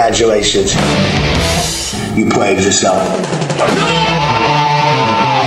Congratulations. 0.00 0.72
You 2.16 2.24
played 2.24 2.56
yourself. 2.64 3.04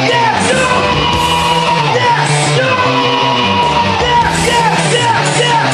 Yes! 0.05 0.45
Yes! 1.97 1.97
Yes! 1.97 2.29
Yes! 4.45 4.77
Yes! 4.93 5.33
Yes! 5.41 5.73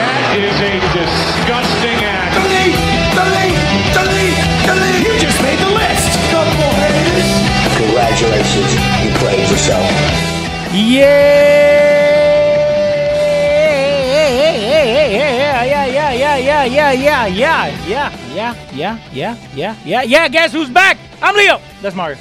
That 0.00 0.32
is 0.40 0.56
a 0.64 0.80
disgusting 0.96 2.00
act. 2.08 2.32
You 5.04 5.12
just 5.20 5.42
made 5.42 5.60
the 5.60 5.68
list! 5.76 6.16
Congratulations. 7.76 8.72
You 9.04 9.12
played 9.20 9.44
yourself. 9.50 9.84
Yeah! 10.72 11.87
Yeah, 16.68 16.92
yeah, 16.92 17.26
yeah, 17.26 17.86
yeah, 17.86 18.34
yeah, 18.34 18.54
yeah, 18.72 18.98
yeah, 19.12 19.36
yeah, 19.54 19.76
yeah, 19.84 20.02
yeah. 20.02 20.28
Guess 20.28 20.52
who's 20.52 20.70
back? 20.70 20.98
I'm 21.22 21.34
Leo. 21.34 21.60
That's 21.82 21.96
Mario. 21.96 22.16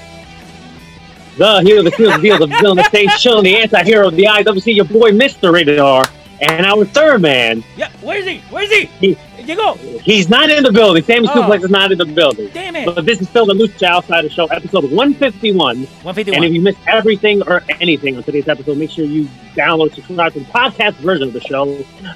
The 1.38 1.62
hero, 1.62 1.84
the 1.84 1.92
kill, 1.92 2.12
the 2.12 2.17
deal, 2.17 2.40
the 2.40 2.48
villain, 2.48 2.78
the 2.78 2.84
stage 2.86 3.12
show, 3.12 3.42
the 3.44 3.58
anti-hero, 3.58 4.09
the 4.09 4.23
IWC, 4.23 4.75
your 4.75 4.86
boy 4.86 5.12
Mr. 5.12 5.53
Rated 5.53 5.78
R, 5.78 6.03
and 6.42 6.66
our 6.66 6.86
third 6.86 7.22
man. 7.22 7.64
Yeah, 7.76 7.90
where 8.02 8.18
is 8.18 8.26
he? 8.26 8.40
Where 8.50 8.64
is 8.64 8.72
he? 8.72 8.86
He- 9.00 9.18
Llegó. 9.48 9.78
He's 10.02 10.28
not 10.28 10.50
in 10.50 10.62
the 10.64 10.72
building. 10.74 11.02
Sammy 11.04 11.28
Oh. 11.30 11.32
Suplex 11.32 11.64
is 11.64 11.70
not 11.70 11.92
in 11.94 11.98
the 11.98 12.06
building. 12.06 12.50
Damn 12.54 12.76
it. 12.76 12.86
But 12.94 13.06
this 13.06 13.22
is 13.22 13.30
still 13.30 13.46
the 13.46 13.54
Lucha 13.54 13.84
Outsider 13.88 14.30
Show, 14.30 14.46
episode 14.48 14.92
151. 14.92 15.84
151. 16.04 16.36
And 16.36 16.44
if 16.46 16.52
you 16.54 16.60
missed 16.62 16.80
everything 16.86 17.42
or 17.44 17.64
anything 17.80 18.18
on 18.18 18.24
today's 18.24 18.50
episode, 18.50 18.78
make 18.78 18.90
sure 18.92 19.06
you 19.06 19.30
download, 19.56 19.94
subscribe 19.96 20.34
to 20.34 20.40
the 20.40 20.46
podcast 20.48 20.96
version 20.96 21.28
of 21.30 21.34
the 21.34 21.40
show. 21.40 21.66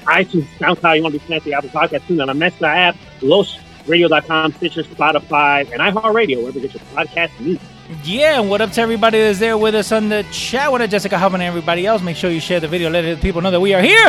iTunes, 0.04 0.46
SoundCloud, 0.58 0.96
you 0.96 1.02
want 1.02 1.14
to 1.14 1.20
be 1.20 1.26
fancy, 1.26 1.54
Apple 1.54 1.70
Podcast, 1.70 2.06
tune 2.06 2.20
on 2.20 2.26
the 2.26 2.34
Mesa 2.34 2.66
app, 2.66 2.96
LosRadio.com, 3.20 4.52
Stitcher, 4.54 4.82
Spotify, 4.84 5.60
and 5.72 5.80
iHeartRadio, 5.80 6.38
wherever 6.38 6.58
you 6.58 6.68
get 6.68 6.74
your 6.74 6.82
podcast 6.94 7.30
needs. 7.40 7.62
Yeah, 8.04 8.40
and 8.40 8.48
what 8.48 8.60
up 8.60 8.70
to 8.72 8.80
everybody 8.80 9.18
that's 9.18 9.38
there 9.38 9.58
with 9.58 9.74
us 9.74 9.92
on 9.92 10.08
the 10.08 10.24
chat? 10.30 10.70
What 10.70 10.80
up, 10.80 10.88
Jessica 10.90 11.18
Huffman 11.18 11.40
and 11.40 11.48
everybody 11.48 11.86
else? 11.86 12.00
Make 12.02 12.16
sure 12.16 12.30
you 12.30 12.40
share 12.40 12.60
the 12.60 12.68
video, 12.68 12.88
let 12.90 13.02
the 13.02 13.16
people 13.20 13.40
know 13.40 13.50
that 13.50 13.60
we 13.60 13.74
are 13.74 13.82
here. 13.82 14.08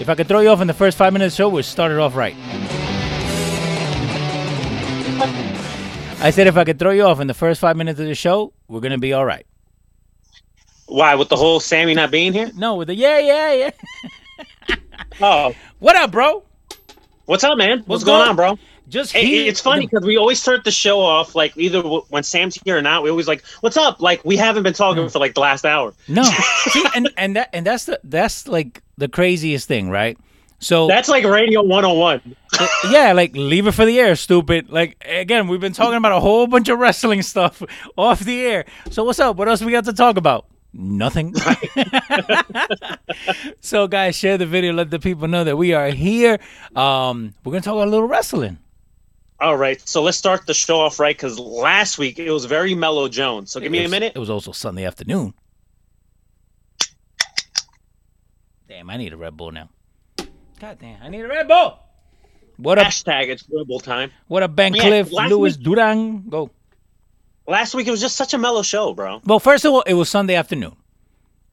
If 0.00 0.08
I 0.08 0.14
could 0.14 0.28
throw 0.28 0.40
you 0.40 0.50
off 0.50 0.60
in 0.60 0.66
the 0.66 0.74
first 0.74 0.96
five 0.98 1.12
minutes 1.12 1.34
of 1.34 1.36
the 1.36 1.42
show, 1.44 1.48
we'll 1.48 1.62
start 1.62 1.90
it 1.90 1.98
off 1.98 2.14
right. 2.14 2.34
I 6.20 6.30
said 6.30 6.46
if 6.46 6.56
I 6.56 6.64
could 6.64 6.78
throw 6.78 6.90
you 6.92 7.02
off 7.02 7.20
in 7.20 7.26
the 7.26 7.34
first 7.34 7.60
five 7.60 7.76
minutes 7.76 7.98
of 8.00 8.06
the 8.06 8.14
show, 8.14 8.52
we're 8.68 8.80
gonna 8.80 8.98
be 8.98 9.12
all 9.12 9.24
right. 9.24 9.46
Why, 10.86 11.14
with 11.14 11.28
the 11.28 11.36
whole 11.36 11.60
Sammy 11.60 11.94
not 11.94 12.10
being 12.10 12.32
here? 12.32 12.50
No, 12.54 12.76
with 12.76 12.88
the 12.88 12.94
yeah, 12.94 13.18
yeah, 13.18 13.52
yeah. 13.52 14.76
Oh, 15.20 15.54
What 15.78 15.96
up, 15.96 16.10
bro? 16.10 16.44
what's 17.26 17.42
up, 17.44 17.56
man? 17.56 17.78
What's, 17.78 17.88
What's 17.88 18.04
going 18.04 18.18
going- 18.20 18.28
on, 18.30 18.36
bro? 18.36 18.58
Just 18.94 19.12
Hey, 19.12 19.48
it's 19.48 19.60
funny 19.60 19.88
because 19.88 20.04
we 20.04 20.16
always 20.16 20.40
start 20.40 20.62
the 20.62 20.70
show 20.70 21.00
off 21.00 21.34
like 21.34 21.52
either 21.56 21.82
w- 21.82 22.04
when 22.10 22.22
Sam's 22.22 22.54
here 22.64 22.78
or 22.78 22.80
not. 22.80 23.02
We 23.02 23.10
always 23.10 23.26
like, 23.26 23.42
"What's 23.60 23.76
up?" 23.76 24.00
Like 24.00 24.24
we 24.24 24.36
haven't 24.36 24.62
been 24.62 24.72
talking 24.72 25.08
for 25.08 25.18
like 25.18 25.34
the 25.34 25.40
last 25.40 25.66
hour. 25.66 25.92
No, 26.06 26.22
see, 26.70 26.84
and 26.94 27.10
and 27.16 27.34
that 27.34 27.50
and 27.52 27.66
that's 27.66 27.86
the 27.86 27.98
that's 28.04 28.46
like 28.46 28.84
the 28.96 29.08
craziest 29.08 29.66
thing, 29.66 29.90
right? 29.90 30.16
So 30.60 30.86
That's 30.86 31.08
like 31.08 31.24
Radio 31.24 31.64
101. 31.64 32.36
yeah, 32.88 33.12
like 33.12 33.34
leave 33.34 33.66
it 33.66 33.72
for 33.72 33.84
the 33.84 33.98
air, 33.98 34.14
stupid. 34.14 34.70
Like 34.70 34.96
again, 35.04 35.48
we've 35.48 35.60
been 35.60 35.72
talking 35.72 35.96
about 35.96 36.12
a 36.12 36.20
whole 36.20 36.46
bunch 36.46 36.68
of 36.68 36.78
wrestling 36.78 37.22
stuff 37.22 37.64
off 37.98 38.20
the 38.20 38.42
air. 38.46 38.64
So 38.92 39.02
what's 39.02 39.18
up? 39.18 39.34
What 39.36 39.48
else 39.48 39.60
we 39.60 39.72
got 39.72 39.86
to 39.86 39.92
talk 39.92 40.16
about? 40.16 40.46
Nothing. 40.72 41.34
so 43.60 43.88
guys, 43.88 44.16
share 44.16 44.38
the 44.38 44.46
video. 44.46 44.72
Let 44.72 44.90
the 44.90 45.00
people 45.00 45.26
know 45.26 45.42
that 45.42 45.56
we 45.56 45.74
are 45.74 45.90
here. 45.90 46.38
Um, 46.76 47.34
we're 47.44 47.52
gonna 47.52 47.62
talk 47.62 47.74
about 47.74 47.88
a 47.88 47.90
little 47.90 48.06
wrestling. 48.08 48.58
All 49.40 49.56
right, 49.56 49.80
so 49.86 50.02
let's 50.02 50.16
start 50.16 50.46
the 50.46 50.54
show 50.54 50.80
off 50.80 50.98
right 51.00 51.14
because 51.16 51.38
last 51.38 51.98
week 51.98 52.18
it 52.18 52.30
was 52.30 52.44
very 52.44 52.74
mellow 52.74 53.08
Jones. 53.08 53.50
So 53.50 53.60
give 53.60 53.72
me 53.72 53.80
It 53.82 53.86
a 53.86 53.88
minute. 53.88 54.12
It 54.14 54.18
was 54.18 54.30
also 54.30 54.52
Sunday 54.52 54.84
afternoon. 54.84 55.34
Damn, 58.68 58.88
I 58.90 58.96
need 58.96 59.12
a 59.12 59.16
Red 59.16 59.36
Bull 59.36 59.50
now. 59.50 59.68
God 60.60 60.78
damn, 60.80 61.02
I 61.02 61.08
need 61.08 61.20
a 61.22 61.28
Red 61.28 61.48
Bull. 61.48 61.78
What 62.56 62.78
up? 62.78 62.86
Hashtag 62.86 63.28
it's 63.28 63.44
Red 63.52 63.66
Bull 63.66 63.80
time. 63.80 64.10
What 64.28 64.42
a 64.42 64.48
Ben 64.48 64.72
Yeah, 64.74 64.82
Cliff, 64.82 65.12
last 65.12 65.30
Louis 65.30 65.56
week- 65.56 65.64
Duran? 65.64 66.28
Go. 66.28 66.50
Last 67.46 67.74
week 67.74 67.86
it 67.86 67.90
was 67.90 68.00
just 68.00 68.16
such 68.16 68.32
a 68.32 68.38
mellow 68.38 68.62
show, 68.62 68.94
bro. 68.94 69.20
Well, 69.26 69.40
first 69.40 69.64
of 69.64 69.72
all, 69.74 69.82
it 69.82 69.94
was 69.94 70.08
Sunday 70.08 70.34
afternoon. 70.36 70.76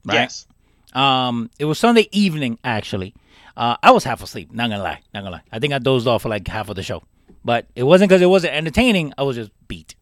Right? 0.04 0.14
Yes. 0.14 0.46
Um, 0.94 1.50
it 1.58 1.64
was 1.64 1.78
Sunday 1.78 2.08
evening 2.12 2.58
actually. 2.64 3.14
Uh, 3.56 3.76
I 3.82 3.90
was 3.90 4.04
half 4.04 4.22
asleep. 4.22 4.52
Not 4.52 4.70
gonna 4.70 4.82
lie. 4.82 5.00
Not 5.12 5.20
gonna 5.24 5.32
lie. 5.36 5.42
I 5.50 5.58
think 5.58 5.72
I 5.74 5.78
dozed 5.78 6.06
off 6.06 6.22
for 6.22 6.28
like 6.28 6.46
half 6.48 6.68
of 6.70 6.76
the 6.76 6.82
show, 6.82 7.02
but 7.44 7.66
it 7.74 7.82
wasn't 7.82 8.08
because 8.08 8.22
it 8.22 8.26
wasn't 8.26 8.54
entertaining. 8.54 9.12
I 9.18 9.22
was 9.22 9.36
just 9.36 9.50
beat. 9.68 9.94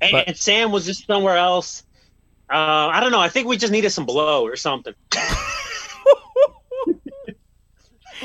And, 0.00 0.12
But- 0.12 0.28
and 0.28 0.36
Sam 0.36 0.70
was 0.72 0.86
just 0.86 1.06
somewhere 1.06 1.36
else. 1.36 1.82
Uh, 2.50 2.88
I 2.88 3.00
don't 3.00 3.12
know. 3.12 3.20
I 3.20 3.28
think 3.28 3.46
we 3.46 3.56
just 3.58 3.72
needed 3.72 3.90
some 3.90 4.06
blow 4.06 4.44
or 4.46 4.56
something. 4.56 4.94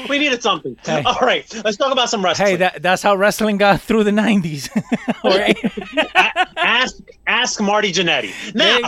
we 0.09 0.19
needed 0.19 0.41
something. 0.43 0.75
Hey. 0.83 1.03
All 1.05 1.19
right, 1.21 1.45
let's 1.63 1.77
talk 1.77 1.91
about 1.91 2.09
some 2.09 2.23
wrestling. 2.23 2.47
Hey, 2.49 2.55
that 2.57 2.81
that's 2.81 3.01
how 3.03 3.15
wrestling 3.15 3.57
got 3.57 3.81
through 3.81 4.03
the 4.03 4.11
'90s. 4.11 4.69
all 5.23 5.37
right. 5.37 5.57
ask 6.57 6.97
ask 7.27 7.61
Marty 7.61 7.91
Jannetty. 7.91 8.31
Now, 8.55 8.79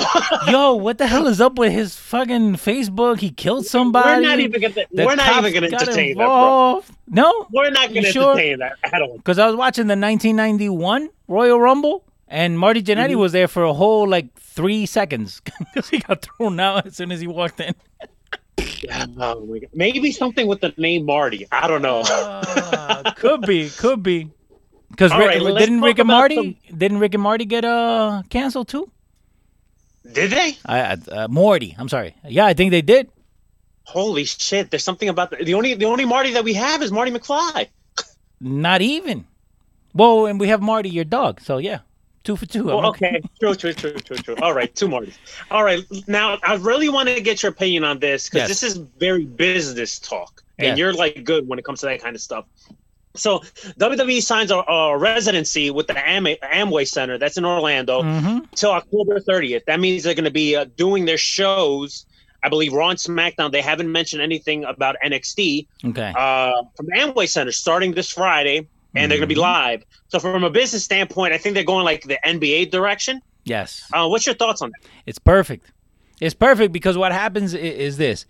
Yo, 0.51 0.73
what 0.75 0.97
the 0.97 1.07
hell 1.07 1.27
is 1.27 1.39
up 1.41 1.57
with 1.57 1.71
his 1.71 1.95
fucking 1.95 2.55
Facebook? 2.55 3.19
He 3.19 3.31
killed 3.31 3.65
somebody. 3.65 4.07
we're 4.21 4.27
not 4.27 4.39
even 4.39 4.61
gonna 4.61 4.85
we're 4.91 5.15
not 5.15 5.37
even 5.45 5.53
gonna 5.53 5.67
entertain 5.75 6.09
that, 6.09 6.15
bro. 6.17 6.25
involved. 6.25 6.91
No, 7.07 7.47
We're 7.51 7.69
not 7.69 7.89
gonna 7.93 8.11
sure? 8.11 8.31
entertain 8.31 8.59
that 8.59 8.73
at 8.83 9.01
all. 9.01 9.17
because 9.17 9.37
I 9.39 9.47
was 9.47 9.55
watching 9.55 9.87
the 9.87 9.91
1991 9.95 11.09
Royal 11.27 11.59
Rumble, 11.59 12.03
and 12.27 12.57
Marty 12.59 12.81
Jannetty 12.81 13.11
Mm-hmm. 13.11 13.19
was 13.19 13.31
there 13.31 13.47
for 13.47 13.63
a 13.63 13.73
whole 13.73 14.07
like 14.07 14.33
three 14.39 14.85
seconds 14.85 15.41
because 15.73 15.89
he 15.89 15.99
got 15.99 16.23
thrown 16.23 16.59
out 16.59 16.87
as 16.87 16.95
soon 16.97 17.11
as 17.11 17.19
he 17.19 17.27
walked 17.27 17.59
in. 17.59 17.73
Oh 19.17 19.45
my 19.45 19.59
God. 19.59 19.69
Maybe 19.73 20.11
something 20.11 20.47
with 20.47 20.61
the 20.61 20.73
name 20.77 21.05
Marty. 21.05 21.47
I 21.51 21.67
don't 21.67 21.81
know. 21.81 22.01
Uh, 22.05 23.11
could 23.15 23.41
be, 23.41 23.69
could 23.69 24.03
be. 24.03 24.29
Because 24.89 25.11
right, 25.11 25.39
didn't 25.39 25.81
Rick 25.81 25.99
and 25.99 26.07
Marty 26.07 26.59
didn't 26.75 26.99
Rick 26.99 27.13
and 27.15 27.23
Marty 27.23 27.45
get 27.45 27.65
uh 27.65 28.21
canceled 28.29 28.67
too? 28.69 28.89
Did 30.09 30.31
they? 30.31 30.57
I, 30.65 30.79
I- 30.79 31.11
uh, 31.11 31.27
Morty, 31.27 31.75
I'm 31.77 31.89
sorry. 31.89 32.15
Yeah, 32.23 32.45
I 32.45 32.53
think 32.53 32.71
they 32.71 32.81
did. 32.81 33.09
Holy 33.83 34.23
shit! 34.25 34.71
There's 34.71 34.83
something 34.83 35.09
about 35.09 35.31
the, 35.31 35.37
the 35.43 35.53
only 35.53 35.73
the 35.73 35.85
only 35.85 36.05
Marty 36.05 36.31
that 36.33 36.43
we 36.43 36.53
have 36.53 36.81
is 36.81 36.91
Marty 36.91 37.11
McFly. 37.11 37.67
Not 38.39 38.81
even. 38.81 39.25
Well, 39.93 40.25
and 40.25 40.39
we 40.39 40.47
have 40.47 40.61
Marty, 40.61 40.89
your 40.89 41.05
dog. 41.05 41.41
So 41.41 41.57
yeah, 41.57 41.79
two 42.25 42.35
for 42.35 42.45
two. 42.45 42.65
Well, 42.65 42.85
okay, 42.87 43.21
true, 43.39 43.55
true, 43.55 43.71
true, 43.73 43.93
true, 43.93 44.17
true. 44.17 44.35
All 44.41 44.53
right, 44.53 44.73
two 44.75 44.87
more. 44.89 45.05
All 45.51 45.63
right, 45.63 45.81
now 46.07 46.37
I 46.43 46.55
really 46.55 46.89
want 46.89 47.07
to 47.07 47.21
get 47.21 47.41
your 47.43 47.51
opinion 47.51 47.83
on 47.85 47.99
this 47.99 48.27
because 48.29 48.49
Yes. 48.49 48.59
this 48.59 48.63
is 48.63 48.77
very 48.99 49.23
business 49.25 49.99
talk, 49.99 50.43
and 50.57 50.69
Yes. 50.69 50.77
you're 50.77 50.93
like 50.93 51.23
good 51.23 51.47
when 51.47 51.57
it 51.59 51.63
comes 51.65 51.79
to 51.81 51.85
that 51.85 52.01
kind 52.01 52.15
of 52.15 52.21
stuff. 52.21 52.45
So 53.15 53.39
WWE 53.79 54.21
signs 54.21 54.51
a, 54.51 54.57
a 54.57 54.97
residency 54.97 55.71
with 55.71 55.87
the 55.87 55.97
Am- 55.97 56.25
Amway 56.25 56.85
Center 56.85 57.17
that's 57.17 57.37
in 57.37 57.45
Orlando 57.45 58.01
Mm-hmm. 58.01 58.39
till 58.55 58.71
October 58.71 59.21
30th. 59.21 59.63
That 59.67 59.79
means 59.79 60.03
they're 60.03 60.15
going 60.15 60.25
to 60.25 60.31
be 60.31 60.55
uh, 60.57 60.65
doing 60.75 61.05
their 61.05 61.17
shows. 61.17 62.05
I 62.43 62.49
believe 62.49 62.73
Raw 62.73 62.89
and 62.89 62.99
SmackDown. 62.99 63.51
They 63.53 63.61
haven't 63.61 63.89
mentioned 63.91 64.21
anything 64.21 64.65
about 64.65 64.97
NXT 65.03 65.65
Okay. 65.85 66.13
uh, 66.15 66.61
from 66.75 66.85
the 66.87 66.91
Amway 66.97 67.27
Center 67.29 67.51
starting 67.53 67.93
this 67.93 68.11
Friday, 68.11 68.67
and 68.95 69.11
they're 69.11 69.17
going 69.17 69.27
to 69.29 69.33
be 69.35 69.39
live. 69.39 69.83
So 70.07 70.19
from 70.19 70.43
a 70.43 70.49
business 70.49 70.83
standpoint, 70.83 71.33
I 71.33 71.37
think 71.37 71.55
they're 71.55 71.63
going 71.63 71.85
like 71.85 72.03
the 72.03 72.17
NBA 72.25 72.71
direction. 72.71 73.21
yes. 73.43 73.83
Uh, 73.93 74.07
what's 74.07 74.25
your 74.25 74.35
thoughts 74.35 74.61
on 74.61 74.69
that? 74.71 74.89
It's 75.05 75.19
perfect. 75.19 75.71
It's 76.21 76.33
perfect 76.35 76.71
because 76.71 76.97
what 76.97 77.11
happens 77.11 77.53
i- 77.53 77.57
is 77.57 77.97
this. 77.97 78.25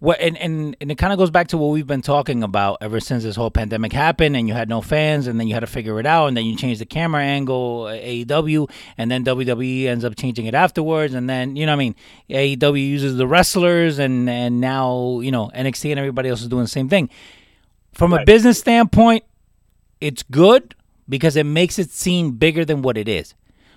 what 0.00 0.20
and, 0.20 0.36
and 0.38 0.76
and 0.80 0.90
it 0.90 0.96
kind 0.98 1.12
of 1.12 1.18
goes 1.18 1.30
back 1.30 1.48
to 1.48 1.56
what 1.58 1.68
we've 1.68 1.86
been 1.86 2.02
talking 2.02 2.42
about 2.42 2.78
ever 2.80 3.00
since 3.00 3.22
this 3.22 3.36
whole 3.36 3.50
pandemic 3.50 3.92
happened 3.92 4.36
and 4.36 4.46
you 4.48 4.52
had 4.54 4.68
no 4.68 4.80
fans 4.82 5.26
and 5.28 5.38
then 5.40 5.46
you 5.48 5.54
had 5.54 5.60
to 5.60 5.66
figure 5.66 5.98
it 5.98 6.04
out 6.06 6.26
and 6.26 6.36
then 6.36 6.44
you 6.44 6.56
changed 6.56 6.80
the 6.80 6.84
camera 6.86 7.22
angle 7.22 7.84
AEW 7.84 8.68
and 8.98 9.10
then 9.10 9.24
WWE 9.24 9.86
ends 9.86 10.04
up 10.04 10.14
changing 10.16 10.46
it 10.46 10.54
afterwards 10.54 11.14
and 11.14 11.28
then 11.30 11.56
you 11.56 11.64
know 11.64 11.72
what 11.72 11.76
I 11.76 11.84
mean 11.86 11.94
AEW 12.28 12.86
uses 12.88 13.16
the 13.16 13.26
wrestlers 13.26 13.98
and 13.98 14.28
and 14.28 14.60
now 14.60 15.20
you 15.20 15.30
know 15.30 15.50
NXT 15.54 15.90
and 15.90 15.98
everybody 15.98 16.28
else 16.28 16.42
is 16.42 16.48
doing 16.48 16.64
the 16.64 16.68
same 16.68 16.88
thing 16.88 17.08
from 17.92 18.12
a 18.12 18.24
business 18.24 18.58
standpoint 18.58 19.22
it's 20.04 20.22
good 20.22 20.74
because 21.08 21.36
it 21.36 21.44
makes 21.46 21.78
it 21.78 21.90
seem 21.90 22.32
bigger 22.32 22.64
than 22.64 22.82
what 22.82 22.96
it 22.96 23.08
is 23.08 23.34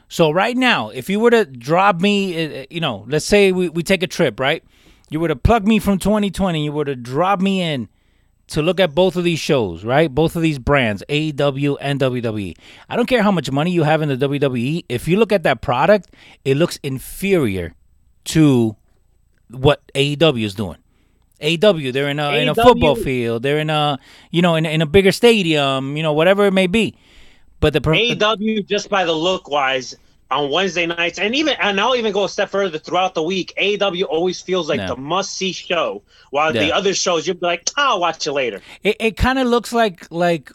so 0.07 0.31
right 0.31 0.57
now 0.57 0.89
if 0.89 1.09
you 1.09 1.19
were 1.19 1.31
to 1.31 1.45
drop 1.45 2.01
me 2.01 2.61
uh, 2.61 2.65
you 2.69 2.79
know 2.79 3.05
let's 3.07 3.25
say 3.25 3.51
we, 3.51 3.69
we 3.69 3.83
take 3.83 4.03
a 4.03 4.07
trip 4.07 4.39
right 4.39 4.63
you 5.09 5.19
were 5.19 5.29
to 5.29 5.35
plug 5.35 5.65
me 5.67 5.79
from 5.79 5.99
2020, 5.99 6.63
you 6.63 6.71
were 6.71 6.85
to 6.85 6.95
drop 6.95 7.39
me 7.39 7.61
in 7.61 7.87
to 8.47 8.61
look 8.61 8.79
at 8.79 8.95
both 8.95 9.15
of 9.15 9.23
these 9.23 9.39
shows, 9.39 9.83
right? 9.83 10.13
Both 10.13 10.35
of 10.35 10.41
these 10.41 10.59
brands, 10.59 11.03
AEW 11.09 11.77
and 11.81 11.99
WWE. 11.99 12.57
I 12.89 12.95
don't 12.95 13.05
care 13.05 13.23
how 13.23 13.31
much 13.31 13.51
money 13.51 13.71
you 13.71 13.83
have 13.83 14.01
in 14.01 14.09
the 14.09 14.17
WWE. 14.17 14.85
If 14.89 15.07
you 15.07 15.17
look 15.17 15.31
at 15.31 15.43
that 15.43 15.61
product, 15.61 16.11
it 16.45 16.55
looks 16.55 16.79
inferior 16.83 17.73
to 18.25 18.75
what 19.49 19.81
AEW 19.95 20.43
is 20.43 20.55
doing. 20.55 20.77
AEW, 21.41 21.93
they're 21.93 22.09
in 22.09 22.19
a 22.19 22.31
in 22.33 22.49
a 22.49 22.55
football 22.55 22.95
field, 22.95 23.43
they're 23.43 23.59
in 23.59 23.69
a 23.69 23.99
you 24.31 24.41
know 24.41 24.55
in, 24.55 24.65
in 24.65 24.81
a 24.81 24.85
bigger 24.85 25.11
stadium, 25.11 25.95
you 25.97 26.03
know 26.03 26.13
whatever 26.13 26.45
it 26.45 26.53
may 26.53 26.67
be. 26.67 26.95
But 27.59 27.73
the 27.73 27.81
pro- 27.81 27.95
AEW 27.95 28.65
just 28.67 28.89
by 28.89 29.03
the 29.05 29.13
look 29.13 29.49
wise 29.49 29.95
on 30.29 30.51
Wednesday 30.51 30.85
nights, 30.85 31.19
and 31.19 31.33
even 31.35 31.55
and 31.59 31.79
I'll 31.79 31.95
even 31.95 32.11
go 32.11 32.25
a 32.25 32.29
step 32.29 32.49
further 32.49 32.77
throughout 32.77 33.13
the 33.15 33.23
week. 33.23 33.53
AW 33.57 34.01
always 34.03 34.41
feels 34.41 34.67
like 34.67 34.79
Yeah. 34.79 34.87
the 34.87 34.97
must 34.97 35.33
see 35.37 35.53
show, 35.53 36.01
while 36.31 36.51
the 36.51 36.71
other 36.73 36.93
shows 36.93 37.25
you'll 37.25 37.37
be 37.37 37.45
like, 37.45 37.69
I'll 37.77 37.99
watch 37.99 38.27
it 38.27 38.33
later. 38.33 38.61
it, 38.83 38.95
it 38.99 39.17
kind 39.17 39.39
of 39.39 39.47
looks 39.47 39.71
like 39.73 40.05
like 40.11 40.51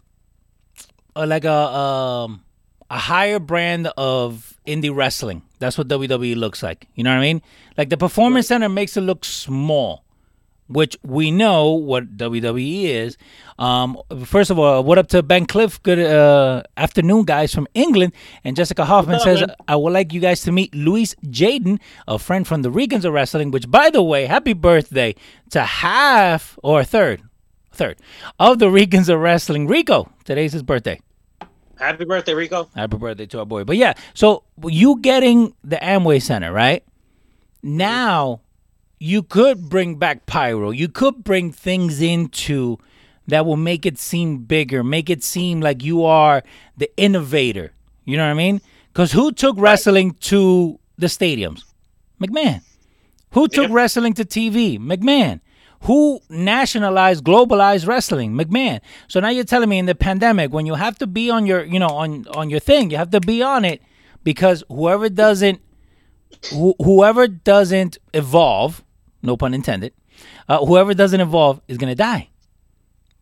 uh, 1.17 1.27
like 1.27 1.45
a 1.45 1.53
um 1.53 2.45
a 2.91 2.99
higher 2.99 3.39
brand 3.39 3.91
of 3.97 4.57
indie 4.67 4.95
wrestling. 4.95 5.43
That's 5.59 5.79
what 5.79 5.89
WWE 5.89 6.37
looks 6.37 6.63
like. 6.63 6.87
You 6.95 7.05
know 7.05 7.11
what 7.11 7.19
I 7.19 7.21
mean? 7.23 7.43
Like 7.79 7.89
the 7.89 7.97
performance 7.97 8.49
center 8.49 8.69
makes 8.69 8.97
it 8.97 9.01
look 9.03 9.25
small, 9.25 10.05
which 10.73 10.97
we 11.03 11.31
know 11.31 11.73
what 11.73 12.17
WWE 12.17 12.85
is. 12.85 13.17
Um, 13.59 13.99
first 14.25 14.51
of 14.51 14.59
all, 14.59 14.83
what 14.83 14.99
up 14.99 15.09
to 15.09 15.23
Ben 15.23 15.47
Cliff? 15.47 15.83
Good 15.83 15.99
uh, 15.99 16.63
afternoon, 16.77 17.25
guys 17.25 17.55
from 17.55 17.67
England. 17.75 18.13
And 18.45 18.57
Jessica 18.57 18.85
Hoffman 18.85 19.17
up, 19.17 19.23
says, 19.23 19.41
man? 19.41 19.55
I 19.69 19.77
would 19.77 19.93
like 19.93 20.13
you 20.13 20.21
guys 20.21 20.43
to 20.43 20.53
meet 20.53 20.75
Luis 20.75 21.15
Jaden, 21.27 21.81
a 22.09 22.19
friend 22.19 22.47
from 22.47 22.63
the 22.63 22.71
Regans 22.71 23.05
of 23.05 23.13
Wrestling, 23.13 23.51
which, 23.51 23.71
by 23.71 23.91
the 23.91 24.03
way, 24.03 24.27
happy 24.27 24.53
birthday 24.53 25.15
to 25.51 25.63
half 25.63 26.59
or 26.63 26.81
a 26.81 26.85
third, 26.85 27.23
third 27.73 27.99
of 28.39 28.59
the 28.59 28.67
Regans 28.67 29.09
of 29.09 29.21
Wrestling. 29.21 29.67
Rico, 29.67 30.11
today's 30.25 30.53
his 30.53 30.63
birthday. 30.63 31.01
Happy 31.83 32.05
birthday, 32.05 32.35
Rico! 32.35 32.71
Happy 32.77 32.97
birthday 32.97 33.27
to 33.27 33.41
our 33.41 33.45
boy. 33.45 33.65
But 33.65 33.77
yeah, 33.77 33.95
so 34.15 34.45
you 34.65 35.01
getting 35.01 35.53
the 35.65 35.77
Amway 35.77 36.23
Center, 36.23 36.53
right? 36.53 36.85
Now 37.61 38.42
you 39.03 39.23
could 39.25 39.69
bring 39.69 39.97
back 39.97 40.27
pyro. 40.27 40.71
You 40.71 40.89
could 40.89 41.25
bring 41.25 41.51
things 41.51 42.01
into 42.01 42.79
that 43.27 43.45
will 43.45 43.57
make 43.57 43.85
it 43.85 43.99
seem 43.99 44.39
bigger, 44.45 44.85
make 44.85 45.11
it 45.11 45.25
seem 45.25 45.61
like 45.61 45.83
you 45.83 46.05
are 46.05 46.45
the 46.77 46.89
innovator. 46.97 47.73
You 48.05 48.17
know 48.17 48.25
what 48.25 48.31
I 48.31 48.35
mean? 48.35 48.61
Because 48.93 49.11
who 49.11 49.33
took 49.33 49.57
wrestling 49.59 50.13
to 50.31 50.79
the 50.99 51.09
stadiums? 51.09 51.65
McMahon. 52.21 52.61
Who 53.33 53.49
took 53.49 53.69
Yeah. 53.71 53.75
wrestling 53.75 54.15
to 54.15 54.25
TV? 54.25 54.79
McMahon. 54.79 55.41
Who 55.83 56.21
nationalized, 56.29 57.25
globalized 57.25 57.89
wrestling? 57.89 58.35
McMahon. 58.35 58.79
So 59.09 59.19
now 59.19 59.31
you're 59.31 59.43
telling 59.43 59.69
me 59.69 59.79
in 59.81 59.87
the 59.87 59.97
pandemic, 59.97 60.53
when 60.53 60.65
you 60.65 60.75
have 60.75 60.97
to 60.99 61.09
be 61.09 61.29
on 61.29 61.45
your, 61.45 61.65
you 61.65 61.81
know, 61.81 61.89
on 61.89 62.25
on 62.37 62.51
your 62.51 62.61
thing, 62.61 62.93
you 62.93 62.99
have 62.99 63.11
to 63.11 63.21
be 63.21 63.43
on 63.43 63.65
it 63.65 63.83
because 64.23 64.63
whoever 64.69 65.09
doesn't, 65.09 65.61
who, 66.51 66.75
whoever 66.79 67.27
doesn't 67.27 67.99
evolve, 68.15 68.85
no 69.23 69.37
pun 69.37 69.55
intended, 69.55 69.93
uh, 70.49 70.65
whoever 70.65 70.95
doesn't 70.95 71.21
evolve 71.21 71.61
is 71.69 71.79
gonna 71.79 71.95
die. 71.95 72.29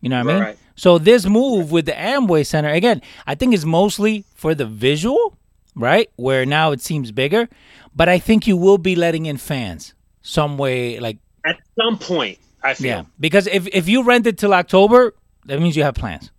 You 0.00 0.08
know 0.08 0.24
what 0.24 0.30
I 0.30 0.32
mean? 0.34 0.42
Right. 0.42 0.58
So 0.76 0.96
this 0.98 1.26
move 1.26 1.70
with 1.70 1.84
the 1.86 1.92
Amway 1.92 2.46
Center 2.46 2.70
again, 2.70 3.02
I 3.26 3.34
think 3.34 3.52
is 3.52 3.66
mostly 3.66 4.24
for 4.34 4.54
the 4.54 4.64
visual, 4.64 5.36
right? 5.74 6.08
Where 6.16 6.46
now 6.46 6.72
it 6.72 6.80
seems 6.80 7.12
bigger, 7.12 7.48
but 7.94 8.08
I 8.08 8.18
think 8.18 8.46
you 8.46 8.56
will 8.56 8.78
be 8.78 8.96
letting 8.96 9.26
in 9.26 9.36
fans 9.36 9.92
some 10.22 10.56
way, 10.56 10.98
like 11.00 11.18
At 11.44 11.56
some 11.78 11.98
point, 11.98 12.38
I 12.62 12.74
feel. 12.74 12.86
yeah, 12.86 13.02
because 13.18 13.46
if 13.46 13.66
if 13.68 13.88
you 13.88 14.02
rent 14.02 14.26
it 14.26 14.38
till 14.38 14.54
October, 14.54 15.14
that 15.46 15.60
means 15.60 15.76
you 15.76 15.82
have 15.82 15.94
plans. 15.94 16.30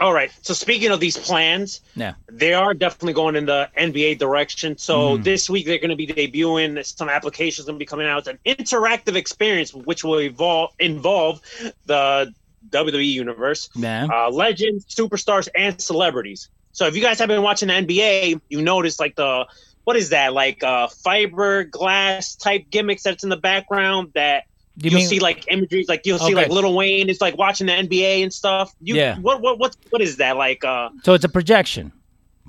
All 0.00 0.12
right. 0.12 0.30
So 0.42 0.54
speaking 0.54 0.90
of 0.90 1.00
these 1.00 1.16
plans, 1.16 1.80
Yeah, 1.96 2.14
they 2.30 2.54
are 2.54 2.72
definitely 2.74 3.14
going 3.14 3.34
in 3.36 3.46
the 3.46 3.68
NBA 3.76 4.14
direction. 4.18 4.78
So 4.78 5.18
Mm. 5.18 5.24
this 5.24 5.50
week 5.50 5.66
they're 5.66 5.78
going 5.78 5.90
to 5.90 5.96
be 5.96 6.06
debuting 6.06 6.84
some 6.86 7.08
applications 7.08 7.66
going 7.66 7.78
to 7.78 7.82
be 7.82 7.86
coming 7.86 8.06
out. 8.06 8.18
It's 8.18 8.28
an 8.28 8.38
interactive 8.46 9.16
experience 9.16 9.74
which 9.74 10.04
will 10.04 10.20
evolve 10.20 10.70
involve 10.78 11.40
the 11.86 12.32
WWE 12.70 13.04
universe, 13.12 13.68
yeah, 13.74 14.06
uh, 14.12 14.30
legends, 14.30 14.84
superstars, 14.86 15.48
and 15.56 15.80
celebrities. 15.80 16.48
So 16.72 16.86
if 16.86 16.94
you 16.94 17.02
guys 17.02 17.18
have 17.18 17.28
been 17.28 17.42
watching 17.42 17.68
the 17.68 17.74
NBA, 17.74 18.40
you 18.48 18.62
notice 18.62 19.00
like 19.00 19.16
the 19.16 19.46
what 19.84 19.96
is 19.96 20.10
that 20.10 20.32
like 20.32 20.62
uh, 20.62 20.88
fiberglass 21.06 22.38
type 22.38 22.64
gimmicks 22.70 23.02
that's 23.02 23.24
in 23.24 23.30
the 23.30 23.36
background 23.36 24.10
that 24.14 24.44
you 24.80 24.90
you'll 24.90 25.00
mean- 25.00 25.08
see 25.08 25.18
like 25.20 25.44
imageries 25.50 25.88
like 25.88 26.02
you'll 26.04 26.18
see 26.18 26.26
Okay. 26.26 26.34
like 26.34 26.48
Little 26.50 26.74
Wayne 26.76 27.08
is 27.08 27.20
like 27.20 27.36
watching 27.36 27.66
the 27.66 27.72
NBA 27.74 28.22
and 28.22 28.32
stuff. 28.32 28.74
You, 28.80 28.94
Yeah. 28.96 29.18
What 29.18 29.40
what 29.40 29.58
what 29.58 29.76
what 29.90 30.00
is 30.02 30.16
that 30.16 30.36
like? 30.36 30.64
Uh, 30.64 30.90
So 31.04 31.14
it's 31.14 31.24
a 31.24 31.28
projection. 31.28 31.92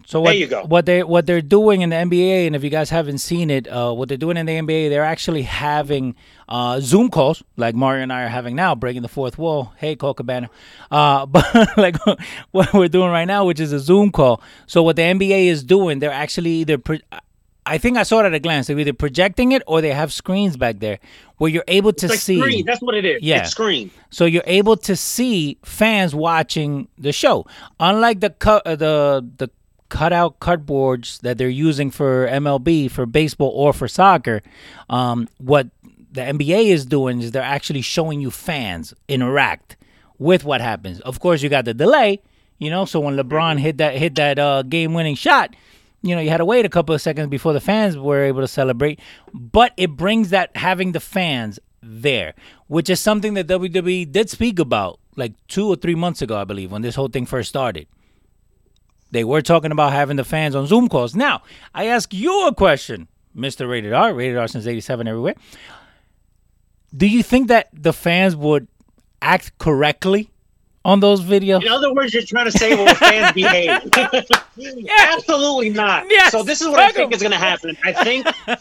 So 0.06 0.22
what, 0.22 0.30
There 0.32 0.38
you 0.40 0.48
go. 0.48 0.64
What 0.64 0.88
they 0.88 1.04
what 1.04 1.28
they're 1.28 1.42
doing 1.42 1.82
in 1.82 1.92
the 1.92 1.96
NBA, 1.98 2.48
and 2.48 2.56
if 2.56 2.64
you 2.64 2.72
guys 2.72 2.90
haven't 2.90 3.20
seen 3.20 3.52
it, 3.52 3.68
uh, 3.68 3.94
what 3.94 4.10
they're 4.10 4.18
doing 4.18 4.38
in 4.38 4.48
the 4.48 4.54
NBA, 4.54 4.90
they're 4.90 5.04
actually 5.04 5.44
having 5.44 6.16
uh, 6.48 6.80
Zoom 6.80 7.10
calls 7.10 7.44
like 7.58 7.76
Mario 7.76 8.02
and 8.02 8.12
I 8.12 8.24
are 8.24 8.28
having 8.28 8.56
now, 8.56 8.74
breaking 8.74 9.04
the 9.04 9.08
fourth 9.08 9.38
wall. 9.38 9.72
Hey, 9.78 9.96
Cole 9.96 10.16
Cabana. 10.16 10.50
Uh, 10.90 11.26
but 11.36 11.46
like 11.78 11.96
what 12.52 12.74
we're 12.74 12.88
doing 12.88 13.12
right 13.12 13.26
now, 13.26 13.46
which 13.46 13.60
is 13.60 13.72
a 13.72 13.80
Zoom 13.80 14.12
call. 14.12 14.42
So 14.66 14.82
what 14.82 14.96
the 14.96 15.04
NBA 15.04 15.46
is 15.46 15.64
doing, 15.64 16.00
they're 16.00 16.12
actually 16.12 16.52
either. 16.62 16.80
Pro- 16.80 16.98
I 17.66 17.78
think 17.78 17.98
I 17.98 18.04
saw 18.04 18.22
it 18.22 18.26
at 18.26 18.34
a 18.34 18.40
glance. 18.40 18.68
They're 18.68 18.80
either 18.80 18.94
projecting 18.94 19.52
it 19.52 19.62
or 19.68 19.82
they 19.82 19.94
have 19.94 20.12
screens 20.12 20.58
back 20.58 20.80
there 20.80 21.00
where 21.38 21.52
you're 21.52 21.64
able 21.68 21.94
to 21.94 22.08
like 22.08 22.20
see. 22.20 22.40
screen. 22.40 22.66
That's 22.66 22.82
what 22.82 22.96
it 22.96 23.06
is. 23.06 23.22
Yeah. 23.22 23.42
It's 23.42 23.52
screen. 23.52 23.92
So 24.10 24.26
you're 24.26 24.44
able 24.46 24.78
to 24.78 24.96
see 24.96 25.58
fans 25.64 26.16
watching 26.16 26.88
the 26.98 27.12
show, 27.12 27.46
unlike 27.80 28.22
the 28.22 28.32
cut 28.32 28.66
uh, 28.66 28.76
the 28.76 29.28
the 29.38 29.50
cutout 29.90 30.40
cardboards 30.40 31.20
that 31.22 31.38
they're 31.38 31.50
using 31.50 31.92
for 31.92 32.28
MLB, 32.28 32.90
for 32.90 33.06
baseball, 33.06 33.50
or 33.50 33.74
for 33.74 33.88
soccer. 33.88 34.42
Um, 34.90 35.28
what 35.38 35.68
the 36.12 36.22
NBA 36.22 36.68
is 36.68 36.86
doing 36.86 37.22
is 37.22 37.32
they're 37.32 37.42
actually 37.42 37.82
showing 37.82 38.22
you 38.22 38.32
fans 38.32 38.94
interact 39.08 39.78
with 40.18 40.44
what 40.44 40.62
happens. 40.62 41.00
Of 41.02 41.20
course, 41.20 41.42
you 41.42 41.50
got 41.50 41.66
the 41.66 41.74
delay, 41.74 42.22
you 42.58 42.70
know. 42.70 42.86
So 42.86 43.00
when 43.00 43.16
LeBron 43.16 43.60
hit 43.60 43.78
that 43.78 43.96
hit 43.96 44.16
that 44.16 44.40
uh, 44.40 44.64
game 44.64 44.94
winning 44.94 45.16
shot, 45.16 45.56
you 46.02 46.16
know 46.16 46.22
you 46.22 46.30
had 46.30 46.38
to 46.38 46.46
wait 46.46 46.66
a 46.66 46.70
couple 46.70 46.96
of 46.96 47.02
seconds 47.02 47.28
before 47.30 47.54
the 47.54 47.60
fans 47.60 47.98
were 47.98 48.24
able 48.24 48.42
to 48.42 48.48
celebrate. 48.48 49.00
But 49.34 49.74
it 49.78 49.92
brings 49.92 50.30
that 50.30 50.56
having 50.56 50.92
the 50.92 51.00
fans 51.00 51.60
there, 51.82 52.34
which 52.68 52.90
is 52.90 53.00
something 53.00 53.34
that 53.36 53.48
WWE 53.48 54.12
did 54.12 54.30
speak 54.30 54.60
about 54.60 55.00
like 55.16 55.34
two 55.48 55.68
or 55.68 55.76
three 55.76 55.96
months 55.96 56.22
ago, 56.22 56.38
I 56.38 56.44
believe, 56.44 56.72
when 56.72 56.82
this 56.82 56.96
whole 56.96 57.10
thing 57.10 57.26
first 57.26 57.50
started. 57.50 57.88
They 59.12 59.24
were 59.24 59.42
talking 59.42 59.72
about 59.72 59.92
having 59.92 60.18
the 60.18 60.24
fans 60.24 60.56
on 60.56 60.68
Zoom 60.68 60.88
calls. 60.88 61.16
Now, 61.16 61.42
I 61.74 61.88
ask 61.88 62.14
you 62.14 62.48
a 62.48 62.54
question, 62.54 63.08
Mr. 63.36 63.68
Rated 63.68 63.92
R, 63.92 64.14
Rated 64.14 64.38
R 64.38 64.48
since 64.48 64.68
87 64.68 65.08
everywhere. 65.08 65.36
Do 66.96 67.08
you 67.08 67.24
think 67.24 67.48
that 67.48 67.70
the 67.74 67.94
fans 67.94 68.36
would 68.36 68.68
act 69.22 69.58
correctly 69.58 70.29
on 70.86 71.00
those 71.00 71.22
videos? 71.22 71.62
In 71.64 71.70
other 71.70 71.94
words, 71.94 72.14
you're 72.14 72.24
trying 72.24 72.46
to 72.46 72.52
say 72.52 72.76
well, 72.76 72.94
fans 72.96 73.32
behave. 73.34 73.80
Absolutely 75.00 75.70
not. 75.70 76.06
Yes, 76.10 76.32
So 76.32 76.44
this 76.44 76.62
is 76.62 76.68
what 76.68 76.80
I 76.80 76.90
think 76.92 77.08
'em. 77.12 77.14
is 77.14 77.22
going 77.22 77.32
to 77.32 77.38
happen. 77.38 77.76
I 77.84 77.94
think. 77.94 78.28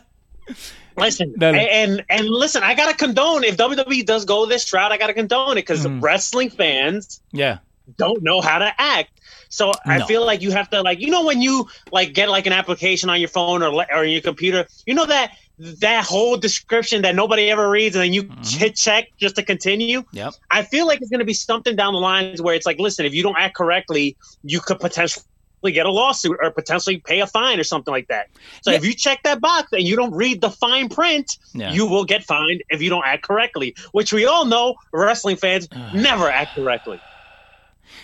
Listen, 0.97 1.33
Dale. 1.39 1.55
and 1.55 2.05
and 2.11 2.27
listen, 2.29 2.65
I 2.65 2.75
gotta 2.75 2.93
condone 2.97 3.45
if 3.45 3.57
WWE 3.57 4.05
does 4.05 4.25
go 4.25 4.47
this 4.47 4.73
route. 4.73 4.91
I 4.91 4.97
gotta 4.97 5.15
condone 5.15 5.53
it 5.53 5.63
because 5.63 5.87
Mm. 5.87 6.03
wrestling 6.03 6.51
fans 6.51 7.21
Yeah. 7.31 7.59
don't 7.99 8.21
know 8.25 8.41
how 8.41 8.59
to 8.59 8.73
act. 8.79 9.11
So 9.49 9.79
I 9.87 9.99
No. 9.99 10.07
feel 10.07 10.27
like 10.27 10.43
you 10.43 10.51
have 10.51 10.69
to 10.71 10.83
like 10.83 10.99
you 10.99 11.09
know 11.09 11.25
when 11.25 11.41
you 11.41 11.69
like 11.93 12.15
get 12.15 12.29
like 12.31 12.47
an 12.47 12.53
application 12.53 13.11
on 13.11 13.21
your 13.21 13.29
phone 13.29 13.63
or 13.63 13.87
or 13.95 14.05
your 14.05 14.21
computer, 14.23 14.67
you 14.87 14.95
know 14.95 15.07
that 15.07 15.31
that 15.59 16.05
whole 16.05 16.37
description 16.37 17.03
that 17.03 17.15
nobody 17.15 17.50
ever 17.50 17.69
reads 17.69 17.97
and 17.97 18.05
then 18.05 18.12
you 18.12 18.25
Mm-hmm. 18.25 18.59
hit 18.59 18.77
check 18.77 19.09
just 19.19 19.37
to 19.37 19.43
continue. 19.43 20.05
Yep. 20.12 20.35
I 20.50 20.62
feel 20.62 20.87
like 20.87 21.00
it's 21.00 21.11
going 21.11 21.19
to 21.21 21.25
be 21.25 21.35
something 21.35 21.75
down 21.77 21.93
the 21.95 21.99
lines 22.00 22.41
where 22.41 22.55
it's 22.55 22.67
like, 22.67 22.79
listen, 22.79 23.05
if 23.07 23.15
you 23.15 23.23
don't 23.23 23.37
act 23.38 23.55
correctly, 23.57 24.17
you 24.45 24.61
could 24.61 24.79
potentially 24.79 25.25
get 25.65 25.87
a 25.87 25.91
lawsuit 25.91 26.37
or 26.41 26.50
potentially 26.53 26.99
pay 26.99 27.19
a 27.21 27.27
fine 27.27 27.59
or 27.59 27.65
something 27.65 27.91
like 27.91 28.07
that. 28.09 28.29
So 28.62 28.71
if 28.71 28.85
you 28.85 28.95
check 28.95 29.23
that 29.25 29.41
box 29.41 29.69
and 29.73 29.83
you 29.83 29.97
don't 29.97 30.12
read 30.15 30.41
the 30.41 30.50
fine 30.50 30.88
print, 30.88 31.37
Yeah. 31.55 31.73
you 31.73 31.87
will 31.87 32.05
get 32.05 32.23
fined 32.25 32.62
if 32.69 32.81
you 32.81 32.91
don't 32.91 33.05
act 33.05 33.25
correctly. 33.25 33.75
Which 33.93 34.12
we 34.12 34.25
all 34.27 34.45
know 34.45 34.77
wrestling 34.93 35.37
fans 35.37 35.69
never 35.95 36.31
act 36.31 36.55
correctly. 36.55 37.00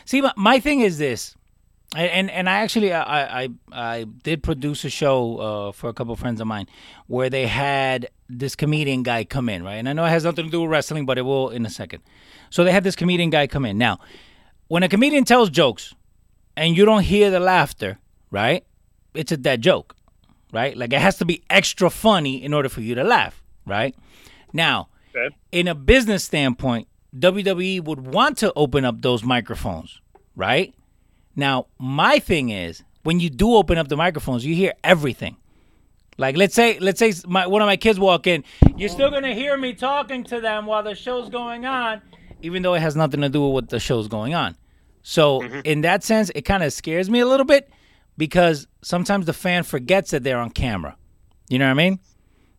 See, 0.04 0.20
my, 0.20 0.32
my 0.37 0.58
thing 0.58 0.80
is 0.80 0.99
this, 0.99 1.37
and 1.96 2.30
and, 2.30 2.48
I 2.48 2.54
actually 2.54 2.92
I, 2.92 3.44
I 3.44 3.48
I 3.72 4.04
did 4.04 4.42
produce 4.42 4.84
a 4.84 4.90
show 4.90 5.36
uh, 5.38 5.72
for 5.72 5.88
a 5.88 5.92
couple 5.92 6.12
of 6.12 6.18
friends 6.18 6.40
of 6.40 6.46
mine 6.46 6.66
where 7.06 7.30
they 7.30 7.46
had 7.46 8.08
this 8.28 8.56
comedian 8.56 9.02
guy 9.02 9.24
come 9.24 9.48
in, 9.48 9.62
right? 9.62 9.74
And 9.76 9.88
I 9.88 9.92
know 9.92 10.04
it 10.04 10.08
has 10.10 10.24
nothing 10.24 10.46
to 10.46 10.50
do 10.50 10.62
with 10.62 10.70
wrestling, 10.70 11.06
but 11.06 11.18
it 11.18 11.22
will 11.22 11.50
in 11.50 11.64
a 11.66 11.70
second. 11.70 12.02
So 12.50 12.64
they 12.64 12.72
had 12.72 12.84
this 12.84 12.96
comedian 12.96 13.30
guy 13.30 13.46
come 13.46 13.64
in. 13.64 13.78
Now, 13.78 13.98
when 14.68 14.82
a 14.82 14.88
comedian 14.88 15.24
tells 15.24 15.50
jokes 15.50 15.94
and 16.56 16.76
you 16.76 16.84
don't 16.84 17.02
hear 17.02 17.30
the 17.30 17.40
laughter, 17.40 17.98
right? 18.30 18.64
It's 19.14 19.30
a 19.30 19.36
dead 19.36 19.60
joke, 19.62 19.94
right? 20.52 20.76
Like 20.76 20.92
it 20.92 21.00
has 21.00 21.18
to 21.18 21.24
be 21.24 21.42
extra 21.48 21.90
funny 21.90 22.42
in 22.42 22.52
order 22.54 22.68
for 22.68 22.80
you 22.80 22.94
to 22.96 23.04
laugh, 23.04 23.42
right? 23.66 23.94
Now, 24.52 24.88
Okay. 25.16 25.32
in 25.52 25.68
a 25.68 25.76
business 25.76 26.24
standpoint, 26.24 26.88
WWE 27.16 27.84
would 27.84 28.00
want 28.12 28.36
to 28.38 28.52
open 28.56 28.84
up 28.84 29.00
those 29.00 29.22
microphones, 29.22 30.00
right? 30.34 30.74
Now, 31.36 31.66
my 31.78 32.18
thing 32.18 32.50
is 32.50 32.82
when 33.02 33.20
you 33.20 33.30
do 33.30 33.54
open 33.54 33.78
up 33.78 33.88
the 33.88 33.96
microphones, 33.96 34.44
you 34.44 34.54
hear 34.54 34.72
everything. 34.82 35.36
Like 36.16 36.36
let's 36.36 36.54
say 36.54 36.78
let's 36.78 37.00
say 37.00 37.12
my, 37.26 37.46
one 37.46 37.60
of 37.60 37.66
my 37.66 37.76
kids 37.76 37.98
walk 37.98 38.26
in, 38.26 38.44
you're 38.76 38.88
still 38.88 39.10
gonna 39.10 39.34
hear 39.34 39.56
me 39.56 39.72
talking 39.72 40.22
to 40.24 40.40
them 40.40 40.66
while 40.66 40.82
the 40.82 40.94
show's 40.94 41.28
going 41.28 41.66
on, 41.66 42.02
even 42.40 42.62
though 42.62 42.74
it 42.74 42.80
has 42.80 42.94
nothing 42.94 43.20
to 43.22 43.28
do 43.28 43.44
with 43.44 43.52
what 43.52 43.68
the 43.68 43.80
show's 43.80 44.06
going 44.06 44.32
on. 44.32 44.56
So 45.02 45.42
in 45.42 45.80
that 45.82 46.04
sense, 46.04 46.30
it 46.34 46.42
kind 46.42 46.62
of 46.62 46.72
scares 46.72 47.10
me 47.10 47.20
a 47.20 47.26
little 47.26 47.44
bit 47.44 47.68
because 48.16 48.66
sometimes 48.82 49.26
the 49.26 49.32
fan 49.32 49.64
forgets 49.64 50.12
that 50.12 50.22
they're 50.22 50.38
on 50.38 50.50
camera. 50.50 50.96
You 51.48 51.58
know 51.58 51.66
what 51.66 51.72
I 51.72 51.74
mean? 51.74 51.98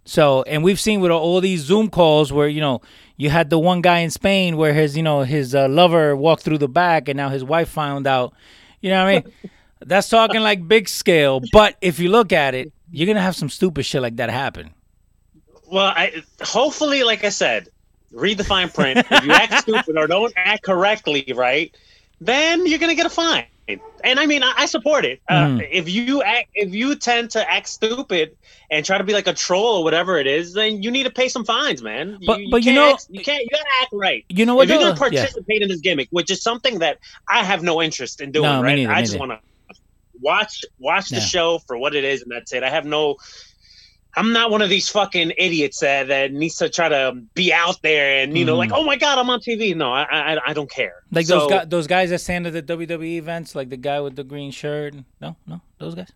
So, 0.03 0.43
and 0.43 0.63
we've 0.63 0.79
seen 0.79 0.99
with 1.01 1.09
all 1.09 1.41
these 1.41 1.61
Zoom 1.61 1.89
calls 1.89 2.31
where 2.31 2.47
you 2.47 2.61
know 2.61 2.81
you 3.17 3.29
had 3.29 3.49
the 3.49 3.57
one 3.57 3.81
guy 3.81 3.99
in 3.99 4.11
Spain 4.11 4.57
where 4.57 4.73
his 4.73 4.95
you 4.95 5.01
know 5.01 5.21
his 5.21 5.55
uh, 5.55 5.67
lover 5.67 6.15
walked 6.15 6.43
through 6.43 6.59
the 6.59 6.67
back, 6.67 7.07
and 7.07 7.17
now 7.17 7.29
his 7.29 7.43
wife 7.43 7.69
found 7.69 8.05
out. 8.05 8.33
You 8.85 8.91
know 8.91 9.03
what 9.03 9.09
I 9.09 9.13
mean? 9.13 9.33
That's 9.79 10.09
talking 10.09 10.41
like 10.41 10.67
big 10.67 10.87
scale. 10.87 11.41
But 11.51 11.75
if 11.81 11.97
you 11.97 12.09
look 12.09 12.31
at 12.31 12.53
it, 12.53 12.71
you're 12.91 13.07
gonna 13.07 13.19
have 13.19 13.35
some 13.35 13.49
stupid 13.49 13.83
shit 13.83 13.99
like 13.99 14.17
that 14.17 14.29
happen. 14.29 14.75
Well, 15.65 15.87
I 15.87 16.21
hopefully, 16.43 17.03
like 17.03 17.23
I 17.23 17.29
said, 17.29 17.69
read 18.11 18.37
the 18.37 18.43
fine 18.43 18.69
print. 18.69 18.99
if 19.09 19.25
you 19.25 19.31
act 19.31 19.53
stupid 19.61 19.97
or 19.97 20.05
don't 20.05 20.31
act 20.35 20.61
correctly, 20.61 21.25
right, 21.35 21.75
then 22.21 22.67
you're 22.67 22.77
gonna 22.77 22.93
get 22.93 23.07
a 23.07 23.09
fine. 23.09 23.47
And 23.67 24.19
I 24.19 24.27
mean, 24.27 24.43
I, 24.43 24.53
I 24.57 24.65
support 24.67 25.05
it. 25.05 25.21
Uh, 25.27 25.45
Mhm. 25.47 25.67
if 25.71 25.89
you 25.89 26.21
act, 26.21 26.49
if 26.53 26.71
you 26.73 26.95
tend 26.95 27.31
to 27.31 27.51
act 27.51 27.67
stupid 27.67 28.37
and 28.69 28.85
try 28.85 28.97
to 28.99 29.03
be 29.03 29.13
like 29.13 29.25
a 29.27 29.33
troll 29.33 29.77
or 29.77 29.83
whatever 29.83 30.17
it 30.19 30.27
is, 30.27 30.53
then 30.53 30.83
you 30.83 30.91
need 30.91 31.03
to 31.03 31.09
pay 31.11 31.27
some 31.29 31.43
fines, 31.43 31.81
man. 31.81 32.19
But- 32.27 32.41
but 32.51 32.57
you 32.57 32.73
can't 32.73 32.75
know- 32.75 32.93
act- 32.93 33.07
you 33.09 33.23
can't. 33.23 33.41
You 33.41 33.49
gotta 33.51 33.65
act 33.81 33.89
right. 33.93 34.23
You 34.29 34.45
know 34.45 34.53
what? 34.55 34.63
if 34.63 34.69
you're 34.69 34.77
gonna 34.79 34.91
Yeah. 34.91 35.19
participate 35.19 35.63
in 35.63 35.69
this 35.69 35.81
gimmick, 35.81 36.09
which 36.11 36.29
is 36.29 36.43
something 36.43 36.79
that 36.79 36.99
I 37.27 37.43
have 37.43 37.63
no 37.63 37.81
interest 37.81 38.21
in 38.21 38.31
doing, 38.31 38.43
No, 38.43 38.61
right? 38.61 38.75
neither, 38.75 38.93
I 38.93 39.01
just 39.01 39.17
want 39.17 39.31
to 39.31 39.39
watch 40.21 40.63
watch 40.79 41.09
the 41.09 41.15
Yeah. 41.15 41.21
show 41.23 41.59
for 41.65 41.77
what 41.77 41.95
it 41.95 42.03
is, 42.03 42.21
and 42.21 42.31
that's 42.31 42.53
it. 42.53 42.61
I 42.63 42.69
have 42.69 42.85
no. 42.85 43.15
I'm 44.15 44.31
not 44.31 44.51
one 44.51 44.61
of 44.61 44.69
these 44.69 44.89
fucking 44.89 45.33
idiots 45.37 45.79
that, 45.79 46.07
that 46.07 46.31
needs 46.31 46.55
to 46.57 46.69
try 46.69 46.89
to 46.89 47.13
be 47.33 47.51
out 47.51 47.81
there 47.81 48.23
and 48.23 48.37
you 48.37 48.45
know, 48.45 48.55
like, 48.55 48.69
mm-hmm. 48.69 48.79
oh 48.79 48.85
my 48.85 48.95
god, 48.95 49.17
I'm 49.17 49.29
on 49.29 49.39
TV. 49.39 49.75
No, 49.75 49.91
I 49.91 50.03
I, 50.03 50.37
I 50.47 50.53
don't 50.53 50.69
care. 50.69 51.03
Like 51.11 51.25
So, 51.25 51.39
those 51.39 51.49
guys, 51.49 51.67
those 51.67 51.87
guys 51.87 52.09
that 52.11 52.19
stand 52.19 52.47
at 52.47 52.53
the 52.53 52.63
WWE 52.63 53.17
events, 53.17 53.55
like 53.55 53.69
the 53.69 53.77
guy 53.77 53.99
with 53.99 54.15
the 54.15 54.23
green 54.23 54.51
shirt. 54.51 54.95
No, 55.19 55.35
no, 55.47 55.61
those 55.79 55.95
guys. 55.95 56.11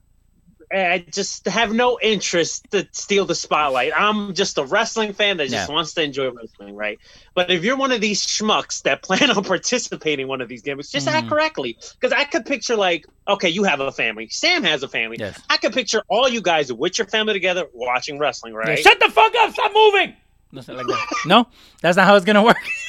I 0.72 1.00
just 1.12 1.48
have 1.48 1.74
no 1.74 1.98
interest 2.02 2.68
to 2.72 2.88
steal 2.92 3.26
the 3.26 3.34
spotlight. 3.34 3.92
I'm 3.96 4.36
just 4.36 4.58
a 4.60 4.64
wrestling 4.64 5.14
fan 5.14 5.38
that 5.38 5.50
just 5.50 5.68
Yeah. 5.68 5.74
wants 5.74 5.94
to 5.96 6.04
enjoy 6.04 6.30
wrestling, 6.30 6.76
right? 6.76 7.00
But 7.34 7.50
if 7.50 7.64
you're 7.64 7.76
one 7.76 7.92
of 7.92 8.02
these 8.02 8.26
schmucks 8.26 8.84
that 8.84 9.02
plan 9.08 9.32
on 9.32 9.44
participating 9.44 10.24
in 10.24 10.28
one 10.28 10.42
of 10.42 10.48
these 10.48 10.62
gimmicks, 10.62 10.92
just 10.92 11.08
act 11.08 11.26
Mhm. 11.26 11.30
correctly. 11.30 11.78
Because 12.00 12.14
I 12.14 12.24
could 12.26 12.46
picture 12.46 12.76
like, 12.76 13.06
okay, 13.28 13.50
you 13.50 13.64
have 13.64 13.80
a 13.80 13.92
family. 13.92 14.28
Sam 14.30 14.64
has 14.64 14.84
a 14.84 14.88
family. 14.88 15.18
Yes. 15.20 15.42
I 15.50 15.58
could 15.58 15.74
picture 15.74 16.04
all 16.08 16.30
you 16.30 16.42
guys 16.42 16.72
with 16.72 16.98
your 17.00 17.08
family 17.08 17.34
together 17.34 17.66
watching 17.74 18.20
wrestling, 18.20 18.54
Yeah, 18.54 18.60
right? 18.60 18.80
shut 18.80 19.00
the 19.00 19.10
fuck 19.10 19.34
up! 19.40 19.52
Stop 19.54 19.72
moving. 19.74 20.16
Like 20.52 20.66
that. 20.66 21.06
No, 21.26 21.48
that's 21.82 21.98
not 21.98 22.06
how 22.06 22.16
it's 22.16 22.26
gonna 22.26 22.44
work. 22.44 22.58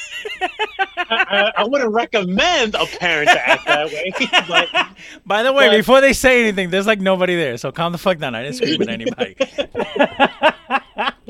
I, 0.97 1.51
I 1.57 1.63
wouldn't 1.65 1.91
recommend 1.91 2.75
a 2.75 2.85
parent 2.85 3.29
to 3.29 3.49
act 3.49 3.65
that 3.65 3.87
way, 3.87 4.11
but 4.47 4.69
By 5.25 5.43
the 5.43 5.53
way, 5.53 5.69
But- 5.69 5.77
before 5.77 6.01
they 6.01 6.13
say 6.13 6.41
anything, 6.41 6.69
there's 6.69 6.87
like 6.87 6.99
nobody 6.99 7.35
there, 7.35 7.57
so 7.57 7.71
calm 7.71 7.91
the 7.91 7.97
fuck 7.97 8.17
down. 8.19 8.35
I 8.35 8.43
didn't 8.43 8.55
scream 8.57 8.81
at 8.81 8.89
anybody. 8.89 9.35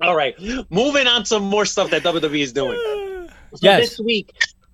All 0.00 0.16
right, 0.16 0.34
moving 0.70 1.06
on 1.06 1.22
to 1.24 1.38
more 1.38 1.64
stuff 1.64 1.90
that 1.90 2.02
WWE 2.02 2.40
is 2.40 2.52
doing. 2.52 2.78
So 3.54 3.58
Yes. 3.60 3.90
this 3.90 4.00
week, 4.00 4.32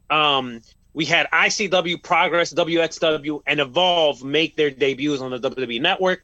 um, 0.09 0.61
we 0.95 1.05
had 1.05 1.27
ICW, 1.33 2.01
Progress, 2.01 2.55
WXW, 2.55 3.43
and 3.49 3.59
Evolve 3.59 4.23
make 4.23 4.57
their 4.57 4.71
debuts 4.71 5.21
on 5.21 5.33
the 5.33 5.41
WWE 5.51 5.81
Network. 5.81 6.23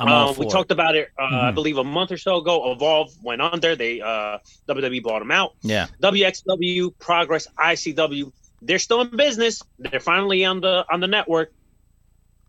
Um, 0.00 0.34
we 0.36 0.46
it. 0.46 0.50
talked 0.50 0.70
about 0.72 0.96
it, 0.96 1.10
uh, 1.18 1.22
I 1.22 1.50
Mhm. 1.50 1.54
believe, 1.54 1.78
a 1.78 1.84
month 1.84 2.10
or 2.10 2.18
so 2.18 2.38
ago. 2.38 2.72
Evolve 2.72 3.12
went 3.22 3.40
under. 3.40 3.76
They 3.76 4.00
uh, 4.00 4.38
WWE 4.68 5.00
bought 5.02 5.20
them 5.20 5.30
out. 5.30 5.54
Yeah. 5.62 5.86
WXW, 6.02 6.90
Progress, 6.98 7.46
ICW, 7.58 8.32
they're 8.62 8.78
still 8.78 9.00
in 9.02 9.16
business. 9.16 9.62
They're 9.78 10.00
finally 10.00 10.44
on 10.44 10.60
the 10.60 10.84
on 10.90 11.00
the 11.00 11.06
network. 11.06 11.52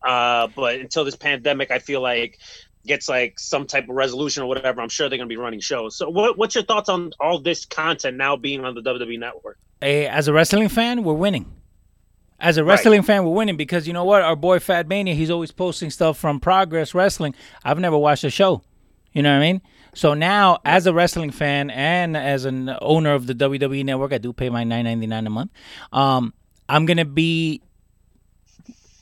Uh, 0.03 0.47
but 0.55 0.75
until 0.79 1.03
this 1.03 1.15
pandemic, 1.15 1.71
I 1.71 1.79
feel 1.79 2.01
like 2.01 2.39
gets 2.85 3.09
like 3.09 3.39
some 3.39 3.65
type 3.65 3.89
of 3.89 3.95
resolution 3.95 4.43
or 4.43 4.45
whatever, 4.45 4.79
I'm 4.81 4.89
sure 4.89 5.09
they're 5.09 5.17
gonna 5.17 5.27
be 5.27 5.37
running 5.37 5.59
shows. 5.59 5.97
So, 5.97 6.07
what, 6.09 6.37
what's 6.37 6.53
your 6.53 6.63
thoughts 6.63 6.87
on 6.89 7.11
all 7.19 7.39
this 7.39 7.65
content 7.65 8.15
now 8.15 8.35
being 8.35 8.63
on 8.63 8.75
the 8.75 8.81
WWE 8.81 9.17
network? 9.19 9.57
As 9.81 10.27
a 10.27 10.33
wrestling 10.33 10.69
fan, 10.69 11.03
we're 11.03 11.13
winning. 11.13 11.51
As 12.39 12.57
a 12.57 12.63
wrestling 12.65 13.01
fan, 13.01 13.23
we're 13.23 13.31
winning 13.31 13.55
because 13.55 13.87
you 13.87 13.93
know 13.93 14.03
what? 14.03 14.21
Our 14.21 14.35
boy 14.35 14.59
Fat 14.59 14.87
Mania, 14.87 15.13
he's 15.13 15.29
always 15.29 15.51
posting 15.51 15.89
stuff 15.89 16.17
from 16.17 16.39
Progress 16.39 16.93
Wrestling. 16.93 17.33
I've 17.63 17.79
never 17.79 17.97
watched 17.97 18.23
a 18.25 18.29
show. 18.29 18.61
You 19.13 19.21
know 19.21 19.31
what 19.31 19.37
I 19.37 19.51
mean? 19.53 19.61
So 19.93 20.13
now, 20.13 20.59
as 20.65 20.85
a 20.87 20.93
wrestling 20.93 21.31
fan 21.31 21.69
and 21.69 22.17
as 22.17 22.43
an 22.43 22.75
owner 22.81 23.13
of 23.13 23.27
the 23.27 23.33
WWE 23.33 23.85
Network, 23.85 24.11
I 24.11 24.17
do 24.17 24.33
pay 24.33 24.49
my 24.49 24.65
nine 24.65 24.83
ninety 24.83 25.07
nine 25.07 25.25
a 25.25 25.29
month. 25.29 25.51
Um, 25.93 26.33
I'm 26.67 26.85
gonna 26.85 27.05
be, 27.05 27.61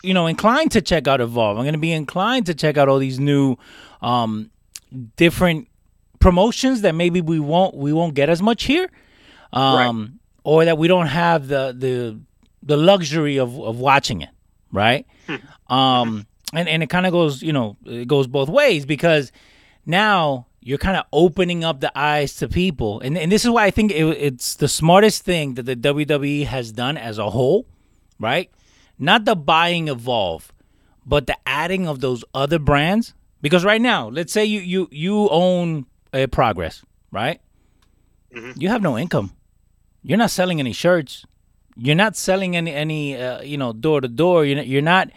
you 0.04 0.14
know, 0.14 0.28
inclined 0.28 0.72
to 0.74 0.82
check 0.82 1.08
out 1.08 1.20
Evolve. 1.20 1.58
I'm 1.58 1.66
gonna 1.66 1.80
be 1.80 1.92
inclined 1.92 2.46
to 2.46 2.54
check 2.54 2.78
out 2.78 2.88
all 2.90 3.00
these 3.00 3.20
new, 3.20 3.56
um, 4.04 4.52
different 5.16 5.68
promotions 6.20 6.82
that 6.82 6.94
maybe 6.94 7.20
we 7.22 7.40
won't 7.40 7.76
we 7.76 7.92
won't 7.92 8.14
get 8.14 8.30
as 8.30 8.44
much 8.44 8.66
here, 8.66 8.88
um, 9.52 10.20
or 10.44 10.64
that 10.66 10.78
we 10.78 10.88
don't 10.88 11.08
have 11.08 11.48
the 11.48 11.76
the 11.76 12.20
the 12.66 12.78
luxury 12.78 13.38
of 13.38 13.60
of 13.60 13.80
watching 13.80 14.22
it, 14.22 14.30
right? 14.72 15.06
um, 15.68 16.26
and 16.54 16.68
and 16.70 16.84
it 16.84 16.90
kind 16.90 17.06
of 17.06 17.12
goes, 17.12 17.42
you 17.42 17.54
know, 17.54 17.78
it 17.86 18.08
goes 18.08 18.28
both 18.28 18.50
ways 18.50 18.86
because 18.86 19.32
now 19.86 20.48
you're 20.62 20.78
kind 20.78 20.96
of 20.98 21.06
opening 21.12 21.64
up 21.64 21.82
the 21.82 21.92
eyes 21.98 22.36
to 22.38 22.48
people, 22.48 23.02
and 23.02 23.18
and 23.18 23.32
this 23.32 23.44
is 23.44 23.52
why 23.52 23.66
I 23.66 23.72
think 23.72 23.92
it, 23.92 24.04
it's 24.06 24.56
the 24.56 24.68
smartest 24.68 25.24
thing 25.24 25.56
that 25.56 25.64
the 25.64 25.76
WWE 25.76 26.46
has 26.46 26.72
done 26.72 26.98
as 26.98 27.18
a 27.18 27.30
whole, 27.30 27.66
right? 28.20 28.50
Not 28.98 29.26
the 29.26 29.36
buying 29.36 29.88
Evolve, 29.90 30.54
but 31.06 31.28
the 31.28 31.38
adding 31.46 31.88
of 31.88 32.00
those 32.00 32.24
other 32.34 32.60
brands. 32.60 33.14
Because 33.42 33.66
right 33.66 33.82
now, 33.82 34.08
let's 34.08 34.32
say 34.32 34.46
you 34.46 34.62
you 34.62 34.88
you 34.92 35.28
own 35.30 35.86
a 36.14 36.28
Progress, 36.28 36.86
right? 37.12 37.42
You 38.56 38.70
have 38.70 38.82
no 38.82 38.98
income. 38.98 39.34
You're 40.02 40.18
not 40.18 40.32
selling 40.32 40.60
any 40.60 40.74
shirts. 40.74 41.26
You're 41.76 41.96
not 41.96 42.16
selling 42.16 42.56
any 42.56 42.72
any 42.74 43.18
uh, 43.18 43.42
you 43.42 43.58
know 43.58 43.74
door 43.74 44.02
to 44.02 44.08
door. 44.08 44.46
You're 44.46 44.58
not, 44.58 44.68
you're 44.68 44.82
not 44.82 45.10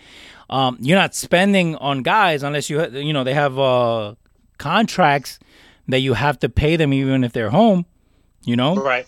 um, 0.48 0.78
you're 0.80 0.98
not 0.98 1.14
spending 1.14 1.76
on 1.76 2.02
guys 2.02 2.42
unless 2.42 2.70
you 2.70 2.84
you 2.90 3.12
know 3.12 3.24
they 3.24 3.34
have 3.34 3.58
uh, 3.58 4.14
contracts 4.58 5.38
that 5.88 6.00
you 6.00 6.14
have 6.14 6.38
to 6.40 6.48
pay 6.48 6.76
them 6.76 6.92
even 6.92 7.24
if 7.24 7.32
they're 7.32 7.50
home. 7.50 7.84
You 8.44 8.56
know, 8.56 8.76
Right. 8.76 9.06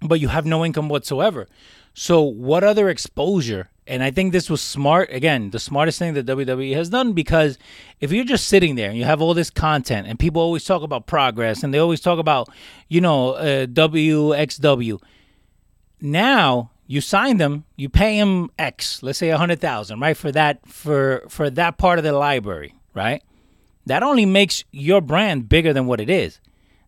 but 0.00 0.20
you 0.20 0.28
have 0.28 0.46
no 0.46 0.64
income 0.64 0.88
whatsoever. 0.88 1.46
So 1.92 2.22
what 2.22 2.64
other 2.64 2.88
exposure? 2.88 3.68
And 3.86 4.02
I 4.02 4.10
think 4.10 4.32
this 4.32 4.48
was 4.48 4.60
smart. 4.62 5.12
Again, 5.12 5.50
the 5.50 5.58
smartest 5.58 5.98
thing 5.98 6.14
that 6.14 6.24
WWE 6.24 6.74
has 6.76 6.88
done 6.88 7.12
because 7.12 7.58
if 8.00 8.10
you're 8.12 8.24
just 8.24 8.46
sitting 8.48 8.76
there 8.76 8.88
and 8.88 8.96
you 8.96 9.04
have 9.04 9.20
all 9.20 9.34
this 9.34 9.50
content 9.50 10.06
and 10.06 10.18
people 10.18 10.40
always 10.40 10.64
talk 10.64 10.82
about 10.82 11.06
progress 11.06 11.62
and 11.62 11.74
they 11.74 11.78
always 11.78 12.00
talk 12.00 12.18
about, 12.18 12.48
you 12.88 13.00
know, 13.00 13.32
uh, 13.32 13.66
WXW. 13.66 14.98
Now 16.00 16.69
you 16.90 17.00
sign 17.00 17.36
them, 17.36 17.64
you 17.76 17.88
pay 17.88 18.18
them 18.18 18.50
X, 18.58 19.00
let's 19.00 19.20
say 19.20 19.28
a 19.28 19.38
hundred 19.38 19.60
thousand, 19.60 20.00
right, 20.00 20.16
for 20.16 20.32
that 20.32 20.66
for 20.66 21.24
for 21.28 21.48
that 21.48 21.78
part 21.78 22.00
of 22.00 22.04
the 22.04 22.10
library, 22.10 22.74
right? 22.94 23.22
That 23.86 24.02
only 24.02 24.26
makes 24.26 24.64
your 24.72 25.00
brand 25.00 25.48
bigger 25.48 25.72
than 25.72 25.86
what 25.86 26.00
it 26.00 26.10
is. 26.10 26.40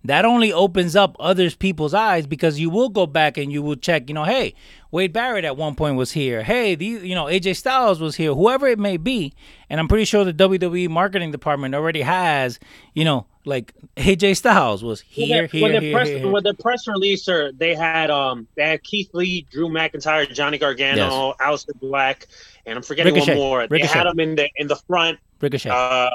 That 0.04 0.24
only 0.24 0.52
opens 0.52 0.96
up 0.96 1.16
others 1.20 1.54
people's 1.54 1.94
eyes 1.94 2.26
because 2.26 2.58
you 2.58 2.70
will 2.70 2.88
go 2.88 3.06
back 3.06 3.38
and 3.38 3.52
you 3.52 3.62
will 3.62 3.76
check, 3.76 4.08
you 4.08 4.14
know, 4.14 4.24
hey, 4.24 4.54
Wade 4.90 5.12
Barrett 5.12 5.44
at 5.44 5.56
one 5.56 5.74
point 5.74 5.96
was 5.96 6.12
here. 6.12 6.42
Hey, 6.42 6.74
these, 6.74 7.02
you 7.02 7.14
know, 7.14 7.24
AJ 7.24 7.56
Styles 7.56 8.00
was 8.00 8.16
here. 8.16 8.34
Whoever 8.34 8.66
it 8.66 8.78
may 8.78 8.96
be, 8.96 9.32
and 9.70 9.80
I'm 9.80 9.88
pretty 9.88 10.04
sure 10.04 10.24
the 10.24 10.34
WWE 10.34 10.88
marketing 10.88 11.30
department 11.30 11.74
already 11.74 12.02
has, 12.02 12.58
you 12.94 13.04
know, 13.04 13.26
like 13.44 13.72
AJ 13.96 14.36
Styles 14.36 14.84
was 14.84 15.00
here, 15.00 15.48
when 15.52 15.72
here, 15.72 15.80
here, 15.80 15.92
press 15.94 16.08
here, 16.08 16.18
here. 16.18 16.30
when 16.30 16.42
the 16.42 16.54
press 16.54 16.86
releaser 16.86 17.56
they 17.58 17.74
had 17.74 18.10
um 18.10 18.46
they 18.54 18.68
had 18.68 18.82
Keith 18.82 19.10
Lee, 19.14 19.46
Drew 19.50 19.68
McIntyre, 19.68 20.32
Johnny 20.32 20.58
Gargano, 20.58 21.34
Aleister 21.40 21.78
Black, 21.80 22.26
and 22.66 22.76
I'm 22.76 22.82
forgetting 22.82 23.14
Ricochet. 23.14 23.32
one 23.32 23.38
more. 23.38 23.60
Ricochet. 23.60 23.82
They 23.82 23.86
had 23.86 24.06
them 24.06 24.20
in 24.20 24.34
the 24.36 24.48
in 24.56 24.68
the 24.68 24.76
front 24.76 25.18
Ricochet. 25.40 25.70
uh 25.70 26.10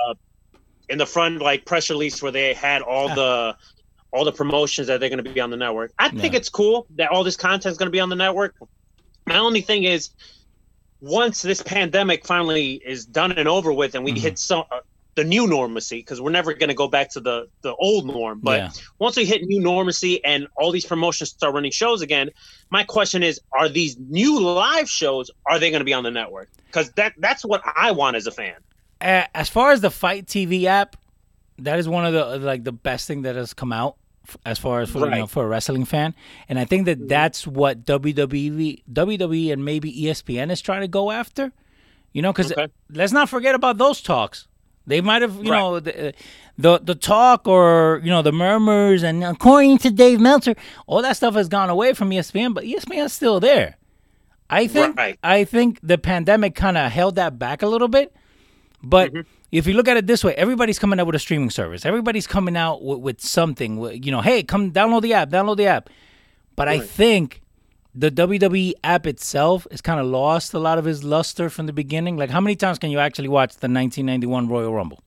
in 0.89 0.97
the 0.97 1.05
front 1.05 1.41
like 1.41 1.65
press 1.65 1.89
release 1.89 2.21
where 2.21 2.31
they 2.31 2.53
had 2.53 2.81
all 2.81 3.13
the 3.13 3.55
all 4.11 4.23
the 4.25 4.31
promotions 4.31 4.87
that 4.87 4.99
they're 4.99 5.09
going 5.09 5.23
to 5.23 5.29
be 5.33 5.39
on 5.41 5.49
the 5.49 5.57
network. 5.57 5.91
I 5.99 6.09
think 6.09 6.33
Yeah. 6.33 6.37
it's 6.39 6.49
cool 6.49 6.87
that 6.95 7.09
all 7.09 7.23
this 7.23 7.35
content 7.35 7.71
is 7.71 7.77
going 7.77 7.87
to 7.87 7.91
be 7.91 7.99
on 7.99 8.09
the 8.09 8.15
network. 8.15 8.55
My 9.25 9.37
only 9.37 9.61
thing 9.61 9.83
is 9.83 10.09
once 11.01 11.41
this 11.41 11.61
pandemic 11.61 12.25
finally 12.25 12.81
is 12.85 13.05
done 13.05 13.31
and 13.33 13.47
over 13.47 13.71
with 13.73 13.95
and 13.95 14.03
we 14.03 14.11
Mm-hmm. 14.11 14.21
hit 14.21 14.39
some 14.39 14.63
uh, 14.71 14.79
the 15.15 15.23
new 15.23 15.47
normalcy 15.47 15.97
because 15.97 16.21
we're 16.21 16.29
never 16.31 16.53
going 16.53 16.69
to 16.69 16.75
go 16.75 16.87
back 16.87 17.09
to 17.11 17.19
the 17.19 17.47
the 17.63 17.73
old 17.75 18.05
norm 18.05 18.39
but 18.41 18.59
Yeah. 18.59 18.69
once 18.99 19.17
we 19.17 19.25
hit 19.25 19.41
new 19.43 19.59
normalcy 19.59 20.23
and 20.23 20.47
all 20.57 20.71
these 20.71 20.85
promotions 20.85 21.31
start 21.31 21.53
running 21.55 21.71
shows 21.71 22.01
again 22.03 22.29
my 22.71 22.83
question 22.83 23.23
is 23.23 23.39
are 23.57 23.67
these 23.67 23.97
new 23.97 24.39
live 24.39 24.87
shows 24.89 25.29
are 25.49 25.57
they 25.59 25.69
going 25.71 25.81
to 25.81 25.85
be 25.85 25.93
on 25.93 26.03
the 26.03 26.11
network 26.11 26.49
because 26.67 26.91
that 26.93 27.13
that's 27.17 27.43
what 27.43 27.61
i 27.75 27.91
want 27.91 28.15
as 28.15 28.27
a 28.27 28.31
fan 28.31 28.55
Uh, 29.01 29.23
as 29.35 29.49
far 29.49 29.71
as 29.71 29.81
the 29.81 29.91
FITE 29.91 30.25
TV 30.27 30.63
app, 30.65 30.95
that 31.59 31.79
is 31.79 31.87
one 31.89 32.05
of 32.05 32.13
the 32.13 32.37
like 32.45 32.63
the 32.63 32.71
best 32.71 33.07
thing 33.07 33.23
that 33.23 33.35
has 33.35 33.53
come 33.53 33.71
out 33.73 33.95
f- 34.27 34.37
as 34.45 34.59
far 34.59 34.81
as 34.81 34.89
for 34.89 34.99
you 34.99 35.05
know, 35.09 35.17
Mm-hmm. 35.17 35.25
for 35.25 35.45
a 35.45 35.47
wrestling 35.47 35.85
fan, 35.85 36.13
and 36.49 36.57
I 36.59 36.65
think 36.65 36.85
that 36.85 37.07
that's 37.07 37.45
what 37.47 37.85
WWE, 37.85 38.83
WWE, 38.91 39.51
and 39.53 39.63
maybe 39.65 39.91
ESPN 40.03 40.51
is 40.51 40.61
trying 40.61 40.81
to 40.81 40.87
go 40.87 41.11
after. 41.11 41.51
You 42.13 42.21
know, 42.21 42.31
because 42.33 42.51
Okay. 42.51 42.67
let's 42.91 43.11
not 43.13 43.29
forget 43.29 43.53
about 43.53 43.77
those 43.77 44.01
talks. 44.01 44.47
They 44.87 45.01
might 45.01 45.21
have, 45.21 45.35
you 45.43 45.51
Right. 45.51 45.59
know, 45.59 45.79
the, 45.81 46.13
the 46.57 46.79
the 46.79 46.95
talk 46.95 47.47
or 47.47 47.99
you 48.03 48.09
know 48.09 48.21
the 48.21 48.31
murmurs 48.31 49.03
and 49.03 49.23
according 49.23 49.77
to 49.79 49.91
Dave 49.91 50.19
Meltzer, 50.19 50.55
all 50.87 51.01
that 51.01 51.17
stuff 51.17 51.35
has 51.35 51.47
gone 51.49 51.69
away 51.69 51.93
from 51.93 52.09
ESPN, 52.11 52.53
but 52.53 52.63
ESPN 52.63 53.05
is 53.05 53.13
still 53.13 53.39
there. 53.39 53.75
I 54.49 54.67
think 54.67 54.95
Right. 54.97 55.19
I 55.21 55.43
think 55.43 55.79
the 55.83 55.97
pandemic 55.97 56.55
kind 56.55 56.77
of 56.77 56.89
held 56.91 57.15
that 57.15 57.37
back 57.37 57.61
a 57.61 57.67
little 57.67 57.89
bit. 57.89 58.15
But 58.81 59.11
Mm-hmm. 59.11 59.29
If 59.51 59.65
you 59.67 59.73
look 59.73 59.87
at 59.87 59.97
it 59.97 60.07
this 60.07 60.23
way, 60.23 60.33
everybody's 60.35 60.79
coming 60.79 60.99
out 60.99 61.05
with 61.07 61.15
a 61.15 61.19
streaming 61.19 61.49
service. 61.49 61.85
Everybody's 61.85 62.27
coming 62.27 62.57
out 62.57 62.83
with, 62.83 62.99
with 62.99 63.21
something. 63.21 63.77
with- 63.77 64.05
You 64.05 64.11
know, 64.11 64.21
hey, 64.21 64.43
come 64.43 64.71
download 64.71 65.01
the 65.03 65.13
app, 65.13 65.29
download 65.29 65.57
the 65.57 65.67
app. 65.67 65.89
But 66.55 66.67
I 66.67 66.79
think 66.79 67.41
the 67.95 68.11
WWE 68.11 68.73
app 68.83 69.05
itself 69.07 69.65
has 69.71 69.81
kind 69.81 69.99
of 69.99 70.05
lost 70.07 70.53
a 70.53 70.59
lot 70.59 70.77
of 70.77 70.85
its 70.87 71.03
luster 71.03 71.49
from 71.49 71.65
the 71.65 71.73
beginning. 71.73 72.17
Like, 72.17 72.29
how 72.29 72.41
many 72.41 72.55
times 72.55 72.77
can 72.79 72.89
you 72.91 72.99
actually 72.99 73.27
watch 73.27 73.51
the 73.51 73.67
1991 73.69 74.47
Royal 74.47 74.73
Rumble? 74.73 74.99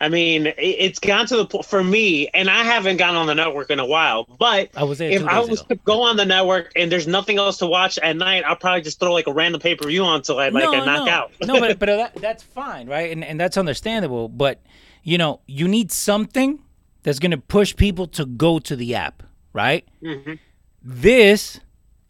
I 0.00 0.08
mean, 0.08 0.46
it- 0.46 0.54
it's 0.58 0.98
gone 0.98 1.26
to 1.26 1.36
the 1.36 1.46
point 1.46 1.64
for 1.64 1.82
me, 1.82 2.28
and 2.28 2.48
I 2.48 2.62
haven't 2.62 2.98
gone 2.98 3.16
on 3.16 3.26
the 3.26 3.34
network 3.34 3.70
in 3.70 3.80
a 3.80 3.86
while. 3.86 4.26
But 4.38 4.70
I 4.76 4.84
was 4.84 5.00
if 5.00 5.24
I 5.24 5.40
was 5.40 5.60
ago. 5.60 5.74
to 5.74 5.80
go 5.84 6.02
on 6.02 6.16
the 6.16 6.24
network 6.24 6.72
and 6.76 6.90
there's 6.90 7.06
nothing 7.08 7.38
else 7.38 7.58
to 7.58 7.66
watch 7.66 7.98
at 7.98 8.16
night, 8.16 8.44
I'll 8.46 8.56
probably 8.56 8.82
just 8.82 9.00
throw 9.00 9.12
like 9.12 9.26
a 9.26 9.32
random 9.32 9.60
pay 9.60 9.74
per 9.74 9.88
view 9.88 10.04
on 10.04 10.16
until 10.16 10.38
I 10.38 10.50
like 10.50 10.68
I 10.68 10.84
knock 10.84 11.06
no. 11.06 11.12
out. 11.12 11.32
no, 11.44 11.58
but 11.60 11.78
but 11.80 11.86
that, 11.86 12.14
that's 12.16 12.42
fine, 12.42 12.88
right? 12.88 13.10
And 13.10 13.24
and 13.24 13.40
that's 13.40 13.56
understandable. 13.56 14.28
But 14.28 14.60
you 15.02 15.18
know, 15.18 15.40
you 15.46 15.66
need 15.66 15.90
something 15.90 16.60
that's 17.02 17.18
going 17.18 17.30
to 17.30 17.38
push 17.38 17.74
people 17.74 18.06
to 18.08 18.26
go 18.26 18.58
to 18.58 18.76
the 18.76 18.94
app, 18.94 19.22
right? 19.52 19.84
Mm-hmm. 20.02 20.34
This 20.82 21.60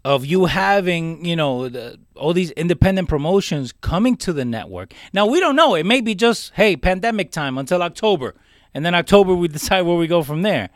of 0.04 0.24
you 0.24 0.46
having, 0.46 1.24
you 1.24 1.36
know, 1.36 1.68
the, 1.68 1.98
all 2.14 2.32
these 2.32 2.50
independent 2.52 3.08
promotions 3.08 3.72
coming 3.72 4.16
to 4.18 4.32
the 4.32 4.44
network. 4.44 4.94
Now 5.12 5.26
we 5.26 5.40
don't 5.40 5.56
know. 5.56 5.74
It 5.74 5.86
may 5.86 6.00
be 6.00 6.14
just 6.14 6.52
hey, 6.54 6.76
pandemic 6.76 7.30
time 7.30 7.58
until 7.58 7.82
October, 7.82 8.34
and 8.74 8.84
then 8.84 8.94
October 8.94 9.34
we 9.34 9.48
decide 9.58 9.82
where 9.82 9.96
we 9.96 10.06
go 10.06 10.22
from 10.22 10.42
there. 10.42 10.70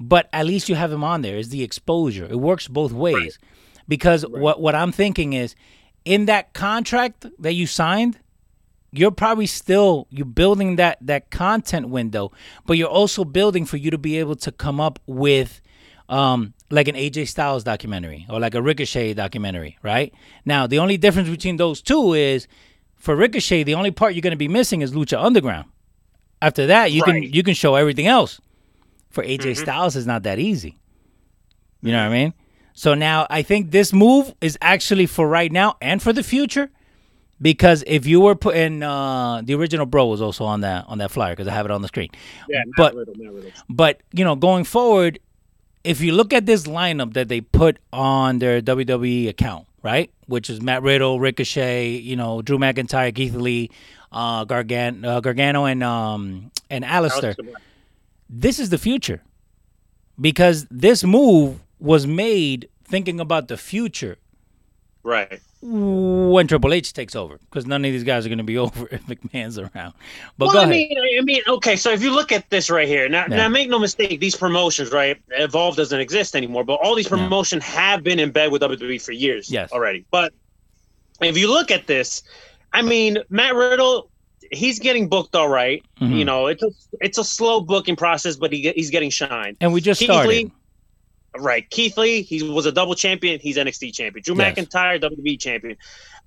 But 0.00 0.28
at 0.32 0.46
least 0.46 0.68
you 0.68 0.74
have 0.74 0.90
them 0.90 1.04
on 1.04 1.22
there. 1.22 1.36
Is 1.36 1.50
the 1.50 1.62
exposure? 1.62 2.24
It 2.24 2.40
works 2.40 2.66
both 2.66 2.92
ways. 2.92 3.38
Because 3.86 4.26
what 4.26 4.60
what 4.60 4.74
I'm 4.74 4.92
thinking 4.92 5.32
is, 5.32 5.54
in 6.04 6.26
that 6.26 6.54
contract 6.54 7.26
that 7.38 7.52
you 7.52 7.66
signed, 7.66 8.18
you're 8.92 9.10
probably 9.10 9.46
still 9.46 10.06
you're 10.10 10.26
building 10.26 10.76
that 10.76 10.98
that 11.00 11.30
content 11.30 11.88
window, 11.88 12.32
but 12.66 12.76
you're 12.76 12.88
also 12.88 13.24
building 13.24 13.64
for 13.64 13.76
you 13.76 13.90
to 13.90 13.98
be 13.98 14.18
able 14.18 14.36
to 14.36 14.52
come 14.52 14.80
up 14.80 14.98
with 15.06 15.60
um 16.08 16.54
like 16.72 16.88
an 16.88 16.94
AJ 16.96 17.28
Styles 17.28 17.62
documentary 17.64 18.26
or 18.30 18.40
like 18.40 18.54
a 18.54 18.62
Ricochet 18.62 19.14
documentary, 19.14 19.78
right? 19.82 20.12
Now, 20.44 20.66
the 20.66 20.78
only 20.78 20.96
difference 20.96 21.28
between 21.28 21.56
those 21.58 21.82
two 21.82 22.14
is 22.14 22.48
for 22.96 23.14
Ricochet, 23.14 23.62
the 23.64 23.74
only 23.74 23.90
part 23.90 24.14
you're 24.14 24.22
going 24.22 24.30
to 24.32 24.36
be 24.36 24.48
missing 24.48 24.80
is 24.80 24.92
Lucha 24.92 25.22
Underground. 25.22 25.66
After 26.40 26.66
that, 26.66 26.90
you 26.90 27.02
Right. 27.02 27.22
can 27.22 27.22
you 27.22 27.42
can 27.42 27.54
show 27.54 27.74
everything 27.76 28.06
else. 28.06 28.40
For 29.10 29.22
AJ 29.22 29.58
Styles 29.58 29.94
it's 29.96 30.06
not 30.06 30.22
that 30.24 30.38
easy. 30.38 30.78
You 31.82 31.92
know 31.92 31.98
what 31.98 32.10
I 32.12 32.18
mean? 32.24 32.34
So 32.74 32.94
now 32.94 33.26
I 33.28 33.42
think 33.42 33.70
this 33.70 33.92
move 33.92 34.34
is 34.40 34.56
actually 34.62 35.06
for 35.06 35.28
right 35.28 35.52
now 35.52 35.76
and 35.82 36.02
for 36.02 36.12
the 36.12 36.22
future. 36.22 36.70
Because 37.40 37.82
if 37.88 38.06
you 38.06 38.20
were 38.20 38.36
putting 38.36 38.82
uh, 38.84 39.42
the 39.44 39.54
original 39.54 39.84
bro 39.84 40.06
was 40.06 40.22
also 40.22 40.44
on 40.44 40.60
that 40.62 40.84
on 40.88 40.98
that 40.98 41.10
flyer 41.10 41.32
because 41.34 41.48
I 41.48 41.52
have 41.52 41.66
it 41.66 41.72
on 41.72 41.82
the 41.82 41.88
screen. 41.88 42.08
yeah, 42.48 42.62
but 42.76 42.94
not 42.94 43.06
Riddle. 43.08 43.50
but 43.68 44.00
you 44.12 44.24
know, 44.24 44.36
going 44.36 44.62
forward, 44.64 45.18
if 45.84 46.00
you 46.00 46.12
look 46.12 46.32
at 46.32 46.46
this 46.46 46.64
lineup 46.64 47.14
that 47.14 47.28
they 47.28 47.40
put 47.40 47.78
on 47.92 48.38
their 48.38 48.60
WWE 48.60 49.28
account, 49.28 49.66
right, 49.82 50.10
which 50.26 50.48
is 50.48 50.60
Matt 50.60 50.82
Riddle, 50.82 51.20
Ricochet, 51.20 51.90
you 51.90 52.16
know, 52.16 52.42
Drew 52.42 52.58
McIntyre, 52.58 53.14
Keith 53.14 53.34
Lee, 53.34 53.70
uh, 54.12 54.44
Gargan- 54.44 55.04
uh, 55.04 55.20
Gargano, 55.20 55.64
and 55.64 55.82
um, 55.82 56.50
and 56.70 56.84
Alistair, 56.84 57.34
Aleister 57.34 57.54
this 58.32 58.58
is 58.58 58.70
the 58.70 58.78
future. 58.78 59.22
Because 60.20 60.66
this 60.70 61.04
move 61.04 61.60
was 61.78 62.06
made 62.06 62.68
thinking 62.84 63.20
about 63.20 63.48
the 63.48 63.56
future. 63.56 64.16
Right. 65.02 65.40
When 65.62 66.46
Triple 66.48 66.72
H 66.74 66.92
takes 66.92 67.14
over 67.14 67.38
because 67.38 67.66
none 67.66 67.84
of 67.84 67.92
these 67.92 68.02
guys 68.04 68.26
are 68.26 68.28
going 68.28 68.38
to 68.38 68.44
be 68.44 68.58
over 68.66 68.88
if 68.90 69.06
McMahon's 69.06 69.58
around. 69.58 69.94
But 70.36 70.48
well, 70.48 70.58
I 70.58 70.66
mean, 70.66 70.90
I 71.18 71.22
mean, 71.22 71.40
okay. 71.48 71.76
So 71.76 71.90
if 71.90 72.02
you 72.02 72.12
look 72.12 72.32
at 72.32 72.50
this 72.50 72.68
right 72.68 72.88
here, 72.88 73.08
now, 73.08 73.26
Yeah. 73.28 73.36
now 73.36 73.48
make 73.48 73.68
no 73.68 73.78
mistake, 73.78 74.18
these 74.20 74.34
promotions, 74.36 74.90
right? 74.90 75.16
Evolve 75.30 75.76
doesn't 75.76 76.00
exist 76.00 76.34
anymore, 76.34 76.64
but 76.64 76.74
all 76.82 76.94
these 76.94 77.08
promotions 77.08 77.64
have 77.64 78.02
been 78.02 78.18
in 78.18 78.30
bed 78.32 78.50
with 78.50 78.62
WWE 78.62 79.00
for 79.00 79.12
years, 79.12 79.50
Yes. 79.50 79.70
already. 79.72 80.04
But 80.10 80.32
if 81.20 81.38
you 81.38 81.48
look 81.48 81.70
at 81.70 81.86
this, 81.86 82.22
I 82.72 82.82
mean, 82.82 83.18
Matt 83.30 83.54
Riddle, 83.54 84.10
he's 84.50 84.78
getting 84.80 85.08
booked 85.08 85.36
all 85.36 85.48
right. 85.48 85.84
Mhm. 86.00 86.18
You 86.18 86.24
know, 86.24 86.46
it's 86.48 86.62
a 86.62 86.70
it's 87.00 87.18
a 87.18 87.24
slow 87.24 87.60
booking 87.60 87.96
process, 87.96 88.34
but 88.36 88.52
he 88.52 88.72
he's 88.74 88.90
getting 88.90 89.10
shine. 89.10 89.56
and 89.60 89.72
we 89.72 89.80
just 89.80 90.00
Keith 90.00 90.06
started. 90.10 90.28
Lee, 90.28 90.50
Right. 91.36 91.68
Keith 91.70 91.96
Lee, 91.96 92.22
he 92.22 92.42
was 92.42 92.66
a 92.66 92.72
double 92.72 92.94
champion. 92.94 93.40
He's 93.40 93.56
NXT 93.56 93.94
champion. 93.94 94.22
Drew 94.22 94.36
Yes. 94.36 94.56
McIntyre, 94.56 95.00
WWE 95.00 95.40
champion. 95.40 95.76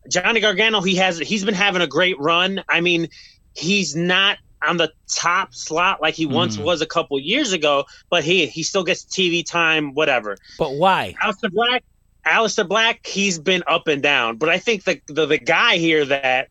Johnny 0.10 0.40
Gargano, 0.40 0.82
he 0.82 0.96
has 0.96 1.20
he's 1.20 1.44
been 1.46 1.54
having 1.54 1.82
a 1.82 1.88
great 1.88 2.20
run. 2.20 2.64
I 2.70 2.82
mean, 2.82 3.10
he's 3.56 3.96
not 3.96 4.38
on 4.68 4.78
the 4.78 4.92
top 5.08 5.54
slot 5.54 6.02
like 6.02 6.16
he 6.16 6.26
once 6.26 6.58
Mhm. 6.58 6.64
was 6.64 6.82
a 6.82 6.86
couple 6.88 7.20
years 7.20 7.54
ago, 7.54 7.86
but 8.10 8.24
he 8.24 8.48
he 8.48 8.64
still 8.64 8.84
gets 8.84 9.04
TV 9.04 9.44
time, 9.46 9.94
whatever. 9.94 10.38
But 10.58 10.74
why? 10.74 11.14
Aleister 11.22 11.52
Black, 11.52 11.84
Aleister 12.26 12.68
Black, 12.68 13.06
he's 13.06 13.38
been 13.38 13.64
up 13.68 13.88
and 13.88 14.02
down. 14.02 14.38
But 14.38 14.50
I 14.50 14.58
think 14.58 14.84
the 14.86 15.00
the, 15.08 15.26
the 15.28 15.38
guy 15.38 15.78
here 15.78 16.04
that 16.06 16.50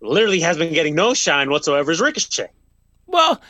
literally 0.00 0.40
has 0.40 0.56
been 0.56 0.72
getting 0.72 0.94
no 0.94 1.12
shine 1.14 1.50
whatsoever 1.50 1.90
is 1.92 2.00
Ricochet. 2.00 2.48
Well, 3.06 3.40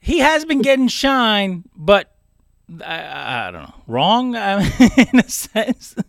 he 0.00 0.18
has 0.18 0.44
been 0.44 0.62
getting 0.62 0.88
shine, 0.88 1.62
but 1.76 2.12
I, 2.84 3.48
I 3.48 3.50
don't 3.50 3.62
know, 3.62 3.74
wrong 3.86 4.36
I 4.36 4.58
mean, 4.60 5.08
in 5.12 5.18
a 5.20 5.28
sense, 5.28 5.94
The 5.94 6.04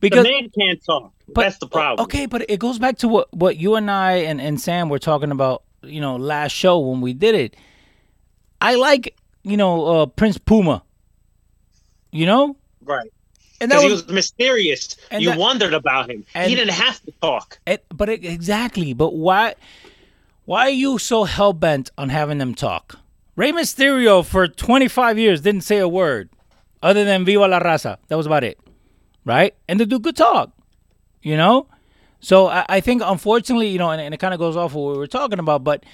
because 0.00 0.24
man 0.24 0.50
can't 0.56 0.82
talk. 0.84 1.12
but- 1.28 1.42
That's 1.42 1.58
the 1.58 1.66
problem. 1.66 2.04
Okay, 2.04 2.26
but 2.26 2.44
it 2.48 2.58
goes 2.60 2.78
back 2.78 2.98
to 2.98 3.08
what 3.08 3.32
what 3.34 3.56
you 3.56 3.74
and 3.74 3.90
I 3.90 4.12
and, 4.18 4.40
and 4.40 4.60
Sam 4.60 4.88
were 4.88 4.98
talking 4.98 5.30
about, 5.30 5.62
you 5.82 6.00
know, 6.00 6.16
last 6.16 6.52
show 6.52 6.78
when 6.78 7.00
we 7.00 7.12
did 7.12 7.34
it. 7.34 7.56
I 8.60 8.76
like, 8.76 9.16
you 9.42 9.56
know, 9.56 9.84
uh, 10.02 10.06
Prince 10.06 10.38
Puma. 10.38 10.82
You 12.12 12.26
know, 12.26 12.56
Right. 12.82 13.10
and 13.60 13.70
that 13.70 13.80
he 13.82 13.90
was, 13.90 14.04
was 14.04 14.12
mysterious. 14.12 14.96
you 15.12 15.28
that- 15.30 15.38
wondered 15.38 15.74
about 15.74 16.10
him. 16.10 16.24
and- 16.34 16.48
he 16.50 16.56
didn't 16.56 16.74
have 16.74 17.00
to 17.02 17.12
talk. 17.22 17.58
it, 17.66 17.84
but 17.94 18.08
it, 18.08 18.24
exactly. 18.24 18.92
But 18.94 19.14
why? 19.14 19.54
Why 20.46 20.62
are 20.66 20.70
you 20.70 20.98
so 20.98 21.24
hell 21.24 21.52
bent 21.52 21.90
on 21.96 22.08
having 22.08 22.38
them 22.38 22.54
talk? 22.54 22.98
Rey 23.40 23.52
Mysterio 23.52 24.22
for 24.22 24.46
25 24.46 25.18
years 25.18 25.40
didn't 25.40 25.62
say 25.62 25.78
a 25.78 25.88
word 25.88 26.28
other 26.82 27.06
than 27.06 27.24
"Viva 27.24 27.48
la 27.48 27.58
Raza." 27.58 27.96
That 28.08 28.16
was 28.16 28.26
about 28.26 28.44
it, 28.44 28.60
right? 29.24 29.54
And 29.66 29.80
the 29.80 29.86
dude 29.86 30.04
could 30.04 30.14
talk, 30.14 30.52
you 31.22 31.38
know. 31.38 31.66
So 32.20 32.48
I, 32.48 32.66
I 32.68 32.80
think, 32.80 33.00
unfortunately, 33.02 33.68
you 33.68 33.78
know, 33.78 33.88
and, 33.88 33.98
and 33.98 34.12
it 34.12 34.20
kind 34.20 34.34
of 34.34 34.40
goes 34.40 34.58
off 34.58 34.74
what 34.74 34.92
we 34.92 34.98
were 34.98 35.06
talking 35.06 35.38
about. 35.38 35.64
But 35.64 35.86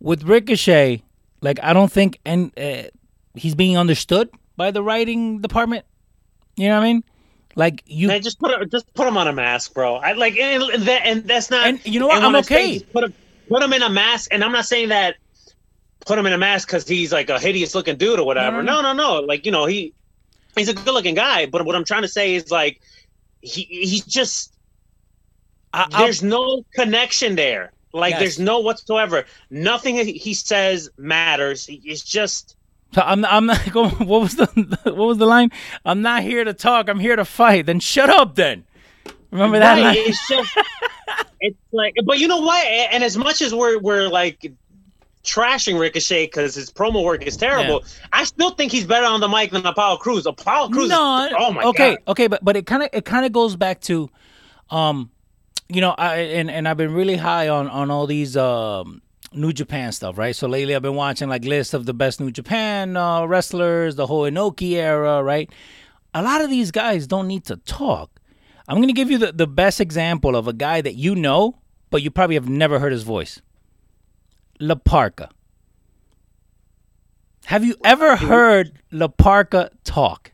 with 0.00 0.24
Ricochet, 0.24 1.04
Like 1.40 1.60
I 1.62 1.72
don't 1.72 1.92
think 1.92 2.18
and 2.24 2.50
uh, 2.58 2.90
he's 3.36 3.54
being 3.54 3.78
understood 3.78 4.28
by 4.56 4.72
the 4.72 4.82
writing 4.82 5.40
department. 5.40 5.84
You 6.56 6.66
know 6.66 6.80
what 6.80 6.82
I 6.82 6.92
mean? 6.92 7.04
Like 7.54 7.84
you 7.86 8.08
Man, 8.08 8.22
just 8.22 8.40
put 8.40 8.60
a, 8.60 8.66
just 8.66 8.92
put 8.94 9.06
him 9.06 9.16
on 9.16 9.28
a 9.28 9.32
mask, 9.32 9.72
bro. 9.72 9.94
I 9.94 10.14
like 10.14 10.36
and 10.36 10.82
that 10.82 11.06
and 11.06 11.22
that's 11.28 11.48
not. 11.48 11.64
And 11.64 11.86
you 11.86 12.00
know 12.00 12.08
what? 12.08 12.24
I'm 12.24 12.34
okay. 12.42 12.80
Put 12.80 13.04
him 13.04 13.14
put 13.48 13.62
him 13.62 13.72
in 13.72 13.82
a 13.82 13.88
mask, 13.88 14.32
and 14.32 14.42
I'm 14.42 14.50
not 14.50 14.66
saying 14.66 14.88
that 14.88 15.14
put 16.08 16.18
him 16.18 16.26
in 16.26 16.32
a 16.32 16.38
mask 16.38 16.66
because 16.68 16.88
he's 16.88 17.12
like 17.12 17.30
a 17.30 17.38
hideous 17.38 17.74
looking 17.74 17.96
dude 17.96 18.18
or 18.18 18.26
whatever. 18.26 18.62
No, 18.62 18.80
No, 18.80 18.92
no. 18.92 19.20
Like 19.20 19.46
you 19.46 19.52
know 19.52 19.66
he 19.66 19.94
he's 20.56 20.68
a 20.68 20.74
good 20.74 20.86
looking 20.92 21.14
guy, 21.14 21.46
but 21.46 21.64
what 21.64 21.76
I'm 21.76 21.84
trying 21.84 22.02
to 22.02 22.08
say 22.08 22.34
is 22.34 22.50
like 22.50 22.80
he 23.40 23.62
he's 23.64 24.04
just 24.04 24.54
I, 25.72 25.86
there's 25.98 26.22
no 26.22 26.64
connection 26.74 27.36
there. 27.36 27.72
Like 27.92 28.12
Yes. 28.12 28.20
there's 28.20 28.38
no 28.38 28.60
whatsoever. 28.60 29.24
Nothing 29.50 29.96
he- 29.96 30.34
says 30.34 30.90
matters. 30.98 31.66
It's 31.68 32.02
just 32.02 32.56
So 32.94 33.02
I'm 33.02 33.24
I'm 33.24 33.46
not 33.46 33.70
going. 33.72 33.90
What 34.06 34.22
was 34.22 34.36
the 34.36 34.46
what 34.84 34.96
was 34.96 35.18
the 35.18 35.26
line? 35.26 35.50
I'm 35.84 36.02
not 36.02 36.22
here 36.22 36.42
to 36.44 36.54
talk. 36.54 36.88
I'm 36.88 37.00
here 37.00 37.16
to 37.16 37.24
fight. 37.24 37.66
Then 37.66 37.80
shut 37.80 38.08
up. 38.10 38.34
Then 38.34 38.64
remember 39.30 39.58
that 39.58 39.74
Right, 39.74 39.82
line? 39.82 39.96
It's 39.98 40.26
just, 40.28 40.56
it's 41.40 41.58
like, 41.72 41.94
but 42.04 42.18
you 42.18 42.28
know 42.28 42.40
what? 42.40 42.66
And 42.66 43.04
as 43.04 43.16
much 43.16 43.42
as 43.42 43.54
we're 43.54 43.78
we're 43.78 44.08
like 44.08 44.52
trashing 45.28 45.78
Ricochet 45.78 46.26
because 46.26 46.54
his 46.54 46.70
promo 46.70 47.04
work 47.04 47.26
is 47.26 47.36
terrible, 47.36 47.84
I 48.12 48.24
still 48.24 48.50
think 48.50 48.72
he's 48.72 48.86
better 48.86 49.06
on 49.06 49.20
the 49.20 49.28
mic 49.28 49.50
than 49.50 49.66
Apollo 49.66 49.98
Crews. 49.98 50.26
Apollo 50.26 50.70
Crews, 50.70 50.88
no. 50.88 51.26
is, 51.26 51.34
oh 51.36 51.52
my 51.52 51.62
okay, 51.64 51.96
god, 51.96 51.98
okay, 52.08 52.26
but 52.26 52.44
but 52.44 52.56
it 52.56 52.66
kind 52.66 52.82
of 52.82 52.88
it 52.92 53.04
kind 53.04 53.26
of 53.26 53.32
goes 53.32 53.56
back 53.56 53.80
to, 53.82 54.08
um, 54.70 55.10
you 55.68 55.80
know, 55.80 55.94
I 55.98 56.16
and 56.16 56.50
and 56.50 56.66
I've 56.66 56.78
been 56.78 56.94
really 56.94 57.16
high 57.16 57.48
on 57.48 57.68
on 57.68 57.90
all 57.90 58.06
these 58.06 58.36
um. 58.36 59.02
New 59.30 59.52
Japan 59.52 59.92
stuff, 59.92 60.16
right? 60.16 60.34
So 60.34 60.48
lately 60.48 60.74
I've 60.74 60.80
been 60.80 60.94
watching 60.94 61.28
like 61.28 61.44
lists 61.44 61.74
of 61.74 61.84
the 61.84 61.92
best 61.92 62.18
New 62.18 62.30
Japan 62.30 62.96
uh, 62.96 63.26
wrestlers, 63.26 63.94
the 63.94 64.06
whole 64.06 64.22
Inoki 64.22 64.72
era, 64.72 65.22
right? 65.22 65.50
A 66.14 66.22
lot 66.22 66.40
of 66.40 66.48
these 66.48 66.70
guys 66.70 67.06
don't 67.06 67.28
need 67.28 67.44
to 67.44 67.56
talk. 67.56 68.08
I'm 68.66 68.76
going 68.76 68.88
to 68.88 68.94
give 68.94 69.10
you 69.10 69.18
the, 69.18 69.32
the 69.32 69.46
best 69.46 69.82
example 69.82 70.34
of 70.34 70.48
a 70.48 70.54
guy 70.54 70.80
that 70.80 70.94
you 70.94 71.14
know, 71.14 71.58
but 71.90 72.00
you 72.00 72.10
probably 72.10 72.36
have 72.36 72.48
never 72.48 72.78
heard 72.78 72.90
his 72.90 73.02
voice. 73.02 73.42
La 74.58 74.74
Parca. 74.74 75.30
Have 77.46 77.64
you 77.64 77.76
ever 77.84 78.16
heard 78.16 78.72
La 78.90 79.08
Parca 79.08 79.70
talk? 79.84 80.32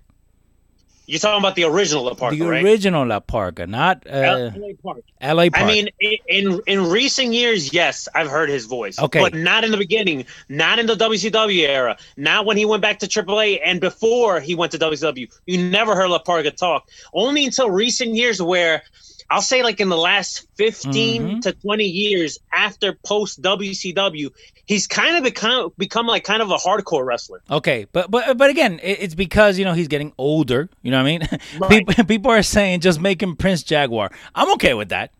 you're 1.06 1.18
talking 1.20 1.38
about 1.38 1.54
the 1.54 1.64
original 1.64 2.04
La 2.04 2.14
Parca, 2.14 2.38
the 2.38 2.46
right? 2.46 2.64
original 2.64 3.06
La 3.06 3.20
Parca, 3.20 3.68
not 3.68 4.06
uh, 4.06 4.50
LA 4.56 4.68
Park. 4.82 5.04
LA 5.20 5.50
Park. 5.50 5.52
I 5.54 5.66
mean, 5.66 5.88
in 6.28 6.60
in 6.66 6.86
recent 6.86 7.34
years, 7.34 7.72
yes, 7.72 8.08
I've 8.14 8.28
heard 8.28 8.48
his 8.48 8.64
voice. 8.64 8.98
Okay. 8.98 9.20
but 9.20 9.34
not 9.34 9.64
in 9.64 9.70
the 9.70 9.76
beginning, 9.76 10.24
not 10.48 10.78
in 10.78 10.86
the 10.86 10.94
WCW 10.94 11.68
era, 11.68 11.96
not 12.16 12.46
when 12.46 12.56
he 12.56 12.64
went 12.64 12.80
back 12.80 12.98
to 13.00 13.06
AAA, 13.06 13.60
and 13.64 13.80
before 13.80 14.40
he 14.40 14.54
went 14.54 14.72
to 14.72 14.78
WCW. 14.78 15.30
You 15.46 15.70
never 15.70 15.94
heard 15.94 16.08
La 16.08 16.22
Parca 16.22 16.54
talk. 16.54 16.88
Only 17.12 17.44
until 17.44 17.70
recent 17.70 18.14
years, 18.14 18.40
where 18.40 18.82
I'll 19.30 19.42
say, 19.42 19.62
like 19.62 19.80
in 19.80 19.88
the 19.88 19.96
last 19.96 20.46
15 20.56 21.22
Mhm. 21.22 21.40
to 21.42 21.52
twenty 21.52 21.84
years 21.86 22.38
after 22.52 22.98
post 23.06 23.40
WCW, 23.42 24.30
he's 24.66 24.86
kind 24.86 25.16
of 25.16 25.22
become 25.24 25.70
become 25.78 26.06
like 26.06 26.24
kind 26.24 26.42
of 26.42 26.50
a 26.50 26.56
hardcore 26.56 27.04
wrestler. 27.04 27.42
Okay, 27.50 27.86
but 27.92 28.10
but 28.10 28.36
but 28.36 28.50
again, 28.50 28.80
it's 28.82 29.14
because 29.14 29.58
you 29.58 29.64
know 29.64 29.72
he's 29.72 29.88
getting 29.88 30.12
older. 30.18 30.68
You 30.82 30.90
know 30.90 30.98
what 31.02 31.08
I 31.08 31.18
mean? 31.18 31.28
Right. 31.58 31.86
people, 31.86 32.04
people 32.04 32.30
are 32.32 32.42
saying 32.42 32.80
just 32.80 33.00
make 33.00 33.22
him 33.22 33.36
Prince 33.36 33.62
Jaguar. 33.62 34.10
I'm 34.34 34.52
okay 34.54 34.74
with 34.74 34.90
that. 34.90 35.10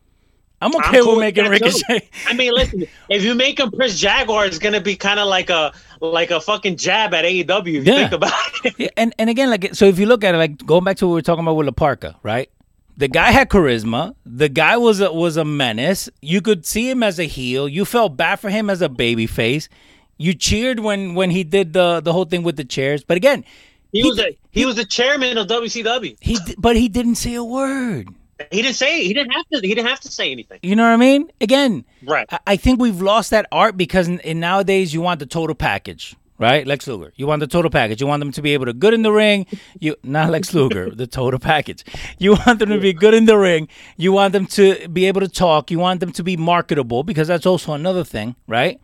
I'm 0.61 0.75
okay 0.77 0.99
I'm 0.99 1.05
cool 1.05 1.17
with 1.17 1.21
making 1.21 1.45
that 1.45 1.59
too. 1.59 1.65
Ricochet. 1.67 2.09
I 2.27 2.33
mean, 2.33 2.53
listen, 2.55 2.87
if 3.11 3.23
you 3.23 3.35
make 3.35 3.59
him 3.61 3.71
Prince 3.71 3.99
Jaguar, 3.99 4.47
it's 4.47 4.59
gonna 4.59 4.81
be 4.81 4.97
kind 4.97 5.19
of 5.21 5.27
like 5.29 5.51
a 5.51 5.73
like 6.01 6.31
a 6.31 6.41
fucking 6.41 6.77
jab 6.77 7.13
at 7.15 7.25
AEW. 7.25 7.61
If 7.67 7.67
you 7.67 7.83
think 7.85 8.13
about 8.13 8.33
it. 8.65 8.75
Yeah, 8.79 8.89
and 8.97 9.15
and 9.19 9.29
again, 9.29 9.51
like 9.51 9.75
so, 9.75 9.85
if 9.87 9.99
you 9.99 10.07
look 10.07 10.25
at 10.25 10.35
it, 10.35 10.39
like 10.39 10.65
going 10.65 10.85
back 10.85 10.97
to 10.99 11.07
what 11.07 11.13
we 11.13 11.15
were 11.17 11.23
talking 11.23 11.45
about 11.45 11.55
with 11.57 11.67
La 11.67 11.73
Parca, 11.73 12.15
right? 12.23 12.49
The 12.97 13.09
guy 13.09 13.31
had 13.33 13.49
charisma. 13.51 14.15
The 14.25 14.49
guy 14.49 14.77
was 14.77 15.01
a, 15.01 15.13
was 15.13 15.37
a 15.37 15.45
menace. 15.45 16.09
You 16.23 16.41
could 16.41 16.65
see 16.65 16.89
him 16.89 17.03
as 17.03 17.19
a 17.19 17.25
heel. 17.25 17.69
You 17.69 17.85
felt 17.85 18.17
bad 18.17 18.37
for 18.37 18.51
him 18.51 18.71
as 18.71 18.81
a 18.83 18.89
baby 18.89 19.27
face. 19.27 19.69
You 20.17 20.33
cheered 20.33 20.79
when 20.81 21.15
when 21.15 21.31
he 21.31 21.43
did 21.43 21.73
the 21.73 22.01
the 22.01 22.13
whole 22.13 22.25
thing 22.25 22.45
with 22.45 22.57
the 22.57 22.65
chairs. 22.65 23.03
But 23.03 23.17
again, 23.17 23.45
He, 23.91 24.03
He 24.03 24.09
was 24.09 24.19
a 24.21 24.39
he 24.53 24.65
was 24.65 24.77
the 24.77 24.85
chairman 24.85 25.39
of 25.39 25.49
WCW. 25.49 26.17
he 26.21 26.39
but 26.57 26.77
he 26.77 26.89
didn't 26.89 27.17
say 27.17 27.35
a 27.35 27.43
word. 27.43 28.09
He 28.53 28.63
didn't 28.63 28.77
say 28.77 29.03
he 29.05 29.13
didn't 29.13 29.33
have 29.33 29.47
to 29.53 29.61
he 29.61 29.75
didn't 29.75 29.89
have 29.89 30.01
to 30.01 30.09
say 30.09 30.31
anything. 30.31 30.61
You 30.63 30.77
know 30.77 30.85
what 30.85 30.93
I 30.95 30.97
mean? 30.97 31.31
Again, 31.41 31.85
Right. 32.05 32.27
I, 32.31 32.39
I 32.47 32.57
think 32.57 32.81
we've 32.81 33.01
lost 33.03 33.31
that 33.31 33.47
art 33.51 33.77
because 33.77 34.07
in, 34.07 34.21
in 34.21 34.39
nowadays 34.39 34.95
you 34.95 35.01
want 35.01 35.19
the 35.19 35.27
total 35.27 35.55
package, 35.57 36.15
right? 36.45 36.67
Lex 36.67 36.87
Luger, 36.87 37.11
you 37.17 37.27
want 37.27 37.41
the 37.41 37.47
total 37.47 37.71
package. 37.71 38.03
You 38.03 38.07
want 38.07 38.21
them 38.21 38.31
to 38.33 38.43
be 38.43 38.53
able 38.53 38.67
to 38.67 38.75
good 38.75 38.93
in 38.93 39.03
the 39.03 39.11
ring. 39.13 39.47
You 39.81 39.97
not 40.03 40.31
Lex 40.31 40.53
Luger, 40.53 40.91
the 40.91 41.07
total 41.07 41.41
package. 41.41 41.85
You 42.19 42.33
want 42.35 42.59
them 42.59 42.69
to 42.69 42.79
be 42.79 42.93
good 42.93 43.15
in 43.15 43.25
the 43.25 43.39
ring. 43.39 43.67
You 43.97 44.13
want 44.13 44.33
them 44.35 44.47
to 44.59 44.87
be 44.89 45.07
able 45.07 45.23
to 45.23 45.29
talk. 45.29 45.71
You 45.71 45.79
want 45.79 46.01
them 46.01 46.13
to 46.13 46.23
be 46.23 46.37
marketable 46.37 47.03
because 47.03 47.29
that's 47.29 47.47
also 47.47 47.73
another 47.73 48.05
thing, 48.05 48.37
right? 48.47 48.79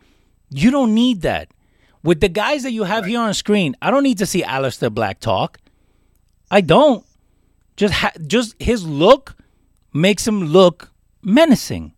You 0.49 0.71
don't 0.71 0.95
need 0.95 1.21
that. 1.21 1.49
With 2.03 2.19
the 2.19 2.29
guys 2.29 2.63
that 2.63 2.71
you 2.71 2.83
have 2.83 3.05
here 3.05 3.19
on 3.19 3.31
screen, 3.35 3.75
I 3.79 3.91
don't 3.91 4.01
need 4.03 4.17
to 4.17 4.25
see 4.25 4.41
Aleister 4.41 4.91
Black 4.91 5.19
talk. 5.19 5.59
I 6.49 6.61
don't. 6.61 7.05
Just 7.77 7.93
ha- 7.93 8.17
just 8.25 8.55
his 8.59 8.85
look 8.87 9.35
makes 9.93 10.27
him 10.27 10.45
look 10.45 10.91
menacing. 11.21 11.93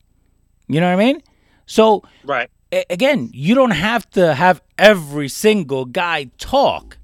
You 0.68 0.82
know 0.82 0.88
what 0.94 1.02
I 1.02 1.06
mean? 1.06 1.22
So 1.66 2.04
Right. 2.26 2.50
Again, 2.90 3.30
you 3.34 3.56
don't 3.56 3.72
have 3.72 4.10
to 4.12 4.34
have 4.34 4.62
every 4.78 5.30
single 5.30 5.86
guy 5.86 6.26
talk, 6.38 6.98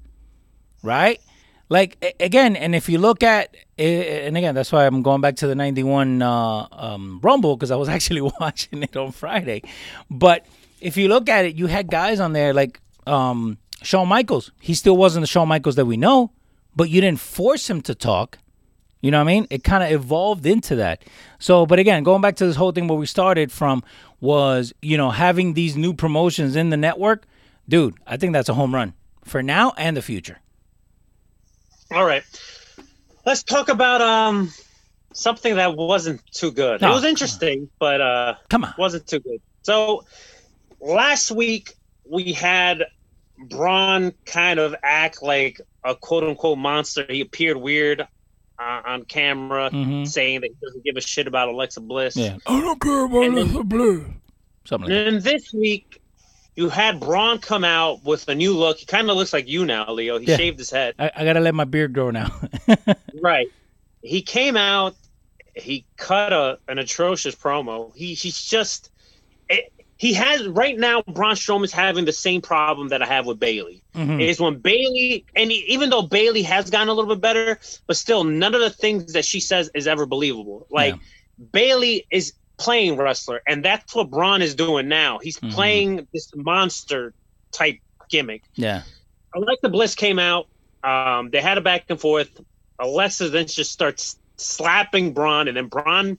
right? 0.82 1.20
Like 1.68 2.16
again, 2.18 2.56
and 2.56 2.74
if 2.74 2.88
you 2.88 2.98
look 2.98 3.22
at, 3.22 3.54
and 3.78 4.36
again, 4.36 4.54
that's 4.54 4.72
why 4.72 4.86
I'm 4.86 5.02
going 5.02 5.20
back 5.20 5.36
to 5.36 5.46
the 5.46 5.54
'91 5.54 6.20
uh, 6.20 6.66
um, 6.72 7.20
Rumble 7.22 7.56
because 7.56 7.70
I 7.70 7.76
was 7.76 7.88
actually 7.96 8.22
watching 8.40 8.82
it 8.82 8.96
on 8.96 9.12
Friday. 9.12 9.62
But 10.10 10.46
if 10.80 10.96
you 10.96 11.08
look 11.08 11.28
at 11.28 11.44
it, 11.44 11.54
you 11.54 11.68
had 11.68 11.88
guys 11.88 12.18
on 12.18 12.32
there 12.32 12.52
like 12.52 12.80
um, 13.06 13.58
Shawn 13.82 14.08
Michaels. 14.08 14.50
He 14.60 14.74
still 14.74 14.96
wasn't 14.96 15.22
the 15.22 15.28
Shawn 15.28 15.46
Michaels 15.46 15.76
that 15.76 15.86
we 15.86 15.96
know, 15.96 16.32
but 16.74 16.90
you 16.90 17.00
didn't 17.00 17.20
force 17.20 17.70
him 17.70 17.82
to 17.82 17.94
talk. 17.94 18.38
You 19.00 19.10
know 19.10 19.18
what 19.18 19.30
I 19.30 19.32
mean? 19.32 19.46
It 19.48 19.64
kind 19.64 19.82
of 19.82 19.90
evolved 19.90 20.44
into 20.44 20.76
that. 20.76 21.04
So, 21.38 21.64
but 21.64 21.78
again, 21.78 22.02
going 22.02 22.20
back 22.20 22.36
to 22.36 22.46
this 22.46 22.56
whole 22.56 22.72
thing 22.72 22.86
where 22.86 22.98
we 22.98 23.06
started 23.06 23.50
from 23.50 23.82
was, 24.20 24.72
you 24.82 24.96
know, 24.96 25.10
having 25.10 25.54
these 25.54 25.76
new 25.76 25.94
promotions 25.94 26.56
in 26.56 26.70
the 26.70 26.76
network, 26.76 27.24
dude, 27.68 27.94
I 28.06 28.16
think 28.16 28.32
that's 28.32 28.48
a 28.48 28.54
home 28.54 28.74
run 28.74 28.94
for 29.24 29.42
now 29.42 29.72
and 29.76 29.96
the 29.96 30.02
future. 30.02 30.38
All 31.92 32.04
right. 32.04 32.22
Let's 33.26 33.42
talk 33.42 33.68
about 33.68 34.00
um 34.00 34.52
something 35.12 35.56
that 35.56 35.76
wasn't 35.76 36.20
too 36.32 36.52
good. 36.52 36.80
No, 36.80 36.90
it 36.90 36.94
was 36.94 37.02
come 37.02 37.08
interesting, 37.10 37.68
but 37.78 38.00
uh 38.00 38.34
Come 38.48 38.64
on. 38.64 38.74
wasn't 38.78 39.06
too 39.06 39.20
good. 39.20 39.40
So 39.62 40.04
last 40.80 41.30
week 41.30 41.74
we 42.08 42.32
had 42.32 42.84
Braun 43.48 44.12
kind 44.26 44.58
of 44.60 44.74
act 44.82 45.22
like 45.22 45.60
a 45.84 45.94
quote 45.94 46.24
unquote 46.24 46.58
monster. 46.58 47.04
He 47.08 47.20
appeared 47.20 47.56
weird 47.56 48.06
uh, 48.60 48.82
on 48.84 49.04
camera, 49.04 49.70
Mhm. 49.72 50.06
saying 50.06 50.42
that 50.42 50.48
he 50.48 50.56
doesn't 50.66 50.84
give 50.84 50.96
a 50.96 51.00
shit 51.00 51.26
about 51.26 51.48
Alexa 51.48 51.80
Bliss. 51.80 52.14
Yeah. 52.16 52.36
I 52.46 52.60
don't 52.60 52.80
care 52.80 53.04
about 53.06 53.24
And 53.24 53.36
then- 53.38 53.52
the 53.54 53.64
blue. 53.64 54.06
Something 54.66 54.90
like. 54.90 54.98
And 55.06 55.16
then 55.16 55.22
this 55.22 55.52
week, 55.54 56.00
you 56.56 56.68
had 56.68 57.00
Braun 57.00 57.38
come 57.38 57.64
out 57.64 58.04
with 58.04 58.28
a 58.28 58.34
new 58.34 58.52
look. 58.56 58.76
He 58.78 58.84
kind 58.86 59.08
of 59.10 59.16
looks 59.16 59.32
like 59.32 59.48
you 59.48 59.64
now, 59.64 59.90
Leo. 59.90 60.18
He 60.18 60.26
Yeah. 60.26 60.36
shaved 60.36 60.58
his 60.58 60.70
head. 60.70 60.94
I, 60.98 61.10
I 61.16 61.24
got 61.24 61.32
to 61.34 61.40
let 61.40 61.54
my 61.54 61.64
beard 61.64 61.92
grow 61.94 62.10
now. 62.10 62.30
Right. 63.22 63.48
He 64.02 64.22
came 64.22 64.56
out. 64.56 64.94
He 65.54 65.84
cut 65.96 66.32
a 66.32 66.58
an 66.68 66.78
atrocious 66.78 67.34
promo. 67.34 67.94
He 67.96 68.14
he's 68.14 68.42
just. 68.42 68.90
He 70.00 70.14
has 70.14 70.48
right 70.48 70.78
now. 70.78 71.02
Braun 71.02 71.34
Strowman's 71.34 71.72
having 71.72 72.06
the 72.06 72.12
same 72.12 72.40
problem 72.40 72.88
that 72.88 73.02
I 73.02 73.06
have 73.06 73.26
with 73.26 73.38
Bayley. 73.38 73.82
Mhm. 73.94 74.18
Is 74.18 74.40
when 74.40 74.56
Bayley, 74.56 75.26
and 75.36 75.50
he, 75.50 75.58
even 75.68 75.90
though 75.90 76.00
Bayley 76.00 76.40
has 76.42 76.70
gotten 76.70 76.88
a 76.88 76.94
little 76.94 77.14
bit 77.14 77.20
better, 77.20 77.60
but 77.86 77.98
still 77.98 78.24
none 78.24 78.54
of 78.54 78.62
the 78.62 78.70
things 78.70 79.12
that 79.12 79.26
she 79.26 79.40
says 79.40 79.70
is 79.74 79.86
ever 79.86 80.06
believable. 80.06 80.66
Like 80.70 80.94
Bayley 81.52 82.06
is 82.10 82.32
playing 82.56 82.96
wrestler, 82.96 83.42
and 83.46 83.62
that's 83.62 83.94
what 83.94 84.08
Braun 84.08 84.40
is 84.40 84.54
doing 84.54 84.88
now. 84.88 85.18
He's 85.18 85.38
Mhm. 85.38 85.52
playing 85.52 86.08
this 86.14 86.30
monster 86.34 87.12
type 87.52 87.76
gimmick. 88.08 88.44
Yeah. 88.54 88.84
Alexa 89.34 89.68
Bliss 89.68 89.94
came 89.94 90.18
out. 90.18 90.46
Um, 90.82 91.28
they 91.28 91.42
had 91.42 91.58
a 91.58 91.60
back 91.60 91.84
and 91.90 92.00
forth. 92.00 92.40
Alexa 92.78 93.28
then 93.28 93.46
just 93.46 93.70
starts 93.70 94.16
slapping 94.38 95.12
Braun, 95.12 95.46
and 95.46 95.58
then 95.58 95.66
Braun 95.66 96.16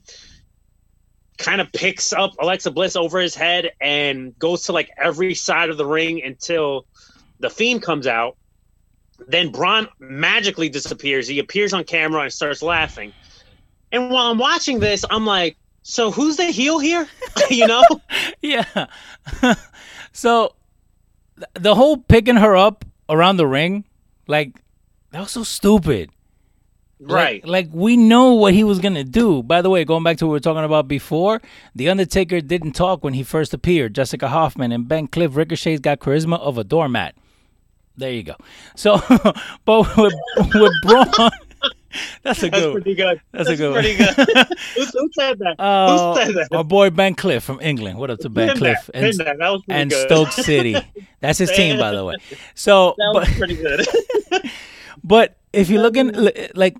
kind 1.38 1.60
of 1.60 1.72
picks 1.72 2.12
up 2.12 2.32
Alexa 2.38 2.70
Bliss 2.70 2.96
over 2.96 3.18
his 3.18 3.34
head 3.34 3.70
and 3.80 4.38
goes 4.38 4.64
to 4.64 4.72
like 4.72 4.90
every 4.96 5.34
side 5.34 5.70
of 5.70 5.76
the 5.76 5.86
ring 5.86 6.22
until 6.22 6.86
the 7.40 7.50
Fiend 7.50 7.82
comes 7.82 8.06
out. 8.06 8.36
Then 9.28 9.50
Braun 9.50 9.88
magically 9.98 10.68
disappears. 10.68 11.28
He 11.28 11.38
appears 11.38 11.72
on 11.72 11.84
camera 11.84 12.22
and 12.22 12.32
starts 12.32 12.62
laughing. 12.62 13.12
And 13.92 14.10
while 14.10 14.30
I'm 14.30 14.38
watching 14.38 14.80
this, 14.80 15.04
I'm 15.10 15.26
like, 15.26 15.56
so 15.82 16.10
who's 16.10 16.36
the 16.36 16.46
heel 16.46 16.78
here? 16.78 17.08
you 17.50 17.66
know? 17.66 17.82
Yeah. 18.40 18.86
so 20.12 20.56
th- 21.36 21.46
the 21.54 21.76
whole 21.76 21.96
picking 21.96 22.34
her 22.34 22.56
up 22.56 22.84
around 23.08 23.36
the 23.36 23.46
ring, 23.46 23.84
like 24.26 24.60
that 25.12 25.20
was 25.20 25.30
so 25.30 25.44
stupid. 25.44 26.10
Like- 27.04 27.14
Right. 27.14 27.46
Like, 27.46 27.68
we 27.72 27.96
know 27.96 28.34
what 28.34 28.54
he 28.54 28.62
was 28.64 28.78
gonna 28.78 29.02
do. 29.04 29.42
By 29.42 29.60
the 29.62 29.70
way, 29.70 29.84
going 29.84 30.04
back 30.04 30.18
to 30.18 30.26
what 30.26 30.30
we 30.32 30.36
were 30.36 30.40
talking 30.40 30.64
about 30.64 30.86
before, 30.88 31.40
The 31.74 31.88
Undertaker 31.88 32.40
didn't 32.40 32.72
talk 32.72 33.02
when 33.02 33.14
he 33.14 33.22
first 33.22 33.52
appeared. 33.52 33.94
Jessica 33.94 34.28
Hoffman 34.28 34.70
and 34.72 34.86
Ben 34.86 35.06
Cliff 35.08 35.34
Ricochet's 35.36 35.80
got 35.80 35.98
charisma 36.00 36.38
of 36.38 36.58
a 36.58 36.64
doormat. 36.64 37.14
There 37.96 38.12
you 38.12 38.22
go. 38.22 38.36
So, 38.76 39.00
but 39.64 39.96
with, 39.96 40.14
with 40.54 40.72
Braun, 40.82 41.30
that's 42.22 42.42
a 42.42 42.48
good. 42.48 42.52
That's 42.52 42.60
good. 42.60 42.72
pretty 42.72 42.94
good. 42.94 43.20
That's 43.32 43.48
a 43.50 43.56
good 43.56 43.72
pretty 43.74 43.96
good. 43.96 44.14
who, 44.74 44.84
who 44.84 45.10
said 45.12 45.38
that? 45.40 45.56
Uh, 45.58 46.14
who 46.14 46.20
said 46.24 46.34
that? 46.36 46.48
my 46.52 46.62
boy 46.62 46.88
Ben 46.90 47.14
Cliff 47.14 47.42
from 47.44 47.60
England. 47.60 47.98
What 47.98 48.10
up 48.10 48.20
to 48.20 48.28
Ben 48.30 48.56
Cliff 48.56 48.88
pin 48.94 49.16
that. 49.18 49.36
That 49.38 49.48
was 49.50 49.62
and 49.68 49.90
good. 49.90 50.06
Stoke 50.08 50.32
City? 50.32 50.76
That's 51.20 51.38
his 51.38 51.50
team, 51.50 51.78
by 51.78 51.92
the 51.92 52.04
way. 52.04 52.14
So, 52.54 52.94
That 52.96 53.10
but 53.12 53.28
was 53.28 53.36
pretty 53.36 53.56
good. 53.56 53.86
But 55.04 55.36
if 55.52 55.68
you're 55.68 55.82
looking 55.82 56.12
like, 56.54 56.76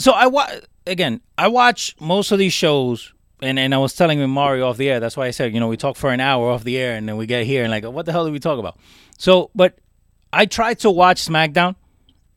so 0.00 0.12
I 0.12 0.26
watch 0.26 0.60
again. 0.86 1.20
I 1.38 1.48
watch 1.48 1.94
most 2.00 2.32
of 2.32 2.38
these 2.38 2.52
shows, 2.52 3.12
and 3.40 3.58
and 3.58 3.74
I 3.74 3.78
was 3.78 3.94
telling 3.94 4.28
Mario 4.28 4.68
off 4.68 4.76
the 4.76 4.90
air. 4.90 5.00
That's 5.00 5.16
why 5.16 5.26
I 5.26 5.30
said, 5.30 5.54
you 5.54 5.60
know, 5.60 5.68
we 5.68 5.76
talk 5.76 5.96
for 5.96 6.10
an 6.10 6.20
hour 6.20 6.50
off 6.50 6.64
the 6.64 6.78
air, 6.78 6.96
and 6.96 7.08
then 7.08 7.16
we 7.16 7.26
get 7.26 7.46
here 7.46 7.62
and 7.62 7.70
like, 7.70 7.84
what 7.84 8.06
the 8.06 8.12
hell 8.12 8.24
did 8.24 8.32
we 8.32 8.40
talk 8.40 8.58
about? 8.58 8.78
So, 9.18 9.50
but 9.54 9.78
I 10.32 10.46
tried 10.46 10.80
to 10.80 10.90
watch 10.90 11.24
SmackDown. 11.24 11.76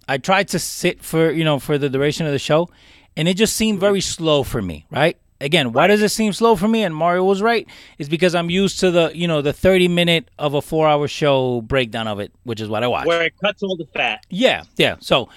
I 0.07 0.17
tried 0.17 0.49
to 0.49 0.59
sit 0.59 1.01
for 1.01 1.31
you 1.31 1.43
know 1.43 1.59
for 1.59 1.77
the 1.77 1.89
duration 1.89 2.25
of 2.25 2.31
the 2.31 2.39
show, 2.39 2.69
and 3.15 3.27
it 3.27 3.37
just 3.37 3.55
seemed 3.55 3.79
very 3.79 4.01
slow 4.01 4.43
for 4.43 4.61
me. 4.61 4.85
Right. 4.91 5.17
Again, 5.41 5.73
why 5.73 5.87
does 5.87 6.01
it 6.01 6.09
seem 6.09 6.31
slow 6.31 6.55
for 6.55 6.69
me? 6.69 6.83
And 6.83 6.95
Mario 6.95 7.25
was 7.25 7.41
right. 7.41 7.67
Is 7.97 8.07
because 8.07 8.33
I'm 8.33 8.49
used 8.49 8.79
to 8.79 8.91
the 8.91 9.11
you 9.13 9.27
know 9.27 9.41
the 9.41 9.53
30 9.53 9.89
minute 9.89 10.29
of 10.39 10.53
a 10.53 10.61
four 10.61 10.87
hour 10.87 11.07
show 11.07 11.61
breakdown 11.61 12.07
of 12.07 12.19
it, 12.19 12.31
which 12.43 12.61
is 12.61 12.69
what 12.69 12.83
I 12.83 12.87
watch. 12.87 13.05
Where 13.05 13.23
it 13.23 13.33
cuts 13.41 13.61
all 13.61 13.75
the 13.75 13.87
fat. 13.87 14.25
Yeah, 14.29 14.63
yeah. 14.77 14.95
So 14.99 15.29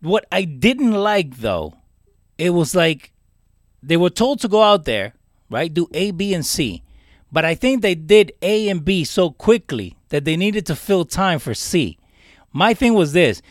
what 0.00 0.26
I 0.30 0.44
didn't 0.44 0.92
like 0.92 1.38
though, 1.38 1.74
it 2.36 2.50
was 2.50 2.74
like 2.74 3.12
they 3.82 3.96
were 3.96 4.10
told 4.10 4.40
to 4.40 4.48
go 4.48 4.62
out 4.62 4.84
there, 4.84 5.14
right? 5.50 5.72
Do 5.72 5.88
A, 5.92 6.10
B, 6.10 6.34
and 6.34 6.44
C. 6.44 6.82
But 7.30 7.44
I 7.44 7.54
think 7.54 7.82
they 7.82 7.94
did 7.94 8.32
A 8.42 8.68
and 8.68 8.84
B 8.84 9.04
so 9.04 9.30
quickly 9.30 9.96
that 10.08 10.24
they 10.24 10.36
needed 10.36 10.66
to 10.66 10.76
fill 10.76 11.04
time 11.04 11.38
for 11.38 11.54
C. 11.54 11.98
My 12.52 12.74
thing 12.74 12.94
was 12.94 13.12
this. 13.12 13.42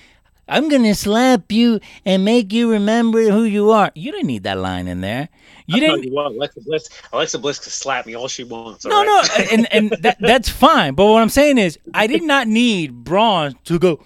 I'm 0.49 0.69
gonna 0.69 0.95
slap 0.95 1.51
you 1.51 1.79
and 2.05 2.23
make 2.23 2.53
you 2.53 2.71
remember 2.71 3.21
who 3.29 3.43
you 3.43 3.71
are. 3.71 3.91
You 3.95 4.11
didn't 4.13 4.27
need 4.27 4.43
that 4.43 4.57
line 4.57 4.87
in 4.87 5.01
there. 5.01 5.27
You 5.65 5.81
didn't. 5.81 6.03
you 6.03 6.13
what, 6.13 6.31
Alexa 6.31 6.61
Bliss, 6.61 6.89
Alexa 7.11 7.39
Bliss 7.39 7.59
can 7.59 7.71
slap 7.71 8.05
me 8.05 8.15
all 8.15 8.29
she 8.29 8.45
wants. 8.45 8.85
No, 8.85 8.95
all 8.95 9.05
no, 9.05 9.17
right? 9.17 9.51
and 9.51 9.73
and 9.73 9.89
that, 10.01 10.17
that's 10.21 10.47
fine. 10.47 10.93
But 10.93 11.07
what 11.07 11.21
I'm 11.21 11.29
saying 11.29 11.57
is, 11.57 11.77
I 11.93 12.07
did 12.07 12.23
not 12.23 12.47
need 12.47 13.03
Braun 13.03 13.55
to 13.65 13.77
go. 13.77 13.99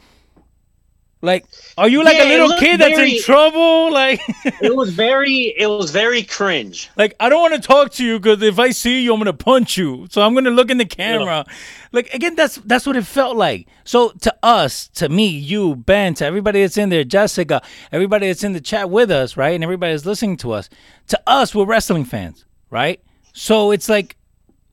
Like, 1.23 1.45
are 1.77 1.87
you 1.87 2.03
like 2.03 2.17
Yeah, 2.17 2.23
a 2.23 2.29
little 2.29 2.57
kid 2.57 2.79
that's 2.81 2.95
very- 2.95 3.17
in 3.17 3.21
trouble? 3.23 3.91
Like, 4.01 4.19
it 4.61 4.75
was 4.75 4.91
very, 4.91 5.53
it 5.57 5.67
was 5.67 5.91
very 5.91 6.23
cringe. 6.23 6.89
like 6.97 7.15
I 7.19 7.29
don't 7.29 7.41
want 7.41 7.53
to 7.53 7.59
talk 7.61 7.91
to 7.93 8.03
you 8.05 8.19
because 8.19 8.41
if 8.41 8.57
I 8.57 8.71
see 8.71 9.01
you, 9.03 9.13
I'm 9.13 9.19
gonna 9.19 9.33
punch 9.33 9.77
you. 9.77 10.07
So 10.09 10.21
I'm 10.21 10.33
gonna 10.33 10.49
look 10.49 10.71
in 10.71 10.77
the 10.77 10.85
camera. 10.85 11.45
Like 11.91 12.11
again, 12.13 12.35
that's 12.35 12.55
that's 12.65 12.85
what 12.87 12.95
it 12.95 13.05
felt 13.05 13.35
like. 13.37 13.67
So 13.83 14.09
to 14.21 14.33
us, 14.41 14.87
to 14.95 15.09
me, 15.09 15.27
you, 15.27 15.75
Ben, 15.75 16.13
to 16.15 16.25
everybody 16.25 16.61
that's 16.61 16.77
in 16.77 16.89
there, 16.89 17.03
Jessica, 17.03 17.61
everybody 17.91 18.27
that's 18.27 18.43
in 18.43 18.53
the 18.53 18.61
chat 18.61 18.89
with 18.89 19.11
us, 19.11 19.37
right, 19.37 19.53
and 19.53 19.63
everybody 19.63 19.93
that's 19.93 20.05
listening 20.05 20.37
to 20.37 20.53
us, 20.53 20.69
to 21.09 21.19
us, 21.27 21.53
we're 21.53 21.65
wrestling 21.65 22.05
fans, 22.05 22.45
right? 22.69 22.99
So 23.33 23.71
it's 23.71 23.89
like 23.89 24.15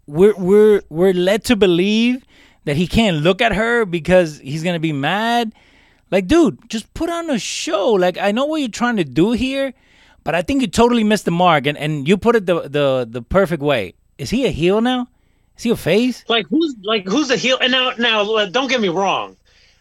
we're 0.07 0.35
we're 0.37 0.83
we're 0.89 1.13
led 1.13 1.45
to 1.45 1.57
believe 1.57 2.25
that 2.65 2.77
he 2.77 2.87
can't 2.87 3.19
look 3.19 3.43
at 3.43 3.53
her 3.55 3.85
because 3.85 4.39
he's 4.39 4.63
gonna 4.63 4.79
be 4.81 4.93
mad. 4.93 5.53
Like, 6.11 6.27
dude, 6.27 6.59
just 6.69 6.93
put 6.95 7.11
on 7.11 7.31
a 7.31 7.39
show. 7.39 7.91
Like, 7.93 8.19
I 8.19 8.33
know 8.33 8.47
what 8.47 8.61
you're 8.61 8.69
trying 8.69 8.97
to 8.97 9.05
do 9.05 9.33
here, 9.33 9.75
but 10.25 10.35
I 10.35 10.43
think 10.43 10.63
you 10.63 10.69
totally 10.69 11.05
missed 11.05 11.25
the 11.25 11.31
mark. 11.31 11.67
And 11.67 11.77
and 11.77 12.09
you 12.09 12.17
put 12.17 12.37
it 12.37 12.47
the 12.47 12.63
the 12.63 13.07
the 13.09 13.23
perfect 13.23 13.63
way. 13.63 13.95
Is 14.17 14.31
he 14.31 14.47
a 14.47 14.51
heel 14.51 14.81
now? 14.81 15.09
Is 15.57 15.65
he 15.65 15.71
a 15.71 15.77
face? 15.77 16.25
Like 16.29 16.47
who's 16.49 16.75
like 16.83 17.07
who's 17.07 17.29
the 17.29 17.37
heel? 17.37 17.59
And 17.61 17.73
now, 17.73 17.93
now, 17.99 18.23
uh, 18.35 18.47
don't 18.47 18.69
get 18.69 18.81
me 18.81 18.89
wrong. 18.89 19.37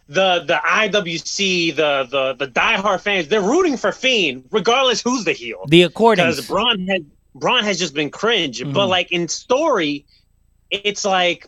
The 0.10 0.44
the 0.46 0.56
IWC, 0.56 1.76
the 1.76 2.08
the 2.10 2.34
the 2.34 2.52
diehard 2.52 3.02
fans, 3.02 3.28
they're 3.28 3.42
rooting 3.42 3.78
for 3.78 3.92
Fiend, 3.92 4.46
regardless 4.52 5.02
who's 5.02 5.26
the 5.26 5.34
heel. 5.34 5.66
The 5.68 5.84
according. 5.84 6.26
because 6.26 6.48
Braun 6.48 6.88
had 6.88 7.06
Braun 7.36 7.64
has 7.64 7.78
just 7.78 7.94
been 7.94 8.10
cringe. 8.10 8.60
Mm-hmm. 8.60 8.74
But 8.74 8.88
like 8.88 9.12
in 9.12 9.28
story, 9.28 10.06
it's 10.72 11.06
like 11.06 11.48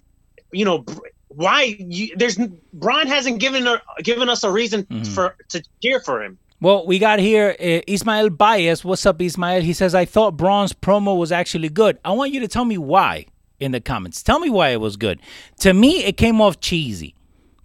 you 0.51 0.65
know 0.65 0.85
why 1.29 1.75
you, 1.79 2.15
there's 2.17 2.37
Braun 2.73 3.07
hasn't 3.07 3.39
given 3.39 3.65
her, 3.65 3.81
given 4.03 4.29
us 4.29 4.43
a 4.43 4.51
reason 4.51 4.83
Mm-hmm. 4.83 5.03
for 5.13 5.35
to 5.49 5.63
cheer 5.81 5.99
for 6.01 6.21
him. 6.23 6.37
Well, 6.61 6.85
we 6.85 6.99
got 6.99 7.19
here 7.19 7.55
uh, 7.59 7.81
Ismael 7.87 8.29
Baez. 8.31 8.83
What's 8.83 9.05
up, 9.05 9.21
Ismael? 9.21 9.61
He 9.61 9.71
says, 9.73 9.95
I 9.95 10.03
thought 10.05 10.35
Braun's 10.35 10.73
promo 10.73 11.17
was 11.17 11.31
actually 11.31 11.69
good. 11.69 11.97
I 12.03 12.11
want 12.11 12.33
you 12.33 12.41
to 12.41 12.47
tell 12.49 12.65
me 12.65 12.77
why 12.77 13.27
in 13.59 13.71
the 13.71 13.79
comments. 13.79 14.21
Tell 14.23 14.39
me 14.39 14.49
why 14.49 14.69
it 14.69 14.81
was 14.81 14.97
good. 14.97 15.21
To 15.59 15.73
me, 15.73 16.03
it 16.03 16.17
came 16.17 16.41
off 16.41 16.59
cheesy. 16.59 17.15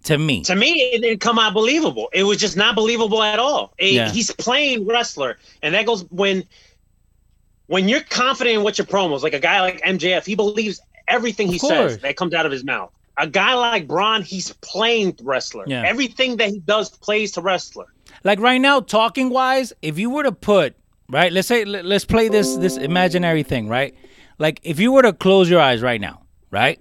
To 0.05 0.17
me. 0.17 0.43
To 0.43 0.55
me, 0.55 0.67
it 0.93 1.01
didn't 1.01 1.19
come 1.19 1.39
out 1.39 1.53
believable. 1.53 2.09
It 2.13 2.23
was 2.23 2.37
just 2.37 2.55
not 2.55 2.75
believable 2.75 3.21
at 3.23 3.39
all. 3.39 3.73
It- 3.77 3.93
Yeah. 3.93 4.09
He's 4.11 4.31
playing 4.31 4.85
wrestler, 4.85 5.37
and 5.61 5.73
that 5.73 5.85
goes 5.85 6.03
when 6.11 6.43
when 7.67 7.89
you're 7.89 8.01
confident 8.01 8.57
in 8.57 8.63
what 8.63 8.77
your 8.77 8.85
promos. 8.85 9.23
Like 9.23 9.33
a 9.33 9.39
guy 9.39 9.61
like 9.61 9.81
MJF, 9.81 10.25
he 10.25 10.35
believes 10.35 10.79
everything 11.07 11.47
he 11.47 11.57
course. 11.59 11.93
says 11.93 11.97
that 11.99 12.15
comes 12.15 12.33
out 12.33 12.45
of 12.45 12.51
his 12.51 12.63
mouth. 12.63 12.91
A 13.17 13.27
guy 13.27 13.53
like 13.53 13.87
Braun, 13.87 14.21
he's 14.21 14.51
playing 14.61 15.17
wrestler. 15.23 15.63
Yeah. 15.67 15.83
Everything 15.85 16.37
that 16.37 16.49
he 16.49 16.59
does 16.59 16.89
plays 16.89 17.31
to 17.33 17.41
wrestler. 17.41 17.85
like 18.23 18.39
right 18.39 18.59
now 18.59 18.79
talking 18.79 19.29
wise 19.29 19.73
if 19.81 19.97
you 19.99 20.09
were 20.09 20.23
to 20.23 20.31
put 20.31 20.75
right 21.09 21.31
let's 21.31 21.47
say 21.47 21.63
let- 21.65 21.85
let's 21.85 22.05
play 22.05 22.27
this 22.29 22.55
this 22.57 22.77
imaginary 22.77 23.43
thing 23.43 23.67
right 23.67 23.93
like 24.39 24.59
if 24.63 24.79
you 24.79 24.91
were 24.91 25.01
to 25.03 25.13
close 25.13 25.49
your 25.49 25.59
eyes 25.61 25.81
right 25.81 26.01
now 26.01 26.21
right 26.51 26.79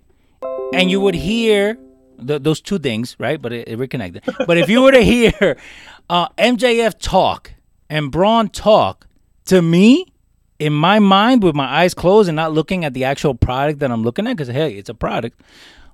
and 0.73 0.91
you 0.91 1.01
would 1.01 1.15
hear 1.15 1.77
th- 2.27 2.43
those 2.43 2.61
two 2.61 2.79
things 2.79 3.17
right 3.19 3.41
but 3.43 3.53
it, 3.53 3.69
it 3.69 3.77
reconnected 3.79 4.23
but 4.47 4.57
if 4.59 4.69
you 4.69 4.81
were 4.83 4.93
to 4.93 5.05
hear 5.15 5.57
uh, 6.09 6.29
mjf 6.39 6.93
talk 6.99 7.53
and 7.91 8.11
braun 8.11 8.49
talk 8.49 9.07
to 9.47 9.61
me 9.61 10.07
in 10.59 10.73
my 10.73 10.99
mind 10.99 11.43
with 11.43 11.55
my 11.55 11.67
eyes 11.81 11.93
closed 11.95 12.29
and 12.29 12.37
not 12.37 12.53
looking 12.53 12.85
at 12.85 12.93
the 12.95 13.05
actual 13.05 13.35
product 13.35 13.79
that 13.81 13.91
i'm 13.91 14.03
looking 14.03 14.27
at 14.27 14.37
because 14.37 14.49
hey 14.61 14.71
it's 14.75 14.89
a 14.89 14.95
product 14.95 15.41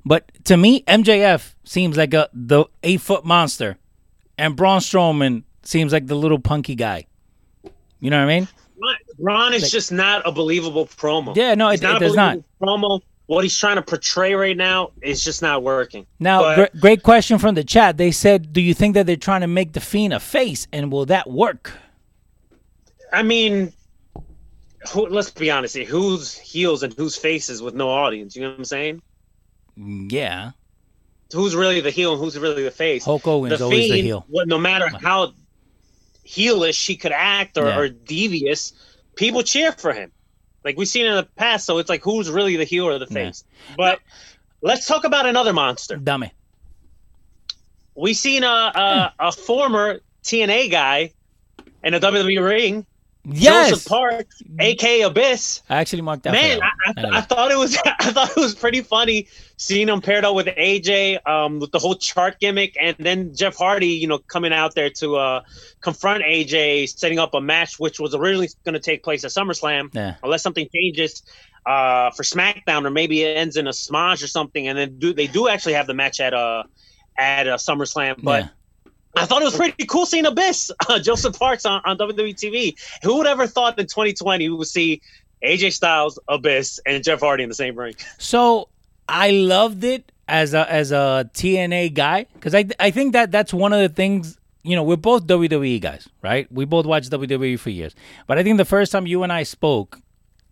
but 0.04 0.30
to 0.44 0.56
me 0.56 0.82
mjf 0.82 1.54
seems 1.64 1.96
like 1.96 2.14
a 2.14 2.28
the 2.32 2.64
eight 2.82 3.00
foot 3.00 3.24
monster 3.24 3.76
and 4.38 4.56
Braun 4.56 4.80
Strowman 4.80 5.42
seems 5.62 5.92
like 5.92 6.06
the 6.06 6.14
little 6.14 6.38
punky 6.38 6.74
guy. 6.74 7.06
You 8.00 8.08
know 8.08 8.18
what 8.24 8.30
I 8.32 8.40
mean? 8.40 8.48
Braun- 9.18 9.52
is 9.52 9.70
just 9.70 9.92
not 9.92 10.26
a 10.26 10.32
believable 10.32 10.86
promo. 10.86 11.36
Yeah, 11.36 11.54
no, 11.54 11.68
He's 11.68 11.82
it- 11.82 11.90
it 11.90 11.96
a 11.96 11.98
does 11.98 12.16
not. 12.16 12.38
Promo. 12.60 13.02
What 13.26 13.44
he's 13.44 13.56
trying 13.56 13.76
to 13.76 13.82
portray 13.82 14.32
right 14.34 14.56
now 14.56 14.92
is 15.02 15.22
just 15.22 15.42
not 15.42 15.62
working. 15.62 16.06
Now, 16.18 16.40
But- 16.40 16.72
gr- 16.72 16.78
great 16.80 17.02
question 17.02 17.38
from 17.38 17.54
the 17.54 17.62
chat. 17.62 17.98
They 17.98 18.10
said, 18.10 18.52
"Do 18.54 18.62
you 18.62 18.72
think 18.72 18.94
that 18.94 19.06
they're 19.06 19.14
trying 19.16 19.42
to 19.42 19.46
make 19.46 19.74
the 19.74 19.80
Fiend 19.80 20.14
a 20.14 20.18
face, 20.20 20.66
and 20.72 20.90
will 20.90 21.04
that 21.06 21.28
work?" 21.30 21.74
I 23.12 23.22
mean, 23.22 23.72
who, 24.90 25.06
let's 25.08 25.30
be 25.30 25.50
honest 25.50 25.76
here. 25.76 25.84
Who's 25.84 26.36
heels 26.38 26.82
and 26.82 26.94
who's 26.94 27.14
faces 27.16 27.60
with 27.60 27.74
no 27.74 27.90
audience? 27.90 28.34
You 28.34 28.42
know 28.42 28.48
what 28.50 28.58
I'm 28.58 28.64
saying? 28.64 29.02
Yeah, 29.82 30.52
Who's 31.32 31.54
really 31.54 31.80
the 31.80 31.90
heel 31.90 32.12
and 32.12 32.20
who's 32.20 32.36
really 32.38 32.64
the 32.64 32.70
face? 32.70 33.04
Hulk 33.04 33.22
Hogan's 33.22 33.60
always 33.60 33.90
the 33.90 34.02
heel. 34.02 34.24
What, 34.28 34.48
no 34.48 34.58
matter 34.58 34.88
how 34.88 35.32
heelish 36.26 36.74
she 36.74 36.96
could 36.96 37.12
act 37.12 37.56
or, 37.56 37.66
Yeah. 37.66 37.78
or 37.78 37.88
devious, 37.88 38.72
people 39.14 39.42
cheer 39.42 39.72
for 39.72 39.92
him. 39.92 40.10
Like 40.64 40.76
we've 40.76 40.88
seen 40.88 41.06
in 41.06 41.14
the 41.14 41.22
past. 41.22 41.66
So 41.66 41.78
it's 41.78 41.88
like 41.88 42.02
who's 42.02 42.28
really 42.30 42.56
the 42.56 42.64
heel 42.64 42.86
or 42.86 42.98
the 42.98 43.06
Yeah. 43.08 43.14
face? 43.26 43.44
But 43.76 44.00
let's 44.60 44.86
talk 44.86 45.04
about 45.04 45.26
another 45.26 45.52
monster. 45.52 45.96
dummy. 45.96 46.32
We 47.94 48.14
seen 48.14 48.42
a 48.42 48.46
a, 48.48 49.14
hmm. 49.18 49.28
a 49.28 49.32
former 49.32 50.00
TNA 50.24 50.70
guy 50.70 51.12
in 51.84 51.94
a 51.94 52.00
WWE 52.00 52.44
ring, 52.44 52.86
Yes, 53.24 53.70
Joseph 53.70 53.88
Park, 53.88 54.26
aka 54.58 55.02
Abyss. 55.02 55.62
I 55.68 55.76
actually 55.80 56.02
marked 56.02 56.22
that. 56.24 56.32
Man, 56.32 56.60
I, 56.62 56.68
I, 56.96 57.02
one. 57.04 57.14
I 57.14 57.20
thought 57.20 57.50
it 57.50 57.58
was 57.58 57.76
I 57.84 58.10
thought 58.10 58.30
it 58.30 58.36
was 58.40 58.54
pretty 58.54 58.80
funny 58.80 59.28
seeing 59.60 59.90
him 59.90 60.00
paired 60.00 60.24
up 60.24 60.34
with 60.34 60.46
AJ, 60.46 61.18
um, 61.28 61.58
with 61.60 61.70
the 61.70 61.78
whole 61.78 61.94
chart 61.94 62.40
gimmick, 62.40 62.74
and 62.80 62.96
then 62.98 63.34
Jeff 63.34 63.54
Hardy, 63.56 63.88
you 63.88 64.06
know, 64.06 64.16
coming 64.18 64.54
out 64.54 64.74
there 64.74 64.88
to 64.88 65.16
uh, 65.16 65.42
confront 65.82 66.24
AJ, 66.24 66.88
setting 66.98 67.18
up 67.18 67.34
a 67.34 67.42
match 67.42 67.78
which 67.78 68.00
was 68.00 68.14
originally 68.14 68.48
going 68.64 68.72
to 68.72 68.80
take 68.80 69.02
place 69.04 69.22
at 69.22 69.32
SummerSlam, 69.32 69.90
Yeah. 69.92 70.14
unless 70.22 70.42
something 70.42 70.66
changes 70.74 71.22
uh, 71.66 72.10
for 72.12 72.22
SmackDown, 72.22 72.86
or 72.86 72.90
maybe 72.90 73.22
it 73.22 73.36
ends 73.36 73.58
in 73.58 73.66
a 73.66 73.72
smash 73.74 74.22
or 74.22 74.28
something, 74.28 74.66
and 74.66 74.78
then 74.78 74.98
do 74.98 75.12
they 75.12 75.26
do 75.26 75.46
actually 75.46 75.74
have 75.74 75.86
the 75.86 75.94
match 75.94 76.20
at 76.20 76.32
uh 76.32 76.62
at 77.18 77.46
uh, 77.46 77.56
SummerSlam, 77.58 78.22
but. 78.22 78.44
Yeah. 78.44 78.48
I 79.16 79.26
thought 79.26 79.42
it 79.42 79.44
was 79.44 79.56
pretty 79.56 79.84
cool 79.86 80.06
seeing 80.06 80.24
Abyss, 80.24 80.70
uh, 80.88 81.00
Joseph 81.00 81.36
Parks 81.36 81.66
on, 81.66 81.82
on 81.84 81.98
WWE 81.98 82.32
TV. 82.32 82.78
Who 83.02 83.18
would 83.18 83.26
ever 83.26 83.48
thought 83.48 83.76
in 83.76 83.86
2020 83.86 84.48
we 84.48 84.54
would 84.54 84.68
see 84.68 85.02
AJ 85.44 85.72
Styles, 85.72 86.16
Abyss, 86.28 86.78
and 86.86 87.02
Jeff 87.02 87.18
Hardy 87.18 87.42
in 87.42 87.48
the 87.48 87.56
same 87.56 87.76
ring? 87.76 87.94
So 88.18 88.68
I 89.10 89.30
loved 89.30 89.84
it 89.84 90.10
as 90.28 90.54
a 90.54 90.70
as 90.72 90.92
a 90.92 91.28
TNA 91.34 91.92
guy 91.94 92.26
because 92.34 92.54
I 92.54 92.64
I 92.78 92.90
think 92.90 93.12
that 93.12 93.30
that's 93.30 93.52
one 93.52 93.72
of 93.72 93.80
the 93.80 93.88
things. 93.88 94.38
You 94.62 94.76
know, 94.76 94.82
we're 94.82 94.96
both 94.96 95.26
WWE 95.26 95.80
guys, 95.80 96.08
right? 96.22 96.50
We 96.52 96.64
both 96.66 96.86
watched 96.86 97.10
WWE 97.10 97.58
for 97.58 97.70
years. 97.70 97.94
But 98.26 98.38
I 98.38 98.42
think 98.42 98.58
the 98.58 98.64
first 98.64 98.92
time 98.92 99.06
you 99.06 99.22
and 99.22 99.32
I 99.32 99.42
spoke, 99.42 99.98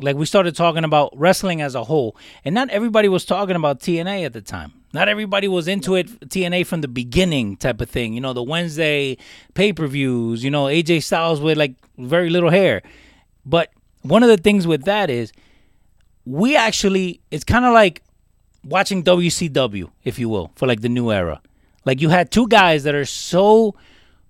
like 0.00 0.16
we 0.16 0.24
started 0.24 0.56
talking 0.56 0.82
about 0.82 1.12
wrestling 1.16 1.60
as 1.60 1.74
a 1.74 1.84
whole, 1.84 2.16
and 2.44 2.54
not 2.54 2.70
everybody 2.70 3.08
was 3.08 3.24
talking 3.24 3.54
about 3.54 3.80
TNA 3.80 4.24
at 4.24 4.32
the 4.32 4.40
time. 4.40 4.72
Not 4.94 5.08
everybody 5.08 5.46
was 5.46 5.68
into 5.68 5.94
it 5.94 6.06
TNA 6.20 6.66
from 6.66 6.80
the 6.80 6.88
beginning 6.88 7.58
type 7.58 7.80
of 7.80 7.90
thing. 7.90 8.14
You 8.14 8.22
know, 8.22 8.32
the 8.32 8.42
Wednesday 8.42 9.18
pay-per-views, 9.52 10.42
you 10.42 10.50
know, 10.50 10.64
AJ 10.64 11.02
Styles 11.02 11.40
with 11.42 11.58
like 11.58 11.74
very 11.98 12.30
little 12.30 12.48
hair. 12.50 12.82
But 13.44 13.70
one 14.02 14.22
of 14.22 14.30
the 14.30 14.38
things 14.38 14.66
with 14.66 14.84
that 14.84 15.10
is 15.10 15.32
we 16.24 16.56
actually 16.56 17.20
it's 17.30 17.44
kind 17.44 17.66
of 17.66 17.74
like 17.74 18.02
watching 18.64 19.02
WCW, 19.02 19.90
if 20.04 20.18
you 20.18 20.28
will, 20.28 20.50
for 20.54 20.66
like 20.66 20.80
the 20.80 20.88
new 20.88 21.10
era. 21.10 21.40
Like 21.84 22.00
you 22.00 22.08
had 22.10 22.30
two 22.30 22.46
guys 22.48 22.84
that 22.84 22.94
are 22.94 23.04
so 23.04 23.74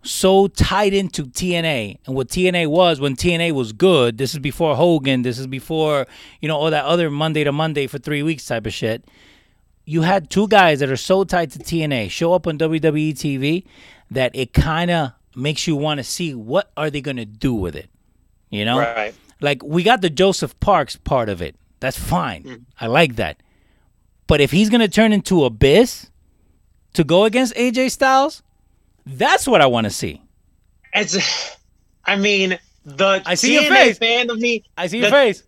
so 0.04 0.46
tied 0.46 0.94
into 0.94 1.24
TNA 1.24 1.98
and 2.06 2.14
what 2.14 2.28
TNA 2.28 2.68
was 2.68 3.00
when 3.00 3.16
TNA 3.16 3.50
was 3.52 3.72
good. 3.72 4.16
This 4.16 4.32
is 4.32 4.38
before 4.38 4.76
Hogan. 4.76 5.22
This 5.22 5.38
is 5.40 5.46
before 5.48 6.06
you 6.40 6.48
know 6.48 6.56
all 6.56 6.70
that 6.70 6.84
other 6.84 7.10
Monday 7.10 7.42
to 7.44 7.52
Monday 7.52 7.86
for 7.86 7.98
three 7.98 8.22
weeks 8.22 8.46
type 8.46 8.66
of 8.66 8.72
shit. 8.72 9.04
You 9.84 10.02
had 10.02 10.30
two 10.30 10.46
guys 10.48 10.80
that 10.80 10.90
are 10.90 10.96
so 10.96 11.24
tied 11.24 11.50
to 11.52 11.58
TNA 11.58 12.10
show 12.10 12.32
up 12.34 12.46
on 12.46 12.58
WWE 12.58 13.12
TV 13.14 13.64
that 14.10 14.34
it 14.36 14.52
kind 14.52 14.90
of 14.90 15.12
makes 15.34 15.66
you 15.66 15.74
want 15.76 15.98
to 15.98 16.04
see 16.04 16.34
what 16.34 16.70
are 16.76 16.90
they 16.90 17.00
gonna 17.00 17.24
do 17.26 17.52
with 17.54 17.74
it. 17.74 17.88
You 18.50 18.64
know, 18.64 18.78
Right. 18.78 19.14
like 19.40 19.62
we 19.64 19.82
got 19.82 20.00
the 20.00 20.10
Joseph 20.10 20.58
Parks 20.60 20.96
part 20.96 21.28
of 21.28 21.42
it. 21.42 21.56
That's 21.80 21.98
fine. 21.98 22.42
Mm. 22.44 22.60
I 22.80 22.86
like 22.86 23.16
that. 23.16 23.42
But 24.28 24.40
if 24.40 24.52
he's 24.52 24.70
gonna 24.70 24.86
turn 24.88 25.12
into 25.12 25.44
Abyss 25.44 26.10
to 26.92 27.02
go 27.02 27.24
against 27.24 27.54
AJ 27.56 27.90
Styles, 27.90 28.42
that's 29.04 29.48
what 29.48 29.60
I 29.60 29.66
want 29.66 29.86
to 29.86 29.90
see. 29.90 30.22
It's, 30.94 31.56
I 32.04 32.16
mean, 32.16 32.58
the 32.84 33.22
I 33.26 33.34
see 33.34 33.54
your 33.54 33.64
TNA 33.64 33.68
face. 33.68 33.98
fan 33.98 34.30
of 34.30 34.38
me. 34.38 34.64
I 34.76 34.86
see 34.86 35.00
the, 35.00 35.08
your 35.08 35.10
face. 35.10 35.42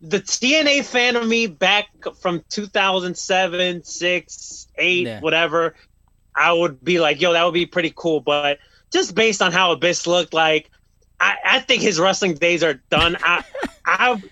The 0.00 0.20
TNA 0.20 0.84
fan 0.84 1.16
of 1.16 1.26
me 1.26 1.46
back 1.46 1.88
from 2.20 2.44
2007, 2.50 3.84
6, 3.84 4.66
8, 4.76 5.06
Yeah. 5.06 5.20
whatever, 5.20 5.74
I 6.36 6.52
would 6.52 6.84
be 6.84 7.00
like, 7.00 7.20
yo, 7.20 7.32
that 7.32 7.44
would 7.44 7.54
be 7.54 7.66
pretty 7.66 7.92
cool. 7.96 8.20
But 8.20 8.58
just 8.92 9.14
based 9.14 9.42
on 9.42 9.52
how 9.52 9.72
Abyss 9.72 10.06
looked 10.06 10.34
like, 10.34 10.70
I, 11.20 11.36
I 11.44 11.60
think 11.60 11.82
his 11.82 11.98
wrestling 11.98 12.34
days 12.34 12.62
are 12.62 12.74
done. 12.90 13.16
I, 13.22 13.44
I, 13.86 14.22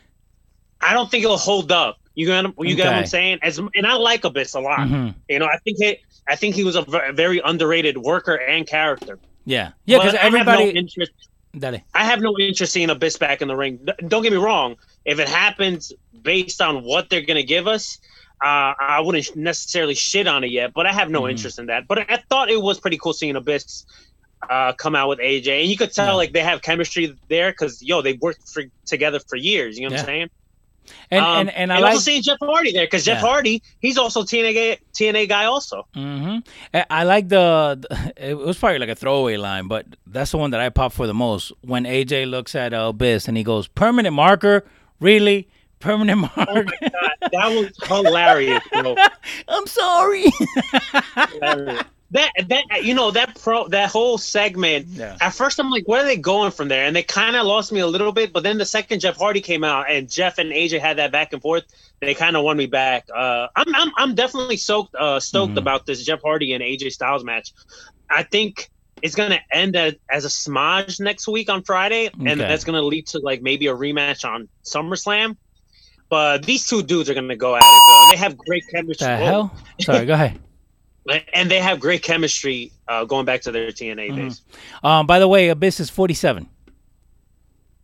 I 0.80 0.92
don't 0.92 1.10
think 1.10 1.24
it'll 1.24 1.36
hold 1.36 1.72
up. 1.72 1.98
You 2.14 2.26
get, 2.26 2.44
you 2.58 2.76
get 2.76 2.86
what 2.86 2.94
I'm 2.94 3.06
saying? 3.06 3.38
As 3.42 3.58
and 3.58 3.86
I 3.86 3.94
like 3.94 4.24
Abyss 4.24 4.54
a 4.54 4.60
lot. 4.60 4.80
Mhm. 4.80 5.14
You 5.28 5.38
know, 5.38 5.46
I 5.46 5.58
think 5.64 5.78
he, 5.78 5.98
I 6.28 6.36
think 6.36 6.54
he 6.54 6.62
was 6.64 6.76
a 6.76 6.82
very 7.14 7.40
underrated 7.44 7.96
worker 7.98 8.34
and 8.34 8.66
character. 8.66 9.18
Yeah, 9.44 9.72
yeah, 9.86 9.98
because 9.98 10.12
But 10.12 10.20
I 10.20 10.24
have 10.24 10.32
no 10.32 10.38
everybody. 10.52 10.78
interest. 10.78 11.12
Dale. 11.58 11.80
I 11.94 12.04
have 12.04 12.20
no 12.20 12.34
interest 12.38 12.76
in 12.76 12.88
Abyss 12.90 13.18
back 13.18 13.42
in 13.42 13.48
the 13.48 13.56
ring. 13.56 13.78
Don't 14.08 14.22
get 14.22 14.32
me 14.32 14.38
wrong. 14.38 14.76
If 15.04 15.18
it 15.18 15.28
happens 15.28 15.92
based 16.22 16.62
on 16.62 16.82
what 16.84 17.10
they're 17.10 17.20
going 17.26 17.36
to 17.36 17.42
give 17.42 17.66
us, 17.66 17.98
uh, 18.42 18.72
I 18.78 19.00
wouldn't 19.00 19.36
necessarily 19.36 19.94
shit 19.94 20.26
on 20.26 20.44
it 20.44 20.50
yet. 20.50 20.72
But 20.74 20.86
I 20.86 20.92
have 20.92 21.10
no 21.10 21.22
Mhm. 21.22 21.32
interest 21.32 21.58
in 21.58 21.66
that. 21.66 21.86
But 21.86 22.10
I 22.10 22.22
thought 22.30 22.50
it 22.50 22.60
was 22.62 22.80
pretty 22.80 22.96
cool 22.98 23.12
seeing 23.12 23.36
Abyss 23.36 23.84
uh, 24.50 24.72
come 24.72 24.96
out 24.96 25.08
with 25.08 25.20
AJ, 25.20 25.60
and 25.60 25.70
you 25.70 25.76
could 25.76 25.92
tell 25.92 26.06
Yeah. 26.06 26.12
like 26.14 26.32
they 26.32 26.40
have 26.40 26.62
chemistry 26.62 27.14
there 27.28 27.52
because 27.52 27.80
yo, 27.80 28.02
they 28.02 28.14
worked 28.14 28.40
for, 28.52 28.64
together 28.86 29.20
for 29.28 29.36
years. 29.36 29.76
You 29.78 29.82
know 29.82 29.88
what 29.88 29.92
Yeah. 29.94 30.00
I'm 30.00 30.06
saying? 30.06 30.28
And, 31.10 31.24
Um, 31.24 31.38
and 31.38 31.50
and 31.50 31.72
I 31.72 31.78
like. 31.78 31.92
also 31.92 32.02
seeing 32.04 32.22
Jeff 32.22 32.38
Hardy 32.42 32.72
there 32.72 32.86
because 32.86 33.04
Jeff 33.04 33.22
Yeah. 33.22 33.28
Hardy, 33.28 33.62
he's 33.80 33.98
also 33.98 34.22
TNA 34.22 34.54
guy, 34.54 34.78
TNA 34.94 35.28
guy 35.28 35.44
also. 35.44 35.86
hmm 35.94 36.38
I, 36.90 37.04
like 37.04 37.28
the, 37.28 38.12
It 38.16 38.36
was 38.36 38.58
probably 38.58 38.78
like 38.78 38.88
a 38.88 38.94
throwaway 38.94 39.36
line, 39.36 39.68
but 39.68 39.86
that's 40.06 40.30
the 40.32 40.38
one 40.38 40.50
that 40.52 40.60
I 40.60 40.68
pop 40.70 40.92
for 40.92 41.06
the 41.06 41.14
most. 41.14 41.52
When 41.62 41.84
AJ 41.84 42.28
looks 42.30 42.54
at 42.54 42.72
uh, 42.74 42.88
Abyss 42.94 43.28
and 43.28 43.36
he 43.36 43.44
goes, 43.44 43.68
"Permanent 43.68 44.14
marker, 44.14 44.64
really." 45.00 45.48
Permanent 45.80 46.20
marker. 46.20 46.62
God, 46.64 46.70
that 47.32 47.48
was 47.48 47.70
hilarious, 47.88 48.62
bro. 48.72 48.94
I'm 49.48 49.66
sorry. 49.66 50.26
that 52.12 52.30
that 52.48 52.84
you 52.84 52.94
know 52.94 53.10
that 53.10 53.38
pro 53.42 53.68
that 53.68 53.90
whole 53.90 54.16
segment. 54.18 54.86
Yeah. 54.88 55.16
At 55.20 55.34
first, 55.34 55.58
I'm 55.58 55.70
like, 55.70 55.84
where 55.86 56.02
are 56.02 56.04
they 56.06 56.16
going 56.16 56.50
from 56.52 56.68
there? 56.68 56.84
And 56.84 56.94
they 56.94 57.02
kind 57.02 57.36
of 57.36 57.44
lost 57.46 57.72
me 57.72 57.80
a 57.80 57.86
little 57.86 58.12
bit. 58.12 58.32
But 58.32 58.42
then 58.44 58.58
the 58.58 58.64
second 58.66 59.00
Jeff 59.00 59.16
Hardy 59.16 59.40
came 59.40 59.64
out 59.64 59.90
and 59.90 60.10
Jeff 60.10 60.38
and 60.38 60.50
AJ 60.52 60.80
had 60.80 60.98
that 60.98 61.10
back 61.12 61.32
and 61.32 61.42
forth, 61.42 61.64
they 62.00 62.14
kind 62.14 62.36
of 62.36 62.44
won 62.44 62.56
me 62.56 62.66
back. 62.66 63.04
Uh, 63.14 63.48
I'm 63.56 63.74
I'm 63.74 63.90
I'm 63.96 64.14
definitely 64.14 64.56
soaked 64.58 64.94
uh, 64.94 65.20
stoked 65.20 65.54
Mhm. 65.54 65.58
about 65.58 65.86
this 65.86 66.04
Jeff 66.04 66.20
Hardy 66.22 66.52
and 66.54 66.62
AJ 66.62 66.92
Styles 66.92 67.24
match. 67.24 67.52
I 68.08 68.22
think. 68.22 68.68
It's 69.00 69.16
gonna 69.16 69.40
end 69.52 69.74
as, 69.74 69.94
as 70.08 70.24
a 70.24 70.30
smudge 70.30 71.00
next 71.00 71.26
week 71.26 71.50
on 71.50 71.64
Friday, 71.64 72.06
and 72.20 72.28
Okay. 72.28 72.36
that's 72.46 72.62
gonna 72.62 72.82
lead 72.82 73.08
to 73.08 73.18
like 73.18 73.42
maybe 73.42 73.66
a 73.66 73.74
rematch 73.74 74.24
on 74.24 74.48
SummerSlam. 74.64 75.36
But 76.08 76.44
these 76.46 76.68
two 76.68 76.84
dudes 76.84 77.10
are 77.10 77.14
gonna 77.14 77.34
go 77.34 77.56
at 77.56 77.62
it, 77.64 77.82
bro. 77.88 78.04
They 78.12 78.18
have 78.18 78.36
great 78.38 78.62
chemistry. 78.72 79.08
the 79.08 79.16
hell? 79.16 79.56
Sorry, 79.80 80.06
go 80.06 80.12
ahead. 80.12 80.38
and 81.34 81.50
they 81.50 81.60
have 81.60 81.80
great 81.80 82.02
chemistry 82.02 82.72
uh, 82.88 83.04
going 83.04 83.24
back 83.24 83.42
to 83.42 83.52
their 83.52 83.68
TNA 83.68 84.08
Mm-hmm. 84.10 84.16
days. 84.16 84.42
Um, 84.82 85.06
by 85.06 85.18
the 85.18 85.28
way, 85.28 85.48
Abyss 85.48 85.80
is 85.80 85.90
47. 85.90 86.48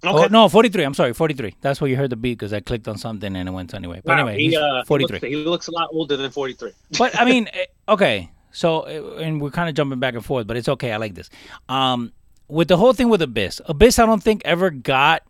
Okay. 0.05 0.25
Oh, 0.25 0.29
no, 0.29 0.49
43. 0.49 0.85
I'm 0.85 0.95
sorry, 0.95 1.13
43. 1.13 1.57
That's 1.61 1.81
where 1.81 1.91
you 1.91 1.97
heard 1.97 2.11
the 2.11 2.17
beat 2.17 2.35
because 2.39 2.53
I 2.53 2.61
clicked 2.61 2.87
on 2.87 2.97
something 2.99 3.35
and 3.35 3.49
it 3.49 3.53
went 3.53 3.75
anyway. 3.75 4.01
But 4.05 4.13
Wow, 4.19 4.27
anyway, 4.29 4.39
he, 4.51 4.57
uh, 4.57 4.85
43. 4.85 5.19
He 5.19 5.35
looks, 5.35 5.45
he 5.45 5.51
looks 5.51 5.69
a 5.69 5.73
lot 5.73 5.89
older 5.93 6.17
than 6.17 6.31
43. 6.31 6.71
but 6.99 7.19
I 7.19 7.25
mean, 7.25 7.49
eh, 7.53 7.65
okay. 7.89 8.31
So, 8.53 8.83
eh, 8.83 9.25
and 9.25 9.41
we're 9.41 9.51
kind 9.51 9.69
of 9.69 9.75
jumping 9.75 9.99
back 9.99 10.15
and 10.15 10.25
forth, 10.25 10.47
but 10.47 10.57
it's 10.57 10.69
okay. 10.69 10.93
I 10.93 10.99
like 10.99 11.15
this. 11.17 11.31
Um, 11.69 12.13
with 12.47 12.69
the 12.69 12.77
whole 12.77 12.93
thing 12.93 13.09
with 13.09 13.23
Abyss, 13.23 13.61
Abyss, 13.67 13.99
I 13.99 14.07
don't 14.07 14.23
think 14.23 14.43
ever 14.45 14.71
got 14.71 15.25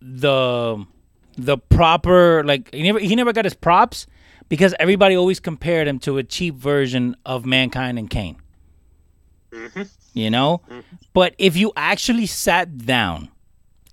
the 0.00 0.84
the 1.36 1.58
proper 1.58 2.44
like 2.44 2.72
he 2.72 2.82
never 2.84 2.98
he 3.00 3.16
never 3.16 3.32
got 3.32 3.44
his 3.44 3.54
props 3.54 4.06
because 4.48 4.74
everybody 4.78 5.16
always 5.16 5.40
compared 5.40 5.88
him 5.88 5.98
to 6.00 6.18
a 6.18 6.22
cheap 6.22 6.54
version 6.54 7.16
of 7.24 7.46
Mankind 7.46 7.98
and 7.98 8.08
Kane. 8.08 8.36
You 10.12 10.30
know, 10.30 10.62
but 11.12 11.34
if 11.38 11.56
you 11.56 11.72
actually 11.76 12.26
sat 12.26 12.78
down, 12.78 13.28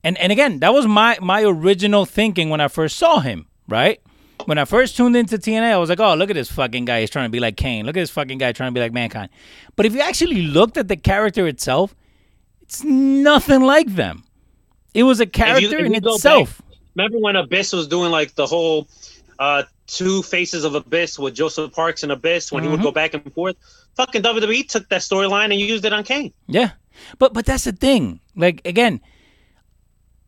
and 0.04 0.18
and 0.18 0.32
again, 0.32 0.60
that 0.60 0.74
was 0.74 0.88
my 0.88 1.18
my 1.22 1.44
original 1.44 2.06
thinking 2.06 2.50
when 2.50 2.62
I 2.62 2.68
first 2.68 2.98
saw 2.98 3.20
him, 3.20 3.48
right? 3.68 4.02
When 4.46 4.58
I 4.58 4.66
first 4.66 4.98
tuned 4.98 5.16
into 5.16 5.38
TNA, 5.38 5.74
I 5.74 5.78
was 5.78 5.90
like, 5.90 6.00
"Oh, 6.00 6.16
look 6.16 6.32
at 6.32 6.36
this 6.36 6.52
fucking 6.52 6.86
guy! 6.86 7.02
He's 7.02 7.12
trying 7.12 7.26
to 7.26 7.32
be 7.32 7.40
like 7.40 7.58
Kane. 7.58 7.86
Look 7.86 7.96
at 7.96 8.02
this 8.02 8.10
fucking 8.10 8.40
guy 8.40 8.52
trying 8.54 8.72
to 8.72 8.74
be 8.74 8.80
like 8.80 8.92
Mankind." 8.92 9.30
But 9.76 9.86
if 9.86 9.94
you 9.94 10.02
actually 10.02 10.42
looked 10.44 10.78
at 10.78 10.88
the 10.88 10.98
character 10.98 11.48
itself, 11.48 11.96
it's 12.62 12.84
nothing 12.84 13.62
like 13.62 13.94
them. 13.94 14.24
It 14.94 15.04
was 15.04 15.20
a 15.20 15.26
character 15.26 15.78
if 15.78 15.86
in 15.86 15.94
you 15.94 16.02
go 16.02 16.16
itself. 16.16 16.62
Remember 16.96 17.20
when 17.20 17.36
Abyss 17.36 17.72
was 17.74 17.88
doing 17.88 18.12
like 18.12 18.36
the 18.36 18.46
whole 18.46 18.88
uh, 19.40 19.64
two 19.96 20.22
faces 20.24 20.64
of 20.64 20.76
Abyss 20.76 21.20
with 21.20 21.34
Joseph 21.36 21.72
Parks 21.74 22.04
and 22.04 22.12
Abyss 22.12 22.52
when 22.52 22.64
he 22.64 22.68
Mm-hmm. 22.70 22.78
would 22.78 22.84
go 22.84 22.92
back 22.92 23.14
and 23.14 23.34
forth? 23.34 23.56
Fucking 23.96 24.22
WWE 24.24 24.68
took 24.68 24.88
that 24.90 25.02
storyline 25.02 25.46
and 25.46 25.56
used 25.60 25.84
it 25.86 25.94
on 25.94 26.04
Kane. 26.04 26.34
Yeah. 26.48 26.72
But 27.20 27.34
but 27.34 27.46
that's 27.46 27.66
the 27.66 27.72
thing. 27.72 28.20
Like 28.36 28.62
again, 28.66 29.02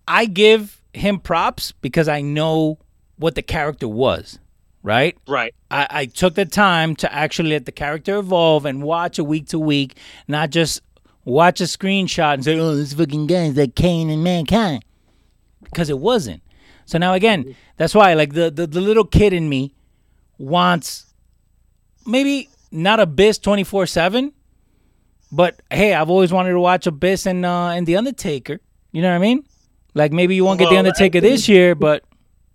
I 0.07 0.25
give 0.25 0.81
him 0.93 1.19
props 1.19 1.71
because 1.81 2.07
I 2.07 2.21
know 2.21 2.77
what 3.17 3.35
the 3.35 3.41
character 3.41 3.87
was, 3.87 4.37
right? 4.83 5.17
Right. 5.27 5.55
I, 5.71 5.87
I 5.89 6.05
took 6.05 6.35
the 6.35 6.45
time 6.45 6.95
to 6.97 7.13
actually 7.13 7.49
let 7.51 7.65
the 7.65 7.71
character 7.71 8.17
evolve 8.17 8.65
and 8.65 8.83
watch 8.83 9.17
it 9.17 9.23
week 9.23 9.47
to 9.49 9.59
week, 9.59 9.97
not 10.27 10.49
just 10.49 10.81
watch 11.25 11.61
a 11.61 11.65
screenshot 11.65 12.35
and 12.35 12.43
say, 12.43 12.59
"Oh, 12.59 12.75
this 12.75 12.93
fucking 12.93 13.27
guy 13.27 13.45
is 13.45 13.55
like 13.57 13.75
Kane 13.75 14.09
and 14.09 14.23
Mankind," 14.23 14.83
because 15.63 15.89
it 15.89 15.99
wasn't. 15.99 16.42
So 16.85 16.97
now 16.97 17.13
again, 17.13 17.55
that's 17.77 17.95
why 17.95 18.13
like 18.13 18.33
the 18.33 18.49
the, 18.51 18.67
the 18.67 18.81
little 18.81 19.05
kid 19.05 19.33
in 19.33 19.47
me 19.49 19.73
wants 20.37 21.13
maybe 22.05 22.49
not 22.71 22.99
Abyss 22.99 23.37
twenty 23.39 23.63
four 23.63 23.85
seven, 23.85 24.33
but 25.31 25.61
hey, 25.71 25.93
I've 25.93 26.09
always 26.09 26.31
wanted 26.33 26.51
to 26.51 26.59
watch 26.59 26.87
Abyss 26.87 27.25
and 27.25 27.45
uh, 27.45 27.67
and 27.69 27.85
the 27.87 27.95
Undertaker. 27.97 28.59
You 28.91 29.01
know 29.01 29.09
what 29.09 29.15
I 29.15 29.19
mean? 29.19 29.45
Like 29.93 30.11
maybe 30.11 30.35
you 30.35 30.43
won't 30.45 30.59
get 30.59 30.69
the 30.69 30.77
Undertaker 30.77 31.17
I- 31.19 31.21
this 31.21 31.47
year, 31.49 31.75
but 31.75 32.03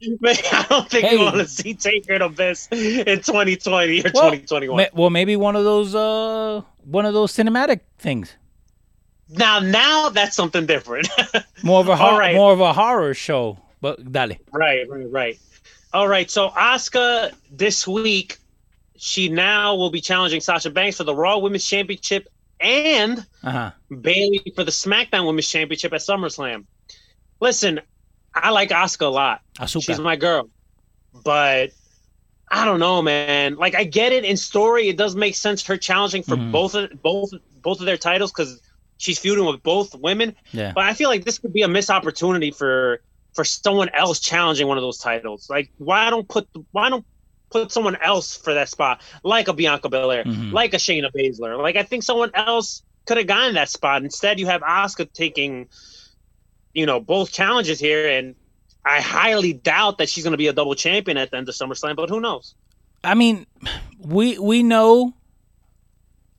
I 0.02 0.66
don't 0.68 0.88
think 0.88 1.06
Hey. 1.06 1.14
you 1.16 1.20
want 1.24 1.36
to 1.36 1.46
see 1.48 1.74
Taker 1.74 2.12
and 2.14 2.22
Abyss 2.22 2.68
in 2.70 3.20
2020 3.20 4.00
or 4.00 4.02
well, 4.14 4.30
2021. 4.30 4.76
ma- 4.76 4.84
well, 4.92 5.10
maybe 5.10 5.34
one 5.36 5.56
of 5.56 5.64
those 5.64 5.94
uh 5.94 6.60
one 6.84 7.04
of 7.06 7.14
those 7.14 7.32
cinematic 7.32 7.80
things. 7.98 8.32
now, 9.28 9.58
now 9.58 10.08
that's 10.08 10.36
something 10.36 10.66
different. 10.66 11.08
More 11.64 11.80
of 11.80 11.88
a 11.88 11.92
All 11.92 11.96
hor- 11.96 12.18
right. 12.18 12.34
more 12.36 12.52
of 12.52 12.60
a 12.60 12.72
horror 12.72 13.12
show. 13.14 13.58
But 13.80 14.12
dale. 14.12 14.32
Right, 14.52 14.88
right, 14.88 15.10
right. 15.10 15.38
All 15.92 16.08
right. 16.08 16.30
So 16.30 16.50
Asuka 16.50 17.32
this 17.50 17.86
week, 17.86 18.38
she 18.96 19.28
now 19.28 19.74
will 19.76 19.90
be 19.90 20.00
challenging 20.00 20.40
Sasha 20.40 20.70
Banks 20.70 20.96
for 20.96 21.04
the 21.04 21.14
Raw 21.14 21.38
Women's 21.38 21.66
Championship 21.66 22.28
and 22.60 23.24
Uh-huh. 23.44 23.70
Bayley 24.00 24.42
for 24.56 24.64
the 24.64 24.72
SmackDown 24.72 25.26
Women's 25.26 25.48
Championship 25.48 25.92
at 25.92 26.00
SummerSlam. 26.00 26.64
Listen, 27.40 27.80
I 28.34 28.50
like 28.50 28.70
Asuka 28.70 29.06
a 29.06 29.10
lot. 29.10 29.40
Asuka. 29.58 29.84
She's 29.84 30.00
my 30.00 30.16
girl, 30.16 30.50
but 31.24 31.70
I 32.50 32.64
don't 32.64 32.80
know, 32.80 33.00
man. 33.00 33.54
Like 33.56 33.74
I 33.76 33.84
get 33.84 34.12
it 34.12 34.24
in 34.24 34.36
story, 34.36 34.88
it 34.88 34.96
does 34.96 35.14
make 35.14 35.36
sense 35.36 35.64
her 35.66 35.76
challenging 35.76 36.22
for 36.24 36.36
Mhm. 36.36 36.50
both 36.50 36.74
of 36.74 37.02
both 37.02 37.32
both 37.62 37.80
of 37.80 37.86
their 37.86 37.96
titles 37.96 38.32
because 38.32 38.60
she's 38.96 39.18
feuding 39.18 39.44
with 39.44 39.62
both 39.62 39.94
women. 39.94 40.34
Yeah. 40.52 40.72
But 40.74 40.84
I 40.84 40.94
feel 40.94 41.08
like 41.08 41.24
this 41.24 41.38
could 41.38 41.52
be 41.52 41.62
a 41.62 41.68
missed 41.68 41.90
opportunity 41.90 42.50
for 42.50 43.00
for 43.38 43.44
someone 43.44 43.88
else 43.90 44.18
challenging 44.18 44.66
one 44.66 44.76
of 44.78 44.82
those 44.82 44.98
titles. 44.98 45.48
Like 45.48 45.70
why 45.78 46.10
don't 46.10 46.26
put 46.28 46.48
why 46.72 46.90
don't 46.90 47.04
put 47.50 47.70
someone 47.70 47.94
else 48.02 48.36
for 48.36 48.52
that 48.52 48.68
spot, 48.68 49.00
like 49.22 49.46
a 49.46 49.52
Bianca 49.52 49.88
Belair, 49.88 50.24
Mhm. 50.24 50.52
like 50.52 50.74
a 50.74 50.76
Shayna 50.76 51.08
Baszler. 51.14 51.56
Like 51.62 51.76
I 51.76 51.84
think 51.84 52.02
someone 52.02 52.32
else 52.34 52.82
could 53.06 53.16
have 53.16 53.28
gotten 53.28 53.54
that 53.54 53.68
spot. 53.68 54.02
Instead, 54.02 54.40
you 54.40 54.46
have 54.46 54.60
Asuka 54.62 55.12
taking, 55.12 55.68
you 56.74 56.84
know, 56.84 56.98
both 56.98 57.30
challenges 57.32 57.78
here, 57.78 58.08
and 58.08 58.34
I 58.84 59.00
highly 59.00 59.52
doubt 59.52 59.98
that 59.98 60.08
she's 60.08 60.24
going 60.24 60.32
to 60.32 60.36
be 60.44 60.48
a 60.48 60.52
double 60.52 60.74
champion 60.74 61.16
at 61.16 61.30
the 61.30 61.36
end 61.36 61.48
of 61.48 61.54
SummerSlam. 61.54 61.94
But 61.94 62.08
who 62.10 62.20
knows? 62.20 62.56
I 63.04 63.14
mean, 63.14 63.46
we 64.00 64.36
we 64.40 64.64
know 64.64 65.14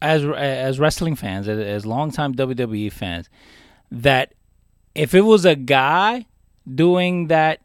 as 0.02 0.26
as 0.26 0.80
wrestling 0.80 1.16
fans, 1.16 1.48
as, 1.48 1.60
as 1.60 1.86
longtime 1.86 2.36
WWE 2.36 2.92
fans, 2.92 3.30
that 3.90 4.34
if 4.94 5.16
it 5.16 5.22
was 5.22 5.46
a 5.46 5.56
guy 5.56 6.26
doing 6.74 7.28
that 7.28 7.62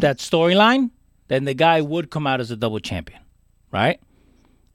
that 0.00 0.18
storyline, 0.18 0.90
then 1.28 1.44
the 1.44 1.54
guy 1.54 1.80
would 1.80 2.10
come 2.10 2.26
out 2.26 2.40
as 2.40 2.50
a 2.50 2.56
double 2.56 2.80
champion, 2.80 3.20
right? 3.70 4.00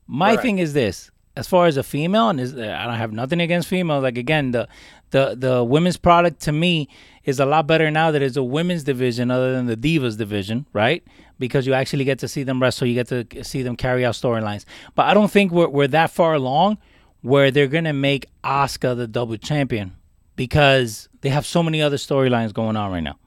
My 0.07 0.31
Right. 0.31 0.39
thing 0.39 0.59
is 0.59 0.73
this: 0.73 1.09
as 1.35 1.47
far 1.47 1.65
as 1.65 1.77
a 1.77 1.83
female, 1.83 2.29
and 2.29 2.39
is, 2.39 2.53
uh, 2.53 2.77
I 2.79 2.85
don't 2.85 2.95
have 2.97 3.11
nothing 3.11 3.41
against 3.41 3.67
females. 3.67 4.03
Like 4.03 4.17
again, 4.17 4.51
the 4.51 4.67
the 5.11 5.35
the 5.37 5.63
women's 5.63 5.97
product 5.97 6.41
to 6.41 6.51
me 6.51 6.87
is 7.23 7.39
a 7.39 7.45
lot 7.45 7.65
better 7.67 7.89
now 7.89 8.11
that 8.11 8.21
it's 8.21 8.37
a 8.37 8.43
women's 8.43 8.83
division 8.83 9.31
other 9.31 9.53
than 9.53 9.65
the 9.65 9.77
divas 9.77 10.17
division, 10.17 10.65
right? 10.73 11.03
Because 11.39 11.65
you 11.65 11.73
actually 11.73 12.03
get 12.03 12.19
to 12.19 12.27
see 12.27 12.43
them 12.43 12.61
wrestle, 12.61 12.87
you 12.87 12.93
get 12.93 13.07
to 13.07 13.43
see 13.43 13.63
them 13.63 13.75
carry 13.75 14.05
out 14.05 14.13
storylines. 14.13 14.65
But 14.95 15.07
I 15.07 15.13
don't 15.13 15.31
think 15.31 15.51
we're 15.51 15.69
we're 15.69 15.87
that 15.87 16.11
far 16.11 16.33
along 16.35 16.77
where 17.21 17.49
they're 17.51 17.67
gonna 17.67 17.93
make 17.93 18.27
Asuka 18.43 18.95
the 18.95 19.07
double 19.07 19.37
champion 19.37 19.95
because 20.35 21.09
they 21.21 21.29
have 21.29 21.45
so 21.45 21.63
many 21.63 21.81
other 21.81 21.97
storylines 21.97 22.53
going 22.53 22.75
on 22.75 22.91
right 22.91 23.03
now, 23.03 23.17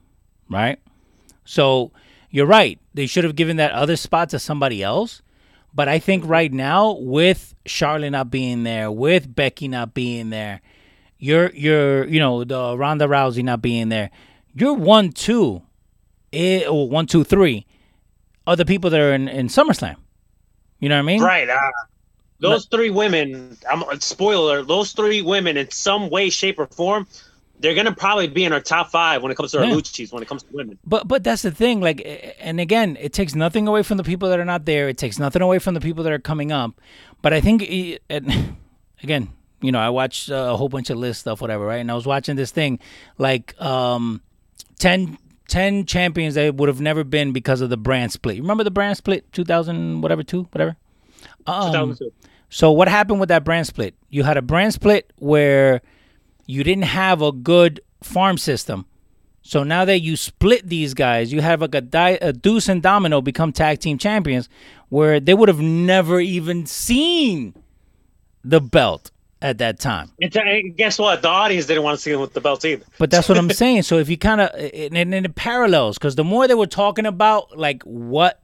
right? 0.48 0.78
So 1.44 1.92
you're 2.30 2.46
right. 2.46 2.78
They 2.94 3.06
should 3.06 3.24
have 3.24 3.36
given 3.36 3.56
that 3.56 3.72
other 3.72 3.96
spot 3.96 4.30
to 4.30 4.38
somebody 4.38 4.82
else. 4.82 5.22
But 5.74 5.88
I 5.88 5.98
think 5.98 6.24
right 6.26 6.52
now, 6.52 6.92
with 6.92 7.54
Charlotte 7.66 8.10
not 8.10 8.30
being 8.30 8.62
there, 8.62 8.90
with 8.90 9.34
Becky 9.34 9.68
not 9.68 9.92
being 9.92 10.30
there, 10.30 10.62
you're 11.18 11.50
you're 11.50 12.06
you 12.06 12.18
know 12.18 12.44
the 12.44 12.76
Ronda 12.76 13.06
Rousey 13.06 13.42
not 13.42 13.60
being 13.60 13.90
there, 13.90 14.10
you're 14.54 14.74
one 14.74 15.12
two, 15.12 15.62
eh, 16.32 16.64
or 16.66 16.88
one 16.88 17.06
two 17.06 17.24
three, 17.24 17.66
the 18.46 18.64
people 18.64 18.88
that 18.90 19.00
are 19.00 19.12
in, 19.12 19.28
in 19.28 19.48
SummerSlam. 19.48 19.96
You 20.80 20.88
know 20.88 20.96
what 20.96 21.00
I 21.00 21.06
mean? 21.06 21.22
Right. 21.22 21.48
Uh, 21.48 21.58
those 22.40 22.66
three 22.66 22.90
women. 22.90 23.56
I'm 23.70 23.82
spoiler. 24.00 24.62
Those 24.62 24.92
three 24.92 25.22
women, 25.22 25.56
in 25.56 25.70
some 25.70 26.10
way, 26.10 26.30
shape, 26.30 26.58
or 26.58 26.66
form, 26.66 27.06
they're 27.60 27.74
gonna 27.74 27.94
probably 27.94 28.28
be 28.28 28.44
in 28.44 28.52
our 28.52 28.60
top 28.60 28.90
five 28.90 29.22
when 29.22 29.32
it 29.32 29.34
comes 29.36 29.52
to 29.52 29.58
our 29.60 29.64
Yeah. 29.64 29.74
luchis. 29.74 30.12
When 30.12 30.22
it 30.22 30.28
comes 30.28 30.42
to 30.42 30.48
women. 30.52 30.78
But 30.84 31.08
but 31.08 31.24
that's 31.24 31.42
the 31.42 31.50
thing. 31.50 31.80
Like, 31.80 32.34
and 32.38 32.60
again, 32.60 32.96
it 33.00 33.12
takes 33.12 33.34
nothing 33.34 33.66
away 33.66 33.82
from 33.82 33.96
the 33.96 34.04
people 34.04 34.28
that 34.28 34.38
are 34.38 34.44
not 34.44 34.66
there. 34.66 34.88
It 34.88 34.98
takes 34.98 35.18
nothing 35.18 35.40
away 35.42 35.58
from 35.58 35.74
the 35.74 35.80
people 35.80 36.04
that 36.04 36.12
are 36.12 36.18
coming 36.18 36.52
up. 36.52 36.72
But 37.22 37.32
I 37.32 37.40
think, 37.40 37.62
again, 39.02 39.28
you 39.62 39.72
know, 39.72 39.78
I 39.80 39.88
watched 39.88 40.28
a 40.28 40.56
whole 40.56 40.68
bunch 40.68 40.90
of 40.90 40.98
list 40.98 41.20
stuff, 41.20 41.40
whatever, 41.40 41.64
right? 41.64 41.78
And 41.78 41.90
I 41.90 41.94
was 41.94 42.06
watching 42.06 42.36
this 42.36 42.50
thing, 42.50 42.78
like, 43.18 43.58
um, 43.60 44.20
10, 44.78 45.16
10 45.48 45.86
champions 45.86 46.34
that 46.34 46.54
would 46.56 46.68
have 46.68 46.80
never 46.82 47.04
been 47.04 47.32
because 47.32 47.62
of 47.62 47.70
the 47.70 47.76
brand 47.78 48.12
split. 48.12 48.38
Remember 48.38 48.64
the 48.64 48.70
brand 48.70 48.98
split, 48.98 49.30
two 49.32 49.44
thousand 49.44 50.02
whatever, 50.02 50.22
two 50.22 50.42
whatever. 50.52 50.76
Um, 51.46 51.72
2002. 51.94 52.12
So 52.48 52.72
what 52.72 52.88
happened 52.88 53.20
with 53.20 53.28
that 53.28 53.44
brand 53.44 53.66
split? 53.66 53.94
You 54.08 54.22
had 54.22 54.36
a 54.36 54.42
brand 54.42 54.74
split 54.74 55.12
where 55.16 55.82
you 56.46 56.62
didn't 56.64 56.84
have 56.84 57.22
a 57.22 57.32
good 57.32 57.80
farm 58.02 58.38
system. 58.38 58.86
So 59.42 59.62
now 59.62 59.84
that 59.84 60.00
you 60.00 60.16
split 60.16 60.68
these 60.68 60.94
guys, 60.94 61.32
you 61.32 61.40
have 61.40 61.60
like 61.60 61.74
a, 61.74 61.80
di- 61.80 62.18
a 62.20 62.32
Deuce 62.32 62.68
and 62.68 62.82
Domino 62.82 63.20
become 63.20 63.52
tag 63.52 63.78
team 63.78 63.96
champions, 63.96 64.48
where 64.88 65.20
they 65.20 65.34
would 65.34 65.48
have 65.48 65.60
never 65.60 66.20
even 66.20 66.66
seen 66.66 67.54
the 68.42 68.60
belt 68.60 69.10
at 69.42 69.58
that 69.58 69.78
time. 69.78 70.10
And 70.20 70.32
t- 70.32 70.40
and 70.40 70.76
guess 70.76 70.98
what? 70.98 71.22
The 71.22 71.28
audience 71.28 71.66
didn't 71.66 71.84
want 71.84 71.96
to 71.98 72.02
see 72.02 72.10
them 72.10 72.20
with 72.20 72.32
the 72.32 72.40
belts 72.40 72.64
either. 72.64 72.84
But 72.98 73.10
that's 73.10 73.28
what 73.28 73.38
I'm 73.38 73.50
saying. 73.64 73.82
So 73.82 73.98
if 73.98 74.08
you 74.08 74.16
kind 74.16 74.40
of 74.40 74.50
and, 74.54 74.96
and 74.96 75.26
it 75.26 75.34
parallels 75.34 75.98
because 75.98 76.16
the 76.16 76.24
more 76.24 76.48
they 76.48 76.54
were 76.54 76.66
talking 76.66 77.06
about 77.06 77.56
like 77.56 77.82
what 77.84 78.42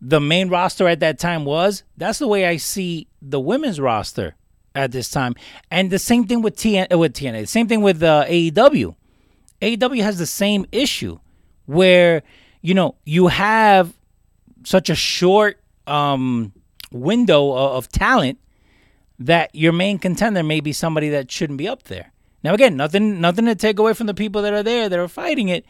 the 0.00 0.20
main 0.20 0.48
roster 0.48 0.88
at 0.88 1.00
that 1.00 1.18
time 1.20 1.44
was, 1.44 1.84
that's 1.96 2.18
the 2.18 2.26
way 2.26 2.46
I 2.46 2.56
see 2.56 3.06
the 3.22 3.40
women's 3.40 3.80
roster 3.80 4.34
at 4.74 4.92
this 4.92 5.10
time. 5.10 5.34
And 5.70 5.90
the 5.90 5.98
same 5.98 6.26
thing 6.26 6.42
with 6.42 6.56
TN 6.56 6.92
uh, 6.92 6.98
with 6.98 7.14
TNA. 7.14 7.42
The 7.42 7.46
same 7.46 7.68
thing 7.68 7.82
with 7.82 8.02
uh, 8.02 8.24
AEW. 8.26 8.94
AEW 9.60 10.02
has 10.02 10.18
the 10.18 10.26
same 10.26 10.66
issue 10.72 11.18
where 11.66 12.22
you 12.60 12.74
know 12.74 12.96
you 13.04 13.28
have 13.28 13.94
such 14.64 14.90
a 14.90 14.94
short 14.94 15.60
um, 15.86 16.52
window 16.90 17.52
of, 17.52 17.72
of 17.72 17.88
talent 17.88 18.38
that 19.18 19.54
your 19.54 19.72
main 19.72 19.98
contender 19.98 20.42
may 20.42 20.60
be 20.60 20.72
somebody 20.72 21.08
that 21.10 21.30
shouldn't 21.30 21.58
be 21.58 21.68
up 21.68 21.84
there. 21.84 22.12
Now 22.42 22.54
again, 22.54 22.76
nothing 22.76 23.20
nothing 23.20 23.46
to 23.46 23.54
take 23.54 23.78
away 23.78 23.94
from 23.94 24.08
the 24.08 24.14
people 24.14 24.42
that 24.42 24.52
are 24.52 24.64
there 24.64 24.88
that 24.88 24.98
are 24.98 25.08
fighting 25.08 25.48
it, 25.48 25.64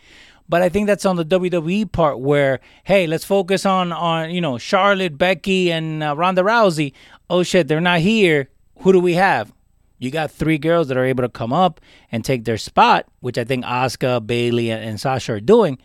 but 0.49 0.63
I 0.63 0.69
think 0.69 0.87
that's 0.87 1.05
on 1.05 1.17
the 1.17 1.25
WWE 1.25 1.93
part 1.93 2.19
where 2.19 2.61
hey, 2.85 3.07
let's 3.07 3.25
focus 3.25 3.67
on 3.67 3.93
on 3.93 4.31
you 4.31 4.41
know 4.41 4.59
Charlotte, 4.59 5.19
Becky, 5.19 5.71
and 5.71 6.03
uh, 6.03 6.17
Ronda 6.17 6.43
Rousey. 6.43 6.93
Oh 7.33 7.43
shit, 7.43 7.67
they're 7.67 7.81
not 7.81 8.01
here. 8.01 8.51
Who 8.81 8.93
do 8.93 9.01
we 9.01 9.15
have? 9.15 9.51
You 9.99 10.11
got 10.11 10.31
three 10.31 10.59
girls 10.59 10.89
that 10.89 10.99
are 10.99 11.05
able 11.05 11.23
to 11.23 11.31
come 11.31 11.51
up 11.51 11.81
and 12.11 12.23
take 12.23 12.45
their 12.45 12.59
spot, 12.59 13.07
which 13.21 13.39
I 13.39 13.45
think 13.45 13.65
Asuka, 13.65 14.27
Bayley, 14.27 14.71
and, 14.71 14.85
and 14.85 15.01
Sasha 15.01 15.33
are 15.33 15.41
doing. 15.41 15.79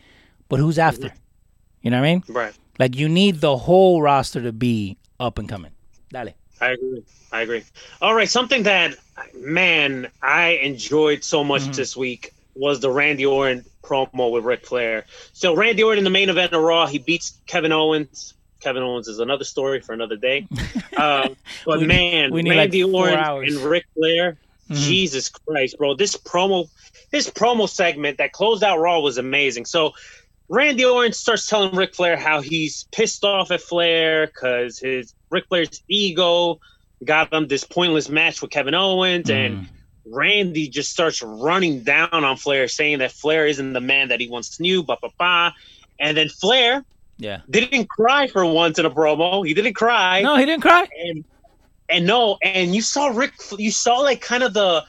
But 0.49 0.59
who's 0.59 0.77
after? 0.77 1.13
You 1.81 1.91
know 1.91 2.01
what 2.01 2.05
I 2.07 2.13
mean? 2.15 2.23
Right. 2.27 2.53
Like 2.79 2.97
you 2.97 3.07
need 3.07 3.39
the 3.39 3.55
whole 3.55 4.01
roster 4.01 4.41
to 4.41 4.51
be 4.51 4.97
up 5.21 5.39
and 5.39 5.47
coming. 5.47 5.71
Dale. 6.11 6.33
I 6.59 6.71
agree. 6.71 7.05
I 7.31 7.41
agree. 7.41 7.63
All 8.01 8.13
right, 8.13 8.29
something 8.29 8.63
that 8.63 8.95
man 9.33 10.11
I 10.21 10.59
enjoyed 10.61 11.23
so 11.23 11.45
much 11.45 11.61
Mm-hmm. 11.61 11.71
this 11.73 11.95
week 11.95 12.33
was 12.55 12.81
the 12.81 12.91
Randy 12.91 13.25
Orton 13.25 13.63
promo 13.83 14.31
with 14.33 14.43
Ric 14.43 14.65
Flair. 14.65 15.05
So 15.31 15.55
Randy 15.55 15.81
Orton 15.83 15.99
in 15.99 16.03
the 16.03 16.09
main 16.09 16.27
event 16.27 16.51
of 16.51 16.61
Raw, 16.61 16.87
he 16.87 16.97
beats 16.99 17.37
Kevin 17.45 17.71
Owens. 17.71 18.33
Kevin 18.59 18.83
Owens 18.83 19.07
is 19.07 19.19
another 19.19 19.43
story 19.43 19.81
for 19.81 19.93
another 19.93 20.15
day. 20.15 20.47
Um, 20.97 21.35
but 21.63 21.77
We 21.81 21.85
man, 21.85 22.33
we 22.33 22.41
like 22.41 22.57
Randy 22.57 22.81
four 22.81 23.01
Orton 23.01 23.19
hours. 23.19 23.49
Mm-hmm. 23.49 23.61
and 23.61 23.69
Ric 23.69 23.85
Flair, 23.93 24.37
Jesus 24.71 25.29
Christ, 25.29 25.77
bro! 25.77 25.93
This 25.93 26.17
promo, 26.17 26.67
this 27.11 27.29
promo 27.29 27.69
segment 27.69 28.17
that 28.17 28.31
closed 28.31 28.63
out 28.63 28.79
Raw 28.79 28.99
was 28.99 29.19
amazing. 29.19 29.65
So 29.65 29.93
Randy 30.49 30.85
Orton 30.85 31.13
starts 31.13 31.45
telling 31.45 31.75
Ric 31.75 31.93
Flair 31.93 32.17
how 32.17 32.41
he's 32.41 32.85
pissed 32.91 33.23
off 33.23 33.51
at 33.51 33.61
Flair 33.61 34.25
because 34.25 34.79
his 34.79 35.13
Ric 35.29 35.45
Flair's 35.49 35.83
ego 35.87 36.59
got 37.05 37.31
him 37.31 37.47
this 37.47 37.63
pointless 37.63 38.09
match 38.09 38.41
with 38.41 38.49
Kevin 38.49 38.73
Owens, 38.73 39.29
and 39.29 39.67
Randy 40.05 40.67
just 40.67 40.89
starts 40.91 41.21
running 41.21 41.83
down 41.83 42.09
on 42.11 42.37
Flair, 42.37 42.67
saying 42.67 42.99
that 42.99 43.11
Flair 43.11 43.45
isn't 43.45 43.73
the 43.73 43.81
man 43.81 44.07
that 44.07 44.19
he 44.19 44.27
once 44.29 44.59
knew, 44.59 44.81
ba 44.83 44.97
ba 44.99 45.09
ba. 45.19 45.53
And 45.99 46.15
then 46.15 46.29
Flair 46.29 46.83
Yeah. 47.17 47.41
didn't 47.49 47.89
cry 47.89 48.27
for 48.27 48.45
once 48.45 48.77
in 48.79 48.85
a 48.85 48.91
promo. 48.91 49.45
He 49.45 49.53
didn't 49.53 49.73
cry 49.73 50.21
No, 50.21 50.35
he 50.37 50.45
didn't 50.45 50.61
cry. 50.61 50.87
and 51.07 51.25
and 51.89 52.05
no, 52.05 52.37
and 52.43 52.75
you 52.75 52.81
saw 52.81 53.07
Ric, 53.07 53.31
you 53.57 53.71
saw 53.71 53.99
like 53.99 54.21
kind 54.21 54.43
of 54.43 54.53
the 54.53 54.83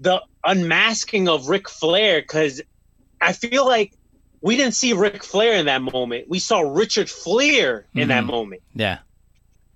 the 0.00 0.22
unmasking 0.44 1.28
of 1.28 1.48
Ric 1.48 1.68
Flair 1.68 2.20
because 2.20 2.62
I 3.20 3.32
feel 3.32 3.66
like 3.66 3.92
we 4.40 4.56
didn't 4.56 4.74
see 4.74 4.92
Ric 4.92 5.24
Flair 5.24 5.54
in 5.54 5.66
that 5.66 5.82
moment. 5.82 6.26
We 6.28 6.38
saw 6.38 6.60
Richard 6.60 7.10
Flair 7.10 7.86
in 7.94 8.08
that 8.08 8.24
Mhm. 8.24 8.28
moment, 8.28 8.62
Yeah. 8.74 8.98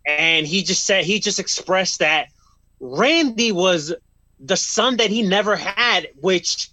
and 0.06 0.46
he 0.46 0.62
just 0.62 0.84
said 0.84 1.04
he 1.04 1.20
just 1.20 1.38
expressed 1.38 1.98
that 2.00 2.28
Randy 2.80 3.52
was 3.52 3.94
the 4.40 4.56
son 4.56 4.96
that 4.96 5.10
he 5.10 5.22
never 5.22 5.56
had, 5.56 6.08
which 6.20 6.70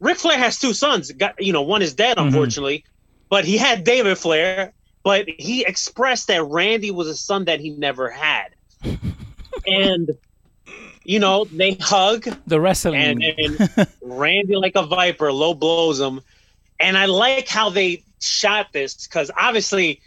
Ric 0.00 0.18
Flair 0.18 0.38
has 0.38 0.58
two 0.58 0.74
sons. 0.74 1.10
Got 1.12 1.34
you 1.38 1.52
know, 1.52 1.62
one 1.62 1.82
is 1.82 1.94
dead, 1.94 2.16
Mhm. 2.16 2.26
unfortunately, 2.26 2.84
but 3.32 3.46
he 3.46 3.56
had 3.56 3.82
David 3.82 4.18
Flair. 4.18 4.74
But 5.04 5.26
he 5.38 5.64
expressed 5.64 6.26
that 6.28 6.44
Randy 6.44 6.90
was 6.92 7.08
a 7.08 7.16
son 7.16 7.46
that 7.46 7.58
he 7.60 7.70
never 7.70 8.08
had, 8.10 8.50
and 9.66 10.10
you 11.04 11.18
know 11.18 11.44
they 11.46 11.76
hug, 11.80 12.28
The 12.46 12.60
wrestling. 12.60 12.94
and, 12.94 13.22
and 13.22 13.88
Randy 14.02 14.54
like 14.56 14.76
a 14.76 14.84
viper 14.86 15.32
low 15.32 15.54
blows 15.54 15.98
him, 15.98 16.20
and 16.78 16.96
I 16.96 17.06
like 17.06 17.48
how 17.48 17.70
they 17.70 18.04
shot 18.20 18.72
this 18.72 19.06
because 19.06 19.30
obviously. 19.36 20.00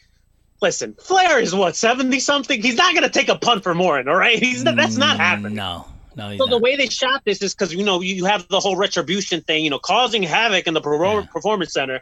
Listen, 0.62 0.96
Flair 1.02 1.42
is 1.42 1.54
what 1.54 1.76
seventy 1.76 2.20
something. 2.22 2.62
He's 2.62 2.78
not 2.78 2.96
gonna 2.96 3.10
take 3.10 3.28
a 3.28 3.36
punt 3.38 3.62
for 3.62 3.76
Morin, 3.76 4.08
all 4.08 4.16
right? 4.16 4.40
He's 4.40 4.64
not, 4.64 4.78
that's 4.78 4.96
not 4.96 5.18
happening. 5.18 5.52
Mm, 5.52 5.56
No, 5.56 5.86
no. 6.16 6.30
He's 6.30 6.40
So 6.40 6.48
the 6.48 6.58
way 6.58 6.78
they 6.78 6.88
shot 6.88 7.22
this 7.26 7.42
is 7.42 7.54
because 7.54 7.74
you 7.74 7.84
know 7.84 8.00
you 8.00 8.24
have 8.24 8.48
the 8.48 8.62
whole 8.62 8.78
retribution 8.78 9.42
thing, 9.42 9.66
you 9.66 9.70
know, 9.70 9.80
causing 9.80 10.24
havoc 10.24 10.66
in 10.66 10.74
the 10.74 10.80
Pro- 10.80 11.20
Yeah. 11.20 11.26
performance 11.32 11.74
center. 11.74 12.00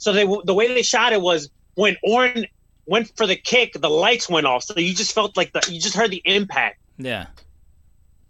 So 0.00 0.12
they 0.12 0.24
the 0.44 0.54
way 0.54 0.66
they 0.66 0.82
shot 0.82 1.12
it 1.12 1.20
was 1.20 1.50
when 1.74 1.96
Orton 2.02 2.46
went 2.86 3.14
for 3.16 3.26
the 3.26 3.36
kick, 3.36 3.74
the 3.74 3.90
lights 3.90 4.28
went 4.28 4.46
off, 4.46 4.64
so 4.64 4.74
you 4.76 4.94
just 4.94 5.12
felt 5.12 5.36
like 5.36 5.52
the 5.52 5.62
you 5.70 5.78
just 5.78 5.94
heard 5.94 6.10
the 6.10 6.22
impact. 6.24 6.80
Yeah. 6.98 7.26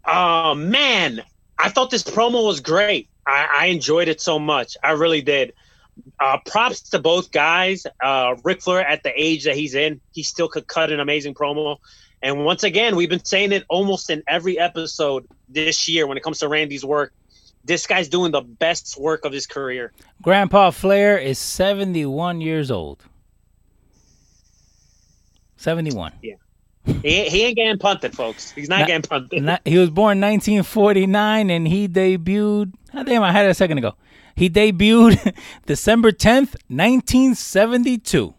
Oh 0.05 0.55
man, 0.55 1.23
I 1.59 1.69
thought 1.69 1.91
this 1.91 2.03
promo 2.03 2.45
was 2.45 2.61
great. 2.61 3.09
I, 3.25 3.49
I 3.61 3.67
enjoyed 3.67 4.09
it 4.09 4.21
so 4.21 4.39
much. 4.39 4.77
I 4.83 4.93
really 4.93 5.23
did. 5.23 5.53
Uh, 6.19 6.39
props 6.45 6.81
to 6.91 6.99
both 6.99 7.31
guys. 7.31 7.87
Uh, 8.03 8.35
Ric 8.43 8.63
Flair, 8.63 8.87
at 8.87 9.03
the 9.05 9.13
age 9.15 9.45
that 9.45 9.55
he's 9.55 9.75
in, 9.75 10.01
he 10.13 10.25
still 10.25 10.49
could 10.49 10.67
cut 10.67 10.91
an 10.91 10.99
amazing 10.99 11.35
promo. 11.35 11.77
And 12.23 12.45
once 12.45 12.65
again, 12.65 12.97
we've 12.97 13.09
been 13.09 13.25
saying 13.25 13.53
it 13.53 13.65
almost 13.69 14.11
in 14.11 14.23
every 14.27 14.59
episode 14.59 15.27
this 15.49 15.89
year 15.89 16.07
when 16.07 16.17
it 16.17 16.23
comes 16.23 16.39
to 16.39 16.49
Randy's 16.49 16.85
work. 16.85 17.13
This 17.65 17.87
guy's 17.87 18.09
doing 18.09 18.33
the 18.33 18.41
best 18.41 18.99
work 18.99 19.25
of 19.25 19.33
his 19.33 19.47
career. 19.47 19.93
Grandpa 20.23 20.71
Flair 20.71 21.19
is 21.19 21.39
71 21.39 22.41
years 22.41 22.71
old. 22.71 23.05
71. 25.57 26.13
Yeah. 26.23 26.35
He, 27.03 27.29
he 27.29 27.45
ain't 27.45 27.57
getting 27.57 27.79
punted, 27.79 28.15
folks. 28.17 28.51
He's 28.53 28.69
not, 28.69 28.81
Not- 28.81 28.87
getting 28.89 29.09
punted. 29.09 29.43
Not- 29.43 29.61
he 29.67 29.77
was 29.79 29.91
born 29.91 30.21
1949 30.21 31.51
and 31.51 31.69
he 31.69 31.87
debuted. 31.87 32.73
Ah, 32.95 33.03
damn, 33.03 33.23
I 33.23 33.31
had 33.33 33.45
it 33.47 33.51
a 33.51 33.55
second 33.55 33.79
ago. 33.79 33.95
He 34.35 34.49
debuted 34.49 35.35
December 35.67 36.13
10th, 36.13 36.57
1972. 36.69 38.35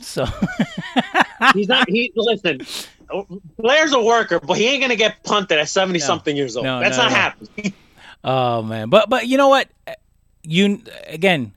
So, 0.00 0.26
He's 1.54 1.66
not. 1.66 1.88
He 1.90 2.12
listen. 2.14 2.60
Flair's 3.60 3.92
a 3.92 4.02
worker, 4.02 4.40
but 4.40 4.56
he 4.56 4.66
ain't 4.66 4.82
gonna 4.82 4.96
get 4.96 5.22
punted 5.24 5.58
at 5.58 5.68
seventy 5.68 5.98
something 5.98 6.36
years 6.36 6.56
old. 6.56 6.64
No, 6.64 6.80
That's 6.80 6.96
no, 6.96 7.04
not 7.04 7.10
no. 7.12 7.16
happening. 7.16 7.72
oh 8.24 8.62
man, 8.62 8.88
but 8.88 9.08
but 9.08 9.26
you 9.26 9.36
know 9.36 9.48
what? 9.48 9.68
You 10.42 10.82
again, 11.06 11.52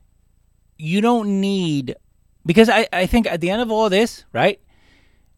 you 0.78 1.00
don't 1.00 1.40
need 1.40 1.96
because 2.44 2.68
I 2.68 2.86
I 2.92 3.06
think 3.06 3.26
at 3.26 3.40
the 3.40 3.50
end 3.50 3.62
of 3.62 3.70
all 3.70 3.88
this, 3.88 4.24
right? 4.32 4.60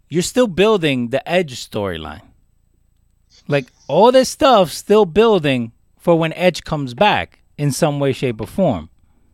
You're 0.09 0.23
still 0.23 0.47
building 0.47 1.09
the 1.09 1.27
Edge 1.29 1.69
storyline. 1.69 2.23
Like 3.49 3.67
all 3.89 4.13
this 4.13 4.29
stuff 4.29 4.71
still 4.71 5.07
building 5.07 5.73
for 5.99 6.19
when 6.19 6.33
Edge 6.35 6.65
comes 6.65 6.95
back 6.95 7.41
in 7.59 7.71
some 7.73 7.99
way, 7.99 8.13
shape, 8.13 8.41
or 8.41 8.47
form. 8.47 8.91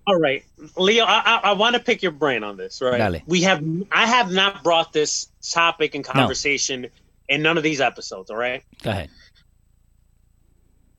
All 0.06 0.18
right, 0.18 0.44
Leo. 0.76 1.04
I 1.04 1.22
I, 1.24 1.40
I 1.44 1.52
want 1.52 1.74
to 1.74 1.80
pick 1.80 2.02
your 2.02 2.12
brain 2.12 2.44
on 2.44 2.56
this. 2.56 2.80
Right? 2.80 2.98
Dale. 2.98 3.20
We 3.26 3.42
have. 3.42 3.64
I 3.92 4.06
have 4.06 4.30
not 4.30 4.62
brought 4.62 4.92
this 4.92 5.28
topic 5.42 5.94
and 5.94 6.04
conversation 6.04 6.88
in 7.28 7.42
none 7.42 7.56
of 7.56 7.62
these 7.62 7.80
episodes. 7.80 8.30
All 8.30 8.36
right. 8.36 8.62
Go 8.82 8.90
ahead. 8.90 9.10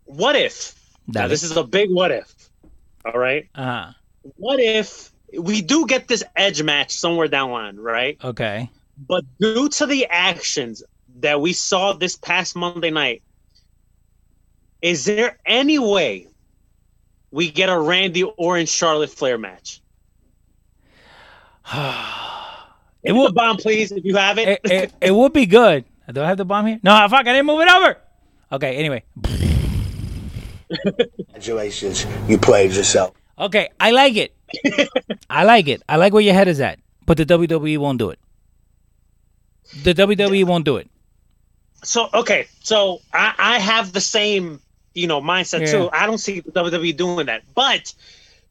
What 0.06 0.36
if? 0.36 0.76
Now 1.08 1.28
this 1.28 1.44
is 1.44 1.56
a 1.58 1.64
big 1.64 1.90
what 1.92 2.12
if. 2.12 2.34
All 3.06 3.20
right. 3.20 3.48
Uh-huh. 3.56 3.92
What 4.38 4.60
if 4.60 5.12
we 5.38 5.62
do 5.62 5.86
get 5.88 6.08
this 6.08 6.24
edge 6.36 6.62
match 6.62 6.92
somewhere 6.92 7.28
down 7.28 7.50
the 7.50 7.54
line? 7.54 7.78
Right. 7.78 8.18
Okay. 8.24 8.70
But 9.08 9.24
due 9.40 9.70
to 9.70 9.86
the 9.86 10.06
actions 10.08 10.84
that 11.20 11.42
we 11.42 11.54
saw 11.54 11.94
this 11.94 12.16
past 12.16 12.56
Monday 12.56 12.92
night, 12.92 13.24
is 14.82 15.06
there 15.06 15.38
any 15.46 15.80
way 15.80 16.28
we 17.32 17.50
get 17.52 17.70
a 17.70 17.80
Randy 17.80 18.24
Orton 18.24 18.66
Charlotte 18.66 19.10
Flair 19.10 19.38
match? 19.38 19.82
It 23.04 23.08
Hit 23.08 23.14
will- 23.16 23.28
the 23.30 23.34
bomb, 23.34 23.58
please, 23.58 23.92
if 23.92 24.06
you 24.06 24.16
have 24.16 24.38
it. 24.38 24.48
it, 24.48 24.60
it, 24.72 24.94
it 25.02 25.12
would 25.12 25.34
be 25.34 25.48
good. 25.48 25.86
Do 26.14 26.22
I 26.22 26.28
have 26.28 26.38
the 26.38 26.46
bomb 26.46 26.68
here? 26.68 26.80
No, 26.84 26.92
ah, 26.92 27.08
fuck, 27.08 27.22
I 27.22 27.34
didn't 27.34 27.48
move 27.48 27.62
it 27.62 27.68
over. 27.68 27.98
Okay, 28.52 28.76
anyway. 28.76 29.04
Congratulations, 30.70 32.06
you 32.28 32.38
played 32.38 32.74
yourself. 32.74 33.16
Okay, 33.40 33.70
I 33.80 33.90
like 33.92 34.16
it. 34.18 34.36
I 35.30 35.46
like 35.46 35.68
it. 35.68 35.82
I 35.90 35.96
like 35.96 36.14
where 36.14 36.22
your 36.22 36.34
head 36.36 36.48
is 36.48 36.60
at. 36.62 36.78
But 37.08 37.18
the 37.18 37.26
WWE 37.26 37.78
won't 37.80 37.98
do 37.98 38.12
it. 38.12 38.20
The 39.84 39.94
WWE 39.96 40.44
won't 40.46 40.66
do 40.66 40.78
it. 40.78 40.88
so 41.84 42.08
okay, 42.14 42.48
so 42.62 43.02
I, 43.14 43.34
I 43.38 43.60
have 43.60 43.94
the 43.94 44.02
same 44.02 44.62
you 44.94 45.08
know 45.08 45.22
mindset 45.22 45.62
Yeah. 45.62 45.72
too. 45.72 45.90
I 45.94 46.06
don't 46.06 46.18
see 46.18 46.42
WWE 46.42 46.96
doing 46.96 47.26
that, 47.28 47.44
but 47.56 47.94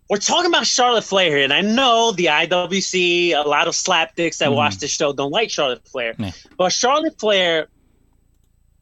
we're 0.09 0.19
talking 0.19 0.51
about 0.51 0.67
Charlotte 0.67 1.05
Flair 1.05 1.31
here, 1.31 1.45
and 1.45 1.53
I 1.53 1.61
know 1.61 2.13
the 2.13 2.27
IWC, 2.27 3.33
a 3.33 3.49
lot 3.49 3.69
of 3.69 3.75
slapdicks 3.75 4.39
that 4.39 4.47
mm-hmm. 4.49 4.55
watch 4.55 4.79
this 4.79 4.91
show 4.91 5.13
don't 5.13 5.31
like 5.31 5.51
Charlotte 5.51 5.87
Flair, 5.87 6.15
Yeah. 6.19 6.33
but 6.57 6.73
Charlotte 6.73 7.19
Flair, 7.19 7.69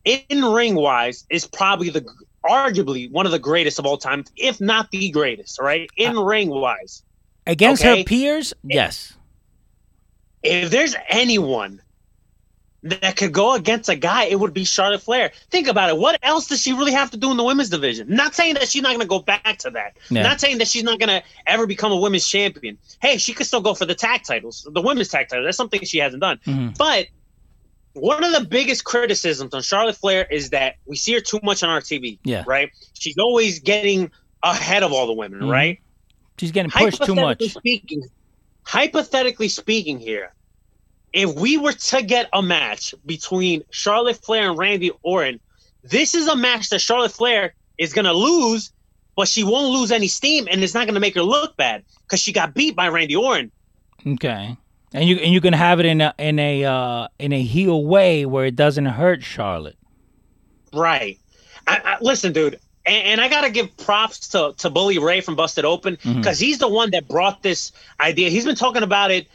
in 0.05 0.45
ring 0.45 0.75
wise, 0.75 1.27
is 1.29 1.47
probably 1.47 1.91
the 1.91 2.07
arguably 2.45 3.11
one 3.11 3.27
of 3.27 3.33
the 3.33 3.39
greatest 3.39 3.79
of 3.79 3.85
all 3.85 3.99
time, 3.99 4.25
if 4.37 4.59
not 4.61 4.91
the 4.91 5.11
greatest. 5.11 5.61
Right, 5.61 5.91
in 5.97 6.17
uh, 6.17 6.23
ring 6.23 6.49
wise, 6.49 7.03
Against 7.47 7.83
her 7.83 7.91
Okay. 7.93 8.05
peers, 8.05 8.55
yes. 8.63 9.15
if 10.43 10.71
there's 10.71 10.95
anyone 11.09 11.81
that 12.85 13.17
could 13.17 13.33
go 13.33 13.55
against 13.55 13.89
a 13.89 13.97
guy, 13.97 14.25
it 14.25 14.39
would 14.39 14.55
be 14.55 14.65
Charlotte 14.65 15.03
Flair. 15.03 15.33
Think 15.51 15.67
about 15.67 15.89
it. 15.89 15.97
What 15.97 16.19
else 16.23 16.47
does 16.47 16.63
she 16.63 16.73
really 16.73 16.93
have 16.93 17.11
to 17.11 17.17
do 17.17 17.31
in 17.31 17.37
the 17.37 17.43
women's 17.43 17.71
division? 17.71 18.09
Not 18.09 18.35
saying 18.35 18.55
that 18.55 18.69
she's 18.69 18.83
not 18.83 18.91
going 18.91 19.01
to 19.01 19.07
go 19.07 19.19
back 19.19 19.59
to 19.59 19.71
that. 19.71 19.97
Yeah. 20.11 20.23
Not 20.23 20.41
saying 20.41 20.59
that 20.59 20.69
she's 20.69 20.85
not 20.85 21.01
going 21.01 21.09
to 21.09 21.23
ever 21.47 21.67
become 21.67 21.91
a 21.91 21.97
women's 21.97 22.27
champion. 22.27 22.79
Hey, 23.03 23.19
she 23.19 23.33
could 23.33 23.47
still 23.47 23.61
go 23.61 23.75
for 23.75 23.85
the 23.85 23.97
tag 23.97 24.23
titles, 24.23 24.67
the 24.73 24.81
women's 24.81 25.09
tag 25.09 25.29
title. 25.29 25.45
That's 25.45 25.57
something 25.57 25.83
she 25.85 25.99
hasn't 25.99 26.21
done. 26.21 26.39
Mhm. 26.47 26.79
But 26.79 27.09
one 27.95 28.23
of 28.23 28.33
the 28.33 28.47
biggest 28.49 28.85
criticisms 28.85 29.55
on 29.55 29.63
Charlotte 29.63 29.97
Flair 29.97 30.25
is 30.31 30.51
that 30.51 30.77
we 30.87 30.97
see 30.97 31.15
her 31.15 31.21
too 31.21 31.41
much 31.43 31.65
on 31.65 31.71
our 31.71 31.81
TV. 31.81 32.21
Yeah. 32.23 32.45
Right? 32.47 32.71
She's 32.95 33.19
always 33.19 33.59
getting 33.59 34.13
ahead 34.45 34.85
of 34.85 34.93
all 34.93 35.09
the 35.09 35.15
women, 35.15 35.41
Mhm. 35.41 35.51
right? 35.51 35.81
She's 36.39 36.53
getting 36.53 36.71
pushed 36.71 37.03
too 37.03 37.17
much. 37.17 37.41
Hypothetically 37.41 37.49
Speaking, 37.49 38.03
hypothetically 38.63 39.49
speaking, 39.49 39.99
here, 39.99 40.33
if 41.13 41.35
we 41.35 41.57
were 41.57 41.73
to 41.73 42.03
get 42.03 42.29
a 42.33 42.43
match 42.43 42.95
between 43.07 43.63
Charlotte 43.71 44.17
Flair 44.17 44.51
and 44.51 44.59
Randy 44.59 44.91
Orton, 45.03 45.41
this 45.83 46.15
is 46.15 46.27
a 46.29 46.37
match 46.37 46.71
that 46.71 46.81
Charlotte 46.81 47.13
Flair 47.13 47.55
is 47.79 47.93
going 47.93 48.05
to 48.05 48.13
lose, 48.13 48.73
but 49.17 49.29
she 49.29 49.45
won't 49.45 49.73
lose 49.73 49.91
any 49.91 50.09
steam, 50.09 50.49
and 50.51 50.63
it's 50.63 50.75
not 50.75 50.87
going 50.87 50.95
to 50.95 51.01
make 51.01 51.15
her 51.15 51.23
look 51.23 51.57
bad 51.57 51.85
because 52.03 52.21
she 52.21 52.33
got 52.33 52.55
beat 52.55 52.77
by 52.77 52.89
Randy 52.89 53.17
Orton. 53.17 53.51
Okay. 54.07 54.57
And 54.95 55.09
you 55.09 55.17
and 55.17 55.33
you 55.33 55.41
can 55.41 55.53
have 55.53 55.81
it 55.81 55.87
in 55.87 56.01
a 56.01 56.15
in 56.19 56.39
a 56.39 56.65
uh, 56.65 57.09
in 57.19 57.33
a 57.33 57.43
heel 57.43 57.85
way 57.85 58.25
where 58.25 58.47
it 58.47 58.57
doesn't 58.57 58.87
hurt 58.87 59.23
Charlotte. 59.23 59.77
Right. 60.73 61.19
I, 61.67 61.81
I, 61.85 61.99
listen, 62.01 62.33
dude, 62.33 62.59
and, 62.87 63.05
and 63.05 63.21
I 63.21 63.29
got 63.29 63.43
to 63.43 63.51
give 63.51 63.77
props 63.77 64.29
to, 64.29 64.55
to 64.59 64.71
Bully 64.71 64.99
Ray 64.99 65.21
from 65.21 65.37
Busted 65.37 65.67
Open 65.67 65.99
because 66.03 66.39
he's 66.39 66.59
the 66.59 66.69
one 66.69 66.91
that 66.93 67.07
brought 67.07 67.43
this 67.43 67.73
idea. 68.01 68.31
He's 68.31 68.47
been 68.47 68.57
talking 68.57 68.83
about 68.83 69.11
it 69.11 69.29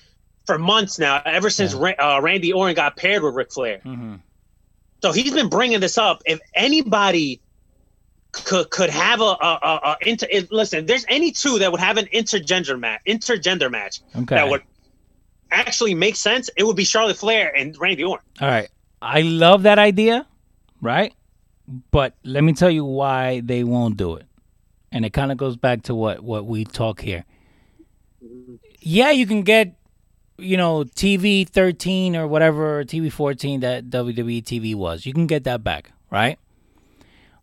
for 0.45 0.57
months 0.59 0.99
now, 0.99 1.21
ever 1.25 1.49
since 1.49 1.73
Ra- 1.73 1.93
uh, 1.99 2.19
Randy 2.21 2.51
Orton 2.51 2.75
got 2.75 2.97
paired 2.97 3.23
with 3.23 3.33
Ric 3.35 3.51
Flair. 3.51 3.79
Mhm. 3.85 4.19
So 5.01 5.11
he's 5.11 5.33
been 5.33 5.49
bringing 5.49 5.79
this 5.79 5.97
up. 5.97 6.21
If 6.25 6.39
anybody 6.53 7.41
could 8.31 8.69
could 8.71 8.89
have 8.89 9.21
a, 9.21 9.23
a, 9.23 9.59
a, 9.63 9.79
a 9.83 9.97
inter, 10.09 10.27
if, 10.31 10.51
listen, 10.51 10.85
there's 10.85 11.05
any 11.07 11.31
two 11.31 11.59
that 11.59 11.71
would 11.71 11.79
have 11.81 11.97
an 11.97 12.05
intergender 12.13 12.79
match, 12.79 13.01
intergender 13.07 13.69
match 13.69 14.01
Okay. 14.15 14.35
that 14.35 14.49
would 14.49 14.63
actually 15.51 15.93
make 15.93 16.15
sense, 16.15 16.49
it 16.57 16.63
would 16.63 16.75
be 16.75 16.83
Charlotte 16.83 17.17
Flair 17.17 17.55
and 17.55 17.77
Randy 17.77 18.03
Orton. 18.03 18.25
All 18.41 18.47
right. 18.47 18.69
I 19.01 19.21
love 19.21 19.63
that 19.63 19.77
idea, 19.77 20.25
right? 20.81 21.13
But 21.91 22.15
let 22.23 22.43
me 22.43 22.53
tell 22.53 22.71
you 22.71 22.83
why 22.85 23.41
they 23.41 23.63
won't 23.63 23.97
do 23.97 24.15
it. 24.15 24.25
And 24.91 25.05
it 25.05 25.11
kind 25.13 25.31
of 25.31 25.37
goes 25.37 25.55
back 25.55 25.83
to 25.83 25.95
what 25.95 26.21
what 26.21 26.45
we 26.45 26.65
talk 26.65 27.01
here. 27.01 27.23
Yeah, 28.79 29.11
you 29.11 29.25
can 29.25 29.43
get 29.43 29.75
you 30.37 30.57
know 30.57 30.83
TV 30.83 31.47
13 31.47 32.15
or 32.15 32.27
whatever 32.27 32.83
TV 32.83 33.11
14 33.11 33.59
that 33.61 33.89
WWE 33.89 34.43
TV 34.43 34.75
was. 34.75 35.05
You 35.05 35.13
can 35.13 35.27
get 35.27 35.43
that 35.45 35.63
back, 35.63 35.91
right? 36.09 36.39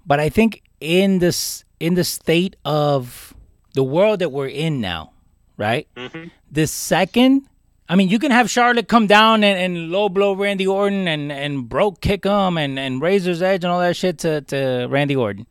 But 0.07 0.21
I 0.21 0.29
think 0.29 0.63
in 0.81 1.19
this 1.19 1.65
in 1.79 1.95
the 1.95 2.05
state 2.05 2.57
of 2.65 3.35
the 3.75 3.85
world 3.85 4.19
that 4.21 4.31
we're 4.31 4.49
in 4.49 4.81
now, 4.81 5.13
right? 5.57 5.89
Mm-hmm. 5.97 6.29
The 6.51 6.67
second 6.67 7.47
I 7.91 7.97
mean, 7.97 8.09
you 8.09 8.21
can 8.21 8.31
have 8.31 8.49
Charlotte 8.49 8.87
come 8.87 9.09
down 9.09 9.43
and, 9.43 9.59
and 9.59 9.91
low 9.91 10.09
blow 10.09 10.33
Randy 10.33 10.65
Orton 10.65 11.09
and, 11.09 11.33
and 11.33 11.69
broke 11.69 12.01
kick 12.01 12.25
him 12.25 12.57
and, 12.57 12.79
and 12.79 13.03
Razor's 13.03 13.43
Edge 13.43 13.65
and 13.65 13.73
all 13.73 13.81
that 13.81 13.97
shit 13.97 14.19
to, 14.19 14.43
to 14.43 14.87
Randy 14.89 15.17
Orton. 15.17 15.45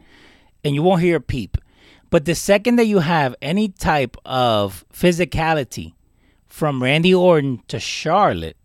And 0.64 0.74
you 0.74 0.82
won't 0.82 1.02
hear 1.02 1.18
a 1.18 1.22
peep. 1.22 1.58
But 2.10 2.24
the 2.24 2.36
second 2.36 2.78
that 2.78 2.86
you 2.86 3.00
have 3.00 3.36
any 3.42 3.68
type 3.68 4.16
of 4.24 4.86
physicality 4.94 5.96
from 6.60 6.84
Randy 6.84 7.16
Orton 7.16 7.64
to 7.70 7.80
Charlotte, 7.80 8.58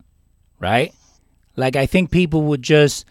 right? 0.58 0.92
Like, 1.54 1.76
I 1.76 1.86
think 1.86 2.10
people 2.10 2.42
would 2.42 2.60
just 2.60 3.04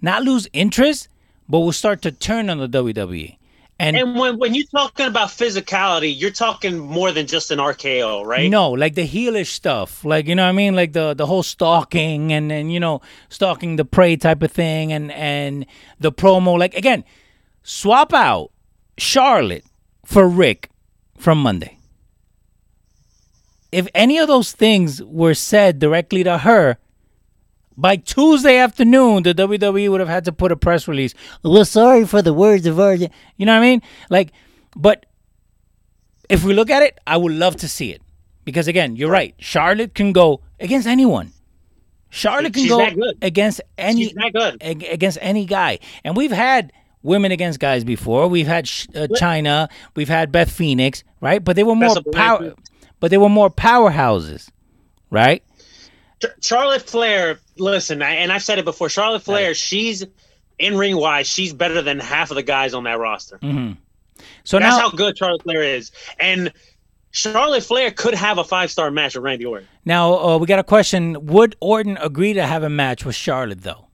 not 0.00 0.22
lose 0.22 0.48
interest, 0.54 1.08
but 1.46 1.58
will 1.58 1.72
start 1.72 2.00
to 2.02 2.10
turn 2.10 2.48
on 2.48 2.56
the 2.56 2.66
WWE. 2.66 3.36
And, 3.78 3.96
And 3.96 4.18
when, 4.18 4.38
when 4.38 4.54
you're 4.54 4.64
talking 4.66 5.06
about 5.06 5.28
physicality, 5.28 6.18
you're 6.18 6.30
talking 6.30 6.78
more 6.78 7.12
than 7.12 7.26
just 7.26 7.50
an 7.50 7.58
RKO, 7.58 8.24
right? 8.24 8.50
No, 8.50 8.70
like 8.70 8.94
the 8.94 9.06
heelish 9.06 9.48
stuff, 9.48 10.06
like 10.06 10.26
you 10.26 10.34
know 10.34 10.44
what 10.44 10.50
I 10.50 10.52
mean, 10.52 10.74
like 10.74 10.92
the 10.92 11.14
the 11.14 11.24
whole 11.24 11.42
stalking 11.42 12.30
and 12.30 12.52
and 12.52 12.70
you 12.70 12.78
know 12.78 13.00
stalking 13.30 13.76
the 13.76 13.86
prey 13.86 14.16
type 14.16 14.42
of 14.42 14.52
thing, 14.52 14.92
and 14.92 15.10
and 15.12 15.64
the 15.98 16.12
promo. 16.12 16.58
Like 16.58 16.74
again, 16.74 17.04
swap 17.62 18.12
out 18.12 18.52
Charlotte 18.98 19.64
for 20.04 20.28
Ric 20.28 20.68
from 21.16 21.38
Monday. 21.42 21.79
If 23.72 23.88
any 23.94 24.18
of 24.18 24.28
those 24.28 24.52
things 24.52 25.02
were 25.02 25.34
said 25.34 25.78
directly 25.78 26.24
to 26.24 26.38
her, 26.38 26.76
by 27.76 27.96
Tuesday 27.96 28.58
afternoon, 28.58 29.22
the 29.22 29.34
WWE 29.34 29.90
would 29.90 30.00
have 30.00 30.08
had 30.08 30.24
to 30.26 30.32
put 30.32 30.52
a 30.52 30.56
press 30.56 30.86
release. 30.86 31.14
We're 31.42 31.64
sorry 31.64 32.04
for 32.06 32.20
the 32.20 32.34
words 32.34 32.66
of 32.66 32.78
our, 32.78 32.94
you 32.94 33.08
know 33.38 33.54
what 33.54 33.58
I 33.58 33.60
mean? 33.60 33.82
Like, 34.10 34.32
but 34.76 35.06
if 36.28 36.44
we 36.44 36.52
look 36.52 36.68
at 36.70 36.82
it, 36.82 36.98
I 37.06 37.16
would 37.16 37.32
love 37.32 37.56
to 37.56 37.68
see 37.68 37.90
it 37.90 38.02
because 38.44 38.68
again, 38.68 38.96
you're 38.96 39.10
right. 39.10 39.34
Charlotte 39.38 39.94
can 39.94 40.12
go 40.12 40.40
against 40.58 40.86
anyone. 40.86 41.32
Charlotte 42.10 42.52
can 42.52 42.62
She's 42.62 42.70
go 42.70 43.12
against 43.22 43.60
any 43.78 44.06
She's 44.06 44.14
that 44.14 44.32
good. 44.32 44.62
against 44.62 45.18
any 45.20 45.46
guy, 45.46 45.78
and 46.04 46.16
we've 46.16 46.32
had 46.32 46.72
women 47.02 47.30
against 47.30 47.60
guys 47.60 47.84
before. 47.84 48.26
We've 48.26 48.48
had 48.48 48.64
uh, 48.94 49.06
Chyna, 49.12 49.68
we've 49.94 50.08
had 50.08 50.32
Beth 50.32 50.50
Phoenix, 50.50 51.04
right? 51.20 51.42
But 51.42 51.54
they 51.54 51.62
were 51.62 51.76
more 51.76 52.02
power. 52.12 52.54
But 53.00 53.10
they 53.10 53.18
were 53.18 53.28
more 53.28 53.50
powerhouses, 53.50 54.48
right? 55.10 55.42
Charlotte 56.42 56.82
Flair, 56.82 57.40
listen, 57.56 58.02
and 58.02 58.30
I've 58.30 58.42
said 58.42 58.58
it 58.58 58.64
before. 58.64 58.88
Charlotte 58.90 59.22
Flair, 59.22 59.54
she's 59.54 60.04
in 60.58 60.76
ring 60.76 60.96
wise, 60.96 61.26
she's 61.26 61.52
better 61.54 61.80
than 61.80 61.98
half 61.98 62.30
of 62.30 62.34
the 62.34 62.42
guys 62.42 62.74
on 62.74 62.84
that 62.84 62.98
roster. 62.98 63.38
Mm-hmm. 63.38 63.72
So 64.44 64.58
That's 64.58 64.76
now, 64.76 64.82
how 64.82 64.90
good 64.90 65.16
Charlotte 65.16 65.42
Flair 65.42 65.62
is. 65.62 65.90
And 66.18 66.52
Charlotte 67.10 67.62
Flair 67.64 67.90
could 67.90 68.14
have 68.14 68.36
a 68.36 68.44
five 68.44 68.70
star 68.70 68.90
match 68.90 69.14
with 69.14 69.24
Randy 69.24 69.46
Orton. 69.46 69.66
now 69.86 70.14
uh, 70.18 70.36
we 70.38 70.46
got 70.46 70.58
a 70.58 70.64
question: 70.64 71.26
Would 71.26 71.56
Orton 71.60 71.96
agree 71.96 72.34
to 72.34 72.46
have 72.46 72.62
a 72.62 72.68
match 72.68 73.04
with 73.04 73.14
Charlotte, 73.16 73.62
though? 73.62 73.86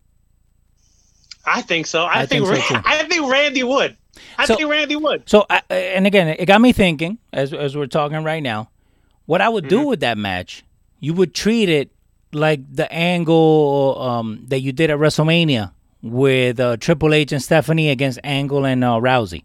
I 1.45 1.63
think 1.63 1.87
so. 1.87 2.03
I, 2.03 2.23
I 2.23 2.27
think, 2.27 2.47
think 2.47 2.65
so, 2.65 2.75
Ra-. 2.75 2.83
I 2.85 3.05
think 3.05 3.31
Randy 3.31 3.63
would. 3.63 3.97
I 4.37 4.47
So- 4.47 4.57
think 4.57 4.69
Randy 4.69 4.97
would. 4.97 5.29
So, 5.29 5.47
I, 5.49 5.63
and 5.71 6.07
again, 6.07 6.29
it 6.29 6.47
got 6.47 6.61
me 6.61 6.73
thinking 6.73 7.19
as 7.33 7.53
as 7.55 7.77
we're 7.77 7.87
talking 7.87 8.25
right 8.25 8.43
now. 8.43 8.69
What 9.27 9.41
I 9.41 9.49
would 9.49 9.65
Mm-hmm. 9.65 9.83
do 9.83 9.87
with 9.89 10.01
that 10.01 10.19
match, 10.19 10.65
you 11.01 11.15
would 11.15 11.35
treat 11.35 11.69
it 11.69 11.91
like 12.33 12.61
the 12.75 12.91
angle 12.93 13.97
um, 14.01 14.45
that 14.49 14.61
you 14.61 14.73
did 14.73 14.91
at 14.91 14.99
WrestleMania 14.99 15.73
with 16.03 16.61
uh, 16.61 16.77
Triple 16.79 17.15
H 17.15 17.33
and 17.33 17.43
Stephanie 17.43 17.91
against 17.91 18.19
Angle 18.25 18.65
and 18.67 18.85
uh, 18.85 18.95
Rousey, 18.95 19.45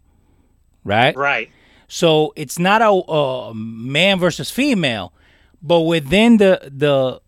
right? 0.84 1.16
Right. 1.16 1.50
So 1.88 2.32
it's 2.36 2.58
not 2.58 2.80
a, 2.82 2.88
a 2.90 3.54
man 3.54 4.18
versus 4.18 4.50
female, 4.50 5.12
but 5.62 5.80
within 5.80 6.36
the 6.38 6.70
the 6.72 7.20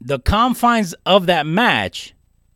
the 0.00 0.18
confines 0.18 0.94
of 1.06 1.26
that 1.26 1.46
match, 1.46 2.14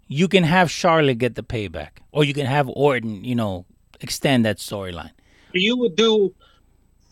you 0.09 0.29
can 0.29 0.45
have 0.45 0.71
Charlotte 0.71 1.19
get 1.19 1.35
the 1.35 1.43
payback, 1.43 1.91
or 2.13 2.25
you 2.25 2.35
can 2.35 2.47
have 2.47 2.69
Orton, 2.69 3.25
you 3.25 3.35
know, 3.35 3.67
extend 4.01 4.45
that 4.47 4.59
storyline. 4.59 5.11
You 5.53 5.77
would 5.79 5.95
do 5.97 6.35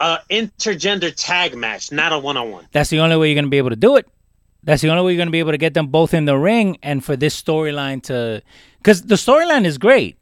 a 0.03 0.19
intergender 0.31 1.15
tag 1.17 1.57
match, 1.57 1.93
not 1.93 2.13
a 2.13 2.19
one 2.19 2.37
on 2.37 2.51
one. 2.51 2.67
That's 2.73 2.91
the 2.91 3.01
only 3.01 3.17
way 3.17 3.29
you're 3.29 3.37
going 3.37 3.45
to 3.45 3.51
be 3.51 3.59
able 3.59 3.71
to 3.71 3.77
do 3.77 3.97
it. 3.97 4.07
That's 4.65 4.83
the 4.83 4.91
only 4.91 5.05
way 5.05 5.13
you're 5.13 5.19
going 5.19 5.29
to 5.29 5.33
be 5.33 5.39
able 5.39 5.53
to 5.53 5.59
get 5.59 5.75
them 5.75 5.87
both 5.87 6.13
in 6.13 6.25
the 6.25 6.37
ring 6.37 6.77
and 6.83 7.05
for 7.05 7.17
this 7.17 7.41
storyline 7.41 8.03
to. 8.05 8.43
Because 8.79 9.03
the 9.03 9.15
storyline 9.15 9.65
is 9.65 9.79
great. 9.79 10.19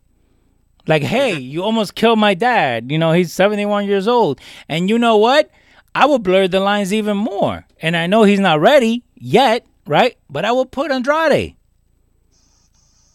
Like, 0.86 1.02
hey, 1.02 1.38
you 1.38 1.62
almost 1.62 1.94
killed 1.94 2.18
my 2.18 2.34
dad. 2.34 2.90
You 2.92 2.98
know, 2.98 3.12
he's 3.12 3.32
71 3.32 3.86
years 3.86 4.06
old. 4.06 4.40
And 4.68 4.88
you 4.88 4.98
know 4.98 5.16
what? 5.16 5.50
I 5.94 6.06
will 6.06 6.18
blur 6.18 6.46
the 6.46 6.60
lines 6.60 6.92
even 6.92 7.16
more. 7.16 7.66
And 7.80 7.96
I 7.96 8.06
know 8.06 8.24
he's 8.24 8.40
not 8.40 8.60
ready 8.60 9.02
yet, 9.14 9.66
right? 9.86 10.16
But 10.28 10.44
I 10.44 10.52
will 10.52 10.66
put 10.66 10.90
Andrade. 10.90 11.56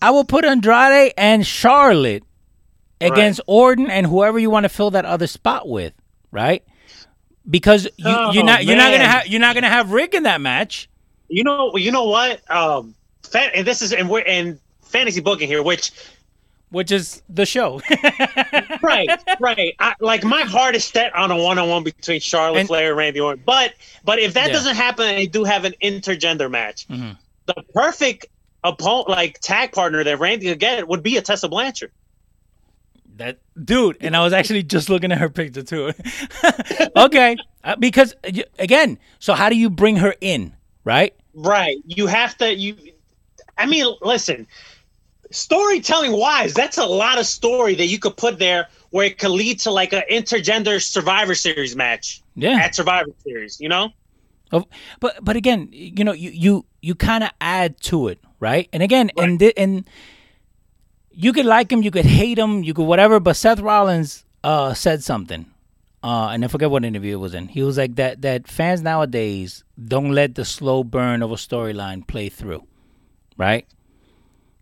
I 0.01 0.11
will 0.11 0.25
put 0.25 0.45
Andrade 0.45 1.13
and 1.17 1.45
Charlotte 1.45 2.23
against 3.01 3.41
Orton 3.47 3.89
and 3.89 4.07
whoever 4.07 4.39
you 4.39 4.49
want 4.49 4.63
to 4.63 4.69
fill 4.69 4.91
that 4.91 5.05
other 5.05 5.27
spot 5.27 5.67
with, 5.67 5.93
right? 6.35 6.63
Because 7.49 7.85
you, 7.97 8.05
Oh, 8.07 8.31
you're 8.31 8.43
not 8.43 8.65
you're 8.65 8.75
not 8.77 8.91
gonna 8.91 9.07
have 9.07 9.27
you're 9.27 9.39
not 9.41 9.55
gonna 9.55 9.69
have 9.69 9.91
Ric 9.91 10.13
in 10.13 10.23
that 10.23 10.41
match. 10.41 10.89
You 11.29 11.43
know, 11.43 11.75
you 11.75 11.91
know 11.91 12.03
what? 12.05 12.39
Um, 12.51 12.93
fan, 13.23 13.49
and 13.55 13.65
this 13.65 13.81
is 13.81 13.93
and 13.93 14.09
we're 14.09 14.19
in 14.21 14.59
fantasy 14.83 15.21
booking 15.21 15.47
here, 15.47 15.63
which 15.63 15.91
which 16.69 16.91
is 16.91 17.21
the 17.29 17.45
show. 17.45 17.79
right, 18.81 19.09
right. 19.39 19.75
I, 19.79 19.93
like 19.99 20.23
my 20.23 20.41
heart 20.41 20.75
is 20.75 20.83
set 20.83 21.15
on 21.15 21.31
a 21.31 21.37
one 21.37 21.57
on 21.57 21.69
one 21.69 21.83
between 21.83 22.19
Charlotte 22.19 22.59
And- 22.61 22.67
Flair 22.67 22.89
and 22.89 22.97
Randy 22.97 23.19
Orton. 23.19 23.43
But 23.45 23.73
but 24.03 24.19
if 24.19 24.33
that 24.33 24.47
Yeah. 24.47 24.53
doesn't 24.53 24.75
happen, 24.75 25.07
and 25.07 25.17
they 25.17 25.27
do 25.27 25.43
have 25.43 25.65
an 25.65 25.73
intergender 25.81 26.49
match, 26.49 26.87
Mm-hmm. 26.87 27.11
the 27.45 27.63
perfect 27.73 28.25
opponent, 28.63 29.09
like 29.09 29.39
tag 29.39 29.71
partner 29.71 30.03
that 30.03 30.19
Randy 30.19 30.47
could 30.47 30.59
get 30.59 30.87
would 30.87 31.03
be 31.03 31.17
a 31.17 31.21
Tessa 31.21 31.47
Blanchard. 31.47 31.91
That 33.17 33.39
dude, 33.63 33.97
and 34.01 34.15
I 34.15 34.23
was 34.23 34.33
actually 34.33 34.63
just 34.63 34.89
looking 34.89 35.11
at 35.11 35.17
her 35.17 35.29
picture 35.29 35.63
too. 35.63 35.91
okay, 36.95 37.37
uh, 37.63 37.75
because 37.77 38.13
again, 38.59 38.97
so 39.19 39.33
how 39.33 39.49
do 39.49 39.55
you 39.55 39.69
bring 39.69 39.97
her 39.97 40.15
in, 40.21 40.53
right? 40.83 41.13
Right. 41.33 41.77
You 41.85 42.07
have 42.07 42.37
to. 42.37 42.53
You. 42.53 42.75
I 43.57 43.65
mean, 43.65 43.85
listen. 44.01 44.47
Storytelling 45.31 46.11
wise, 46.11 46.53
that's 46.53 46.77
a 46.77 46.85
lot 46.85 47.17
of 47.17 47.25
story 47.25 47.73
that 47.75 47.87
you 47.87 47.97
could 47.97 48.15
put 48.15 48.37
there 48.37 48.67
where 48.91 49.05
it 49.07 49.17
could 49.17 49.31
lead 49.31 49.59
to 49.61 49.71
like 49.71 49.91
an 49.91 50.03
intergender 50.09 50.81
Survivor 50.81 51.33
Series 51.35 51.75
match 51.75 52.21
Yeah. 52.35 52.57
at 52.61 52.75
Survivor 52.75 53.09
Series. 53.23 53.59
You 53.59 53.69
know. 53.69 53.89
Of- 54.51 54.65
But 54.99 55.17
but 55.25 55.35
again, 55.35 55.69
you 55.71 56.03
know, 56.03 56.13
you 56.13 56.29
you 56.29 56.65
you 56.81 56.93
kind 56.95 57.23
of 57.23 57.31
add 57.41 57.81
to 57.81 58.07
it, 58.09 58.19
right? 58.39 58.69
And 58.71 58.83
again, 58.83 59.09
and 59.17 59.39
thi- 59.39 59.57
and 59.57 59.89
you 61.15 61.33
could 61.33 61.45
like 61.45 61.71
him, 61.71 61.81
you 61.81 61.91
could 61.91 62.05
hate 62.05 62.37
him, 62.37 62.63
you 62.63 62.73
could 62.73 62.83
whatever. 62.85 63.19
But 63.19 63.35
Seth 63.35 63.59
Rollins 63.59 64.25
uh, 64.43 64.73
said 64.73 65.03
something, 65.03 65.45
uh, 66.03 66.27
and 66.29 66.43
I 66.43 66.47
forget 66.47 66.69
what 66.69 66.83
interview 66.85 67.13
it 67.13 67.19
was 67.19 67.33
in. 67.33 67.47
He 67.47 67.63
was 67.63 67.77
like 67.77 67.95
that 67.95 68.21
that 68.21 68.47
fans 68.47 68.81
nowadays 68.81 69.63
don't 69.83 70.11
let 70.11 70.35
the 70.35 70.45
slow 70.45 70.83
burn 70.83 71.23
of 71.23 71.31
a 71.31 71.35
storyline 71.35 72.05
play 72.05 72.29
through, 72.29 72.65
right? 73.37 73.65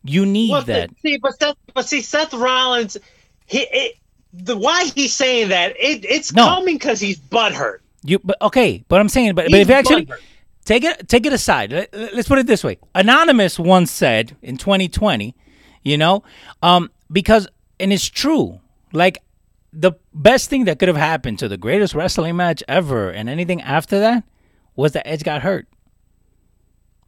You 0.04 0.26
need 0.26 0.52
Well, 0.52 0.62
that. 0.64 0.90
See, 1.02 1.18
but 1.18 1.40
Seth, 1.40 1.56
but 1.74 1.86
see, 1.88 2.02
Seth 2.02 2.34
Rollins, 2.34 2.98
he 3.46 3.60
it, 3.72 3.96
the 4.34 4.58
why 4.58 4.86
he's 4.96 5.16
saying 5.16 5.50
that 5.50 5.72
it, 5.80 6.06
it's 6.06 6.34
No. 6.34 6.46
coming 6.46 6.76
because 6.76 7.00
he's 7.00 7.20
butthurt. 7.20 7.80
You 8.04 8.20
but 8.20 8.42
okay, 8.42 8.84
but 8.90 9.00
I'm 9.00 9.10
saying, 9.10 9.34
but, 9.36 9.46
but 9.50 9.60
if 9.60 9.70
you 9.70 9.74
actually 9.74 10.06
butthurt. 10.06 10.20
take 10.66 10.84
it 10.84 11.08
take 11.08 11.26
it 11.26 11.32
aside, 11.34 11.72
let, 11.72 11.94
us 11.94 12.28
put 12.28 12.38
it 12.38 12.48
this 12.48 12.64
way: 12.64 12.80
Anonymous 12.94 13.58
once 13.58 13.92
said 13.92 14.36
in 14.42 14.58
2020, 14.58 15.34
you 15.84 15.98
know, 15.98 16.24
um, 16.62 16.90
because 17.12 17.48
and 17.80 17.94
it's 17.94 18.08
true. 18.08 18.60
Like 18.92 19.20
the 19.72 19.94
best 20.14 20.50
thing 20.50 20.66
that 20.66 20.80
could 20.80 20.88
have 20.88 20.98
happened 20.98 21.40
to 21.40 21.48
the 21.48 21.58
greatest 21.58 21.96
wrestling 21.96 22.36
match 22.36 22.64
ever, 22.68 23.10
and 23.10 23.30
anything 23.30 23.62
after 23.62 24.00
that, 24.00 24.24
was 24.76 24.94
that 24.94 25.08
Edge 25.08 25.24
got 25.24 25.42
hurt. 25.42 25.68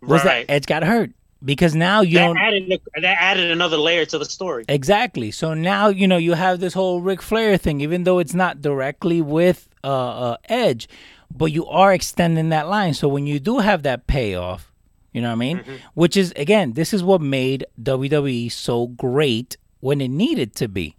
Was 0.02 0.24
right. 0.24 0.46
that 0.48 0.54
Edge 0.54 0.66
got 0.66 0.84
hurt 0.84 1.12
because 1.44 1.76
now 1.76 2.02
you 2.02 2.16
that 2.16 2.28
don't 2.28 2.38
added 2.38 2.82
that 2.96 3.18
added 3.20 3.52
another 3.52 3.78
layer 3.78 4.06
to 4.06 4.18
the 4.18 4.26
story. 4.26 4.66
Exactly. 4.68 5.32
So 5.32 5.54
now 5.54 5.88
you 5.88 6.08
know 6.08 6.18
you 6.18 6.34
have 6.34 6.60
this 6.60 6.74
whole 6.74 7.02
Ric 7.02 7.22
Flair 7.22 7.58
thing, 7.58 7.82
even 7.82 8.04
though 8.04 8.20
it's 8.20 8.34
not 8.34 8.62
directly 8.62 9.22
with 9.22 9.70
uh, 9.84 9.88
uh, 9.88 10.38
Edge, 10.46 10.90
but 11.34 11.46
you 11.46 11.66
are 11.68 11.94
extending 11.94 12.50
that 12.50 12.68
line. 12.68 12.94
So 12.94 13.08
when 13.08 13.28
you 13.28 13.40
do 13.40 13.60
have 13.60 13.84
that 13.84 14.08
payoff, 14.08 14.72
you 15.16 15.22
know 15.22 15.30
what 15.30 15.36
I 15.36 15.36
mean? 15.36 15.60
Mm-hmm. 15.60 15.76
Which 15.94 16.18
is 16.18 16.34
again, 16.36 16.74
this 16.74 16.94
is 16.94 17.02
what 17.02 17.22
made 17.22 17.66
WWE 17.82 18.52
so 18.52 18.88
great 18.88 19.56
when 19.80 20.02
it 20.02 20.10
needed 20.10 20.54
to 20.56 20.68
be, 20.68 20.98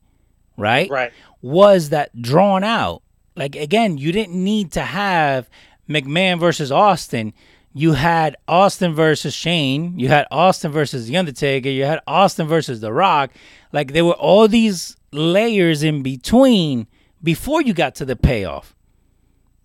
right? 0.57 0.89
Right. 0.89 1.12
Was 1.43 1.91
that 1.91 2.23
drawn 2.23 2.64
out? 2.64 3.03
Like 3.35 3.57
again, 3.57 3.99
you 3.99 4.12
didn't 4.12 4.43
need 4.43 4.73
to 4.73 4.81
have 4.81 5.51
McMahon 5.87 6.41
versus 6.41 6.73
Austin. 6.73 7.35
You 7.75 7.93
had 7.93 8.37
Austin 8.49 8.95
versus 8.95 9.35
Shane. 9.35 9.99
You 9.99 10.09
had 10.09 10.27
Austin 10.31 10.73
versus 10.73 11.07
The 11.09 11.19
Undertaker. 11.19 11.69
You 11.69 11.85
had 11.85 12.01
Austin 12.07 12.49
versus 12.49 12.81
The 12.81 12.95
Rock. 12.95 13.33
Like 13.71 13.93
there 13.93 14.07
were 14.07 14.14
all 14.14 14.49
these 14.49 14.97
layers 15.12 15.83
in 15.83 16.03
between 16.03 16.87
before 17.23 17.61
you 17.61 17.75
got 17.75 17.95
to 17.97 18.07
the 18.07 18.17
payoff. 18.17 18.75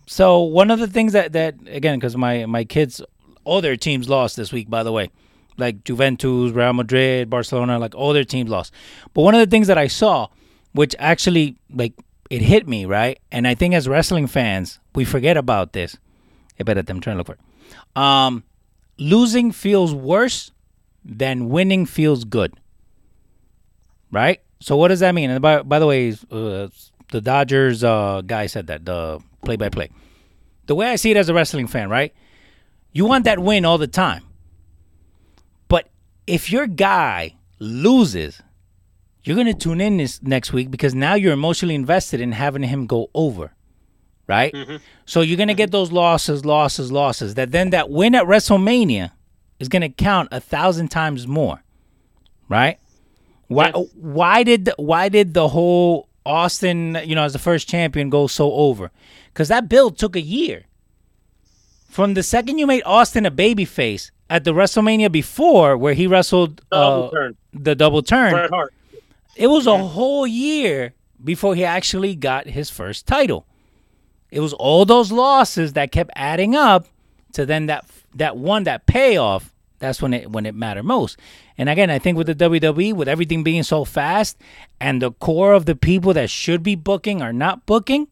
So 0.08 0.42
one 0.42 0.72
of 0.72 0.80
the 0.80 0.88
things 0.88 1.14
that 1.14 1.32
that 1.32 1.56
again, 1.68 2.00
because 2.00 2.18
my 2.18 2.46
my 2.48 2.66
kids, 2.66 3.02
all 3.44 3.62
their 3.62 3.78
teams 3.78 4.10
lost 4.10 4.36
this 4.36 4.52
week. 4.52 4.70
By 4.70 4.84
the 4.84 4.92
way, 4.92 5.10
like 5.58 5.84
Juventus, 5.84 6.52
Real 6.52 6.74
Madrid, 6.74 7.30
Barcelona, 7.30 7.80
like 7.80 7.96
all 7.96 8.14
their 8.14 8.24
teams 8.24 8.50
lost. 8.50 8.74
But 9.14 9.22
one 9.22 9.36
of 9.36 9.40
the 9.40 9.50
things 9.50 9.68
that 9.68 9.78
I 9.78 9.88
saw, 9.88 10.28
which 10.74 10.96
actually 11.00 11.58
like 11.74 11.94
it 12.30 12.42
hit 12.42 12.68
me 12.68 12.86
right, 12.86 13.20
and 13.32 13.48
I 13.48 13.56
think 13.56 13.74
as 13.74 13.88
wrestling 13.88 14.28
fans 14.28 14.80
we 14.96 15.06
forget 15.06 15.38
about 15.38 15.74
this. 15.74 15.98
Espérate, 16.60 16.90
I'm 16.90 17.00
trying 17.00 17.16
to 17.16 17.18
look 17.20 17.28
for 17.28 17.34
it. 17.34 17.98
Um, 17.98 18.44
losing 18.98 19.52
feels 19.52 19.94
worse 19.94 20.52
than 21.04 21.50
winning 21.50 21.86
feels 21.86 22.24
good. 22.24 22.54
Right. 24.12 24.42
So 24.60 24.76
what 24.78 24.90
does 24.90 25.00
that 25.00 25.16
mean? 25.16 25.30
And 25.30 25.42
by 25.42 25.64
by 25.64 25.80
the 25.80 25.88
way, 25.88 26.12
uh, 26.30 26.68
the 27.12 27.22
Dodgers 27.22 27.84
uh, 27.84 28.22
guy 28.26 28.48
said 28.48 28.68
that 28.68 28.86
the 28.86 29.20
play 29.44 29.56
by 29.56 29.70
play. 29.70 29.90
The 30.68 30.76
way 30.76 30.88
I 30.88 30.96
see 30.96 31.12
it 31.12 31.18
as 31.18 31.30
a 31.30 31.34
wrestling 31.34 31.68
fan, 31.68 31.90
right? 31.90 32.14
You 32.92 33.06
want 33.06 33.26
that 33.26 33.40
win 33.40 33.66
all 33.66 33.78
the 33.78 33.88
time. 33.88 34.24
But 35.68 35.90
if 36.28 36.52
your 36.52 36.68
guy 36.68 37.36
loses, 37.60 38.42
you're 39.24 39.38
gonna 39.38 39.54
tune 39.54 39.82
in 39.82 39.98
this 39.98 40.22
next 40.22 40.52
week 40.52 40.72
because 40.72 40.94
now 40.94 41.14
you're 41.14 41.34
emotionally 41.34 41.76
invested 41.76 42.20
in 42.22 42.32
having 42.34 42.64
him 42.64 42.88
go 42.88 43.10
over, 43.14 43.54
right? 44.28 44.54
Mm-hmm. 44.54 44.78
So 45.06 45.22
you're 45.22 45.38
gonna 45.38 45.54
get 45.54 45.72
those 45.72 45.92
losses, 45.92 46.44
losses, 46.44 46.92
losses. 46.92 47.36
That 47.36 47.52
then 47.52 47.70
that 47.70 47.90
win 47.90 48.16
at 48.16 48.26
WrestleMania 48.26 49.12
is 49.60 49.70
gonna 49.70 49.90
count 49.90 50.30
a 50.32 50.40
thousand 50.40 50.90
times 50.90 51.28
more, 51.28 51.64
right? 52.50 52.80
Why? 53.48 53.72
Yeah. 53.76 53.84
Why 53.96 54.44
did 54.44 54.66
the, 54.66 54.76
why 54.78 55.10
did 55.10 55.34
the 55.34 55.50
whole 55.50 56.10
Austin, 56.26 56.98
you 57.06 57.16
know, 57.16 57.24
as 57.24 57.34
the 57.34 57.40
first 57.40 57.70
champion, 57.70 58.10
go 58.10 58.28
so 58.28 58.52
over? 58.52 58.92
Because 59.28 59.50
that 59.50 59.70
build 59.70 59.98
took 59.98 60.16
a 60.16 60.22
year. 60.22 60.66
From 61.92 62.14
the 62.14 62.24
second 62.24 62.58
you 62.58 62.66
made 62.66 62.84
Austin 62.86 63.26
a 63.26 63.32
babyface 63.32 64.12
at 64.30 64.46
the 64.46 64.54
WrestleMania 64.54 65.12
before, 65.12 65.76
where 65.76 65.94
he 65.94 66.08
wrestled 66.08 66.62
uh, 66.72 67.10
the 67.52 67.76
double 67.76 68.02
turn, 68.02 68.50
it 69.36 69.48
was 69.48 69.68
a 69.68 69.78
whole 69.78 70.26
year 70.26 70.94
before 71.22 71.54
he 71.54 71.66
actually 71.66 72.16
got 72.16 72.48
his 72.48 72.70
first 72.70 73.06
title. 73.06 73.46
It 74.32 74.40
was 74.40 74.54
all 74.54 74.86
those 74.86 75.12
losses 75.12 75.74
that 75.74 75.92
kept 75.92 76.12
adding 76.16 76.56
up 76.56 76.88
to 77.34 77.46
then 77.46 77.66
that 77.66 77.86
that 78.16 78.38
one 78.38 78.64
that 78.64 78.86
payoff. 78.86 79.54
That's 79.80 80.02
when 80.02 80.14
it 80.14 80.32
when 80.32 80.46
it 80.46 80.56
mattered 80.56 80.84
most. 80.84 81.18
And 81.58 81.68
again, 81.68 81.90
I 81.90 82.00
think 82.00 82.18
with 82.18 82.28
the 82.28 82.36
WWE, 82.36 82.94
with 82.94 83.10
everything 83.10 83.44
being 83.44 83.64
so 83.64 83.84
fast, 83.84 84.38
and 84.80 85.02
the 85.02 85.12
core 85.12 85.52
of 85.52 85.66
the 85.66 85.76
people 85.76 86.14
that 86.14 86.30
should 86.30 86.64
be 86.64 86.76
booking 86.76 87.22
are 87.22 87.34
not 87.34 87.66
booking, 87.66 88.08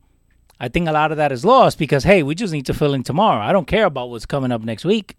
I 0.60 0.68
think 0.68 0.88
a 0.88 0.91
lot 0.91 1.12
of 1.12 1.18
that 1.18 1.32
is 1.32 1.45
lost 1.45 1.78
because 1.78 2.03
hey, 2.03 2.24
we 2.24 2.36
just 2.36 2.53
need 2.53 2.66
to 2.66 2.74
fill 2.74 2.93
in 2.93 3.03
tomorrow. 3.03 3.41
I 3.41 3.53
don't 3.53 3.68
care 3.68 3.86
about 3.86 4.10
what's 4.10 4.26
coming 4.26 4.51
up 4.51 4.62
next 4.62 4.86
week. 4.86 5.16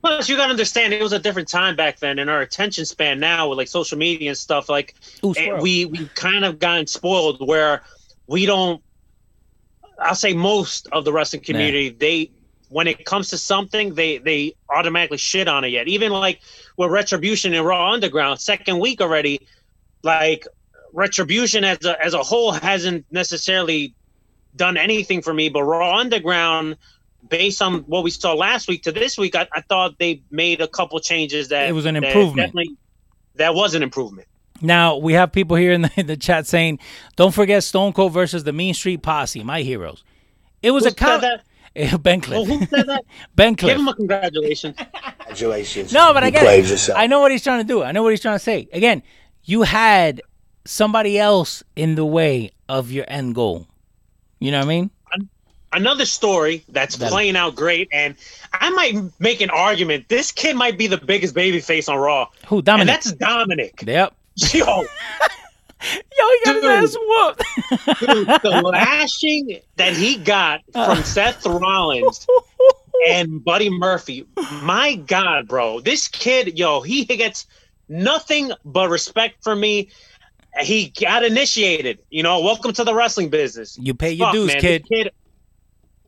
Plus, 0.00 0.28
you 0.28 0.36
gotta 0.36 0.50
understand, 0.50 0.94
it 0.94 1.02
was 1.02 1.12
a 1.12 1.18
different 1.18 1.48
time 1.48 1.74
back 1.74 1.98
then, 1.98 2.18
and 2.20 2.30
our 2.30 2.40
attention 2.40 2.84
span 2.84 3.18
now 3.18 3.48
with 3.48 3.58
like 3.58 3.68
social 3.68 3.98
media 3.98 4.30
and 4.30 4.38
stuff. 4.38 4.68
Like, 4.68 4.94
Ooh, 5.24 5.34
eh, 5.36 5.58
we 5.60 5.86
we 5.86 6.06
kind 6.14 6.44
of 6.44 6.58
gotten 6.58 6.86
spoiled 6.86 7.46
where 7.46 7.82
we 8.26 8.46
don't. 8.46 8.82
I'll 10.00 10.14
say 10.14 10.32
most 10.32 10.86
of 10.92 11.04
the 11.04 11.12
wrestling 11.12 11.42
community, 11.42 11.90
they 11.90 12.30
when 12.68 12.86
it 12.86 13.04
comes 13.04 13.28
to 13.30 13.38
something, 13.38 13.94
they 13.94 14.18
they 14.18 14.54
automatically 14.70 15.18
shit 15.18 15.48
on 15.48 15.64
it. 15.64 15.68
Yet, 15.68 15.88
even 15.88 16.12
like 16.12 16.40
with 16.76 16.90
Retribution 16.90 17.52
and 17.54 17.66
Raw 17.66 17.92
Underground, 17.92 18.40
second 18.40 18.78
week 18.78 19.00
already, 19.00 19.46
like 20.04 20.46
Retribution 20.92 21.64
as 21.64 21.84
a 21.84 22.02
as 22.02 22.14
a 22.14 22.22
whole 22.22 22.52
hasn't 22.52 23.04
necessarily 23.10 23.94
done 24.56 24.76
anything 24.76 25.22
for 25.22 25.32
me, 25.34 25.48
but 25.48 25.62
Raw 25.64 25.96
Underground 25.98 26.76
based 27.28 27.60
on 27.60 27.80
what 27.80 28.04
we 28.04 28.10
saw 28.10 28.32
last 28.32 28.68
week 28.68 28.82
to 28.84 28.92
this 28.92 29.18
week, 29.18 29.34
I, 29.34 29.46
I 29.52 29.60
thought 29.62 29.98
they 29.98 30.22
made 30.30 30.60
a 30.60 30.68
couple 30.68 30.98
changes 31.00 31.48
that 31.48 31.68
It 31.68 31.72
was 31.72 31.84
an 31.86 31.96
improvement. 31.96 32.48
definitely- 32.52 32.76
that 33.34 33.54
was 33.54 33.74
an 33.74 33.82
improvement. 33.82 34.26
Now 34.60 34.96
we 34.96 35.12
have 35.12 35.30
people 35.30 35.56
here 35.56 35.72
in 35.72 35.82
the, 35.82 35.90
in 35.96 36.06
the 36.08 36.16
chat 36.16 36.46
saying, 36.46 36.80
"Don't 37.16 37.32
forget 37.32 37.62
Stone 37.62 37.92
Cold 37.92 38.12
versus 38.12 38.42
the 38.44 38.52
Mean 38.52 38.74
Street 38.74 39.02
Posse, 39.02 39.44
my 39.44 39.62
heroes." 39.62 40.02
It 40.62 40.72
was 40.72 40.84
Who 40.84 40.90
a 40.90 40.94
count. 40.94 41.22
said 41.22 42.02
ben 42.02 42.20
Well, 42.28 42.44
Cliff. 42.44 42.48
who 42.48 42.66
said 42.66 42.86
that? 42.88 43.04
ben 43.36 43.52
Give 43.54 43.78
him 43.78 43.86
a 43.86 43.94
congratulations. 43.94 44.76
Congratulations. 44.76 45.92
No, 45.92 46.12
but 46.12 46.24
I 46.24 46.26
you 46.26 46.32
get 46.32 46.70
it. 46.70 46.90
I 46.96 47.06
know 47.06 47.20
what 47.20 47.30
he's 47.30 47.44
trying 47.44 47.60
to 47.60 47.66
do. 47.68 47.84
I 47.84 47.92
know 47.92 48.02
what 48.02 48.10
he's 48.10 48.20
trying 48.20 48.34
to 48.36 48.42
say. 48.42 48.68
Again, 48.72 49.04
you 49.44 49.62
had 49.62 50.20
somebody 50.64 51.16
else 51.20 51.62
in 51.76 51.94
the 51.94 52.04
way 52.04 52.50
of 52.68 52.90
your 52.90 53.04
end 53.06 53.36
goal. 53.36 53.67
You 54.40 54.50
know 54.50 54.58
what 54.58 54.64
I 54.66 54.68
mean? 54.68 54.90
Another 55.70 56.06
story 56.06 56.64
that's 56.70 56.96
That- 56.96 57.10
playing 57.10 57.36
out 57.36 57.54
great, 57.54 57.88
and 57.92 58.14
I 58.54 58.70
might 58.70 58.96
make 59.20 59.42
an 59.42 59.50
argument. 59.50 60.08
This 60.08 60.32
kid 60.32 60.56
might 60.56 60.78
be 60.78 60.86
the 60.86 60.96
biggest 60.96 61.34
baby 61.34 61.60
face 61.60 61.88
on 61.90 61.98
Raw, 61.98 62.28
Who 62.46 62.62
and 62.66 62.88
that's 62.88 63.12
Dominic. 63.12 63.82
Yep. 63.86 64.14
Yo, 64.54 64.86
Yo, 65.80 66.28
he 66.28 66.40
got 66.44 66.54
his 66.56 66.64
ass 66.64 66.96
whooped. 67.06 68.00
dude, 68.00 68.26
the 68.42 68.62
lashing 68.72 69.60
that 69.76 69.92
he 69.92 70.16
got 70.16 70.60
from 70.72 70.98
uh. 70.98 71.02
Seth 71.02 71.44
Rollins 71.46 72.26
and 73.10 73.44
Buddy 73.44 73.70
Murphy. 73.70 74.26
My 74.62 74.94
God, 74.96 75.46
bro, 75.46 75.80
this 75.80 76.08
kid, 76.08 76.58
yo, 76.58 76.80
he 76.80 77.04
gets 77.04 77.46
nothing 77.88 78.50
but 78.64 78.88
respect 78.90 79.44
from 79.44 79.60
me. 79.60 79.90
He 80.60 80.92
got 81.00 81.24
initiated. 81.24 81.98
You 82.10 82.22
know, 82.22 82.40
welcome 82.40 82.72
to 82.74 82.84
the 82.84 82.94
wrestling 82.94 83.28
business. 83.28 83.78
You 83.80 83.94
pay 83.94 84.12
your 84.12 84.26
Fuck, 84.28 84.34
dues, 84.34 84.46
man, 84.48 84.60
kid. 84.60 84.82
this 84.82 84.88
kid. 85.04 85.12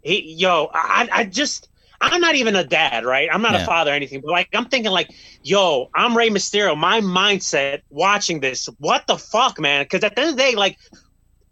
He, 0.03 0.33
yo, 0.35 0.71
I, 0.73 1.09
I 1.13 1.25
just, 1.25 1.69
I'm 2.01 2.21
not 2.21 2.35
even 2.35 2.57
a 2.57 2.65
dad, 2.65 3.05
right? 3.05 3.29
I'm 3.31 3.43
not 3.43 3.53
Yeah. 3.53 3.63
a 3.63 3.67
father 3.67 3.91
or 3.91 3.95
anything, 3.95 4.23
but 4.23 4.31
like, 4.31 4.49
I'm 4.55 4.65
thinking 4.67 4.91
like, 4.93 5.11
yo, 5.43 5.91
I'm 5.95 6.17
Rey 6.17 6.31
Mysterio. 6.31 6.77
My 6.77 7.01
mindset 7.01 7.83
watching 7.91 8.41
this, 8.41 8.67
what 8.79 9.07
the 9.07 9.19
fuck, 9.19 9.61
man? 9.61 9.85
Because 9.85 10.03
at 10.03 10.15
the 10.17 10.23
end 10.23 10.31
of 10.31 10.37
the 10.37 10.43
day, 10.43 10.55
like, 10.57 10.79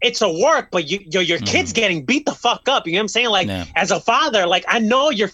it's 0.01 0.21
a 0.21 0.29
work, 0.31 0.69
but 0.71 0.89
you, 0.89 0.99
yo, 1.05 1.19
your 1.19 1.39
kid's 1.39 1.73
getting 1.73 2.05
beat 2.05 2.25
the 2.25 2.31
fuck 2.33 2.67
up. 2.67 2.87
You 2.87 2.93
know 2.93 2.99
what 2.99 3.01
I'm 3.03 3.07
saying? 3.09 3.29
Like, 3.29 3.47
Mm-hmm. 3.47 3.69
Yeah. 3.69 3.81
as 3.81 3.91
a 3.91 3.99
father, 3.99 4.47
like, 4.47 4.65
I 4.67 4.79
know 4.79 5.09
your 5.11 5.29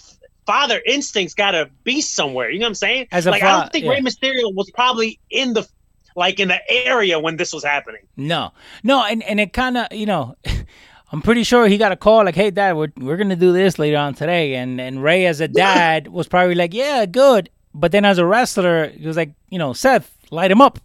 father 0.45 0.81
instincts 0.85 1.33
got 1.33 1.51
to 1.51 1.69
be 1.83 2.01
somewhere. 2.01 2.49
You 2.49 2.59
know 2.59 2.65
what 2.65 2.69
I'm 2.69 2.75
saying? 2.75 3.07
As 3.11 3.25
a 3.27 3.31
like, 3.31 3.43
I 3.43 3.59
don't 3.61 3.71
think 3.71 3.85
yeah. 3.85 3.91
Rey 3.91 4.01
Mysterio 4.01 4.53
was 4.53 4.69
probably 4.71 5.19
in 5.29 5.53
the, 5.53 5.67
like, 6.15 6.39
in 6.39 6.47
the 6.47 6.59
area 6.69 7.19
when 7.19 7.37
this 7.37 7.53
was 7.53 7.63
happening. 7.63 8.01
No, 8.17 8.51
no, 8.83 9.03
and 9.03 9.23
and 9.23 9.39
it 9.39 9.53
kind 9.53 9.77
of 9.77 9.87
you 9.91 10.05
know, 10.05 10.35
I'm 11.11 11.21
pretty 11.21 11.43
sure 11.43 11.67
he 11.67 11.77
got 11.77 11.91
a 11.91 11.95
call 11.95 12.25
like, 12.25 12.35
"Hey, 12.35 12.51
Dad, 12.51 12.75
we're 12.75 12.91
we're 12.97 13.17
gonna 13.17 13.35
do 13.35 13.51
this 13.51 13.77
later 13.77 13.97
on 13.97 14.13
today," 14.13 14.55
and 14.55 14.79
and 14.79 15.03
Rey 15.03 15.25
as 15.25 15.41
a 15.41 15.47
dad 15.47 16.07
was 16.07 16.27
probably 16.27 16.55
like, 16.55 16.73
"Yeah, 16.73 17.05
good," 17.05 17.49
but 17.75 17.91
then 17.91 18.05
as 18.05 18.17
a 18.17 18.25
wrestler, 18.25 18.87
he 18.87 19.05
was 19.05 19.17
like, 19.17 19.31
you 19.49 19.59
know, 19.59 19.73
Seth, 19.73 20.09
light 20.31 20.49
him 20.49 20.61
up. 20.61 20.79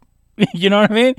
you 0.54 0.70
know 0.70 0.80
what 0.80 0.90
I 0.90 0.94
mean? 0.94 1.14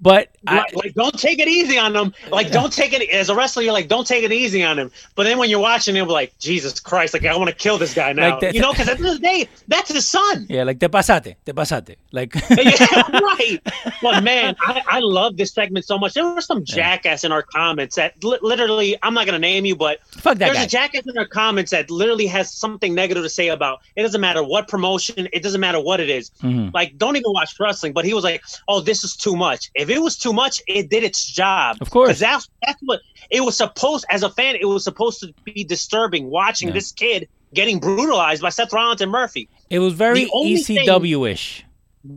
But 0.00 0.30
I, 0.46 0.56
like, 0.58 0.74
like, 0.74 0.94
don't 0.94 1.18
take 1.18 1.38
it 1.38 1.48
easy 1.48 1.78
on 1.78 1.94
him. 1.96 2.12
Like, 2.30 2.50
don't 2.50 2.72
take 2.72 2.92
it 2.92 3.08
as 3.10 3.28
a 3.28 3.34
wrestler. 3.34 3.62
You're 3.62 3.72
like, 3.72 3.88
don't 3.88 4.06
take 4.06 4.24
it 4.24 4.32
easy 4.32 4.62
on 4.62 4.78
him. 4.78 4.90
But 5.14 5.24
then 5.24 5.38
when 5.38 5.48
you're 5.48 5.60
watching 5.60 5.94
him, 5.94 6.08
like, 6.08 6.38
Jesus 6.38 6.78
Christ, 6.80 7.14
like 7.14 7.24
I 7.24 7.36
want 7.36 7.48
to 7.50 7.56
kill 7.56 7.78
this 7.78 7.94
guy 7.94 8.12
now. 8.12 8.30
Like 8.32 8.40
that- 8.40 8.54
you 8.54 8.60
know, 8.60 8.72
because 8.72 8.88
at 8.88 8.98
the 8.98 9.04
end 9.06 9.14
of 9.16 9.20
the 9.22 9.26
day, 9.26 9.48
that's 9.68 9.92
his 9.92 10.06
son. 10.08 10.46
yeah, 10.48 10.64
like 10.64 10.78
te 10.80 10.88
pasate, 10.88 11.36
te 11.44 11.52
pasate, 11.52 11.96
like 12.12 12.34
yeah, 12.50 13.20
right. 13.20 13.60
But 14.02 14.22
man, 14.22 14.56
I, 14.60 14.82
I 14.86 14.98
love 15.00 15.36
this 15.36 15.52
segment 15.52 15.84
so 15.84 15.98
much. 15.98 16.14
There 16.14 16.24
were 16.24 16.40
some 16.40 16.64
jackass 16.64 17.24
in 17.24 17.32
our 17.32 17.42
comments 17.42 17.96
that 17.96 18.22
li- 18.22 18.38
literally, 18.42 18.96
I'm 19.02 19.14
not 19.14 19.26
gonna 19.26 19.38
name 19.38 19.64
you, 19.64 19.76
but 19.76 19.98
fuck 20.12 20.38
that 20.38 20.46
there's 20.46 20.56
guy. 20.58 20.64
a 20.64 20.68
jackass 20.68 21.06
in 21.06 21.16
our 21.16 21.26
comments 21.26 21.70
that 21.70 21.90
literally 21.90 22.26
has 22.26 22.52
something 22.52 22.94
negative 22.94 23.22
to 23.22 23.28
say 23.30 23.48
about. 23.48 23.80
It 23.96 24.02
doesn't 24.02 24.20
matter 24.20 24.42
what 24.42 24.68
promotion. 24.68 25.28
It 25.32 25.42
doesn't 25.42 25.60
matter 25.60 25.80
what 25.80 26.00
it 26.00 26.10
is. 26.10 26.30
Mhm. 26.42 26.72
Like, 26.74 26.98
don't 26.98 27.16
even 27.16 27.32
watch 27.32 27.54
wrestling. 27.58 27.92
But 27.92 28.04
he 28.04 28.14
was 28.14 28.24
like, 28.24 28.42
"Oh, 28.68 28.80
this 28.80 29.04
is 29.04 29.16
too 29.16 29.36
much." 29.36 29.70
If 29.74 29.88
it 29.90 30.00
was 30.00 30.16
too 30.16 30.32
much, 30.32 30.60
it 30.66 30.90
did 30.90 31.04
its 31.04 31.24
job. 31.26 31.78
Of 31.80 31.90
course, 31.90 32.18
that's 32.18 32.48
that's 32.66 32.80
what 32.82 33.00
it 33.30 33.40
was 33.42 33.56
supposed. 33.56 34.04
As 34.10 34.22
a 34.22 34.30
fan, 34.30 34.56
it 34.56 34.66
was 34.66 34.84
supposed 34.84 35.20
to 35.20 35.32
be 35.44 35.64
disturbing 35.64 36.30
watching 36.30 36.68
Yeah. 36.68 36.74
this 36.74 36.92
kid 36.92 37.28
getting 37.54 37.78
brutalized 37.78 38.42
by 38.42 38.48
Seth 38.50 38.72
Rollins 38.72 39.00
and 39.00 39.10
Murphy. 39.12 39.48
It 39.70 39.78
was 39.78 39.92
very 39.94 40.24
The 40.24 40.30
only 40.32 40.56
thing- 40.58 40.78
ECW 40.86 41.24
ish. 41.30 41.64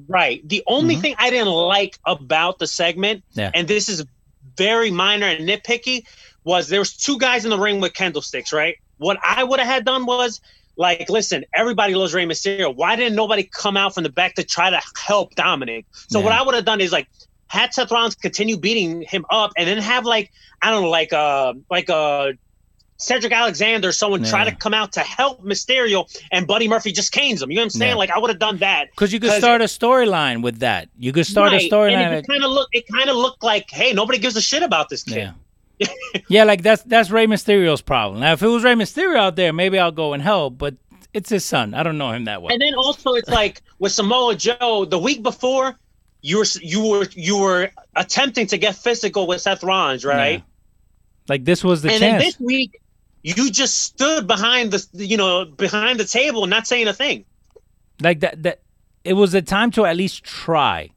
Right. 0.07 0.41
The 0.47 0.63
only 0.67 0.95
thing 0.97 1.15
I 1.17 1.29
didn't 1.29 1.47
like 1.53 1.97
about 2.05 2.59
the 2.59 2.67
segment, 2.67 3.23
Mm-hmm. 3.31 3.39
Yeah. 3.39 3.51
and 3.53 3.67
this 3.67 3.87
is 3.87 4.03
very 4.57 4.91
minor 4.91 5.27
and 5.27 5.47
nitpicky, 5.47 6.03
was 6.43 6.67
there 6.69 6.79
was 6.79 6.93
two 6.97 7.17
guys 7.19 7.45
in 7.45 7.51
the 7.51 7.59
ring 7.59 7.79
with 7.79 7.93
candlesticks. 7.93 8.51
Right. 8.51 8.75
What 8.97 9.17
I 9.23 9.43
would 9.43 9.59
have 9.59 9.67
had 9.67 9.85
done 9.85 10.05
was 10.05 10.41
like, 10.77 11.09
listen, 11.09 11.43
everybody 11.53 11.95
loves 11.95 12.13
Rey 12.13 12.25
Mysterio. 12.25 12.73
Why 12.73 12.95
didn't 12.95 13.15
nobody 13.15 13.43
come 13.43 13.75
out 13.75 13.93
from 13.93 14.03
the 14.03 14.09
back 14.09 14.35
to 14.35 14.43
try 14.43 14.69
to 14.69 14.79
help 14.95 15.35
Dominic? 15.35 15.85
So 16.09 16.19
what 16.19 16.31
I 16.33 16.41
would 16.41 16.55
have 16.55 16.65
done 16.65 16.81
is 16.81 16.91
like 16.91 17.07
had 17.47 17.73
Seth 17.73 17.91
Rollins 17.91 18.15
continue 18.15 18.57
beating 18.57 19.01
him 19.01 19.25
up, 19.29 19.51
and 19.57 19.67
then 19.67 19.77
have 19.79 20.05
like 20.05 20.31
I 20.61 20.69
don't 20.69 20.83
know, 20.83 20.89
like 20.89 21.13
uh 21.13 21.53
like 21.69 21.89
uh 21.89 22.33
Cedric 22.97 23.31
Alexander, 23.31 23.91
someone 23.91 24.23
try 24.23 24.43
to 24.43 24.55
come 24.55 24.73
out 24.73 24.91
to 24.93 25.01
help 25.01 25.43
Mysterio, 25.43 26.05
and 26.31 26.47
Buddy 26.47 26.67
Murphy 26.67 26.91
just 26.91 27.11
canes 27.11 27.41
him. 27.41 27.51
You 27.51 27.57
know 27.57 27.61
what 27.61 27.65
I'm 27.65 27.69
saying? 27.69 27.91
Yeah. 27.91 27.95
Like 27.95 28.09
I 28.09 28.17
would 28.17 28.29
have 28.29 28.39
done 28.39 28.57
that. 28.57 28.89
Because 28.89 29.13
you 29.13 29.19
could 29.19 29.31
start 29.33 29.61
a 29.61 29.65
storyline 29.65 30.41
with 30.41 30.59
that. 30.59 30.89
You 30.97 31.13
could 31.13 31.27
start 31.27 31.53
a 31.53 31.57
storyline. 31.57 32.11
It 32.13 32.27
kind 32.27 32.43
of 32.43 32.49
look, 32.51 32.69
it 32.71 32.85
kind 32.87 33.09
of 33.09 33.15
looked 33.15 33.43
like, 33.43 33.69
hey, 33.69 33.93
nobody 33.93 34.17
gives 34.17 34.35
a 34.35 34.41
shit 34.41 34.63
about 34.63 34.89
this 34.89 35.03
kid. 35.03 35.31
Yeah. 36.29 36.43
like 36.43 36.63
that's 36.63 36.83
that's 36.83 37.09
Rey 37.11 37.27
Mysterio's 37.27 37.81
problem. 37.81 38.21
Now, 38.21 38.33
if 38.33 38.41
it 38.41 38.47
was 38.47 38.63
Rey 38.63 38.73
Mysterio 38.73 39.17
out 39.17 39.35
there, 39.35 39.53
maybe 39.53 39.77
I'll 39.79 39.91
go 39.91 40.13
and 40.13 40.23
help. 40.23 40.57
But 40.57 40.75
it's 41.13 41.29
his 41.29 41.45
son. 41.45 41.73
I 41.73 41.83
don't 41.83 41.97
know 41.97 42.11
him 42.11 42.25
that 42.25 42.41
well. 42.41 42.51
And 42.51 42.61
then 42.61 42.75
also, 42.75 43.13
it's 43.13 43.29
like 43.29 43.61
with 43.79 43.91
Samoa 43.91 44.35
Joe, 44.35 44.85
the 44.85 44.99
week 44.99 45.23
before, 45.23 45.77
you 46.21 46.39
were 46.39 46.45
you 46.61 46.85
were 46.87 47.07
you 47.13 47.37
were 47.37 47.69
attempting 47.95 48.47
to 48.47 48.57
get 48.57 48.75
physical 48.75 49.27
with 49.27 49.41
Seth 49.41 49.63
Rollins, 49.63 50.03
right? 50.05 50.39
Yeah. 50.39 50.41
Like 51.29 51.45
this 51.45 51.63
was 51.63 51.81
the 51.81 51.89
chance. 51.89 52.01
and 52.01 52.21
chance. 52.21 52.23
this 52.23 52.39
week, 52.39 52.81
you 53.23 53.51
just 53.51 53.83
stood 53.83 54.27
behind 54.27 54.71
the 54.71 55.05
you 55.05 55.17
know 55.17 55.45
behind 55.45 55.99
the 55.99 56.05
table, 56.05 56.45
not 56.47 56.67
saying 56.67 56.87
a 56.87 56.93
thing. 56.93 57.25
like 58.01 58.19
that 58.21 58.43
that 58.43 58.61
it 59.03 59.13
was 59.13 59.33
a 59.33 59.41
time 59.41 59.71
to 59.71 59.85
at 59.85 59.95
least 59.95 60.23
try. 60.23 60.89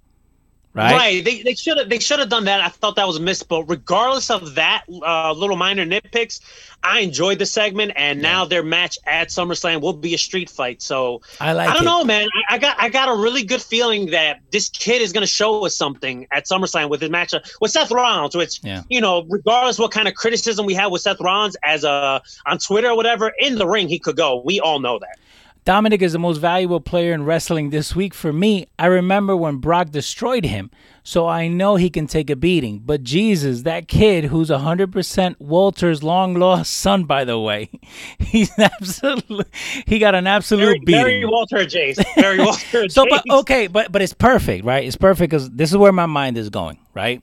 Right? 0.75 1.25
They 1.25 1.43
they 1.43 1.55
should 1.55 1.79
have 1.79 1.89
they 1.89 1.99
should 1.99 2.19
have 2.19 2.29
done 2.29 2.45
that. 2.45 2.61
I 2.61 2.69
thought 2.69 2.97
that 2.97 3.07
was 3.07 3.17
a 3.17 3.21
miss, 3.21 3.43
but 3.43 3.65
regardless 3.65 4.31
of 4.31 4.55
that 4.55 4.85
uh, 4.89 5.33
little 5.33 5.57
minor 5.57 5.85
nitpicks, 5.85 6.41
I 6.83 7.01
enjoyed 7.01 7.39
the 7.39 7.47
segment, 7.47 7.93
and 7.97 8.23
now 8.23 8.45
their 8.45 8.63
match 8.63 8.99
at 9.07 9.29
SummerSlam 9.29 9.81
will 9.81 9.93
be 9.93 10.15
a 10.15 10.19
street 10.19 10.49
fight. 10.51 10.83
So 10.83 11.23
I 11.41 11.53
like 11.53 11.69
I 11.69 11.75
don't 11.75 11.83
it. 11.83 11.87
know, 11.87 12.05
man. 12.05 12.29
I, 12.49 12.55
I 12.55 12.59
got 12.59 12.77
I 12.81 12.89
got 12.89 13.09
a 13.09 13.15
really 13.21 13.45
good 13.45 13.63
feeling 13.63 14.07
that 14.11 14.41
this 14.51 14.69
kid 14.69 15.03
is 15.03 15.13
going 15.13 15.23
to 15.23 15.33
show 15.33 15.65
us 15.65 15.77
something 15.77 16.27
at 16.33 16.47
SummerSlam 16.47 16.89
with 16.89 17.01
his 17.01 17.11
match 17.11 17.35
uh, 17.35 17.41
with 17.61 17.71
Seth 17.71 17.91
Rollins. 17.91 18.37
Which 18.37 18.61
Yeah. 18.63 18.83
you 18.89 19.01
know, 19.01 19.25
regardless 19.29 19.79
what 19.79 19.93
kind 19.93 20.09
of 20.09 20.15
criticism 20.15 20.67
we 20.67 20.75
have 20.75 20.91
with 20.91 21.03
Seth 21.03 21.21
Rollins 21.21 21.57
as 21.65 21.85
a 21.85 22.23
on 22.47 22.59
Twitter 22.59 22.89
or 22.89 22.97
whatever, 22.97 23.33
in 23.41 23.57
the 23.57 23.67
ring 23.67 23.89
he 23.89 23.99
could 23.99 24.17
go. 24.17 24.43
We 24.45 24.61
all 24.61 24.81
know 24.81 24.99
that. 24.99 25.19
Dominic 25.65 26.01
is 26.01 26.15
the 26.15 26.19
most 26.19 26.39
valuable 26.39 26.81
player 26.81 27.13
in 27.13 27.25
wrestling 27.25 27.69
this 27.69 27.95
week 27.95 28.15
for 28.15 28.33
me. 28.33 28.67
I 28.79 28.87
remember 28.87 29.37
when 29.37 29.59
Brock 29.59 29.91
destroyed 29.91 30.47
him, 30.47 30.71
so 31.03 31.29
I 31.29 31.49
know 31.49 31.77
he 31.77 31.91
can 31.91 32.07
take 32.07 32.31
a 32.31 32.37
beating. 32.37 32.79
But 32.79 33.03
Jesus, 33.03 33.63
that 33.63 33.87
kid 33.87 34.25
who's 34.25 34.49
100% 34.49 35.35
Walter's 35.39 36.03
long 36.03 36.35
lost 36.35 36.73
son, 36.73 37.05
by 37.05 37.25
the 37.25 37.39
way, 37.39 37.69
he's 38.19 38.51
absolutely 38.59 39.45
he 39.87 39.99
got 39.99 40.15
an 40.15 40.27
absolute 40.27 40.65
Very, 40.65 40.79
beating. 40.81 41.03
very 41.05 41.25
Walter 41.27 41.59
Jace. 41.59 42.03
Very 42.15 42.39
Walter 42.39 42.89
So, 42.89 43.07
but 43.09 43.23
okay, 43.31 43.67
but 43.67 43.93
but 43.93 44.01
it's 44.01 44.15
perfect, 44.15 44.65
right? 44.65 44.85
It's 44.85 44.97
perfect 44.97 45.31
because 45.31 45.51
this 45.51 45.71
is 45.71 45.77
where 45.77 45.93
my 45.93 46.07
mind 46.07 46.39
is 46.39 46.49
going, 46.49 46.79
right? 46.95 47.23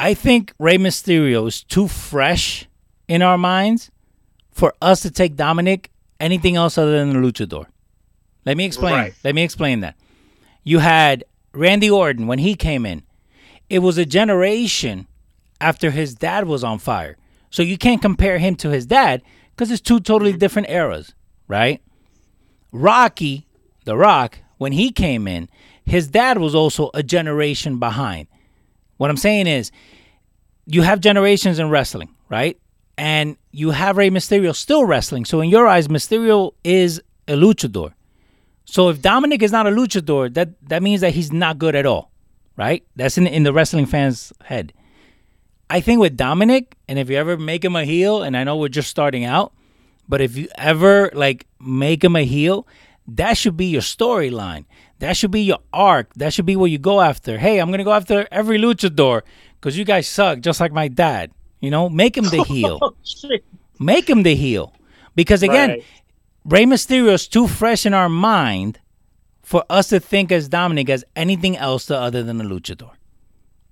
I 0.00 0.14
think 0.14 0.52
Rey 0.58 0.78
Mysterio 0.78 1.46
is 1.46 1.62
too 1.62 1.86
fresh 1.86 2.66
in 3.06 3.22
our 3.22 3.38
minds 3.38 3.90
for 4.50 4.74
us 4.82 5.02
to 5.02 5.10
take 5.10 5.36
Dominic 5.36 5.90
anything 6.20 6.56
else 6.56 6.78
other 6.78 6.98
than 6.98 7.12
the 7.12 7.18
luchador. 7.18 7.66
Let 8.46 8.56
me 8.56 8.64
explain. 8.64 8.94
Right. 8.94 9.14
Let 9.24 9.34
me 9.34 9.42
explain 9.42 9.80
that. 9.80 9.96
You 10.62 10.78
had 10.78 11.24
Randy 11.52 11.90
Orton 11.90 12.26
when 12.26 12.38
he 12.38 12.54
came 12.54 12.86
in. 12.86 13.02
It 13.68 13.80
was 13.80 13.98
a 13.98 14.04
generation 14.04 15.06
after 15.60 15.90
his 15.90 16.14
dad 16.14 16.46
was 16.46 16.64
on 16.64 16.78
fire. 16.78 17.16
So 17.50 17.62
you 17.62 17.76
can't 17.76 18.02
compare 18.02 18.38
him 18.38 18.56
to 18.56 18.70
his 18.70 18.86
dad 18.86 19.22
because 19.50 19.70
it's 19.70 19.80
two 19.80 20.00
totally 20.00 20.32
different 20.32 20.70
eras, 20.70 21.14
right? 21.48 21.82
Rocky, 22.72 23.46
The 23.84 23.96
Rock, 23.96 24.38
when 24.58 24.72
he 24.72 24.92
came 24.92 25.26
in, 25.26 25.48
his 25.84 26.08
dad 26.08 26.38
was 26.38 26.54
also 26.54 26.90
a 26.94 27.02
generation 27.02 27.78
behind. 27.78 28.28
What 28.96 29.10
I'm 29.10 29.16
saying 29.16 29.46
is, 29.46 29.72
you 30.66 30.82
have 30.82 31.00
generations 31.00 31.58
in 31.58 31.68
wrestling, 31.68 32.14
right? 32.28 32.58
And 32.96 33.36
you 33.50 33.70
have 33.70 33.96
Rey 33.96 34.10
Mysterio 34.10 34.54
still 34.54 34.84
wrestling. 34.84 35.24
So 35.24 35.40
in 35.40 35.48
your 35.48 35.66
eyes, 35.66 35.88
Mysterio 35.88 36.52
is 36.64 37.00
a 37.26 37.32
luchador. 37.32 37.94
So 38.64 38.88
if 38.88 39.02
Dominic 39.02 39.42
is 39.42 39.52
not 39.52 39.66
a 39.66 39.70
luchador, 39.70 40.32
that 40.34 40.50
that 40.68 40.82
means 40.82 41.00
that 41.00 41.14
he's 41.14 41.32
not 41.32 41.58
good 41.58 41.74
at 41.74 41.86
all, 41.86 42.12
right? 42.56 42.84
That's 42.94 43.18
in 43.18 43.26
in 43.26 43.42
the 43.42 43.52
wrestling 43.52 43.86
fans' 43.86 44.32
head. 44.44 44.72
I 45.68 45.80
think 45.80 46.00
with 46.00 46.16
Dominic, 46.16 46.76
and 46.88 46.98
if 46.98 47.10
you 47.10 47.16
ever 47.16 47.36
make 47.36 47.64
him 47.64 47.76
a 47.76 47.84
heel, 47.84 48.22
and 48.22 48.36
I 48.36 48.44
know 48.44 48.56
we're 48.56 48.68
just 48.68 48.90
starting 48.90 49.24
out, 49.24 49.52
but 50.08 50.20
if 50.20 50.36
you 50.36 50.48
ever 50.56 51.10
like 51.14 51.46
make 51.60 52.04
him 52.04 52.16
a 52.16 52.24
heel, 52.24 52.66
that 53.08 53.36
should 53.36 53.56
be 53.56 53.66
your 53.66 53.82
storyline. 53.82 54.66
That 54.98 55.16
should 55.16 55.30
be 55.30 55.42
your 55.42 55.60
arc. 55.72 56.14
That 56.14 56.32
should 56.32 56.46
be 56.46 56.56
what 56.56 56.70
you 56.70 56.78
go 56.78 57.00
after. 57.00 57.38
Hey, 57.38 57.58
I'm 57.58 57.70
gonna 57.70 57.84
go 57.84 57.92
after 57.92 58.28
every 58.30 58.58
luchador 58.58 59.22
because 59.54 59.78
you 59.78 59.84
guys 59.84 60.06
suck, 60.06 60.40
just 60.40 60.60
like 60.60 60.72
my 60.72 60.88
dad. 60.88 61.32
You 61.60 61.70
know, 61.70 61.88
make 61.88 62.16
him 62.16 62.24
the 62.24 62.38
oh, 62.40 62.44
heel. 62.44 62.78
Oh. 62.82 62.94
Make 63.78 64.08
him 64.08 64.22
the 64.22 64.34
heel. 64.34 64.74
Because 65.14 65.42
again, 65.42 65.70
Right. 65.70 65.84
Rey 66.44 66.64
Mysterio 66.64 67.12
is 67.12 67.28
too 67.28 67.46
fresh 67.46 67.84
in 67.84 67.92
our 67.92 68.08
mind 68.08 68.78
for 69.42 69.64
us 69.68 69.88
to 69.88 70.00
think 70.00 70.32
as 70.32 70.48
Dominic 70.48 70.88
as 70.88 71.04
anything 71.14 71.56
else 71.56 71.90
other 71.90 72.22
than 72.22 72.40
a 72.40 72.44
luchador. 72.44 72.92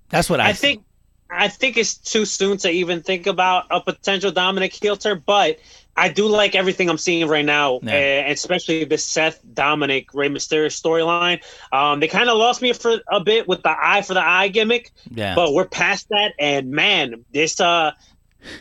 That's 0.09 0.29
what 0.29 0.39
I, 0.39 0.49
I 0.49 0.53
think 0.53 0.83
I 1.29 1.47
think 1.47 1.77
it's 1.77 1.95
too 1.95 2.25
soon 2.25 2.57
to 2.57 2.69
even 2.69 3.01
think 3.01 3.27
about 3.27 3.65
a 3.69 3.79
potential 3.79 4.31
Dominic 4.31 4.73
heel 4.73 4.97
turn, 4.97 5.23
but 5.25 5.59
I 5.99 6.09
do 6.09 6.27
like 6.27 6.55
everything 6.55 6.89
I'm 6.89 6.97
seeing 6.97 7.27
right 7.27 7.45
now, 7.45 7.79
Yeah. 7.83 7.91
eh, 7.93 8.31
especially 8.31 8.85
this 8.85 9.05
Seth 9.05 9.41
Dominic 9.53 10.13
Rey 10.13 10.29
Mysterio 10.29 10.67
storyline. 10.67 11.41
Um, 11.71 11.99
they 11.99 12.07
kind 12.07 12.29
of 12.29 12.37
lost 12.37 12.61
me 12.61 12.73
for 12.73 12.99
a 13.11 13.19
bit 13.19 13.47
with 13.47 13.61
the 13.63 13.75
eye 13.77 14.01
for 14.01 14.13
the 14.13 14.25
eye 14.25 14.47
gimmick, 14.47 14.91
Yeah. 15.11 15.35
but 15.35 15.53
we're 15.53 15.65
past 15.67 16.07
that. 16.09 16.33
And 16.39 16.71
man, 16.71 17.25
this 17.33 17.59
uh, 17.59 17.91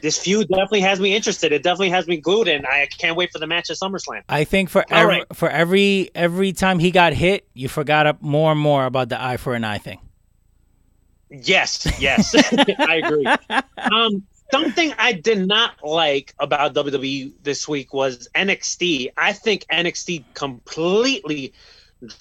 this 0.02 0.18
feud 0.18 0.48
definitely 0.48 0.80
has 0.80 0.98
me 0.98 1.14
interested. 1.14 1.52
It 1.52 1.62
definitely 1.62 1.90
has 1.90 2.08
me 2.08 2.16
glued, 2.16 2.48
and 2.48 2.66
I 2.66 2.86
can't 2.98 3.16
wait 3.16 3.30
for 3.30 3.38
the 3.38 3.46
match 3.46 3.70
at 3.70 3.76
SummerSlam. 3.76 4.22
I 4.28 4.42
think 4.44 4.70
for 4.70 4.84
every, 4.90 5.18
right. 5.18 5.26
for 5.32 5.48
every 5.48 6.10
every 6.16 6.52
time 6.52 6.80
he 6.80 6.90
got 6.90 7.12
hit, 7.12 7.46
you 7.54 7.68
forgot 7.68 8.06
up 8.08 8.20
more 8.20 8.50
and 8.50 8.60
more 8.60 8.86
about 8.86 9.08
the 9.08 9.22
eye 9.22 9.36
for 9.36 9.54
an 9.54 9.62
eye 9.62 9.78
thing. 9.78 10.00
Yes, 11.30 11.86
yes, 12.00 12.34
I 12.78 13.00
agree. 13.04 13.26
Um, 13.92 14.22
something 14.52 14.92
I 14.98 15.12
did 15.12 15.46
not 15.46 15.74
like 15.82 16.32
about 16.38 16.74
WWE 16.74 17.32
this 17.42 17.68
week 17.68 17.92
was 17.92 18.28
NXT. 18.34 19.08
I 19.16 19.32
think 19.32 19.64
NXT 19.70 20.24
completely 20.34 21.52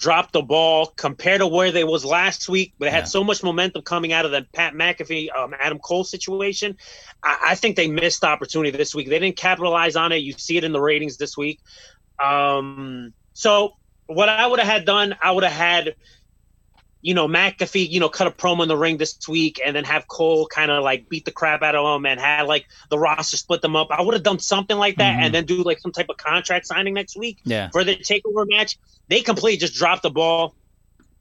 dropped 0.00 0.32
the 0.32 0.42
ball 0.42 0.86
compared 0.96 1.40
to 1.40 1.46
where 1.46 1.70
they 1.70 1.84
was 1.84 2.04
last 2.04 2.48
week. 2.48 2.74
They 2.80 2.90
had 2.90 3.04
Yeah. 3.04 3.04
so 3.04 3.22
much 3.24 3.42
momentum 3.44 3.82
coming 3.82 4.12
out 4.12 4.24
of 4.24 4.32
the 4.32 4.44
Pat 4.52 4.74
McAfee, 4.74 5.28
um, 5.36 5.54
Adam 5.58 5.78
Cole 5.78 6.02
situation. 6.04 6.76
I, 7.22 7.38
I 7.50 7.54
think 7.54 7.76
they 7.76 7.86
missed 7.88 8.22
the 8.22 8.26
opportunity 8.26 8.76
this 8.76 8.94
week. 8.94 9.08
They 9.08 9.20
didn't 9.20 9.36
capitalize 9.36 9.94
on 9.94 10.10
it. 10.12 10.16
You 10.18 10.32
see 10.32 10.56
it 10.56 10.64
in 10.64 10.72
the 10.72 10.80
ratings 10.80 11.16
this 11.16 11.36
week. 11.36 11.60
Um, 12.22 13.14
so 13.34 13.74
what 14.06 14.28
I 14.28 14.46
would 14.46 14.58
have 14.58 14.68
had 14.68 14.84
done, 14.84 15.16
I 15.22 15.30
would 15.30 15.44
have 15.44 15.52
had 15.52 15.94
you 17.00 17.14
know, 17.14 17.28
McAfee, 17.28 17.88
you 17.88 18.00
know, 18.00 18.08
cut 18.08 18.26
a 18.26 18.30
promo 18.30 18.62
in 18.62 18.68
the 18.68 18.76
ring 18.76 18.96
this 18.96 19.16
week 19.28 19.60
and 19.64 19.74
then 19.76 19.84
have 19.84 20.08
Cole 20.08 20.46
kind 20.48 20.70
of 20.70 20.82
like 20.82 21.08
beat 21.08 21.24
the 21.24 21.30
crap 21.30 21.62
out 21.62 21.76
of 21.76 21.96
him 21.96 22.04
and 22.06 22.18
had 22.18 22.42
like 22.48 22.66
the 22.90 22.98
roster 22.98 23.36
split 23.36 23.62
them 23.62 23.76
up. 23.76 23.86
I 23.90 24.02
would 24.02 24.14
have 24.14 24.24
done 24.24 24.40
something 24.40 24.76
like 24.76 24.96
that 24.96 25.16
Mhm. 25.16 25.22
and 25.22 25.34
then 25.34 25.44
do 25.46 25.62
like 25.62 25.78
some 25.78 25.92
type 25.92 26.06
of 26.08 26.16
contract 26.16 26.66
signing 26.66 26.94
next 26.94 27.16
week 27.16 27.38
Yeah. 27.44 27.68
for 27.70 27.84
the 27.84 27.94
takeover 27.96 28.44
match. 28.48 28.76
They 29.08 29.20
completely 29.20 29.58
just 29.58 29.74
dropped 29.74 30.02
the 30.02 30.10
ball 30.10 30.56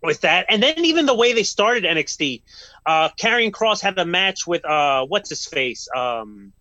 with 0.01 0.21
that. 0.21 0.47
And 0.49 0.63
then 0.63 0.83
even 0.83 1.05
the 1.05 1.13
way 1.15 1.33
they 1.33 1.43
started 1.43 1.83
NXT, 1.85 2.41
uh 2.87 3.09
Karrion 3.21 3.51
Kross 3.51 3.79
had 3.81 3.97
a 3.99 4.05
match 4.05 4.47
with 4.47 4.65
uh 4.65 5.05
what's 5.05 5.29
his 5.29 5.45
face? 5.45 5.87
Um 5.95 6.53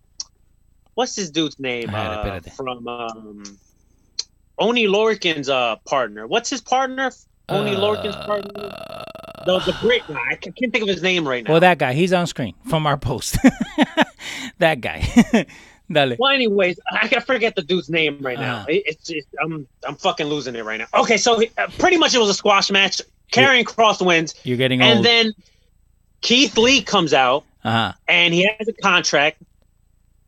what's 0.93 1.15
his 1.15 1.31
dude's 1.31 1.57
name? 1.59 1.89
I 1.93 1.99
had 1.99 2.45
it, 2.45 2.47
Uh, 2.47 2.51
from 2.51 2.87
um 2.87 3.43
Oni 4.59 4.87
Lorcan's 4.87 5.49
uh 5.49 5.77
partner. 5.87 6.27
What's 6.27 6.49
his 6.51 6.61
partner? 6.61 7.11
Oni 7.49 7.75
Uh, 7.75 7.79
Lorcan's 7.79 8.15
partner? 8.15 8.73
The, 9.45 9.59
the 9.59 9.77
Brit 9.81 10.03
guy. 10.07 10.19
I 10.31 10.35
can't 10.35 10.55
think 10.55 10.81
of 10.81 10.87
his 10.87 11.01
name 11.01 11.27
right 11.27 11.43
now. 11.43 11.51
Well, 11.51 11.59
that 11.61 11.77
guy, 11.77 11.93
he's 11.93 12.11
on 12.11 12.27
screen 12.27 12.53
from 12.67 12.85
our 12.85 12.97
post. 12.97 13.37
that 14.59 14.81
guy. 14.81 15.07
Dale. 15.89 16.17
Well, 16.19 16.33
anyways, 16.33 16.77
I 16.91 17.07
can 17.07 17.21
forget 17.21 17.55
the 17.55 17.61
dude's 17.61 17.89
name 17.89 18.17
right 18.19 18.37
now. 18.37 18.65
It, 18.67 18.83
it's 18.85 19.05
just, 19.07 19.27
I'm 19.41 19.65
I'm 19.87 19.95
fucking 19.95 20.27
losing 20.27 20.53
it 20.55 20.65
right 20.65 20.79
now. 20.79 20.87
Okay, 20.93 21.15
so 21.15 21.41
uh, 21.41 21.67
pretty 21.79 21.95
much 21.95 22.13
it 22.13 22.19
was 22.19 22.29
a 22.29 22.33
squash 22.33 22.69
match. 22.69 23.01
Karrion 23.31 23.63
Kross 23.63 24.05
wins, 24.05 24.35
You're 24.43 24.57
getting 24.57 24.81
on 24.81 24.87
and 24.87 24.97
old. 24.97 25.05
then 25.05 25.33
Keith 26.21 26.57
Lee 26.57 26.81
comes 26.81 27.13
out 27.13 27.45
uh-huh. 27.63 27.93
and 28.07 28.33
he 28.33 28.49
has 28.57 28.67
a 28.67 28.73
contract. 28.73 29.41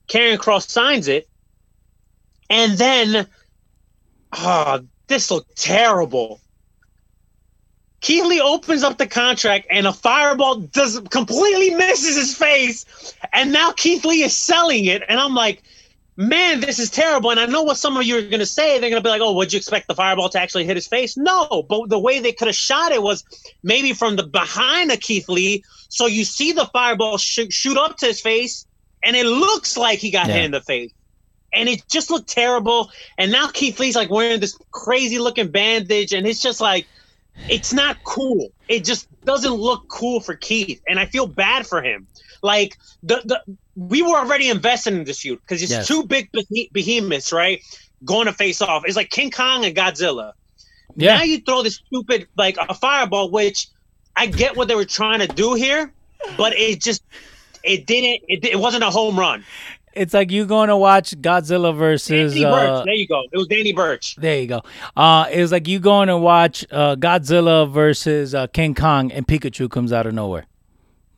Karrion 0.07 0.37
Kross 0.37 0.69
signs 0.69 1.09
it, 1.09 1.27
and 2.49 2.77
then, 2.77 3.27
oh, 4.33 4.79
this 5.07 5.29
looked 5.29 5.57
terrible. 5.57 6.39
Keith 8.01 8.25
Lee 8.25 8.39
opens 8.39 8.83
up 8.83 8.97
the 8.97 9.07
contract, 9.07 9.67
and 9.69 9.85
a 9.85 9.93
fireball 9.93 10.55
does 10.59 10.99
completely 11.09 11.71
misses 11.71 12.15
his 12.15 12.35
face, 12.35 13.13
and 13.33 13.51
now 13.51 13.71
Keith 13.71 14.05
Lee 14.05 14.23
is 14.23 14.35
selling 14.35 14.85
it, 14.85 15.03
and 15.09 15.19
I'm 15.19 15.35
like, 15.35 15.63
man, 16.15 16.59
this 16.59 16.79
is 16.79 16.89
terrible. 16.89 17.31
And 17.31 17.39
I 17.39 17.45
know 17.45 17.63
what 17.63 17.77
some 17.77 17.95
of 17.95 18.03
you 18.03 18.17
are 18.17 18.21
going 18.21 18.39
to 18.39 18.45
say. 18.45 18.77
They're 18.79 18.89
going 18.89 19.01
to 19.01 19.07
be 19.07 19.09
like, 19.09 19.21
oh, 19.21 19.33
would 19.35 19.53
you 19.53 19.57
expect 19.57 19.87
the 19.87 19.95
fireball 19.95 20.27
to 20.29 20.39
actually 20.39 20.65
hit 20.65 20.75
his 20.75 20.87
face? 20.87 21.15
No, 21.15 21.65
but 21.69 21.89
the 21.89 21.97
way 21.99 22.19
they 22.19 22.33
could 22.33 22.47
have 22.47 22.55
shot 22.57 22.91
it 22.91 23.01
was 23.01 23.23
maybe 23.63 23.93
from 23.93 24.17
the 24.17 24.23
behind 24.27 24.91
of 24.91 24.99
Keith 24.99 25.29
Lee, 25.29 25.63
so 25.87 26.07
you 26.07 26.23
see 26.25 26.51
the 26.51 26.65
fireball 26.67 27.17
sh- 27.17 27.47
shoot 27.49 27.77
up 27.77 27.97
to 27.97 28.07
his 28.07 28.21
face, 28.21 28.65
and 29.03 29.15
it 29.15 29.25
looks 29.25 29.77
like 29.77 29.99
he 29.99 30.11
got 30.11 30.27
Yeah. 30.27 30.35
hit 30.35 30.45
in 30.45 30.51
the 30.51 30.61
face. 30.61 30.91
And 31.51 31.67
it 31.67 31.83
just 31.89 32.11
looked 32.11 32.29
terrible. 32.29 32.91
And 33.17 33.31
now 33.31 33.47
Keith 33.47 33.79
Lee's 33.79 33.95
like 33.95 34.09
wearing 34.11 34.39
this 34.39 34.57
crazy 34.71 35.19
looking 35.19 35.49
bandage, 35.49 36.13
and 36.13 36.27
it's 36.27 36.41
just 36.41 36.61
like, 36.61 36.85
it's 37.47 37.73
not 37.73 37.97
cool. 38.03 38.49
It 38.67 38.83
just 38.85 39.07
doesn't 39.25 39.53
look 39.53 39.83
cool 39.89 40.19
for 40.19 40.35
Keith, 40.35 40.81
and 40.87 40.99
I 40.99 41.05
feel 41.05 41.27
bad 41.27 41.65
for 41.65 41.81
him. 41.81 42.07
Like 42.43 42.75
the 43.03 43.21
the 43.25 43.57
we 43.75 44.01
were 44.01 44.17
already 44.17 44.49
invested 44.49 44.93
in 44.93 45.03
this 45.05 45.19
feud 45.19 45.39
because 45.39 45.61
it's 45.61 45.71
Yes. 45.71 45.87
two 45.87 46.05
big 46.05 46.29
beh- 46.31 46.71
behemoths, 46.73 47.31
right? 47.31 47.61
Going 48.05 48.25
to 48.27 48.33
face 48.33 48.61
off. 48.61 48.83
It's 48.85 48.95
like 48.95 49.09
King 49.09 49.31
Kong 49.31 49.65
and 49.65 49.75
Godzilla. 49.75 50.33
Yeah. 50.95 51.17
Now 51.17 51.23
you 51.23 51.39
throw 51.39 51.63
this 51.63 51.79
stupid 51.85 52.27
like 52.37 52.57
a 52.57 52.73
fireball, 52.73 53.31
which 53.31 53.67
I 54.15 54.25
get 54.25 54.55
what 54.55 54.67
they 54.67 54.75
were 54.75 54.85
trying 54.85 55.19
to 55.19 55.27
do 55.27 55.53
here, 55.53 55.93
but 56.37 56.53
it 56.57 56.81
just 56.81 57.03
it 57.63 57.85
didn't. 57.85 58.23
It, 58.27 58.45
it 58.45 58.59
wasn't 58.59 58.83
a 58.83 58.89
home 58.89 59.17
run. 59.19 59.43
It's 59.99 60.13
like 60.13 60.31
you 60.31 60.45
going 60.45 60.69
to 60.69 60.77
watch 60.77 61.11
Godzilla 61.21 61.75
versus. 61.75 62.33
Danny 62.33 62.45
Uh, 62.45 62.51
Burch. 62.51 62.85
There 62.85 62.93
you 62.93 63.07
go. 63.07 63.21
It 63.31 63.37
was 63.37 63.47
Danny 63.47 63.73
Burch. 63.73 64.15
there 64.15 64.39
you 64.39 64.47
go. 64.47 64.61
Uh, 64.95 65.27
it 65.31 65.41
was 65.41 65.51
like 65.51 65.67
you 65.67 65.79
going 65.79 66.07
to 66.07 66.17
watch 66.17 66.65
uh, 66.71 66.95
Godzilla 66.95 67.69
versus 67.69 68.33
uh, 68.33 68.47
King 68.47 68.73
Kong, 68.75 69.11
and 69.11 69.27
Pikachu 69.27 69.69
comes 69.69 69.91
out 69.91 70.05
of 70.05 70.13
nowhere. 70.13 70.45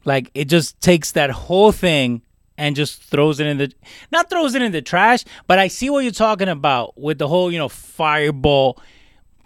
Like 0.03 0.31
it 0.33 0.45
just 0.45 0.81
takes 0.81 1.11
that 1.11 1.29
whole 1.29 1.71
thing 1.71 2.23
and 2.57 2.75
just 2.75 3.03
throws 3.03 3.39
it 3.39 3.45
in 3.47 3.57
the 3.57 3.71
not 4.11 4.29
throws 4.29 4.55
it 4.55 4.61
in 4.63 4.71
the 4.71 4.81
trash, 4.81 5.23
but 5.47 5.59
I 5.59 5.67
see 5.67 5.89
what 5.91 5.99
you're 5.99 6.11
talking 6.11 6.49
about 6.49 6.99
with 6.99 7.19
the 7.19 7.27
whole 7.27 7.51
you 7.51 7.59
know 7.59 7.69
fireball 7.69 8.79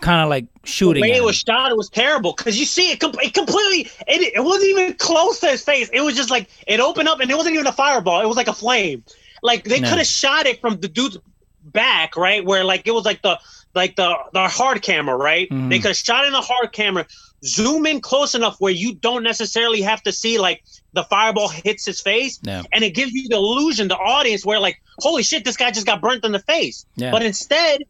kind 0.01 0.21
of 0.21 0.29
like 0.29 0.45
shooting. 0.63 1.03
The 1.03 1.09
way 1.11 1.17
it 1.17 1.23
was 1.23 1.37
shot, 1.37 1.71
it 1.71 1.77
was 1.77 1.89
terrible 1.89 2.33
because 2.35 2.59
you 2.59 2.65
see 2.65 2.91
it, 2.91 2.99
com- 2.99 3.15
it 3.21 3.33
completely. 3.33 3.91
It, 4.07 4.33
it 4.35 4.43
wasn't 4.43 4.69
even 4.71 4.93
close 4.95 5.39
to 5.41 5.47
his 5.47 5.61
face. 5.63 5.89
It 5.91 6.01
was 6.01 6.15
just 6.15 6.29
like 6.29 6.49
it 6.67 6.79
opened 6.79 7.07
up, 7.09 7.19
and 7.19 7.29
it 7.29 7.35
wasn't 7.35 7.55
even 7.55 7.67
a 7.67 7.71
fireball. 7.73 8.21
It 8.21 8.27
was 8.27 8.37
like 8.37 8.47
a 8.47 8.53
flame. 8.53 9.03
Like 9.45 9.63
they 9.63 9.79
No. 9.79 9.89
could 9.89 9.97
have 9.99 10.07
shot 10.07 10.45
it 10.47 10.59
from 10.59 10.79
the 10.79 10.87
dude's 10.87 11.17
back, 11.63 12.15
right, 12.17 12.43
where 12.43 12.63
like 12.63 12.83
it 12.87 12.91
was 12.91 13.05
like 13.05 13.21
the 13.21 13.39
like 13.73 13.95
the 13.95 14.15
the 14.33 14.47
hard 14.47 14.81
camera, 14.81 15.15
right? 15.15 15.49
Mhm. 15.49 15.69
They 15.69 15.79
could 15.79 15.89
have 15.89 15.97
shot 15.97 16.25
in 16.25 16.31
the 16.33 16.41
hard 16.41 16.71
camera, 16.71 17.05
zoom 17.43 17.85
in 17.85 18.01
close 18.01 18.33
enough 18.35 18.55
where 18.59 18.71
you 18.71 18.95
don't 18.95 19.23
necessarily 19.23 19.81
have 19.81 20.01
to 20.03 20.11
see 20.11 20.37
like 20.39 20.63
the 20.93 21.03
fireball 21.03 21.49
hits 21.49 21.85
his 21.85 22.01
face, 22.01 22.39
Yeah. 22.43 22.63
and 22.71 22.83
it 22.83 22.91
gives 22.91 23.11
you 23.11 23.27
the 23.29 23.35
illusion, 23.35 23.87
the 23.87 23.97
audience, 23.97 24.45
where 24.45 24.59
like, 24.59 24.81
holy 24.99 25.23
shit, 25.23 25.43
this 25.45 25.57
guy 25.57 25.71
just 25.71 25.85
got 25.85 26.01
burnt 26.01 26.23
in 26.25 26.31
the 26.31 26.39
face. 26.39 26.85
Yeah. 26.95 27.11
But 27.11 27.21
instead, 27.23 27.81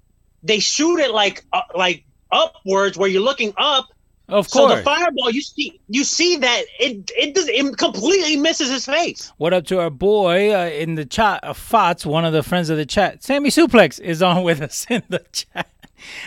they 0.44 0.60
shoot 0.60 1.00
it 1.00 1.12
like 1.12 1.44
uh, 1.54 1.62
like 1.76 2.04
upwards, 2.32 2.98
where 2.98 3.10
you're 3.10 3.22
looking 3.22 3.54
up. 3.58 3.88
Of 4.28 4.50
So 4.50 4.62
course. 4.68 4.80
the 4.80 4.84
fireball, 4.84 5.30
you 5.30 5.42
see, 5.42 5.80
you 5.88 6.04
see 6.04 6.38
that 6.38 6.64
it 6.80 7.12
it 7.16 7.36
does 7.36 7.48
it 7.48 7.78
completely 7.78 8.38
misses 8.38 8.70
his 8.72 8.86
face. 8.86 9.32
What 9.38 9.54
up 9.54 9.66
to 9.68 9.80
our 9.80 9.90
boy 9.92 10.54
uh, 10.56 10.66
in 10.70 10.96
the 10.96 11.06
chat, 11.06 11.42
uh, 11.44 11.54
Fots, 11.54 12.06
one 12.06 12.26
of 12.26 12.34
the 12.34 12.42
friends 12.42 12.70
of 12.70 12.78
the 12.78 12.86
chat. 12.86 13.24
Sammy 13.24 13.50
Suplex 13.50 14.00
is 14.00 14.24
on 14.24 14.44
with 14.50 14.62
us 14.62 14.88
in 14.90 15.04
the 15.10 15.24
chat. 15.32 15.70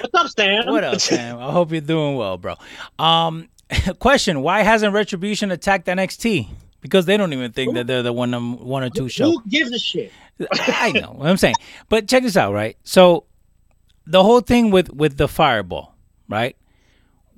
What's 0.00 0.14
up, 0.14 0.28
Stan? 0.28 0.70
What 0.70 0.84
up, 0.84 1.00
Sam? 1.00 1.38
I 1.38 1.50
hope 1.52 1.72
you're 1.72 1.80
doing 1.80 2.16
well, 2.16 2.38
bro. 2.38 2.54
Um, 2.98 3.48
question: 3.98 4.42
Why 4.42 4.62
hasn't 4.62 4.94
Retribution 4.94 5.50
attacked 5.50 5.86
NXT? 5.86 6.48
Because 6.80 7.06
they 7.06 7.16
don't 7.16 7.32
even 7.32 7.50
think 7.50 7.74
that 7.74 7.88
they're 7.88 8.04
the 8.04 8.12
one 8.12 8.30
num- 8.30 8.64
one 8.64 8.84
or 8.84 8.90
two 8.90 9.08
show. 9.08 9.32
Who 9.32 9.42
gives 9.48 9.72
a 9.72 9.78
shit? 9.78 10.12
I 10.52 10.92
know 10.92 11.14
what 11.16 11.28
I'm 11.28 11.36
saying, 11.36 11.56
but 11.88 12.06
check 12.06 12.22
this 12.22 12.36
out, 12.36 12.52
right? 12.52 12.76
So 12.84 13.24
the 14.06 14.22
whole 14.22 14.40
thing 14.40 14.70
with 14.70 14.92
with 14.94 15.16
the 15.16 15.26
fireball, 15.26 15.94
right? 16.28 16.56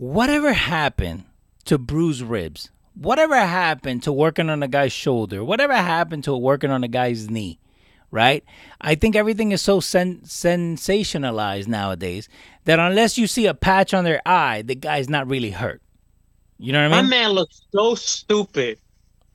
Whatever 0.00 0.54
happened 0.54 1.24
to 1.66 1.76
bruise 1.76 2.24
ribs? 2.24 2.70
Whatever 2.94 3.36
happened 3.36 4.02
to 4.04 4.12
working 4.12 4.48
on 4.48 4.62
a 4.62 4.66
guy's 4.66 4.94
shoulder? 4.94 5.44
Whatever 5.44 5.74
happened 5.74 6.24
to 6.24 6.34
working 6.34 6.70
on 6.70 6.82
a 6.82 6.88
guy's 6.88 7.28
knee? 7.28 7.58
Right? 8.10 8.42
I 8.80 8.94
think 8.94 9.14
everything 9.14 9.52
is 9.52 9.60
so 9.60 9.78
sen- 9.78 10.22
sensationalized 10.24 11.68
nowadays 11.68 12.30
that 12.64 12.78
unless 12.78 13.18
you 13.18 13.26
see 13.26 13.44
a 13.44 13.52
patch 13.52 13.92
on 13.92 14.04
their 14.04 14.22
eye, 14.24 14.62
the 14.62 14.74
guy's 14.74 15.10
not 15.10 15.28
really 15.28 15.50
hurt. 15.50 15.82
You 16.58 16.72
know 16.72 16.88
what 16.88 16.96
I 16.96 17.02
mean? 17.02 17.10
My 17.10 17.16
man 17.18 17.30
looks 17.32 17.60
so 17.70 17.94
stupid. 17.94 18.78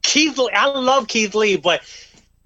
Keith, 0.02 0.36
Lee, 0.40 0.50
I 0.52 0.66
love 0.66 1.08
Keith 1.08 1.36
Lee, 1.36 1.58
but 1.58 1.84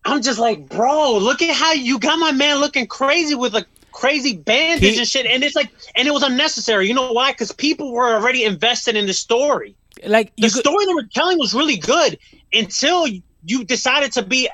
I'm 0.04 0.22
just 0.22 0.40
like, 0.40 0.68
bro, 0.68 1.18
look 1.20 1.42
at 1.42 1.56
how 1.56 1.72
you 1.72 1.98
got 1.98 2.20
my 2.20 2.34
man 2.34 2.58
looking 2.58 2.86
crazy 2.86 3.36
with 3.36 3.56
a 3.56 3.66
crazy 4.00 4.38
bandages 4.38 4.94
He- 4.96 5.00
and 5.00 5.08
shit, 5.08 5.26
and 5.26 5.44
it's 5.44 5.56
like, 5.56 5.70
and 5.96 6.08
it 6.08 6.12
was 6.12 6.24
unnecessary. 6.24 6.88
You 6.88 6.94
know 6.94 7.12
why? 7.12 7.32
Because 7.32 7.52
people 7.52 7.92
were 7.92 8.14
already 8.16 8.44
invested 8.44 8.96
in 8.96 9.06
the 9.06 9.14
story. 9.14 9.76
Like 10.06 10.32
The 10.38 10.44
could, 10.44 10.52
story 10.66 10.86
they 10.86 10.94
were 10.94 11.10
telling 11.14 11.38
was 11.38 11.54
really 11.54 11.76
good 11.78 12.18
until 12.54 13.06
you 13.46 13.64
decided 13.66 14.12
to 14.14 14.22
be 14.24 14.50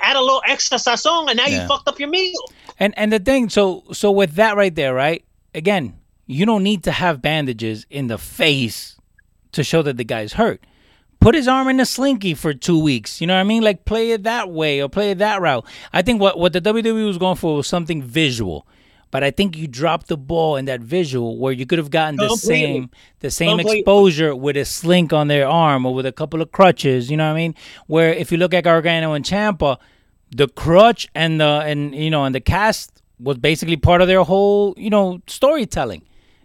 add 0.00 0.16
a 0.16 0.20
little 0.20 0.42
extra 0.46 0.78
sazon, 0.78 1.28
and 1.30 1.36
now 1.36 1.46
Yeah. 1.46 1.62
you 1.62 1.68
fucked 1.68 1.86
up 1.88 2.00
your 2.00 2.08
meal. 2.08 2.34
And 2.80 2.92
and 2.96 3.12
the 3.12 3.20
thing, 3.20 3.48
so 3.48 3.84
so 3.92 4.10
with 4.10 4.34
that 4.34 4.56
right 4.56 4.74
there, 4.74 4.92
right? 4.94 5.24
Again, 5.54 5.94
you 6.26 6.44
don't 6.46 6.62
need 6.64 6.82
to 6.84 6.92
have 6.92 7.22
bandages 7.22 7.86
in 7.90 8.08
the 8.08 8.18
face 8.18 8.96
to 9.52 9.62
show 9.62 9.82
that 9.82 9.96
the 9.98 10.04
guy's 10.04 10.32
hurt. 10.32 10.64
Put 11.22 11.36
his 11.36 11.46
arm 11.46 11.68
in 11.68 11.78
a 11.78 11.86
slinky 11.86 12.34
for 12.34 12.52
two 12.52 12.78
weeks. 12.78 13.20
You 13.20 13.28
know 13.28 13.34
what 13.34 13.40
I 13.40 13.44
mean? 13.44 13.62
Like 13.62 13.84
play 13.84 14.10
it 14.10 14.24
that 14.24 14.50
way 14.50 14.82
or 14.82 14.88
play 14.88 15.12
it 15.12 15.18
that 15.18 15.40
route. 15.40 15.64
I 15.92 16.02
think 16.02 16.20
what 16.20 16.36
what 16.36 16.52
the 16.52 16.60
WWE 16.60 17.06
was 17.06 17.16
going 17.16 17.36
for 17.36 17.56
was 17.56 17.68
something 17.68 18.02
visual. 18.02 18.66
But 19.12 19.22
I 19.22 19.30
think 19.30 19.56
you 19.56 19.68
dropped 19.68 20.08
the 20.08 20.16
ball 20.16 20.56
in 20.56 20.64
that 20.64 20.80
visual 20.80 21.38
where 21.38 21.52
you 21.52 21.66
could 21.66 21.78
have 21.78 21.90
gotten 21.90 22.16
the 22.16 22.26
Completely. 22.26 22.64
same 22.64 22.90
the 23.20 23.30
same 23.30 23.58
Completely. 23.58 23.80
exposure 23.80 24.34
with 24.34 24.56
a 24.56 24.64
slink 24.64 25.12
on 25.12 25.28
their 25.28 25.46
arm 25.46 25.86
or 25.86 25.94
with 25.94 26.06
a 26.06 26.12
couple 26.12 26.42
of 26.42 26.50
crutches. 26.50 27.10
You 27.10 27.16
know 27.18 27.26
what 27.26 27.34
I 27.34 27.36
mean? 27.36 27.54
Where 27.86 28.12
if 28.12 28.32
you 28.32 28.38
look 28.38 28.52
at 28.52 28.64
Gargano 28.64 29.12
and 29.12 29.24
Ciampa, 29.24 29.76
the 30.34 30.48
crutch 30.48 31.06
and 31.14 31.40
the 31.40 31.62
and 31.64 31.94
you 31.94 32.10
know 32.10 32.24
and 32.24 32.34
the 32.34 32.40
cast 32.40 33.00
was 33.20 33.38
basically 33.38 33.76
part 33.76 34.00
of 34.00 34.08
their 34.08 34.24
whole 34.24 34.74
you 34.76 34.90
know 34.90 35.20
storytelling. 35.28 36.02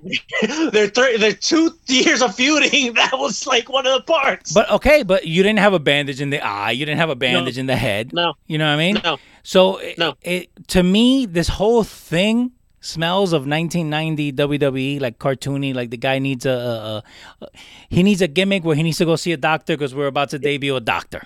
they're 0.72 0.90
th- 0.90 1.20
they're 1.20 1.34
two 1.34 1.72
years 1.88 2.22
of 2.22 2.36
feuding. 2.36 2.94
That 2.98 3.12
was 3.14 3.46
like 3.48 3.70
one 3.70 3.86
of 3.88 3.94
the 3.94 4.04
parts. 4.04 4.54
But 4.54 4.70
okay, 4.72 5.04
but 5.04 5.26
you 5.28 5.44
didn't 5.44 5.60
have 5.60 5.74
a 5.74 5.80
bandage 5.80 6.22
in 6.22 6.30
the 6.30 6.42
eye. 6.42 6.72
You 6.72 6.86
didn't 6.86 7.00
have 7.00 7.10
a 7.10 7.16
bandage 7.16 7.58
in 7.58 7.66
the 7.68 7.76
head. 7.76 8.12
No. 8.14 8.34
You 8.48 8.58
know 8.58 8.66
what 8.68 8.74
I 8.74 8.78
mean? 8.78 9.02
No. 9.04 9.18
So 9.44 9.78
it, 9.78 9.98
No. 9.98 10.16
it 10.22 10.50
to 10.70 10.84
me, 10.84 11.26
this 11.26 11.48
whole 11.48 11.84
thing 11.84 12.52
smells 12.80 13.34
of 13.34 13.42
1990 13.48 14.32
WWE, 14.34 15.02
like 15.02 15.20
cartoony. 15.20 15.74
Like 15.76 15.90
the 15.90 15.98
guy 15.98 16.20
needs 16.20 16.46
a, 16.46 16.52
a, 16.52 17.04
a 17.46 17.48
he 17.90 18.04
needs 18.04 18.22
a 18.22 18.28
gimmick 18.28 18.64
where 18.64 18.76
he 18.76 18.84
needs 18.84 18.98
to 19.00 19.06
go 19.06 19.16
see 19.16 19.34
a 19.34 19.38
doctor 19.38 19.74
because 19.76 19.94
we're 19.96 20.08
about 20.08 20.30
to 20.32 20.40
debut 20.40 20.76
a 20.76 20.80
doctor. 20.82 21.24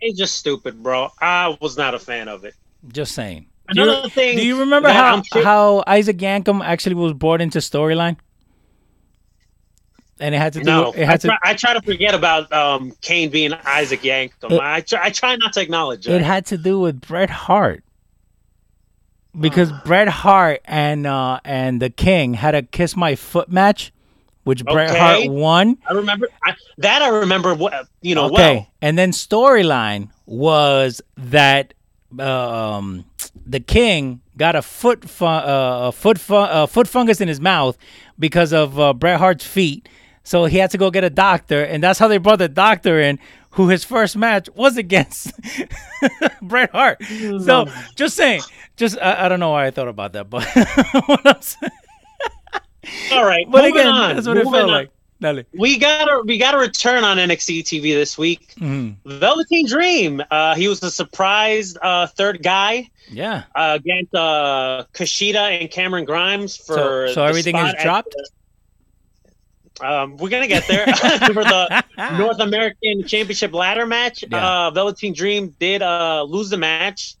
it's 0.00 0.18
just 0.18 0.36
stupid, 0.36 0.82
bro. 0.82 1.10
I 1.20 1.56
was 1.60 1.76
not 1.76 1.94
a 1.94 1.98
fan 1.98 2.28
of 2.28 2.44
it. 2.44 2.54
Just 2.88 3.14
saying. 3.14 3.46
Do 3.72 3.82
you, 3.84 4.08
thing 4.08 4.36
do 4.36 4.44
you 4.46 4.60
remember 4.60 4.88
how 4.90 5.22
sure- 5.22 5.44
how 5.44 5.84
Isaac 5.86 6.18
Yankem 6.18 6.64
actually 6.64 6.94
was 6.94 7.12
brought 7.12 7.40
into 7.40 7.58
storyline? 7.58 8.16
And 10.20 10.34
it 10.34 10.38
had 10.38 10.52
to 10.52 10.60
do. 10.60 10.64
No, 10.64 10.92
it 10.92 11.02
I 11.02 11.04
had 11.04 11.20
to. 11.22 11.28
try, 11.28 11.38
I 11.42 11.54
try 11.54 11.72
to 11.74 11.82
forget 11.82 12.14
about 12.14 12.52
um, 12.52 12.92
Kane 13.00 13.28
being 13.30 13.52
Isaac 13.64 14.02
Yankem. 14.02 14.60
I 14.60 14.80
try, 14.80 15.06
I 15.06 15.10
try 15.10 15.34
not 15.36 15.52
to 15.54 15.60
acknowledge 15.60 16.06
It 16.06 16.14
it. 16.16 16.22
had 16.22 16.46
to 16.46 16.58
do 16.58 16.78
with 16.78 17.00
Bret 17.00 17.28
Hart. 17.30 17.82
Because 19.38 19.72
Bret 19.84 20.08
Hart 20.08 20.60
and 20.66 21.06
uh, 21.06 21.40
and 21.44 21.80
the 21.80 21.88
King 21.88 22.34
had 22.34 22.54
a 22.54 22.62
kiss 22.62 22.94
my 22.94 23.16
foot 23.16 23.50
match, 23.50 23.90
which 24.44 24.62
Bret 24.62 24.94
Hart 24.94 25.26
won. 25.30 25.78
I 25.88 25.94
remember 25.94 26.28
I, 26.44 26.54
that. 26.78 27.00
I 27.00 27.08
remember 27.08 27.54
what 27.54 27.88
you 28.02 28.14
know. 28.14 28.26
Okay, 28.26 28.54
Well, 28.56 28.66
and 28.82 28.98
then 28.98 29.10
storyline 29.12 30.10
was 30.26 31.00
that 31.16 31.72
um, 32.18 33.06
the 33.46 33.60
King 33.60 34.20
got 34.36 34.56
a 34.56 34.62
foot 34.62 35.08
fu- 35.08 35.24
uh, 35.24 35.88
a 35.88 35.92
foot 35.92 36.18
fu- 36.18 36.34
uh, 36.34 36.66
foot 36.66 36.88
fungus 36.88 37.20
in 37.20 37.28
his 37.28 37.40
mouth 37.40 37.78
because 38.18 38.52
of 38.52 38.78
uh, 38.78 38.92
Bret 38.92 39.18
Hart's 39.18 39.46
feet. 39.46 39.88
So 40.24 40.44
he 40.44 40.58
had 40.58 40.70
to 40.70 40.78
go 40.78 40.90
get 40.90 41.02
a 41.04 41.10
doctor, 41.10 41.64
and 41.64 41.82
that's 41.82 41.98
how 41.98 42.06
they 42.06 42.18
brought 42.18 42.38
the 42.38 42.48
doctor 42.48 43.00
in, 43.00 43.18
who 43.50 43.68
his 43.68 43.82
first 43.84 44.16
match 44.16 44.48
was 44.54 44.76
against 44.76 45.32
Bret 46.42 46.70
Hart. 46.70 47.02
So 47.04 47.66
just 47.96 48.16
saying, 48.16 48.42
just 48.76 48.98
I, 49.00 49.26
I 49.26 49.28
don't 49.28 49.40
know 49.40 49.50
why 49.50 49.66
I 49.66 49.70
thought 49.72 49.88
about 49.88 50.12
that, 50.12 50.30
but 50.30 50.46
all 53.12 53.24
right. 53.24 53.46
but 53.50 53.64
again, 53.64 53.86
on, 53.88 54.14
that's 54.14 54.26
what 54.26 54.36
it 54.36 54.44
felt 54.44 54.54
on. 54.56 54.68
like. 54.68 54.90
Dale. 55.22 55.42
We 55.52 55.78
got 55.78 56.08
a 56.08 56.22
we 56.26 56.36
got 56.38 56.54
a 56.54 56.58
return 56.58 57.04
on 57.04 57.16
NXT 57.16 57.60
TV 57.60 57.94
this 57.94 58.18
week. 58.18 58.54
Mm-hmm. 58.56 59.18
Velveteen 59.18 59.66
Dream. 59.66 60.22
Uh, 60.30 60.54
he 60.54 60.68
was 60.68 60.80
the 60.80 60.90
surprise 60.90 61.76
uh, 61.80 62.06
third 62.08 62.42
guy 62.42 62.90
Yeah. 63.08 63.44
uh, 63.54 63.78
against 63.80 64.14
uh, 64.14 64.84
Kushida 64.92 65.60
and 65.60 65.70
Cameron 65.70 66.04
Grimes 66.04 66.56
for. 66.56 67.08
So, 67.08 67.14
so 67.14 67.22
the 67.22 67.28
everything 67.28 67.56
is 67.56 67.74
dropped. 67.82 68.14
Um, 69.80 70.16
we're 70.18 70.28
gonna 70.28 70.46
get 70.48 70.66
there 70.68 70.86
for 70.96 71.44
the 71.44 71.84
North 72.18 72.40
American 72.40 73.04
Championship 73.04 73.52
ladder 73.52 73.86
match. 73.86 74.24
Yeah. 74.30 74.66
Uh, 74.66 74.70
Velveteen 74.70 75.14
Dream 75.14 75.54
did 75.58 75.82
uh, 75.82 76.24
lose 76.24 76.50
the 76.50 76.58
match, 76.58 77.14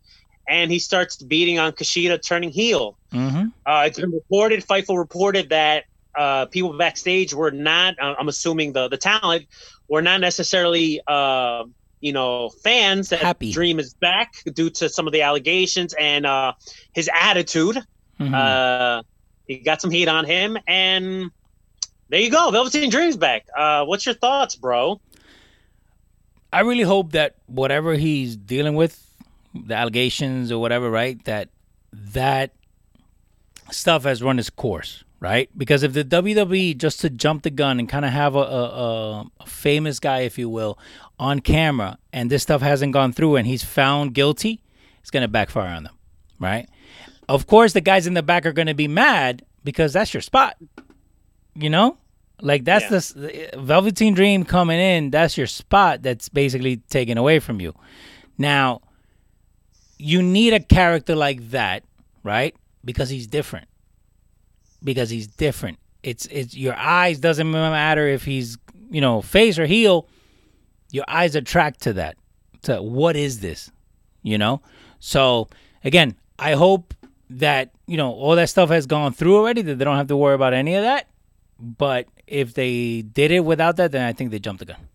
and 0.48 0.70
he 0.70 0.78
starts 0.78 1.16
beating 1.16 1.58
on 1.58 1.72
Kushida, 1.72 2.22
turning 2.22 2.50
heel. 2.50 2.98
Mm-hmm. 3.12 3.46
Uh, 3.66 3.84
it's 3.86 3.98
been 3.98 4.12
reported, 4.12 4.64
Fightful 4.64 4.98
reported 4.98 5.48
that 5.50 5.84
uh, 6.16 6.46
people 6.46 6.76
backstage 6.76 7.34
were 7.34 7.50
not. 7.50 7.98
uh, 8.00 8.14
I'm 8.18 8.28
assuming 8.28 8.72
the 8.72 8.88
the 8.88 8.98
talent 8.98 9.46
were 9.88 10.02
not 10.02 10.20
necessarily. 10.20 11.00
Uh, 11.06 11.64
you 12.02 12.12
know, 12.12 12.48
fans 12.48 13.10
that 13.10 13.20
Happy. 13.20 13.52
Dream 13.52 13.78
is 13.78 13.94
back 13.94 14.34
due 14.54 14.68
to 14.70 14.88
some 14.88 15.06
of 15.06 15.12
the 15.12 15.22
allegations 15.22 15.94
and 15.94 16.26
uh, 16.26 16.52
his 16.92 17.08
attitude. 17.14 17.76
Mm-hmm. 18.18 18.34
Uh, 18.34 19.02
he 19.46 19.58
got 19.58 19.80
some 19.80 19.90
heat 19.90 20.08
on 20.08 20.24
him, 20.24 20.58
and 20.66 21.30
there 22.08 22.20
you 22.20 22.30
go. 22.30 22.50
Velveteen 22.50 22.90
Dream's 22.90 23.16
back. 23.16 23.46
Uh, 23.56 23.84
what's 23.84 24.04
your 24.04 24.16
thoughts, 24.16 24.56
bro? 24.56 25.00
I 26.52 26.60
really 26.60 26.82
hope 26.82 27.12
that 27.12 27.36
whatever 27.46 27.94
he's 27.94 28.36
dealing 28.36 28.74
with, 28.74 29.00
the 29.54 29.74
allegations 29.74 30.50
or 30.50 30.58
whatever, 30.58 30.90
right? 30.90 31.22
That 31.24 31.50
that 31.92 32.52
stuff 33.70 34.02
has 34.04 34.22
run 34.22 34.38
its 34.38 34.50
course, 34.50 35.04
right? 35.22 35.48
Because 35.56 35.84
if 35.84 35.92
the 35.92 36.04
WWE 36.04 36.76
just 36.76 37.00
to 37.00 37.08
jump 37.08 37.44
the 37.44 37.50
gun 37.50 37.78
and 37.78 37.88
kind 37.88 38.04
of 38.04 38.10
have 38.10 38.34
a, 38.34 38.40
a, 38.40 39.20
a- 39.40 39.46
famous 39.46 40.00
guy, 40.00 40.20
if 40.22 40.36
you 40.36 40.48
will, 40.48 40.76
on 41.18 41.38
camera, 41.38 41.96
and 42.12 42.28
this 42.28 42.42
stuff 42.42 42.60
hasn't 42.60 42.92
gone 42.92 43.12
through, 43.12 43.36
and 43.36 43.46
he's 43.46 43.62
found 43.62 44.12
guilty, 44.14 44.60
it's 45.00 45.10
gonna 45.12 45.28
backfire 45.28 45.68
on 45.74 45.84
them, 45.84 45.94
right? 46.40 46.68
Of 47.28 47.46
course, 47.46 47.72
the 47.72 47.80
guys 47.80 48.08
in 48.08 48.14
the 48.14 48.22
back 48.22 48.44
are 48.46 48.52
gonna 48.52 48.74
be 48.74 48.88
mad 48.88 49.44
because 49.62 49.92
that's 49.92 50.12
your 50.12 50.20
spot. 50.22 50.56
You 51.54 51.70
know, 51.70 51.98
like 52.40 52.64
that's 52.64 52.90
Yeah. 53.14 53.50
the 53.52 53.58
Velveteen 53.60 54.14
Dream 54.14 54.44
coming 54.44 54.80
in. 54.80 55.10
That's 55.10 55.38
your 55.38 55.46
spot. 55.46 56.02
That's 56.02 56.28
basically 56.28 56.78
taken 56.90 57.16
away 57.16 57.38
from 57.38 57.60
you. 57.60 57.74
Now, 58.38 58.80
you 59.98 60.20
need 60.22 60.52
a 60.52 60.60
character 60.60 61.14
like 61.14 61.50
that, 61.50 61.84
right? 62.24 62.56
Because 62.84 63.08
he's 63.10 63.28
different. 63.28 63.68
Because 64.84 65.10
he's 65.10 65.26
different. 65.26 65.78
It's 66.02 66.26
it's 66.26 66.56
your 66.56 66.74
eyes 66.76 67.20
doesn't 67.20 67.50
matter 67.50 68.08
if 68.08 68.24
he's 68.24 68.58
you 68.90 69.00
know 69.00 69.22
face 69.22 69.58
or 69.58 69.66
heel. 69.66 70.08
Your 70.90 71.04
eyes 71.08 71.34
attract 71.34 71.82
to 71.82 71.92
that. 71.94 72.16
To 72.62 72.82
what 72.82 73.16
is 73.16 73.40
this? 73.40 73.70
You 74.22 74.38
know. 74.38 74.62
So 74.98 75.48
again, 75.84 76.16
I 76.38 76.52
hope 76.52 76.94
that 77.30 77.70
you 77.86 77.96
know 77.96 78.12
all 78.12 78.36
that 78.36 78.48
stuff 78.48 78.70
has 78.70 78.86
gone 78.86 79.12
through 79.12 79.36
already. 79.36 79.62
That 79.62 79.78
they 79.78 79.84
don't 79.84 79.96
have 79.96 80.08
to 80.08 80.16
worry 80.16 80.34
about 80.34 80.54
any 80.54 80.74
of 80.74 80.82
that. 80.82 81.08
But 81.58 82.08
if 82.26 82.54
they 82.54 83.02
did 83.02 83.30
it 83.30 83.40
without 83.40 83.76
that, 83.76 83.92
then 83.92 84.02
I 84.04 84.12
think 84.12 84.32
they 84.32 84.40
jumped 84.40 84.58
the 84.60 84.66
gun. 84.66 84.88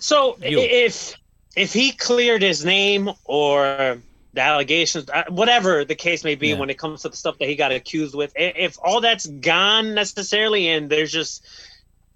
So 0.00 0.36
You. 0.42 0.60
if 0.60 1.14
if 1.56 1.72
he 1.72 1.92
cleared 1.92 2.42
his 2.42 2.64
name 2.64 3.10
or 3.24 4.00
the 4.38 4.42
allegations, 4.42 5.08
uh, 5.10 5.24
whatever 5.28 5.84
the 5.84 5.94
case 5.94 6.24
may 6.24 6.34
be, 6.34 6.48
Yeah. 6.48 6.58
when 6.58 6.70
it 6.70 6.78
comes 6.78 7.02
to 7.02 7.08
the 7.08 7.16
stuff 7.16 7.36
that 7.38 7.48
he 7.48 7.56
got 7.56 7.72
accused 7.72 8.14
with, 8.14 8.32
if 8.36 8.76
all 8.82 9.00
that's 9.00 9.26
gone 9.26 9.94
necessarily, 9.94 10.68
and 10.68 10.88
there's 10.88 11.12
just 11.12 11.44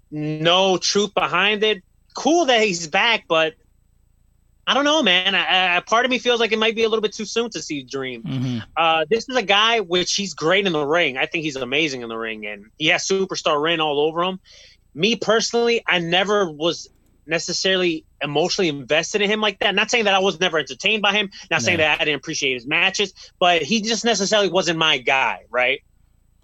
no 0.09 0.77
truth 0.77 1.13
behind 1.13 1.63
it, 1.63 1.83
cool 2.15 2.45
that 2.45 2.61
he's 2.61 2.87
back, 2.87 3.25
but. 3.27 3.53
I 4.65 4.73
don't 4.73 4.85
know, 4.85 5.03
man. 5.03 5.35
I, 5.35 5.75
I, 5.75 5.79
part 5.81 6.05
of 6.05 6.11
me 6.11 6.19
feels 6.19 6.39
like 6.39 6.53
it 6.53 6.57
might 6.57 6.73
be 6.73 6.85
a 6.85 6.89
little 6.89 7.01
bit 7.01 7.13
too 7.13 7.25
soon 7.25 7.49
to 7.49 7.61
see 7.61 7.83
Dream. 7.83 8.21
hmm 8.23 8.59
Uh, 8.77 9.03
this 9.09 9.27
is 9.27 9.35
a 9.35 9.43
guy 9.43 9.81
which 9.81 10.13
he's 10.13 10.33
great 10.33 10.65
in 10.65 10.71
the 10.71 10.85
ring. 10.85 11.17
I 11.17 11.25
think 11.25 11.43
he's 11.43 11.57
amazing 11.57 12.01
in 12.01 12.07
the 12.07 12.15
ring, 12.15 12.45
and 12.45 12.67
he 12.77 12.87
has 12.87 13.05
superstar 13.05 13.61
ring 13.61 13.81
all 13.81 13.99
over 13.99 14.23
him. 14.23 14.39
Me 14.95 15.17
personally, 15.17 15.83
I 15.85 15.99
never 15.99 16.49
was 16.49 16.87
necessarily 17.27 18.05
emotionally 18.23 18.69
invested 18.69 19.21
in 19.21 19.29
him 19.29 19.41
like 19.41 19.59
that. 19.59 19.75
Not 19.75 19.91
saying 19.91 20.05
that 20.05 20.13
I 20.15 20.19
was 20.19 20.39
never 20.39 20.57
entertained 20.57 21.01
by 21.01 21.13
him. 21.13 21.29
Not 21.51 21.61
saying 21.61 21.77
that 21.79 21.99
I 22.01 22.05
didn't 22.05 22.19
appreciate 22.19 22.53
his 22.53 22.65
matches, 22.67 23.13
but 23.39 23.61
he 23.61 23.81
just 23.81 24.05
necessarily 24.05 24.49
wasn't 24.49 24.79
my 24.79 24.97
guy, 24.97 25.41
right? 25.51 25.81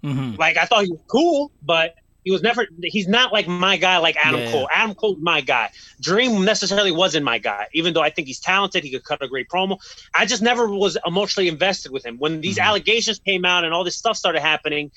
hmm 0.02 0.34
Like 0.38 0.56
I 0.56 0.64
thought 0.66 0.84
he 0.84 0.90
was 0.90 1.02
cool, 1.10 1.52
but 1.62 1.94
he 2.24 2.30
was 2.30 2.42
never. 2.42 2.66
He's 2.82 3.08
not 3.08 3.32
like 3.32 3.48
my 3.48 3.78
guy, 3.78 3.96
like 3.98 4.16
Adam 4.22 4.40
Yeah. 4.40 4.50
Cole. 4.50 4.68
Adam 4.72 4.94
Cole's 4.94 5.18
my 5.20 5.40
guy. 5.40 5.70
Dream 6.02 6.44
necessarily 6.44 6.92
wasn't 6.92 7.24
my 7.24 7.38
guy, 7.38 7.66
even 7.72 7.94
though 7.94 8.02
I 8.02 8.10
think 8.10 8.26
he's 8.28 8.40
talented. 8.40 8.84
He 8.84 8.90
could 8.90 9.04
cut 9.04 9.22
a 9.22 9.28
great 9.28 9.48
promo. 9.48 9.78
I 10.14 10.26
just 10.26 10.42
never 10.42 10.68
was 10.68 10.98
emotionally 11.06 11.48
invested 11.48 11.92
with 11.92 12.04
him. 12.04 12.18
When 12.18 12.42
these 12.42 12.58
Mhm. 12.58 12.64
allegations 12.66 13.18
came 13.20 13.44
out 13.46 13.64
and 13.64 13.72
all 13.72 13.84
this 13.84 13.96
stuff 13.96 14.16
started 14.18 14.40
happening, 14.42 14.90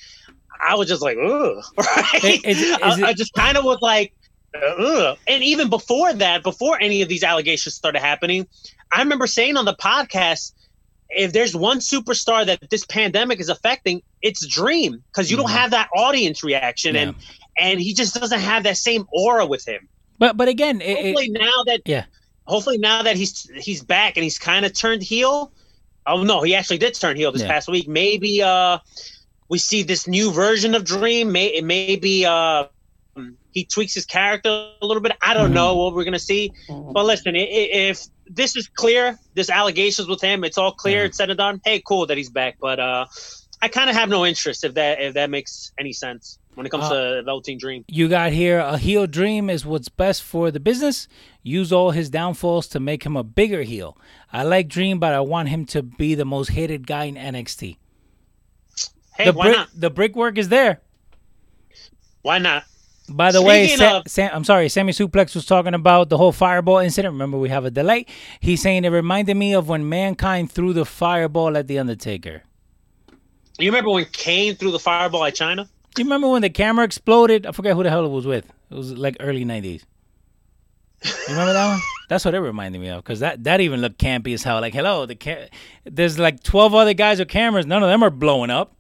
I 0.62 0.76
was 0.76 0.88
just 0.90 1.02
like, 1.02 1.18
ugh. 1.18 1.64
Right? 1.78 2.42
Is- 2.44 2.62
is 2.62 2.78
I, 2.84 2.98
it- 2.98 3.04
I 3.06 3.14
just 3.14 3.34
kind 3.34 3.58
of 3.58 3.64
was 3.64 3.80
like, 3.82 4.14
ugh. 4.56 5.18
And 5.28 5.44
even 5.44 5.70
before 5.70 6.14
that, 6.14 6.44
before 6.44 6.80
any 6.80 7.02
of 7.02 7.10
these 7.10 7.24
allegations 7.24 7.76
started 7.76 8.00
happening, 8.00 8.48
I 8.92 9.00
remember 9.02 9.28
saying 9.28 9.58
on 9.58 9.66
the 9.66 9.76
podcast, 9.76 10.54
if 11.10 11.34
there's 11.34 11.56
one 11.56 11.80
superstar 11.80 12.46
that 12.46 12.70
this 12.70 12.86
pandemic 12.86 13.40
is 13.40 13.50
affecting, 13.50 14.02
it's 14.22 14.46
Dream 14.48 15.04
because 15.12 15.30
you 15.30 15.38
don't 15.38 15.48
Mhm. 15.50 15.58
have 15.58 15.72
that 15.72 15.90
audience 15.96 16.44
reaction, 16.44 16.96
and 16.96 17.16
and 17.60 17.80
he 17.80 17.94
just 17.94 18.16
doesn't 18.16 18.40
have 18.40 18.64
that 18.64 18.78
same 18.78 19.06
aura 19.12 19.46
with 19.46 19.68
him. 19.68 19.88
But 20.18 20.38
but 20.38 20.48
again, 20.48 20.82
it, 20.82 20.90
it- 20.90 21.06
Hopefully 21.06 21.30
now 21.30 21.64
that 21.66 21.82
Yeah. 21.86 22.06
hopefully 22.48 22.78
now 22.80 23.04
that 23.04 23.16
he's 23.16 23.48
he's 23.62 23.84
back 23.84 24.18
and 24.18 24.24
he's 24.24 24.40
kind 24.40 24.66
of 24.66 24.74
turned 24.74 25.04
heel. 25.04 25.52
Oh 26.08 26.24
no, 26.24 26.42
he 26.42 26.56
actually 26.56 26.80
did 26.80 26.94
turn 26.96 27.16
heel 27.16 27.32
this 27.32 27.42
Yeah. 27.44 27.48
past 27.50 27.68
week. 27.70 27.88
Maybe 27.88 28.42
uh 28.42 28.80
we 29.50 29.60
see 29.60 29.84
this 29.84 30.08
new 30.08 30.32
version 30.32 30.74
of 30.74 30.84
Dream. 30.84 31.32
May 31.32 31.48
it 31.48 31.64
maybe 31.64 32.26
uh 32.26 32.66
he 33.54 33.64
tweaks 33.66 33.94
his 33.94 34.06
character 34.06 34.50
a 34.82 34.86
little 34.86 35.02
bit. 35.02 35.14
I 35.22 35.34
don't 35.34 35.52
Mhm. 35.52 35.54
know 35.56 35.76
what 35.76 35.94
we're 35.94 36.04
gonna 36.04 36.20
see. 36.20 36.52
But 36.68 37.06
listen, 37.06 37.34
if 37.36 38.04
this 38.28 38.56
is 38.56 38.68
clear, 38.68 39.18
this 39.36 39.50
allegations 39.50 40.08
with 40.08 40.22
him, 40.22 40.44
it's 40.44 40.58
all 40.58 40.72
clear, 40.72 41.00
Yeah. 41.00 41.06
it's 41.06 41.18
said 41.18 41.30
and 41.30 41.38
done. 41.38 41.62
Hey, 41.64 41.82
cool 41.86 42.06
that 42.08 42.18
he's 42.18 42.30
back. 42.30 42.58
But 42.60 42.80
uh 42.80 43.06
I 43.62 43.70
kind 43.70 43.90
of 43.90 43.96
have 43.96 44.10
no 44.10 44.26
interest 44.26 44.66
if 44.66 44.74
that 44.74 45.02
if 45.02 45.14
that 45.14 45.30
makes 45.30 45.72
any 45.80 45.94
sense 45.94 46.38
when 46.56 46.66
it 46.66 46.70
comes 46.70 46.84
Uh, 46.86 46.90
to 47.16 47.24
Velveteen 47.24 47.58
Dream. 47.58 47.86
you 47.88 48.10
got 48.10 48.34
here 48.34 48.60
a 48.60 48.78
heel 48.78 49.08
dream 49.08 49.50
is 49.50 49.66
what's 49.66 49.88
best 49.88 50.22
for 50.22 50.52
the 50.52 50.60
business. 50.60 51.08
Use 51.44 51.72
all 51.72 51.92
his 51.92 52.10
downfalls 52.10 52.68
to 52.68 52.80
make 52.82 53.06
him 53.06 53.16
a 53.16 53.24
bigger 53.24 53.62
heel. 53.64 53.98
I 54.34 54.44
like 54.44 54.68
Dream, 54.68 55.00
but 55.00 55.14
I 55.14 55.22
want 55.22 55.48
him 55.50 55.66
to 55.68 55.82
be 55.82 56.14
the 56.14 56.26
most 56.26 56.50
hated 56.50 56.86
guy 56.88 57.06
in 57.06 57.16
NXT. 57.16 57.78
Hey, 59.16 59.26
the 59.26 59.32
why 59.34 59.46
brick 59.46 59.58
not? 59.58 59.70
the 59.76 59.90
brickwork 59.90 60.38
is 60.38 60.50
there. 60.50 60.82
Why 62.22 62.40
not? 62.40 62.64
By 63.10 63.32
the 63.32 63.42
way, 63.42 63.68
Speaking 63.68 63.78
Sa- 63.86 63.98
of- 63.98 64.08
Sam, 64.08 64.32
I'm 64.34 64.44
sorry, 64.46 64.70
Sammy 64.70 64.94
Suplex 64.94 65.36
was 65.36 65.46
talking 65.46 65.74
about 65.74 66.10
the 66.10 66.18
whole 66.18 66.32
fireball 66.32 66.78
incident. 66.78 67.12
Remember, 67.12 67.38
we 67.38 67.50
have 67.50 67.66
a 67.66 67.72
delay. 67.72 68.06
He's 68.40 68.62
saying 68.62 68.86
it 68.86 68.90
reminded 68.90 69.36
me 69.36 69.54
of 69.54 69.68
when 69.68 69.88
Mankind 69.90 70.52
threw 70.52 70.72
the 70.74 70.86
fireball 70.86 71.58
at 71.58 71.68
The 71.68 71.80
Undertaker. 71.80 72.44
You 73.60 73.70
remember 73.70 73.92
when 73.92 74.06
Kane 74.06 74.56
threw 74.56 74.72
the 74.72 74.80
fireball 74.80 75.26
at 75.26 75.36
Chyna? 75.36 75.68
Do 75.96 76.02
you 76.02 76.06
remember 76.06 76.30
when 76.30 76.42
the 76.42 76.50
camera 76.50 76.86
exploded? 76.86 77.46
I 77.46 77.52
forget 77.52 77.76
who 77.76 77.84
the 77.84 77.90
hell 77.90 78.06
it 78.06 78.10
was 78.10 78.26
with. 78.26 78.46
It 78.72 78.76
was 78.76 78.94
like 78.94 79.18
early 79.20 79.46
90s. 79.46 79.84
You 81.04 81.12
remember 81.30 81.54
that 81.54 81.68
one? 81.74 81.80
That's 82.10 82.26
what 82.26 82.34
it 82.34 82.40
reminded 82.40 82.80
me 82.80 82.88
of 82.90 83.04
because 83.04 83.20
that, 83.20 83.44
that 83.44 83.60
even 83.62 83.82
looked 83.82 84.00
campy 84.00 84.34
as 84.34 84.44
hell. 84.44 84.62
Like, 84.62 84.74
hello, 84.74 85.06
the 85.06 85.16
ca- 85.16 85.50
there's 85.84 86.18
like 86.18 86.42
12 86.42 86.74
other 86.74 86.94
guys 86.94 87.20
with 87.20 87.28
cameras. 87.28 87.66
None 87.66 87.84
of 87.84 87.90
them 87.90 88.02
are 88.04 88.10
blowing 88.10 88.50
up. 88.50 88.76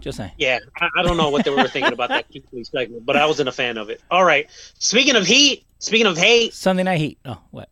Just 0.00 0.18
saying. 0.18 0.32
Yeah, 0.38 0.58
I, 0.80 0.88
I 0.98 1.02
don't 1.02 1.16
know 1.16 1.30
what 1.30 1.44
they 1.44 1.50
were 1.50 1.68
thinking 1.68 1.92
about 1.92 2.10
that 2.10 2.26
segment, 2.64 3.06
but 3.06 3.16
I 3.16 3.26
wasn't 3.26 3.48
a 3.48 3.52
fan 3.52 3.78
of 3.78 3.90
it. 3.90 4.02
All 4.10 4.24
right. 4.24 4.48
Speaking 4.78 5.16
of 5.16 5.26
heat, 5.26 5.64
speaking 5.78 6.06
of 6.06 6.16
hate, 6.16 6.54
Sunday 6.54 6.82
Night 6.82 6.98
Heat. 6.98 7.18
Oh, 7.24 7.38
what? 7.50 7.68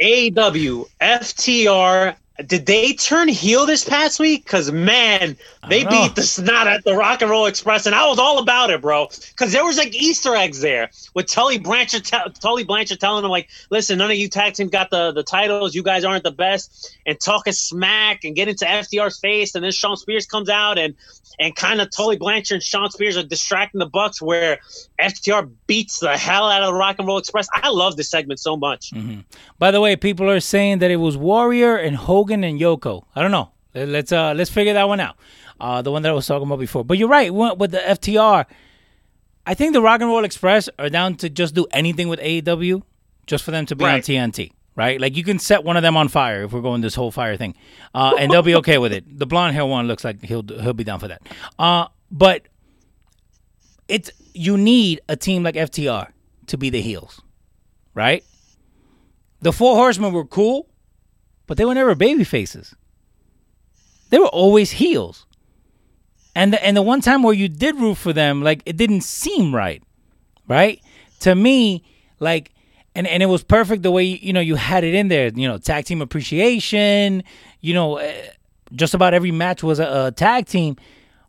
AEW, 0.00 0.86
FTR, 1.00 2.16
did 2.46 2.66
they 2.66 2.94
turn 2.94 3.28
heel 3.28 3.64
this 3.64 3.84
past 3.84 4.18
week? 4.18 4.44
Because, 4.44 4.72
man, 4.72 5.36
they 5.68 5.84
know. 5.84 5.90
beat 5.90 6.16
the 6.16 6.22
snot 6.22 6.66
at 6.66 6.82
the 6.82 6.96
Rock 6.96 7.22
and 7.22 7.30
Roll 7.30 7.46
Express, 7.46 7.86
and 7.86 7.94
I 7.94 8.08
was 8.08 8.18
all 8.18 8.40
about 8.40 8.70
it, 8.70 8.80
bro. 8.80 9.06
Because 9.28 9.52
there 9.52 9.64
was 9.64 9.78
like 9.78 9.94
Easter 9.94 10.34
eggs 10.34 10.60
there 10.60 10.90
with 11.14 11.28
Tully 11.28 11.58
Blanchard, 11.58 12.04
te- 12.04 12.30
Tully 12.40 12.64
Blanchard 12.64 12.98
telling 12.98 13.22
them, 13.22 13.30
like, 13.30 13.48
listen, 13.70 13.98
none 13.98 14.10
of 14.10 14.16
you 14.16 14.28
tag 14.28 14.54
team 14.54 14.68
got 14.68 14.90
the, 14.90 15.12
the 15.12 15.22
titles. 15.22 15.76
You 15.76 15.84
guys 15.84 16.04
aren't 16.04 16.24
the 16.24 16.32
best. 16.32 16.98
And 17.06 17.20
talking 17.20 17.52
smack 17.52 18.24
and 18.24 18.34
get 18.34 18.48
into 18.48 18.64
FTR's 18.64 19.20
face. 19.20 19.54
And 19.54 19.62
then 19.62 19.70
Shawn 19.70 19.96
Spears 19.96 20.26
comes 20.26 20.48
out 20.48 20.76
and 20.76 20.94
and 21.38 21.54
kind 21.56 21.80
of 21.80 21.90
Tully 21.90 22.16
Blanchard 22.16 22.56
and 22.56 22.62
Shawn 22.62 22.90
Spears 22.90 23.16
are 23.16 23.22
distracting 23.22 23.80
the 23.80 23.86
Bucks 23.86 24.22
where 24.22 24.58
FTR 25.00 25.50
beats 25.66 25.98
the 25.98 26.16
hell 26.16 26.48
out 26.48 26.62
of 26.62 26.68
the 26.68 26.74
Rock 26.74 26.96
and 26.98 27.08
Roll 27.08 27.18
Express. 27.18 27.48
I 27.52 27.70
love 27.70 27.96
this 27.96 28.08
segment 28.08 28.38
so 28.40 28.56
much. 28.56 28.92
Mm-hmm. 28.92 29.20
By 29.58 29.70
the 29.70 29.80
way, 29.80 29.96
people 29.96 30.30
are 30.30 30.40
saying 30.40 30.78
that 30.78 30.90
it 30.90 30.96
was 30.96 31.16
Warrior 31.16 31.76
and 31.76 31.96
Hogan 31.96 32.23
and 32.30 32.60
Yoko. 32.60 33.04
I 33.14 33.22
don't 33.22 33.30
know. 33.30 33.50
Let's 33.74 34.12
uh 34.12 34.32
let's 34.34 34.50
figure 34.50 34.72
that 34.74 34.88
one 34.88 35.00
out. 35.00 35.16
Uh, 35.60 35.82
the 35.82 35.90
one 35.90 36.02
that 36.02 36.08
I 36.10 36.12
was 36.12 36.26
talking 36.26 36.46
about 36.46 36.58
before. 36.58 36.84
But 36.84 36.98
you're 36.98 37.08
right. 37.08 37.32
With 37.32 37.58
with 37.58 37.70
the 37.72 37.78
FTR, 37.78 38.46
I 39.46 39.54
think 39.54 39.72
the 39.72 39.82
Rock 39.82 40.00
and 40.00 40.08
Roll 40.10 40.24
Express 40.24 40.68
are 40.78 40.88
down 40.88 41.16
to 41.16 41.30
just 41.30 41.54
do 41.54 41.66
anything 41.70 42.08
with 42.08 42.20
AEW, 42.20 42.82
just 43.26 43.44
for 43.44 43.50
them 43.50 43.66
to 43.66 43.76
be 43.76 43.84
on 43.84 44.00
TNT. 44.00 44.52
Right? 44.76 45.00
Like 45.00 45.16
you 45.16 45.22
can 45.22 45.38
set 45.38 45.62
one 45.62 45.76
of 45.76 45.82
them 45.82 45.96
on 45.96 46.08
fire 46.08 46.42
if 46.44 46.52
we're 46.52 46.60
going 46.60 46.80
this 46.80 46.96
whole 46.96 47.12
fire 47.12 47.36
thing, 47.36 47.54
uh, 47.94 48.14
and 48.18 48.32
they'll 48.32 48.42
be 48.42 48.56
okay 48.56 48.78
with 48.78 48.92
it. 48.92 49.04
The 49.18 49.26
blonde 49.26 49.54
hair 49.54 49.64
one 49.66 49.86
looks 49.86 50.04
like 50.04 50.22
he'll 50.22 50.42
he'll 50.42 50.72
be 50.72 50.84
down 50.84 50.98
for 50.98 51.08
that. 51.08 51.22
Uh, 51.58 51.86
but 52.10 52.42
it's 53.88 54.10
you 54.32 54.56
need 54.56 55.00
a 55.08 55.16
team 55.16 55.42
like 55.42 55.54
FTR 55.54 56.08
to 56.48 56.58
be 56.58 56.70
the 56.70 56.80
heels, 56.80 57.20
right? 57.94 58.24
The 59.40 59.52
Four 59.52 59.76
Horsemen 59.76 60.12
were 60.12 60.24
cool, 60.24 60.68
but 61.46 61.56
they 61.56 61.64
were 61.64 61.74
never 61.74 61.94
baby 61.94 62.24
faces. 62.24 62.74
They 64.10 64.18
were 64.18 64.28
always 64.28 64.72
heels. 64.72 65.26
And 66.34 66.52
the, 66.52 66.64
and 66.64 66.76
the 66.76 66.82
one 66.82 67.00
time 67.00 67.22
where 67.22 67.34
you 67.34 67.48
did 67.48 67.76
root 67.76 67.96
for 67.96 68.12
them, 68.12 68.42
like 68.42 68.62
it 68.66 68.76
didn't 68.76 69.02
seem 69.02 69.54
right, 69.54 69.82
right? 70.48 70.80
To 71.20 71.34
me, 71.34 71.84
like, 72.18 72.50
and 72.96 73.06
and 73.06 73.22
it 73.22 73.26
was 73.26 73.42
perfect 73.42 73.82
the 73.82 73.90
way 73.90 74.04
you 74.04 74.32
know 74.32 74.40
you 74.40 74.56
had 74.56 74.84
it 74.84 74.94
in 74.94 75.08
there. 75.08 75.30
You 75.34 75.48
know, 75.48 75.58
tag 75.58 75.84
team 75.84 76.00
appreciation. 76.00 77.22
You 77.60 77.74
know, 77.74 77.96
eh, 77.96 78.30
just 78.72 78.94
about 78.94 79.14
every 79.14 79.30
match 79.30 79.62
was 79.62 79.78
a, 79.78 80.06
a 80.06 80.12
tag 80.12 80.46
team. 80.46 80.76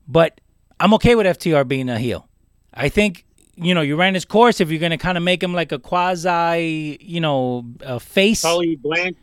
But 0.07 0.41
I'm 0.79 0.93
okay 0.95 1.15
with 1.15 1.25
FTR 1.25 1.67
being 1.67 1.89
a 1.89 1.97
heel. 1.97 2.27
I 2.73 2.89
think 2.89 3.25
you 3.55 3.73
know 3.73 3.81
you 3.81 3.95
ran 3.95 4.13
his 4.13 4.25
course 4.25 4.59
if 4.59 4.69
you're 4.69 4.81
gonna 4.81 4.97
kind 4.97 5.17
of 5.17 5.23
make 5.23 5.41
him 5.41 5.53
like 5.53 5.71
a 5.71 5.79
quasi, 5.79 6.97
you 6.99 7.19
know, 7.19 7.65
a 7.81 7.99
face. 7.99 8.41
Tully 8.41 8.75
Blanch, 8.75 9.17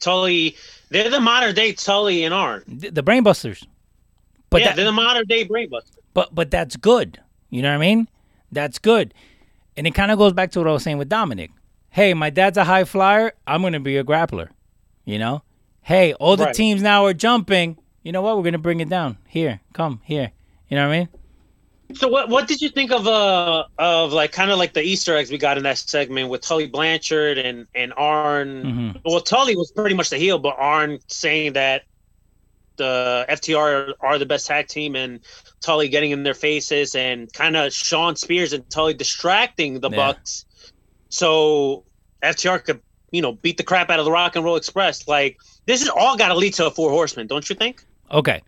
Tully, 0.00 0.56
they're 0.90 1.10
the 1.10 1.20
modern 1.20 1.54
day 1.54 1.72
Tully 1.72 2.24
and 2.24 2.32
Arn. 2.34 2.62
the 2.66 3.02
Brainbusters. 3.02 3.66
But 4.50 4.60
yeah, 4.60 4.68
that- 4.68 4.76
they're 4.76 4.84
the 4.84 4.92
modern 4.92 5.26
day 5.26 5.46
Brainbuster. 5.46 5.96
but 6.14 6.34
but 6.34 6.50
that's 6.50 6.76
good. 6.76 7.20
You 7.50 7.62
know 7.62 7.68
what 7.70 7.76
I 7.76 7.78
mean? 7.86 8.08
That's 8.52 8.78
good. 8.78 9.12
And 9.76 9.86
it 9.86 9.92
kind 9.94 10.10
of 10.10 10.18
goes 10.18 10.32
back 10.32 10.50
to 10.52 10.60
what 10.60 10.68
I 10.68 10.72
was 10.72 10.82
saying 10.82 10.98
with 10.98 11.08
Dominic. 11.08 11.50
Hey, 11.90 12.12
my 12.14 12.30
dad's 12.30 12.58
a 12.58 12.64
high 12.64 12.84
flyer. 12.84 13.32
I'm 13.46 13.60
going 13.60 13.72
to 13.74 13.80
be 13.80 13.96
a 13.96 14.04
grappler. 14.04 14.48
You 15.04 15.18
know, 15.18 15.42
hey, 15.82 16.12
all 16.14 16.36
the 16.36 16.44
Right. 16.46 16.54
teams 16.54 16.82
now 16.82 17.06
are 17.06 17.14
jumping. 17.14 17.78
You 18.02 18.12
know 18.12 18.20
what? 18.22 18.36
We're 18.36 18.42
gonna 18.44 18.58
bring 18.58 18.80
it 18.80 18.88
down. 18.90 19.16
Here, 19.26 19.60
come 19.72 20.00
here. 20.04 20.32
You 20.68 20.76
know 20.76 20.86
what 20.88 20.94
I 20.94 20.98
mean? 21.00 21.08
So 21.94 22.06
what 22.06 22.28
what 22.28 22.46
did 22.46 22.60
you 22.60 22.68
think 22.68 22.92
of 22.92 23.06
uh 23.06 23.64
of 23.78 24.12
like 24.12 24.32
kind 24.32 24.50
of 24.50 24.58
like 24.58 24.74
the 24.74 24.82
Easter 24.82 25.16
eggs 25.16 25.30
we 25.30 25.38
got 25.38 25.56
in 25.56 25.62
that 25.62 25.78
segment 25.78 26.28
with 26.28 26.42
Tully 26.42 26.66
Blanchard 26.66 27.38
and 27.38 27.66
and 27.74 27.94
Arn? 27.96 28.62
Mhm. 28.62 29.00
Well, 29.04 29.20
Tully 29.20 29.56
was 29.56 29.72
pretty 29.72 29.94
much 29.94 30.10
the 30.10 30.18
heel, 30.18 30.38
but 30.38 30.54
Arn 30.58 30.98
saying 31.08 31.54
that 31.54 31.84
the 32.76 33.24
FTR 33.28 33.94
are 34.00 34.18
the 34.18 34.26
best 34.26 34.46
tag 34.46 34.68
team 34.68 34.94
and 34.96 35.20
Tully 35.60 35.88
getting 35.88 36.10
in 36.10 36.22
their 36.22 36.34
faces 36.34 36.94
and 36.94 37.32
kind 37.32 37.56
of 37.56 37.72
Shawn 37.72 38.16
Spears 38.16 38.52
and 38.52 38.68
Tully 38.70 38.94
distracting 38.94 39.80
the 39.80 39.90
Yeah. 39.90 39.96
Bucks, 39.96 40.44
so 41.08 41.84
FTR 42.22 42.62
could 42.64 42.80
you 43.12 43.22
know 43.22 43.32
beat 43.32 43.56
the 43.56 43.62
crap 43.64 43.88
out 43.88 43.98
of 43.98 44.04
the 44.04 44.12
Rock 44.12 44.36
and 44.36 44.44
Roll 44.44 44.56
Express. 44.56 45.08
Like 45.08 45.38
this 45.64 45.80
is 45.80 45.88
all 45.88 46.18
got 46.18 46.28
to 46.28 46.34
lead 46.34 46.52
to 46.54 46.66
a 46.66 46.70
four 46.70 46.90
horsemen, 46.90 47.26
don't 47.26 47.48
you 47.48 47.56
think? 47.56 47.82
Okay. 48.10 48.42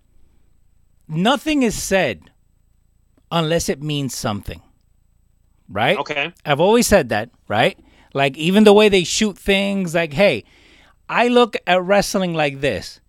Nothing 1.08 1.62
is 1.62 1.74
said 1.82 2.29
unless 3.30 3.68
it 3.68 3.82
means 3.82 4.14
something. 4.14 4.62
Right? 5.68 5.98
Okay. 5.98 6.32
I've 6.44 6.60
always 6.60 6.86
said 6.86 7.10
that, 7.10 7.30
right? 7.48 7.78
Like 8.12 8.36
even 8.36 8.64
the 8.64 8.72
way 8.72 8.88
they 8.88 9.04
shoot 9.04 9.38
things, 9.38 9.94
like, 9.94 10.12
hey, 10.12 10.44
I 11.08 11.28
look 11.28 11.56
at 11.66 11.82
wrestling 11.82 12.34
like 12.34 12.60
this. 12.60 13.00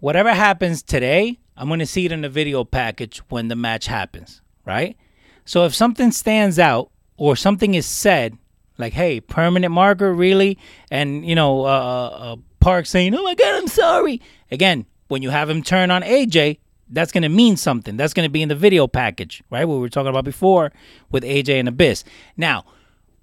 Whatever 0.00 0.32
happens 0.32 0.82
today, 0.82 1.38
I'm 1.56 1.68
gonna 1.68 1.86
see 1.86 2.06
it 2.06 2.12
in 2.12 2.20
the 2.20 2.28
video 2.28 2.64
package 2.64 3.18
when 3.28 3.48
the 3.48 3.56
match 3.56 3.86
happens, 3.86 4.42
right? 4.64 4.96
So 5.44 5.64
if 5.64 5.74
something 5.74 6.12
stands 6.12 6.58
out 6.58 6.90
or 7.16 7.36
something 7.36 7.74
is 7.74 7.86
said, 7.86 8.38
like, 8.78 8.92
hey, 8.92 9.20
permanent 9.20 9.72
marker, 9.72 10.12
really? 10.12 10.58
And 10.90 11.26
you 11.26 11.34
know, 11.34 11.64
uh, 11.64 12.08
uh, 12.08 12.36
Park 12.60 12.86
saying, 12.86 13.14
"Oh 13.14 13.22
my 13.22 13.34
God, 13.34 13.54
I'm 13.54 13.68
sorry." 13.68 14.20
Again, 14.50 14.86
when 15.08 15.22
you 15.22 15.30
have 15.30 15.48
him 15.48 15.62
turn 15.62 15.90
on 15.90 16.02
AJ, 16.02 16.58
that's 16.88 17.12
gonna 17.12 17.28
mean 17.28 17.56
something. 17.56 17.96
That's 17.96 18.14
gonna 18.14 18.28
be 18.28 18.42
in 18.42 18.48
the 18.48 18.54
video 18.54 18.86
package, 18.86 19.42
right? 19.50 19.64
What 19.64 19.74
we 19.74 19.80
were 19.80 19.88
talking 19.88 20.10
about 20.10 20.24
before 20.24 20.72
with 21.10 21.24
AJ 21.24 21.60
and 21.60 21.68
Abyss. 21.68 22.04
Now, 22.36 22.64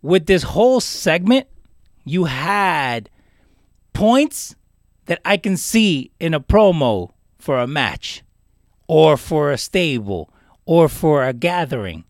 with 0.01 0.25
this 0.25 0.43
whole 0.43 0.79
segment, 0.79 1.47
you 2.03 2.25
had 2.25 3.09
points 3.93 4.55
that 5.05 5.19
I 5.25 5.37
can 5.37 5.57
see 5.57 6.11
in 6.19 6.33
a 6.33 6.39
promo 6.39 7.11
for 7.37 7.59
a 7.59 7.67
match 7.67 8.23
or 8.87 9.17
for 9.17 9.51
a 9.51 9.57
stable 9.57 10.33
or 10.65 10.87
for 10.87 11.25
a 11.25 11.33
gathering. 11.33 12.05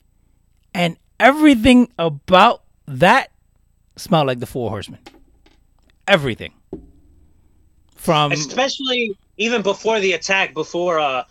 And 0.73 0.97
everything 1.19 1.91
about 1.97 2.63
that 2.87 3.31
smelled 3.95 4.27
like 4.27 4.39
the 4.39 4.45
Four 4.45 4.69
Horsemen. 4.69 4.99
Everything. 6.07 6.53
From 7.95 8.31
especially 8.31 9.15
even 9.37 9.61
before 9.61 9.99
the 9.99 10.13
attack, 10.13 10.53
before 10.53 10.99
uh, 10.99 11.23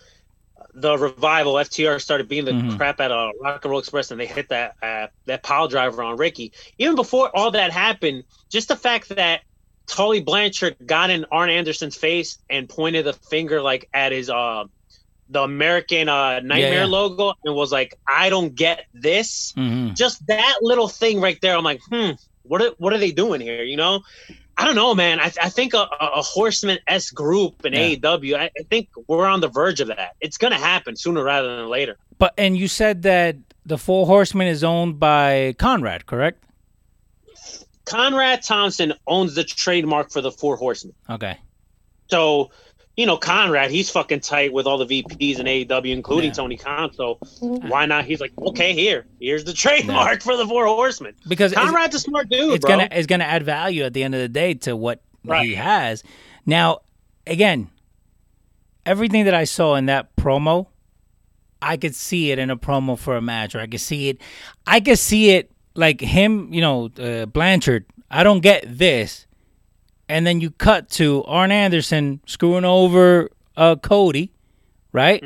the 0.73 0.97
revival, 0.97 1.53
FTR 1.53 1.99
started 1.99 2.27
being 2.27 2.45
the 2.45 2.51
Mhm. 2.51 2.77
crap 2.77 2.99
out 2.99 3.11
of 3.11 3.31
Rock 3.41 3.63
and 3.63 3.71
Roll 3.71 3.79
Express, 3.79 4.11
and 4.11 4.19
they 4.19 4.25
hit 4.25 4.49
that 4.49 4.75
uh, 4.81 5.07
that 5.25 5.43
pile 5.43 5.67
driver 5.67 6.01
on 6.03 6.17
Ricky. 6.17 6.53
Even 6.77 6.95
before 6.95 7.35
all 7.35 7.51
that 7.51 7.71
happened, 7.71 8.23
just 8.49 8.67
the 8.67 8.75
fact 8.75 9.09
that 9.09 9.41
Tully 9.87 10.21
Blanchard 10.21 10.77
got 10.85 11.09
in 11.09 11.25
Arn 11.31 11.49
Anderson's 11.49 11.97
face 11.97 12.37
and 12.49 12.69
pointed 12.69 13.05
the 13.05 13.13
finger 13.13 13.61
like 13.61 13.89
at 13.93 14.11
his 14.11 14.29
uh, 14.29 14.63
the 15.29 15.41
American 15.41 16.09
uh, 16.09 16.39
Nightmare 16.39 16.79
yeah. 16.81 16.85
logo 16.85 17.33
and 17.43 17.55
was 17.55 17.71
like, 17.71 17.95
"I 18.07 18.29
don't 18.29 18.53
get 18.55 18.85
this." 18.93 19.53
Mhm. 19.57 19.95
Just 19.95 20.25
that 20.27 20.57
little 20.61 20.87
thing 20.87 21.19
right 21.21 21.37
there, 21.41 21.55
I'm 21.57 21.63
like, 21.63 21.81
hmm, 21.89 22.11
what 22.43 22.61
are, 22.61 22.71
what 22.77 22.93
are 22.93 22.97
they 22.97 23.11
doing 23.11 23.39
here? 23.41 23.63
You 23.63 23.77
know, 23.77 24.01
I 24.57 24.65
don't 24.65 24.75
know, 24.75 24.93
man. 24.93 25.19
I, 25.19 25.31
I 25.41 25.49
think 25.49 25.73
a, 25.73 25.87
a 25.99 26.21
Horseman 26.21 26.77
S 26.87 27.09
group 27.09 27.65
in 27.65 27.73
Yeah. 27.73 27.95
AEW, 27.95 28.35
I, 28.37 28.43
I 28.57 28.63
think 28.69 28.89
we're 29.07 29.25
on 29.25 29.39
the 29.41 29.47
verge 29.47 29.79
of 29.79 29.87
that. 29.87 30.15
It's 30.21 30.37
gonna 30.37 30.57
happen 30.59 30.95
sooner 30.95 31.23
rather 31.23 31.55
than 31.57 31.67
later. 31.67 31.97
but 32.19 32.33
and 32.37 32.55
you 32.57 32.67
said 32.67 33.01
that 33.03 33.37
the 33.65 33.77
Four 33.77 34.05
Horsemen 34.05 34.47
is 34.47 34.63
owned 34.63 34.99
by 34.99 35.55
Conrad, 35.57 36.05
correct? 36.05 36.43
Conrad 37.85 38.43
Thompson 38.43 38.93
owns 39.07 39.35
the 39.35 39.43
trademark 39.43 40.11
for 40.11 40.21
the 40.21 40.31
Four 40.31 40.55
Horsemen, 40.55 40.95
Okay. 41.09 41.37
so 42.09 42.51
you 42.97 43.05
know 43.05 43.17
Conrad, 43.17 43.71
he's 43.71 43.89
fucking 43.89 44.19
tight 44.19 44.51
with 44.53 44.65
all 44.67 44.77
the 44.77 44.85
VPs 45.03 45.39
in 45.39 45.45
AEW, 45.45 45.91
including 45.93 46.29
Yeah. 46.31 46.33
Tony 46.35 46.57
Khan. 46.57 46.91
So 46.93 47.15
why 47.39 47.85
not? 47.85 48.05
He's 48.05 48.19
like, 48.19 48.31
okay, 48.37 48.73
here, 48.73 49.05
here's 49.19 49.43
the 49.43 49.53
trademark 49.53 50.21
for 50.21 50.35
the 50.37 50.45
Four 50.45 50.65
Horsemen. 50.65 51.13
Because 51.27 51.51
it's- 51.53 51.65
Conrad's 51.65 51.95
a 51.95 51.99
smart 51.99 52.29
dude, 52.29 52.53
it's 52.55 52.65
bro. 52.65 52.75
gonna 52.77 52.89
it's 52.91 53.07
gonna 53.07 53.23
add 53.23 53.43
value 53.43 53.83
at 53.83 53.93
the 53.93 54.03
end 54.03 54.13
of 54.15 54.21
the 54.21 54.29
day 54.29 54.53
to 54.55 54.75
what 54.75 55.01
he 55.41 55.55
has. 55.55 56.03
Now, 56.45 56.79
again, 57.27 57.69
everything 58.85 59.25
that 59.25 59.33
I 59.33 59.43
saw 59.43 59.75
in 59.75 59.85
that 59.87 60.15
promo, 60.15 60.67
I 61.61 61.77
could 61.77 61.95
see 61.95 62.31
it 62.31 62.39
in 62.39 62.49
a 62.49 62.57
promo 62.57 62.97
for 62.97 63.15
a 63.15 63.21
match, 63.21 63.53
or 63.55 63.59
I 63.59 63.67
could 63.67 63.81
see 63.81 64.09
it. 64.09 64.19
I 64.65 64.79
could 64.79 64.97
see 64.99 65.31
it 65.31 65.51
like 65.75 66.01
him, 66.01 66.51
you 66.53 66.61
know, 66.61 66.89
uh, 66.99 67.25
Blanchard. 67.27 67.85
I 68.09 68.23
don't 68.23 68.41
get 68.41 68.65
this, 68.67 69.25
and 70.11 70.27
then 70.27 70.41
you 70.41 70.51
cut 70.51 70.89
to 70.91 71.23
Arn 71.23 71.51
Anderson 71.51 72.19
screwing 72.25 72.65
over 72.65 73.31
uh, 73.55 73.77
Cody, 73.77 74.33
right? 74.91 75.23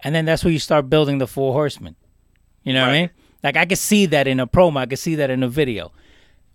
And 0.00 0.14
then 0.14 0.26
that's 0.26 0.44
where 0.44 0.52
you 0.52 0.58
start 0.58 0.90
building 0.90 1.18
the 1.18 1.26
Four 1.26 1.54
Horsemen. 1.54 1.96
You 2.62 2.74
know 2.74 2.82
what 2.82 2.90
I 2.90 3.00
mean? 3.00 3.10
Like 3.42 3.56
I 3.56 3.64
could 3.64 3.78
see 3.78 4.06
that 4.06 4.26
in 4.28 4.38
a 4.38 4.46
promo. 4.46 4.78
I 4.78 4.86
could 4.86 4.98
see 4.98 5.14
that 5.16 5.30
in 5.30 5.42
a 5.42 5.48
video. 5.48 5.92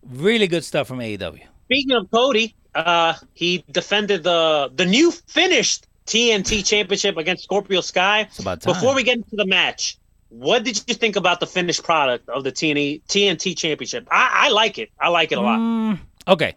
Really 0.03 0.47
good 0.47 0.63
stuff 0.63 0.87
from 0.87 0.99
AEW. 0.99 1.41
Speaking 1.65 1.95
of 1.95 2.11
Cody, 2.11 2.55
uh, 2.75 3.13
he 3.33 3.63
defended 3.71 4.23
the 4.23 4.71
the 4.75 4.85
new 4.85 5.11
finished 5.11 5.87
TNT 6.05 6.65
Championship 6.65 7.17
against 7.17 7.43
Scorpio 7.43 7.81
Sky. 7.81 8.21
It's 8.21 8.39
about 8.39 8.61
time. 8.61 8.73
Before 8.73 8.93
we 8.93 9.03
get 9.03 9.17
into 9.17 9.35
the 9.35 9.45
match, 9.45 9.97
what 10.29 10.63
did 10.63 10.83
you 10.87 10.93
think 10.93 11.15
about 11.15 11.39
the 11.39 11.47
finished 11.47 11.83
product 11.83 12.29
of 12.29 12.43
the 12.43 12.51
TNT 12.51 13.01
TNT 13.07 13.57
Championship? 13.57 14.07
I, 14.11 14.47
I 14.47 14.49
like 14.49 14.77
it. 14.77 14.89
I 14.99 15.09
like 15.09 15.31
it 15.31 15.37
a 15.37 15.41
lot. 15.41 15.59
Mm, 15.59 15.99
okay, 16.27 16.55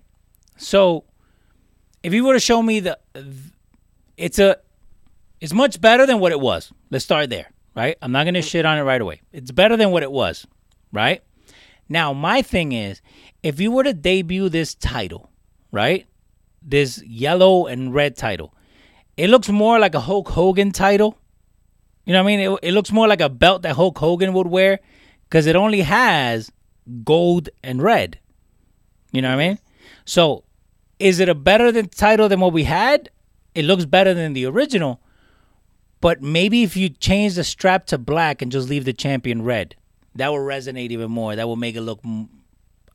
so 0.57 1.05
if 2.05 2.13
you 2.13 2.25
were 2.25 2.35
to 2.35 2.41
show 2.41 2.63
me 2.63 2.81
the, 2.81 2.99
it's 4.17 4.39
a, 4.39 4.59
it's 5.41 5.55
much 5.55 5.81
better 5.81 6.07
than 6.07 6.21
what 6.21 6.33
it 6.33 6.39
was. 6.39 6.71
Let's 6.91 7.05
start 7.05 7.31
there, 7.31 7.51
right? 7.75 7.97
I'm 8.03 8.13
not 8.13 8.25
gonna 8.25 8.41
mm. 8.41 8.49
shit 8.49 8.67
on 8.67 8.79
it 8.79 8.83
right 8.83 9.01
away. 9.01 9.23
It's 9.33 9.51
better 9.51 9.77
than 9.77 9.91
what 9.91 10.03
it 10.03 10.13
was, 10.13 10.47
right? 10.93 11.23
Now 11.89 12.13
my 12.13 12.43
thing 12.43 12.73
is, 12.73 13.01
if 13.43 13.59
you 13.59 13.73
were 13.73 13.85
to 13.85 13.95
debut 13.95 14.51
this 14.51 14.75
title, 14.75 15.31
right, 15.73 16.07
this 16.63 17.03
yellow 17.03 17.67
and 17.67 17.95
red 17.95 18.17
title, 18.17 18.55
it 19.17 19.31
looks 19.31 19.49
more 19.49 19.79
like 19.79 19.95
a 19.95 20.01
Hulk 20.01 20.29
Hogan 20.29 20.73
title. 20.73 21.17
You 22.05 22.13
know 22.13 22.23
what 22.23 22.31
I 22.31 22.37
mean? 22.37 22.53
It, 22.53 22.59
it 22.69 22.73
looks 22.73 22.93
more 22.93 23.09
like 23.09 23.23
a 23.23 23.31
belt 23.31 23.63
that 23.63 23.77
Hulk 23.77 23.97
Hogan 23.97 24.35
would 24.35 24.47
wear 24.47 24.81
because 25.25 25.47
it 25.47 25.57
only 25.57 25.81
has 25.81 26.53
gold 27.03 27.49
and 27.63 27.83
red. 27.83 28.19
You 29.11 29.23
know 29.23 29.31
what 29.35 29.43
I 29.43 29.49
mean? 29.49 29.59
So, 30.05 30.45
is 31.05 31.21
it 31.21 31.29
a 31.29 31.35
better 31.35 31.71
than 31.71 31.89
title 31.89 32.29
than 32.29 32.41
what 32.41 32.53
we 32.53 32.65
had? 32.65 33.11
It 33.55 33.65
looks 33.67 33.85
better 33.85 34.15
than 34.15 34.33
the 34.33 34.47
original, 34.47 35.01
but 36.01 36.23
maybe 36.23 36.63
if 36.63 36.77
you 36.77 36.89
change 36.89 37.35
the 37.35 37.45
strap 37.45 37.87
to 37.87 37.99
black 37.99 38.43
and 38.43 38.51
just 38.51 38.69
leave 38.69 38.85
the 38.85 38.93
champion 38.93 39.43
red, 39.43 39.77
that 40.17 40.29
will 40.33 40.39
resonate 40.39 40.91
even 40.91 41.11
more. 41.11 41.37
That 41.37 41.47
will 41.47 41.57
make 41.57 41.77
it 41.77 41.83
look 41.83 42.01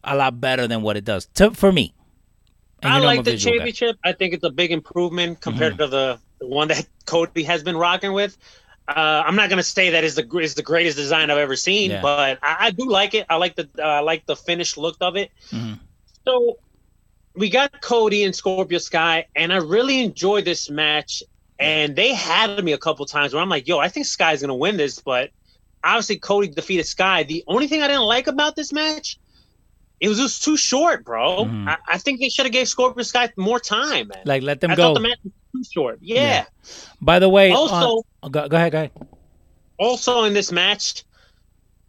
a 0.04 0.16
lot 0.16 0.42
better 0.42 0.68
than 0.68 0.82
what 0.82 0.98
it 0.98 1.06
does 1.06 1.28
to, 1.36 1.52
for 1.52 1.72
me. 1.72 1.94
And 2.82 2.94
I 2.94 2.96
you 2.98 3.02
know 3.02 3.06
like 3.08 3.24
the 3.26 3.32
visual 3.32 3.54
guy. 3.54 3.58
championship. 3.60 3.96
I 4.04 4.12
think 4.14 4.34
it's 4.34 4.44
a 4.44 4.50
big 4.50 4.72
improvement 4.72 5.40
compared 5.42 5.74
Mm-hmm. 5.74 5.82
to 5.84 5.88
the, 5.88 6.20
the 6.40 6.48
one 6.48 6.68
that 6.70 6.88
Cody 7.06 7.44
has 7.44 7.64
been 7.64 7.78
rocking 7.78 8.14
with. 8.14 8.38
Uh, 8.88 9.22
I'm 9.26 9.36
not 9.36 9.50
gonna 9.52 9.62
say 9.62 9.92
that 9.92 10.04
is 10.04 10.16
the 10.16 10.26
is 10.40 10.56
the 10.56 10.64
greatest 10.64 10.98
design 10.98 11.30
I've 11.30 11.38
ever 11.38 11.56
seen, 11.56 11.92
Yeah. 11.92 12.02
but 12.02 12.40
I, 12.42 12.56
I 12.68 12.72
do 12.72 12.90
like 12.90 13.14
it. 13.14 13.26
I 13.30 13.36
like 13.36 13.56
the 13.56 13.70
uh, 13.78 13.84
I 13.84 14.00
like 14.00 14.26
the 14.26 14.36
finished 14.36 14.78
look 14.80 14.98
of 15.00 15.16
it. 15.16 15.30
Mm-hmm. 15.52 15.74
So 16.26 16.58
we 17.36 17.50
got 17.50 17.82
Cody 17.82 18.24
and 18.24 18.36
Scorpio 18.36 18.80
Sky, 18.80 19.26
and 19.36 19.54
I 19.54 19.58
really 19.58 20.04
enjoyed 20.04 20.46
this 20.46 20.70
match. 20.70 21.24
And 21.60 21.94
they 21.96 22.14
had 22.14 22.64
me 22.64 22.72
a 22.72 22.78
couple 22.78 23.06
times 23.06 23.34
where 23.34 23.42
I'm 23.42 23.50
like, 23.50 23.68
"Yo, 23.68 23.80
I 23.80 23.90
think 23.90 24.06
Sky's 24.06 24.40
gonna 24.42 24.56
win 24.56 24.78
this," 24.78 25.00
but 25.00 25.30
obviously 25.84 26.18
Cody 26.18 26.48
defeated 26.48 26.86
Sky. 26.86 27.24
The 27.24 27.44
only 27.48 27.68
thing 27.68 27.82
I 27.82 27.88
didn't 27.88 28.04
like 28.06 28.28
about 28.28 28.56
this 28.56 28.72
match, 28.72 29.20
it 30.00 30.08
was 30.08 30.18
just 30.18 30.42
too 30.44 30.56
short, 30.56 31.04
bro. 31.04 31.46
Mhm. 31.46 31.68
I, 31.68 31.78
I 31.88 31.98
think 31.98 32.22
they 32.22 32.30
should 32.30 32.46
have 32.46 32.54
gave 32.54 32.70
Scorpio 32.70 33.04
Sky 33.04 33.30
more 33.36 33.60
time, 33.60 34.08
man. 34.08 34.22
Like 34.26 34.42
let 34.44 34.62
them 34.62 34.72
I 34.72 34.76
go. 34.76 34.84
thought 34.84 34.94
the 34.94 35.00
match 35.02 35.18
was 35.24 35.34
too 35.68 35.72
short. 35.74 36.00
Yeah. 36.02 36.22
Yeah. 36.24 36.46
By 37.02 37.20
the 37.20 37.28
way, 37.30 37.52
Also- 37.52 37.74
on- 37.76 38.04
oh, 38.24 38.30
go, 38.30 38.48
go 38.48 38.56
ahead, 38.56 38.72
go 38.72 38.78
ahead. 38.78 38.92
Also 39.78 40.24
in 40.24 40.34
this 40.34 40.52
match, 40.54 41.04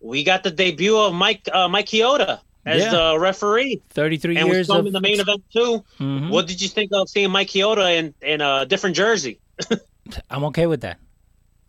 we 0.00 0.24
got 0.24 0.42
the 0.42 0.50
debut 0.50 0.96
of 0.98 1.12
Mike 1.14 1.48
uh, 1.52 1.68
Mike 1.68 1.86
Chioda 1.86 2.40
as 2.66 2.82
Yeah. 2.82 2.90
the 2.90 3.18
referee, 3.18 3.80
Thirty-three 3.90 4.36
and 4.36 4.48
was 4.48 4.56
years 4.56 4.66
filmed 4.66 4.80
of 4.80 4.86
in 4.88 4.92
the 4.92 5.00
main 5.00 5.20
event 5.20 5.42
too. 5.52 5.84
Mhm. 5.98 6.28
What 6.30 6.46
did 6.46 6.60
you 6.60 6.68
think 6.68 6.90
of 6.92 7.08
seeing 7.08 7.30
Mike 7.30 7.48
Chioda 7.48 7.96
in 7.98 8.14
in 8.22 8.40
a 8.40 8.66
different 8.66 8.96
jersey? 8.96 9.38
I'm 10.30 10.44
okay 10.44 10.66
with 10.66 10.80
that. 10.82 10.98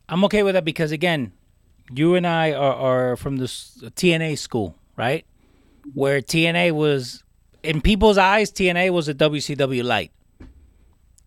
I'm 0.09 0.23
okay 0.25 0.43
with 0.43 0.55
that 0.55 0.65
because 0.65 0.91
again, 0.91 1.31
you 1.93 2.15
and 2.15 2.25
I 2.27 2.51
are, 2.53 2.73
are 2.75 3.15
from 3.17 3.37
the 3.37 3.45
TNA 3.45 4.37
school, 4.37 4.75
right? 4.97 5.25
Where 5.93 6.21
TNA 6.21 6.71
was 6.73 7.23
in 7.63 7.81
people's 7.81 8.17
eyes, 8.17 8.51
TNA 8.51 8.91
was 8.91 9.07
a 9.07 9.13
WCW 9.13 9.83
light. 9.83 10.11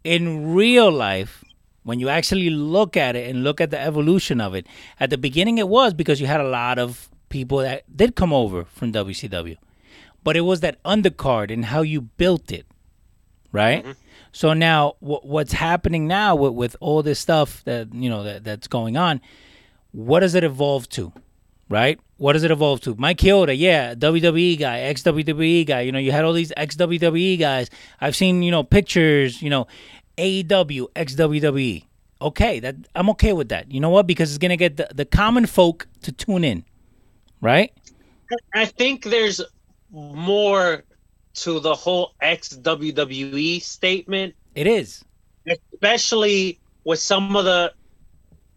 in 0.05 0.53
real 0.55 0.91
life, 0.93 1.43
when 1.83 1.99
you 1.99 2.09
actually 2.11 2.51
look 2.51 2.97
at 2.97 3.17
it 3.17 3.31
and 3.31 3.43
look 3.43 3.59
at 3.61 3.71
the 3.71 3.81
evolution 3.81 4.39
of 4.41 4.55
it, 4.55 4.67
at 5.01 5.09
the 5.11 5.17
beginning 5.19 5.57
it 5.59 5.69
was 5.69 5.95
because 5.95 6.21
you 6.21 6.27
had 6.27 6.41
a 6.41 6.49
lot 6.49 6.79
of 6.79 7.09
people 7.35 7.59
that 7.59 7.83
did 7.97 8.15
come 8.15 8.33
over 8.33 8.65
from 8.65 8.93
WCW, 8.93 9.57
but 10.23 10.37
it 10.37 10.43
was 10.43 10.61
that 10.61 10.81
undercard 10.85 11.53
and 11.53 11.65
how 11.65 11.83
you 11.83 12.01
built 12.01 12.53
it, 12.53 12.65
right? 13.51 13.83
Mm-hmm. 13.83 13.93
So 14.31 14.53
now, 14.53 14.93
wh- 15.01 15.25
what's 15.25 15.53
happening 15.53 16.07
now 16.07 16.37
with, 16.37 16.55
with 16.55 16.77
all 16.79 17.03
this 17.03 17.19
stuff 17.19 17.65
that 17.65 17.93
you 17.93 18.09
know 18.09 18.23
that, 18.23 18.45
that's 18.45 18.69
going 18.69 18.97
on? 18.97 19.21
What 19.91 20.21
does 20.21 20.37
it 20.37 20.45
evolve 20.45 20.89
to? 20.91 21.13
right? 21.69 21.99
What 22.19 22.35
does 22.35 22.45
it 22.45 22.51
evolve 22.51 22.83
to? 22.83 22.95
Mike 22.97 23.19
Chioda, 23.19 23.57
yeah, 23.59 23.95
WWE 23.95 24.59
guy, 24.59 24.81
ex 24.81 25.03
WWE 25.03 25.67
guy. 25.67 25.81
You 25.81 25.93
know, 25.93 25.99
you 25.99 26.13
had 26.13 26.25
all 26.25 26.33
these 26.33 26.53
ex 26.57 26.77
WWE 26.77 27.39
guys. 27.39 27.71
I've 28.01 28.15
seen, 28.15 28.43
you 28.43 28.51
know, 28.51 28.63
pictures, 28.63 29.43
you 29.43 29.51
know, 29.51 29.67
AEW, 30.19 30.87
ex 30.95 31.15
WWE. 31.15 31.85
Okay, 32.23 32.61
that 32.61 32.77
I'm 32.95 33.11
okay 33.11 33.33
with 33.33 33.49
that. 33.49 33.73
You 33.73 33.81
know 33.81 33.91
what? 33.91 34.07
Because 34.07 34.31
it's 34.31 34.39
gonna 34.39 34.57
get 34.57 34.77
the, 34.77 34.89
the 34.95 35.05
common 35.05 35.47
folk 35.47 35.89
to 36.03 36.13
tune 36.13 36.45
in, 36.45 36.65
right? 37.45 37.73
I 38.55 38.65
think 38.65 39.05
there's 39.05 39.41
more 39.91 40.83
to 41.35 41.61
the 41.61 41.75
whole 41.75 42.15
ex 42.21 42.49
WWE 42.49 43.61
statement, 43.63 44.35
It 44.55 44.67
is. 44.67 45.05
especially 45.47 46.59
with 46.85 46.99
some 46.99 47.37
of 47.37 47.45
the. 47.45 47.73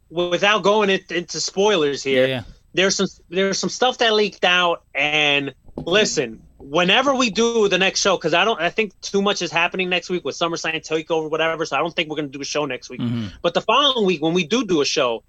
Without 0.10 0.64
going 0.64 0.90
into 0.90 1.42
spoilers 1.42 2.02
here, 2.02 2.28
yeah. 2.28 2.44
there's 2.74 2.96
some 2.96 3.08
there's 3.28 3.60
some 3.60 3.70
stuff 3.70 3.98
that 3.98 4.14
leaked 4.14 4.46
out, 4.46 4.84
and 4.96 5.54
listen, 5.76 6.42
whenever 6.60 7.14
we 7.14 7.30
do 7.30 7.68
the 7.68 7.78
next 7.78 8.00
show, 8.00 8.16
because 8.16 8.34
I 8.34 8.46
don't, 8.46 8.58
I 8.62 8.70
think 8.70 8.98
too 9.02 9.22
much 9.22 9.42
is 9.42 9.52
happening 9.52 9.90
next 9.90 10.10
week 10.10 10.24
with 10.24 10.38
SummerSlam 10.38 10.76
takeover, 10.88 11.30
whatever. 11.30 11.66
So 11.66 11.76
I 11.76 11.80
don't 11.80 11.94
think 11.94 12.10
we're 12.10 12.16
gonna 12.16 12.30
do 12.30 12.40
a 12.40 12.46
show 12.46 12.64
next 12.66 12.90
week. 12.90 13.02
Mhm. 13.02 13.34
But 13.42 13.54
the 13.54 13.60
following 13.60 14.06
week, 14.06 14.22
when 14.22 14.34
we 14.34 14.46
do 14.48 14.66
do 14.66 14.80
a 14.80 14.86
show, 14.86 15.24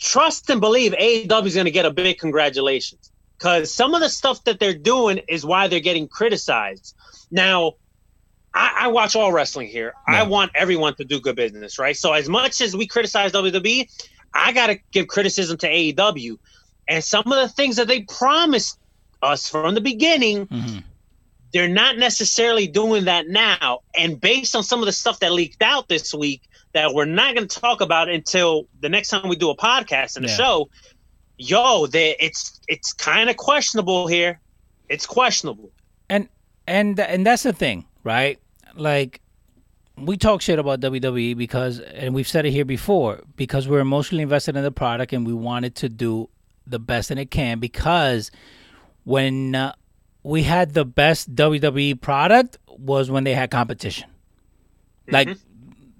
trust 0.00 0.48
and 0.50 0.60
believe 0.60 0.92
AEW 0.92 1.46
is 1.46 1.54
going 1.54 1.64
to 1.66 1.70
get 1.70 1.86
a 1.86 1.90
big 1.90 2.18
congratulations 2.18 3.10
because 3.38 3.72
some 3.72 3.94
of 3.94 4.00
the 4.00 4.08
stuff 4.08 4.42
that 4.44 4.58
they're 4.60 4.74
doing 4.74 5.20
is 5.28 5.44
why 5.44 5.68
they're 5.68 5.80
getting 5.80 6.08
criticized. 6.08 6.94
Now, 7.30 7.72
I, 8.54 8.72
I 8.82 8.88
watch 8.88 9.14
all 9.14 9.32
wrestling 9.32 9.68
here. 9.68 9.92
I 10.06 10.22
want 10.22 10.52
everyone 10.54 10.94
to 10.96 11.04
do 11.04 11.20
good 11.20 11.36
business, 11.36 11.78
right? 11.78 11.96
So 11.96 12.12
as 12.12 12.28
much 12.28 12.60
as 12.60 12.76
we 12.76 12.86
criticize 12.86 13.32
WWE, 13.32 13.88
I 14.34 14.52
got 14.52 14.68
to 14.68 14.78
give 14.92 15.08
criticism 15.08 15.56
to 15.58 15.68
AEW, 15.68 16.36
and 16.88 17.04
some 17.04 17.24
of 17.26 17.38
the 17.38 17.48
things 17.48 17.76
that 17.76 17.86
they 17.88 18.02
promised 18.02 18.78
us 19.22 19.48
from 19.48 19.74
the 19.74 19.80
beginning 19.80 20.46
Mhm. 20.46 20.84
they're 21.52 21.68
not 21.68 21.96
necessarily 21.98 22.66
doing 22.66 23.04
that 23.06 23.26
now. 23.28 23.80
And 23.96 24.20
based 24.20 24.54
on 24.54 24.62
some 24.62 24.80
of 24.80 24.86
the 24.86 24.92
stuff 24.92 25.18
that 25.20 25.32
leaked 25.32 25.62
out 25.62 25.88
this 25.88 26.12
week 26.14 26.42
that 26.78 26.94
we're 26.94 27.04
not 27.04 27.34
going 27.34 27.48
to 27.48 27.60
talk 27.60 27.80
about 27.80 28.08
until 28.08 28.66
the 28.80 28.88
next 28.88 29.08
time 29.08 29.28
we 29.28 29.34
do 29.36 29.50
a 29.50 29.56
podcast 29.56 30.16
and 30.16 30.24
a 30.24 30.28
Yeah. 30.28 30.36
show, 30.36 30.68
yo, 31.36 31.86
they, 31.86 32.14
it's 32.20 32.60
it's 32.68 32.92
kind 32.92 33.28
of 33.28 33.36
questionable 33.36 34.06
here. 34.06 34.40
It's 34.88 35.04
questionable. 35.06 35.70
and 36.08 36.28
and 36.68 36.98
and 37.00 37.26
that's 37.26 37.42
the 37.42 37.52
thing, 37.52 37.84
right? 38.04 38.38
Like 38.74 39.20
we 39.96 40.16
talk 40.16 40.40
shit 40.40 40.60
about 40.60 40.80
WWE 40.80 41.36
because, 41.36 41.80
and 41.80 42.14
we've 42.14 42.28
said 42.28 42.46
it 42.46 42.52
here 42.52 42.64
before, 42.64 43.22
because 43.34 43.66
we're 43.66 43.80
emotionally 43.80 44.22
invested 44.22 44.56
in 44.56 44.62
the 44.62 44.70
product 44.70 45.12
and 45.12 45.26
we 45.26 45.34
want 45.34 45.64
it 45.64 45.74
to 45.76 45.88
do 45.88 46.28
the 46.64 46.78
best 46.78 47.08
that 47.08 47.18
it 47.18 47.32
can. 47.32 47.58
Because 47.58 48.30
when 49.02 49.56
uh, 49.56 49.72
we 50.22 50.44
had 50.44 50.74
the 50.74 50.84
best 50.84 51.34
WWE 51.34 52.00
product 52.00 52.58
was 52.68 53.10
when 53.10 53.24
they 53.24 53.34
had 53.34 53.50
competition. 53.50 54.08
Like 55.10 55.30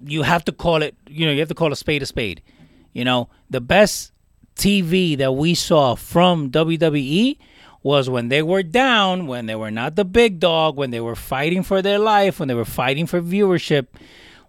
you 0.05 0.23
have 0.23 0.45
to 0.45 0.51
call 0.51 0.81
it, 0.81 0.95
you 1.07 1.25
know, 1.25 1.31
you 1.31 1.39
have 1.39 1.49
to 1.49 1.55
call 1.55 1.71
a 1.71 1.75
spade 1.75 2.01
a 2.01 2.05
spade. 2.05 2.41
You 2.93 3.05
know, 3.05 3.29
the 3.49 3.61
best 3.61 4.11
TV 4.55 5.17
that 5.17 5.33
we 5.33 5.55
saw 5.55 5.95
from 5.95 6.51
WWE 6.51 7.37
was 7.81 8.09
when 8.09 8.27
they 8.29 8.41
were 8.41 8.63
down, 8.63 9.27
when 9.27 9.45
they 9.45 9.55
were 9.55 9.71
not 9.71 9.95
the 9.95 10.05
big 10.05 10.39
dog, 10.39 10.75
when 10.75 10.91
they 10.91 10.99
were 10.99 11.15
fighting 11.15 11.63
for 11.63 11.81
their 11.81 11.99
life, 11.99 12.39
when 12.39 12.47
they 12.47 12.53
were 12.53 12.65
fighting 12.65 13.05
for 13.05 13.21
viewership. 13.21 13.87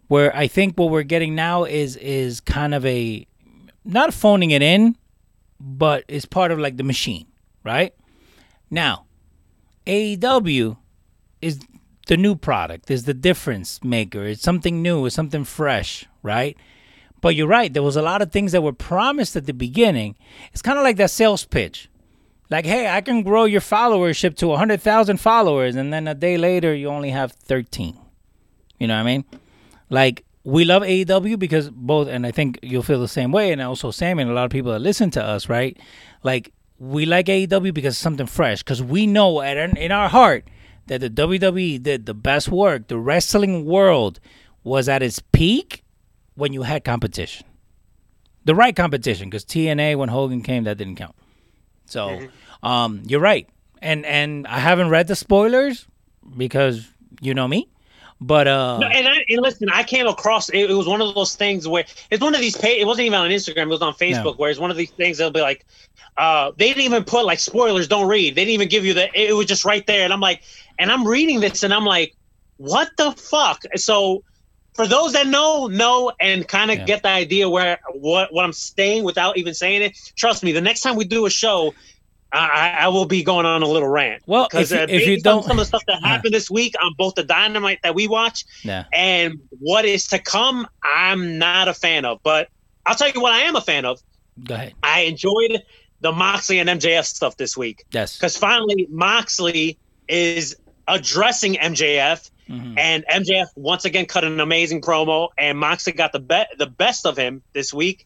Where 0.08 0.34
I 0.34 0.48
think 0.48 0.76
what 0.76 0.90
we're 0.90 1.04
getting 1.04 1.36
now 1.36 1.64
is 1.64 1.94
is 1.96 2.40
kind 2.40 2.74
of 2.74 2.84
a 2.84 3.26
not 3.84 4.12
phoning 4.12 4.50
it 4.50 4.62
in, 4.62 4.96
but 5.60 6.04
it's 6.08 6.26
part 6.26 6.50
of 6.50 6.58
like 6.58 6.76
the 6.76 6.82
machine, 6.82 7.26
right? 7.62 7.94
Now, 8.70 9.04
AEW 9.86 10.76
is 11.40 11.60
the 12.10 12.16
new 12.16 12.34
product, 12.34 12.90
is 12.90 13.04
the 13.04 13.14
difference 13.14 13.84
maker. 13.84 14.24
It's 14.24 14.42
something 14.42 14.82
new, 14.82 15.06
it's 15.06 15.14
something 15.14 15.44
fresh, 15.44 16.06
right? 16.24 16.56
But 17.20 17.36
you're 17.36 17.46
right, 17.46 17.72
there 17.72 17.84
was 17.84 17.94
a 17.94 18.02
lot 18.02 18.20
of 18.20 18.32
things 18.32 18.50
that 18.50 18.62
were 18.62 18.72
promised 18.72 19.36
at 19.36 19.46
the 19.46 19.52
beginning. 19.52 20.16
It's 20.52 20.60
kind 20.60 20.76
of 20.76 20.82
like 20.82 20.96
that 20.96 21.12
sales 21.12 21.44
pitch. 21.44 21.88
Like, 22.50 22.66
hey, 22.66 22.88
I 22.88 23.00
can 23.00 23.22
grow 23.22 23.44
your 23.44 23.60
followership 23.60 24.34
to 24.38 24.48
100,000 24.48 25.18
followers, 25.18 25.76
and 25.76 25.92
then 25.92 26.08
a 26.08 26.14
day 26.16 26.36
later, 26.36 26.74
you 26.74 26.88
only 26.88 27.10
have 27.10 27.30
13. 27.30 27.96
You 28.80 28.88
know 28.88 28.94
what 28.94 29.00
I 29.02 29.04
mean? 29.04 29.24
Like, 29.88 30.24
we 30.42 30.64
love 30.64 30.82
AEW 30.82 31.38
because 31.38 31.70
both, 31.70 32.08
and 32.08 32.26
I 32.26 32.32
think 32.32 32.58
you'll 32.60 32.82
feel 32.82 33.00
the 33.00 33.06
same 33.06 33.30
way, 33.30 33.52
and 33.52 33.62
also 33.62 33.92
Sam 33.92 34.18
and 34.18 34.28
a 34.28 34.34
lot 34.34 34.46
of 34.46 34.50
people 34.50 34.72
that 34.72 34.80
listen 34.80 35.12
to 35.12 35.22
us, 35.22 35.48
right? 35.48 35.78
Like, 36.24 36.52
we 36.76 37.06
like 37.06 37.26
AEW 37.26 37.72
because 37.72 37.94
it's 37.94 38.02
something 38.02 38.26
fresh, 38.26 38.64
because 38.64 38.82
we 38.82 39.06
know 39.06 39.42
at, 39.42 39.56
in 39.78 39.92
our 39.92 40.08
heart 40.08 40.48
that 40.90 41.00
the 41.00 41.08
WWE 41.08 41.80
did 41.80 42.06
the 42.06 42.14
best 42.14 42.48
work. 42.48 42.88
The 42.88 42.98
wrestling 42.98 43.64
world 43.64 44.18
was 44.64 44.88
at 44.88 45.04
its 45.04 45.20
peak 45.20 45.84
when 46.34 46.52
you 46.52 46.62
had 46.62 46.84
competition. 46.84 47.46
The 48.44 48.56
right 48.56 48.74
competition, 48.74 49.30
because 49.30 49.44
TNA, 49.44 49.96
when 49.96 50.08
Hogan 50.08 50.42
came, 50.42 50.64
that 50.64 50.78
didn't 50.78 50.96
count. 50.96 51.14
So, 51.86 52.28
um, 52.64 53.02
you're 53.06 53.20
right, 53.20 53.48
and 53.80 54.04
and 54.04 54.48
I 54.48 54.58
haven't 54.58 54.88
read 54.88 55.06
the 55.06 55.14
spoilers 55.14 55.86
because 56.36 56.88
you 57.20 57.34
know 57.34 57.46
me, 57.46 57.68
but 58.20 58.48
uh, 58.48 58.78
No, 58.78 58.86
and, 58.88 59.06
I, 59.06 59.24
and 59.28 59.40
listen, 59.40 59.68
I 59.70 59.82
came 59.82 60.06
across 60.06 60.48
it, 60.50 60.70
it 60.70 60.74
was 60.74 60.86
one 60.86 61.00
of 61.00 61.14
those 61.14 61.36
things 61.36 61.66
where 61.66 61.84
it's 62.10 62.22
one 62.22 62.34
of 62.34 62.40
these 62.40 62.56
page. 62.56 62.80
It 62.80 62.84
wasn't 62.84 63.06
even 63.06 63.18
on 63.18 63.30
Instagram. 63.30 63.62
It 63.62 63.68
was 63.68 63.82
on 63.82 63.94
Facebook. 63.94 64.24
No. 64.24 64.32
Where 64.32 64.50
it's 64.50 64.58
one 64.58 64.70
of 64.70 64.76
these 64.76 64.90
things 64.90 65.18
that'll 65.18 65.32
be 65.32 65.40
like, 65.40 65.64
uh, 66.16 66.52
they 66.56 66.68
didn't 66.68 66.84
even 66.84 67.04
put 67.04 67.24
like 67.24 67.38
spoilers. 67.38 67.88
Don't 67.88 68.08
read. 68.08 68.34
They 68.34 68.42
didn't 68.42 68.54
even 68.54 68.68
give 68.68 68.84
you 68.84 68.94
the. 68.94 69.08
It 69.14 69.32
was 69.34 69.46
just 69.46 69.64
right 69.64 69.86
there, 69.86 70.04
and 70.04 70.12
I'm 70.12 70.20
like, 70.20 70.42
and 70.78 70.90
I'm 70.92 71.06
reading 71.06 71.40
this, 71.40 71.62
and 71.62 71.72
I'm 71.72 71.84
like, 71.84 72.14
what 72.58 72.90
the 72.96 73.12
fuck? 73.12 73.62
So. 73.76 74.22
For 74.76 74.86
those 74.86 75.12
that 75.14 75.26
know, 75.26 75.66
know, 75.66 76.12
and 76.20 76.46
kind 76.46 76.70
of 76.70 76.78
Yeah. 76.78 76.84
get 76.84 77.02
the 77.02 77.08
idea 77.08 77.50
where 77.50 77.80
what 77.92 78.32
what 78.32 78.44
I'm 78.44 78.52
saying 78.52 79.02
without 79.02 79.36
even 79.36 79.52
saying 79.52 79.82
it. 79.82 79.98
Trust 80.16 80.44
me, 80.44 80.52
the 80.52 80.60
next 80.60 80.82
time 80.82 80.94
we 80.94 81.04
do 81.04 81.26
a 81.26 81.30
show, 81.30 81.74
I, 82.32 82.76
I 82.82 82.88
will 82.88 83.04
be 83.04 83.24
going 83.24 83.46
on 83.46 83.62
a 83.62 83.66
little 83.66 83.88
rant. 83.88 84.22
Well, 84.26 84.46
because 84.48 84.70
if 84.70 84.78
you- 84.78 84.84
uh, 84.84 84.98
if 85.00 85.06
you 85.08 85.20
don't- 85.20 85.42
some 85.42 85.58
of 85.58 85.58
the 85.58 85.64
stuff 85.64 85.82
that 85.88 86.00
happened 86.04 86.32
this 86.32 86.48
week 86.48 86.76
on 86.82 86.94
both 86.96 87.16
the 87.16 87.24
Dynamite 87.24 87.80
that 87.82 87.96
we 87.96 88.06
watch 88.06 88.44
and 88.92 89.40
what 89.58 89.84
is 89.84 90.06
to 90.06 90.20
come, 90.20 90.68
I'm 90.84 91.36
not 91.36 91.66
a 91.66 91.74
fan 91.74 92.04
of. 92.04 92.20
But 92.22 92.48
I'll 92.86 92.94
tell 92.94 93.10
you 93.10 93.20
what 93.20 93.32
I 93.32 93.40
am 93.40 93.56
a 93.56 93.60
fan 93.60 93.84
of. 93.84 93.98
go 94.44 94.54
ahead. 94.54 94.74
I 94.84 95.00
enjoyed 95.00 95.62
the 96.00 96.12
Moxley 96.12 96.58
and 96.58 96.68
MJF 96.68 97.04
stuff 97.04 97.36
this 97.36 97.56
week 97.56 97.84
Yes, 97.92 98.16
because 98.16 98.36
finally 98.36 98.86
Moxley 98.90 99.78
is 100.08 100.56
addressing 100.88 101.54
MJF, 101.56 102.30
Mhm. 102.48 102.76
and 102.78 103.04
MJF 103.08 103.46
once 103.54 103.84
again 103.84 104.06
cut 104.06 104.24
an 104.24 104.40
amazing 104.40 104.80
promo, 104.80 105.28
and 105.38 105.56
Moxley 105.58 105.92
got 105.92 106.12
the 106.12 106.18
be- 106.18 106.56
the 106.58 106.66
best 106.66 107.06
of 107.06 107.16
him 107.16 107.42
this 107.52 107.72
week. 107.72 108.04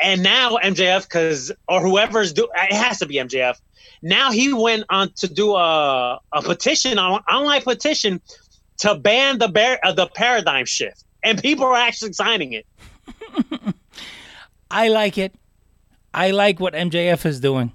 And 0.00 0.22
now 0.22 0.56
MJF, 0.62 1.02
because 1.02 1.52
or 1.68 1.80
whoever's 1.80 2.32
do, 2.32 2.48
it 2.54 2.74
has 2.74 2.98
to 2.98 3.06
be 3.06 3.14
MJF. 3.18 3.56
Now 4.02 4.30
he 4.32 4.52
went 4.52 4.84
on 4.90 5.12
to 5.16 5.28
do 5.28 5.54
a 5.54 6.18
a 6.32 6.42
petition, 6.42 6.98
on 6.98 7.20
online 7.30 7.62
petition, 7.62 8.20
to 8.78 8.94
ban 8.96 9.38
the 9.38 9.48
bear, 9.48 9.78
uh, 9.84 9.92
the 9.92 10.06
paradigm 10.08 10.66
shift, 10.66 11.04
and 11.22 11.40
people 11.40 11.64
are 11.64 11.76
actually 11.76 12.12
signing 12.12 12.52
it. 12.54 12.66
I 14.70 14.88
like 14.88 15.16
it. 15.16 15.32
I 16.16 16.30
like 16.30 16.58
what 16.58 16.72
MJF 16.72 17.26
is 17.26 17.40
doing. 17.40 17.72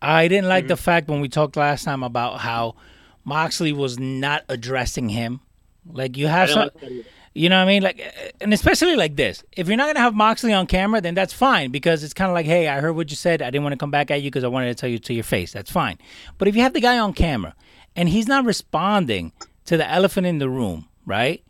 I 0.00 0.26
didn't 0.26 0.48
like 0.48 0.68
the 0.68 0.76
fact 0.76 1.08
when 1.08 1.20
we 1.20 1.28
talked 1.28 1.54
last 1.54 1.84
time 1.84 2.02
about 2.02 2.40
how 2.40 2.76
Moxley 3.24 3.72
was 3.72 3.98
not 3.98 4.42
addressing 4.48 5.10
him. 5.10 5.40
Like 5.84 6.16
you 6.16 6.28
have 6.28 6.48
some, 6.48 6.70
you 7.34 7.50
know 7.50 7.58
what 7.58 7.64
I 7.64 7.66
mean? 7.66 7.82
Like, 7.82 8.34
and 8.40 8.54
especially 8.54 8.96
like 8.96 9.16
this. 9.16 9.44
If 9.52 9.68
you're 9.68 9.76
not 9.76 9.88
gonna 9.88 10.00
have 10.00 10.14
Moxley 10.14 10.54
on 10.54 10.66
camera, 10.66 11.02
then 11.02 11.14
that's 11.14 11.34
fine 11.34 11.70
because 11.70 12.02
it's 12.02 12.14
kind 12.14 12.30
of 12.30 12.34
like, 12.34 12.46
hey, 12.46 12.68
I 12.68 12.80
heard 12.80 12.96
what 12.96 13.10
you 13.10 13.16
said. 13.16 13.42
I 13.42 13.50
didn't 13.50 13.64
want 13.64 13.74
to 13.74 13.78
come 13.78 13.90
back 13.90 14.10
at 14.10 14.22
you 14.22 14.30
because 14.30 14.44
I 14.44 14.48
wanted 14.48 14.68
to 14.68 14.74
tell 14.74 14.88
you 14.88 14.98
to 14.98 15.12
your 15.12 15.24
face. 15.24 15.52
That's 15.52 15.70
fine. 15.70 15.98
But 16.38 16.48
if 16.48 16.56
you 16.56 16.62
have 16.62 16.72
the 16.72 16.80
guy 16.80 16.98
on 16.98 17.12
camera 17.12 17.54
and 17.94 18.08
he's 18.08 18.28
not 18.28 18.46
responding 18.46 19.32
to 19.66 19.76
the 19.76 19.88
elephant 19.90 20.26
in 20.26 20.38
the 20.38 20.48
room, 20.48 20.88
right? 21.04 21.44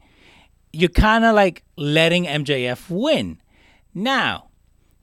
You're 0.72 0.88
kind 0.90 1.24
of 1.24 1.36
like 1.36 1.62
letting 1.76 2.24
MJF 2.24 2.90
win. 2.90 3.40
Now, 3.94 4.47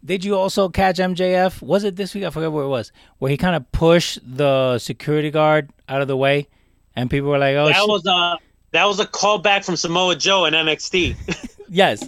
did 0.06 0.23
you 0.23 0.38
also 0.38 0.69
catch 0.69 0.98
MJF? 0.98 1.61
Was 1.61 1.84
it 1.84 1.95
this 1.95 2.14
week? 2.14 2.23
I 2.23 2.30
forget 2.30 2.52
where 2.52 2.64
it 2.64 2.69
was. 2.69 2.91
Where 3.18 3.32
he 3.32 3.38
kind 3.38 3.56
of 3.56 3.72
pushed 3.72 4.19
the 4.23 4.77
security 4.80 5.32
guard 5.32 5.72
out 5.90 6.02
of 6.02 6.07
the 6.07 6.18
way, 6.18 6.48
and 6.95 7.10
people 7.10 7.30
were 7.30 7.40
like, 7.40 7.56
"Oh, 7.56 7.68
that 7.68 7.76
shit. 7.76 7.88
was 7.88 8.06
a 8.06 8.38
That 8.72 8.86
was 8.86 8.99
a 8.99 9.06
callback 9.06 9.65
from 9.65 9.76
Samoa 9.76 10.15
Joe 10.15 10.45
and 10.45 10.56
NXT. 10.56 11.52
Yes. 11.68 12.07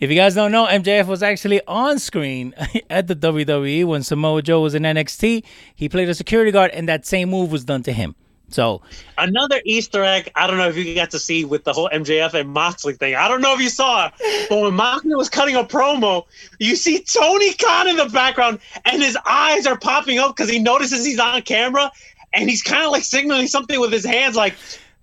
If 0.00 0.10
you 0.10 0.16
guys 0.16 0.34
don't 0.34 0.52
know, 0.52 0.66
MJF 0.66 1.06
was 1.06 1.22
actually 1.22 1.62
on 1.66 1.98
screen 1.98 2.54
at 2.90 3.06
the 3.06 3.16
WWE 3.16 3.84
when 3.86 4.02
Samoa 4.02 4.42
Joe 4.42 4.60
was 4.60 4.74
in 4.74 4.82
NXT. 4.82 5.44
He 5.74 5.88
played 5.88 6.08
a 6.08 6.14
security 6.14 6.50
guard, 6.50 6.70
and 6.72 6.88
that 6.88 7.06
same 7.06 7.30
move 7.30 7.50
was 7.50 7.64
done 7.64 7.82
to 7.84 7.92
him. 7.92 8.14
So 8.50 8.80
Another 9.18 9.60
Easter 9.64 10.02
egg. 10.02 10.30
I 10.34 10.46
don't 10.46 10.56
know 10.56 10.68
if 10.68 10.76
you 10.76 10.94
got 10.94 11.10
to 11.10 11.18
see 11.18 11.44
with 11.44 11.64
the 11.64 11.72
whole 11.72 11.88
MJF 11.92 12.34
and 12.34 12.50
Moxley 12.50 12.94
thing. 12.94 13.14
I 13.14 13.28
don't 13.28 13.42
know 13.42 13.54
if 13.54 13.60
you 13.60 13.68
saw 13.68 14.06
it, 14.06 14.46
but 14.48 14.60
when 14.60 14.74
Moxley 14.74 15.14
was 15.14 15.28
cutting 15.28 15.56
a 15.56 15.64
promo, 15.64 16.24
you 16.58 16.74
see 16.76 17.00
Tony 17.00 17.52
Khan 17.54 17.88
in 17.88 17.96
the 17.96 18.06
background, 18.06 18.60
and 18.84 19.02
his 19.02 19.18
eyes 19.26 19.66
are 19.66 19.78
popping 19.78 20.18
up 20.18 20.34
because 20.36 20.50
he 20.50 20.58
notices 20.58 21.04
he's 21.04 21.18
on 21.18 21.42
camera, 21.42 21.90
and 22.32 22.48
he's 22.48 22.62
kind 22.62 22.84
of 22.84 22.90
like 22.90 23.04
signaling 23.04 23.48
something 23.48 23.78
with 23.80 23.92
his 23.92 24.04
hands, 24.04 24.36
like. 24.36 24.54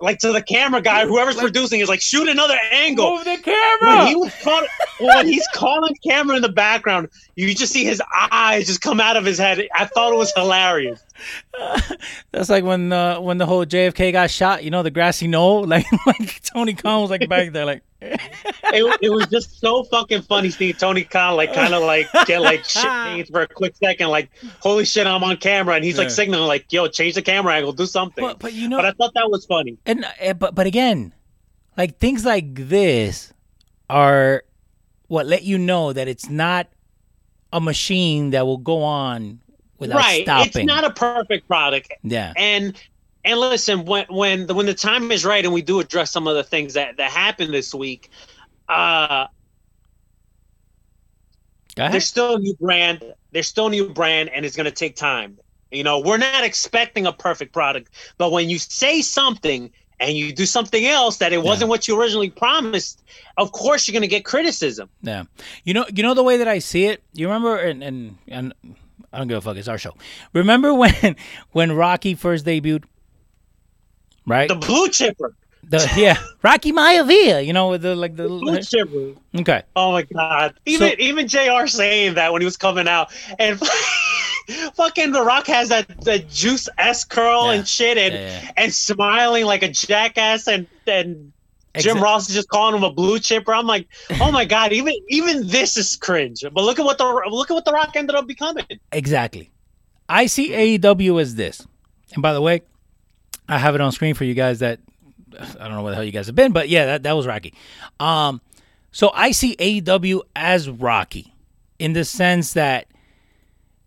Like 0.01 0.19
to 0.19 0.33
the 0.33 0.43
camera 0.43 0.81
guy, 0.81 1.07
whoever's 1.07 1.37
producing 1.37 1.79
is 1.79 1.87
like 1.87 2.01
shoot 2.01 2.27
another 2.27 2.57
angle. 2.73 3.15
move 3.15 3.23
the 3.23 3.29
when 3.29 3.41
camera. 3.43 4.07
he 4.07 4.15
was 4.17 4.33
call- 4.43 4.67
when 4.99 5.25
he's 5.25 5.47
calling 5.53 5.95
camera 6.05 6.35
in 6.35 6.41
the 6.41 6.51
background, 6.51 7.07
you 7.35 7.55
just 7.55 7.71
see 7.71 7.85
his 7.85 8.01
eyes 8.29 8.67
just 8.67 8.81
come 8.81 8.99
out 8.99 9.15
of 9.15 9.23
his 9.23 9.37
head. 9.37 9.65
I 9.73 9.85
thought 9.85 10.11
it 10.11 10.17
was 10.17 10.33
hilarious. 10.35 11.01
That's 12.31 12.49
like 12.49 12.63
when 12.63 12.91
uh, 12.91 13.19
when 13.19 13.37
the 13.37 13.45
whole 13.45 13.65
JFK 13.65 14.11
got 14.11 14.29
shot. 14.29 14.63
You 14.63 14.71
know, 14.71 14.83
the 14.83 14.91
grassy 14.91 15.27
knoll. 15.27 15.65
Like 15.75 15.85
like 16.05 16.41
Tony 16.43 16.73
Khan 16.73 17.01
was 17.01 17.09
like 17.09 17.27
back 17.29 17.51
there, 17.51 17.65
like 17.65 17.81
It, 18.01 18.97
it 19.01 19.09
was 19.09 19.27
just 19.27 19.59
so 19.59 19.83
fucking 19.85 20.23
funny 20.23 20.49
seeing 20.49 20.73
Tony 20.73 21.03
Khan 21.03 21.35
like 21.35 21.53
kind 21.53 21.73
of 21.73 21.83
like 21.83 22.07
get 22.25 22.41
like 22.41 22.63
shit 22.65 22.83
faced 22.83 23.31
for 23.31 23.41
a 23.41 23.47
quick 23.47 23.75
second, 23.77 24.09
like 24.09 24.29
holy 24.59 24.85
shit, 24.85 25.07
I'm 25.07 25.23
on 25.23 25.37
camera, 25.37 25.75
and 25.75 25.83
he's 25.85 25.97
like 25.97 26.09
Yeah. 26.09 26.13
signaling 26.13 26.47
like, 26.47 26.71
yo, 26.71 26.87
change 26.87 27.15
the 27.15 27.21
camera 27.21 27.53
angle, 27.55 27.71
do 27.73 27.85
something. 27.85 28.23
But 28.23 28.39
but 28.39 28.53
you 28.53 28.67
know, 28.67 28.77
But 28.77 28.85
I 28.85 28.91
thought 28.91 29.13
that 29.15 29.29
was 29.29 29.45
funny. 29.45 29.77
and 29.85 30.05
uh, 30.23 30.33
but 30.33 30.53
but 30.55 30.67
again, 30.67 31.13
like 31.77 31.97
things 31.97 32.25
like 32.25 32.53
this 32.55 33.31
are 33.89 34.43
what 35.07 35.25
let 35.25 35.43
you 35.43 35.57
know 35.57 35.93
that 35.93 36.07
it's 36.07 36.29
not 36.29 36.67
a 37.53 37.61
machine 37.61 38.31
that 38.31 38.45
will 38.45 38.57
go 38.57 38.83
on 38.83 39.39
without 39.77 39.97
right? 39.97 40.23
stopping. 40.23 40.47
It's 40.47 40.65
not 40.65 40.83
a 40.83 40.91
perfect 40.91 41.47
product, 41.47 41.91
yeah. 42.03 42.33
and 42.35 42.79
and 43.25 43.39
listen 43.39 43.85
when 43.85 44.05
when 44.09 44.47
the 44.47 44.53
when 44.53 44.67
the 44.67 44.73
time 44.73 45.11
is 45.11 45.25
right 45.25 45.43
and 45.43 45.53
we 45.53 45.61
do 45.61 45.79
address 45.79 46.11
some 46.11 46.27
of 46.27 46.35
the 46.35 46.43
things 46.43 46.75
that 46.75 46.97
that 46.97 47.11
happened 47.11 47.53
this 47.53 47.73
week 47.73 48.09
uh 48.69 49.27
there's 51.75 52.05
still 52.05 52.35
a 52.35 52.39
new 52.39 52.55
brand 52.55 53.03
there's 53.31 53.47
still 53.47 53.67
a 53.67 53.69
new 53.69 53.89
brand 53.89 54.29
and 54.29 54.45
it's 54.45 54.55
going 54.55 54.65
to 54.65 54.71
take 54.71 54.95
time 54.95 55.37
you 55.71 55.83
know 55.83 55.99
we're 55.99 56.17
not 56.17 56.43
expecting 56.43 57.05
a 57.05 57.11
perfect 57.11 57.51
product 57.51 57.89
but 58.17 58.31
when 58.31 58.49
you 58.49 58.57
say 58.57 59.01
something 59.01 59.71
and 59.99 60.15
you 60.17 60.33
do 60.33 60.45
something 60.45 60.85
else 60.85 61.17
that 61.17 61.33
it 61.33 61.41
wasn't 61.41 61.69
what 61.69 61.87
you 61.87 61.99
originally 61.99 62.29
promised 62.29 63.03
of 63.37 63.51
course 63.51 63.87
you're 63.87 63.93
going 63.93 64.01
to 64.01 64.07
get 64.07 64.23
criticism 64.23 64.89
Yeah. 65.01 65.23
You 65.63 65.73
know 65.73 65.85
you 65.93 66.03
know 66.03 66.13
the 66.13 66.23
way 66.23 66.37
that 66.37 66.47
I 66.47 66.59
see 66.59 66.85
it? 66.85 67.03
You 67.13 67.27
remember 67.27 67.57
and 67.57 67.83
and, 67.83 68.17
and 68.27 68.53
I 69.15 69.19
don't 69.19 69.27
give 69.29 69.37
a 69.37 69.41
fuck, 69.41 69.55
it's 69.57 69.67
our 69.67 69.77
show. 69.77 69.95
Remember 70.33 70.73
when 70.81 71.15
when 71.51 71.71
Rocky 71.71 72.13
first 72.15 72.45
debuted? 72.45 72.83
Right? 74.27 74.47
the 74.49 74.55
blue 74.55 74.89
chipper 74.89 75.35
The, 75.63 75.87
yeah. 75.95 76.17
Rocky 76.43 76.71
Maivia, 76.71 77.45
you 77.45 77.53
know, 77.53 77.69
with 77.69 77.83
the 77.83 77.95
like 77.95 78.15
the 78.15 78.27
blue 78.27 78.59
chipper 78.61 79.13
Okay. 79.39 79.61
oh 79.75 79.91
my 79.91 80.01
god 80.03 80.55
even 80.65 80.89
So- 80.89 80.95
even 80.99 81.27
jr 81.27 81.67
saying 81.67 82.15
that 82.15 82.33
when 82.33 82.41
he 82.41 82.45
was 82.45 82.57
coming 82.57 82.87
out 82.87 83.13
and 83.39 83.59
fucking 84.75 85.11
the 85.11 85.21
rock 85.23 85.47
has 85.47 85.69
that 85.69 85.87
the 86.01 86.19
juice 86.19 86.67
s 86.77 87.03
curl 87.03 87.45
Yeah. 87.45 87.51
and 87.53 87.67
shit 87.67 87.97
and 87.97 88.13
Yeah, 88.13 88.41
yeah. 88.43 88.51
and 88.57 88.73
smiling 88.73 89.45
like 89.45 89.63
a 89.63 89.69
jackass 89.69 90.47
and 90.47 90.65
and 90.87 91.31
Jim 91.77 92.01
Ross 92.01 92.29
is 92.29 92.35
just 92.35 92.49
calling 92.49 92.75
him 92.75 92.83
a 92.83 92.91
blue 92.91 93.19
chipper. 93.19 93.53
I'm 93.53 93.67
like, 93.67 93.87
oh 94.21 94.31
my 94.31 94.45
god, 94.45 94.73
even 94.73 94.93
even 95.09 95.47
this 95.47 95.77
is 95.77 95.95
cringe. 95.95 96.43
But 96.43 96.63
look 96.63 96.79
at 96.79 96.85
what 96.85 96.97
the 96.97 97.05
look 97.29 97.51
at 97.51 97.53
what 97.53 97.65
the 97.65 97.71
Rock 97.71 97.95
ended 97.95 98.15
up 98.15 98.27
becoming. 98.27 98.65
Exactly. 98.91 99.51
I 100.07 100.27
see 100.27 100.51
AEW 100.51 101.21
as 101.21 101.35
this. 101.35 101.65
And 102.13 102.21
by 102.21 102.33
the 102.33 102.41
way, 102.41 102.61
I 103.47 103.57
have 103.57 103.75
it 103.75 103.81
on 103.81 103.91
screen 103.91 104.13
for 104.13 104.23
you 104.23 104.33
guys 104.33 104.59
that 104.59 104.79
I 105.39 105.67
don't 105.67 105.73
know 105.73 105.83
where 105.83 105.91
the 105.91 105.95
hell 105.95 106.03
you 106.03 106.11
guys 106.11 106.27
have 106.27 106.35
been, 106.35 106.51
but 106.51 106.69
yeah, 106.69 106.85
that, 106.85 107.03
that 107.03 107.13
was 107.13 107.27
Rocky. 107.27 107.53
Um, 107.99 108.41
so 108.91 109.11
I 109.13 109.31
see 109.31 109.55
AEW 109.57 110.21
as 110.35 110.69
Rocky 110.69 111.33
in 111.79 111.93
the 111.93 112.05
sense 112.05 112.53
that 112.53 112.87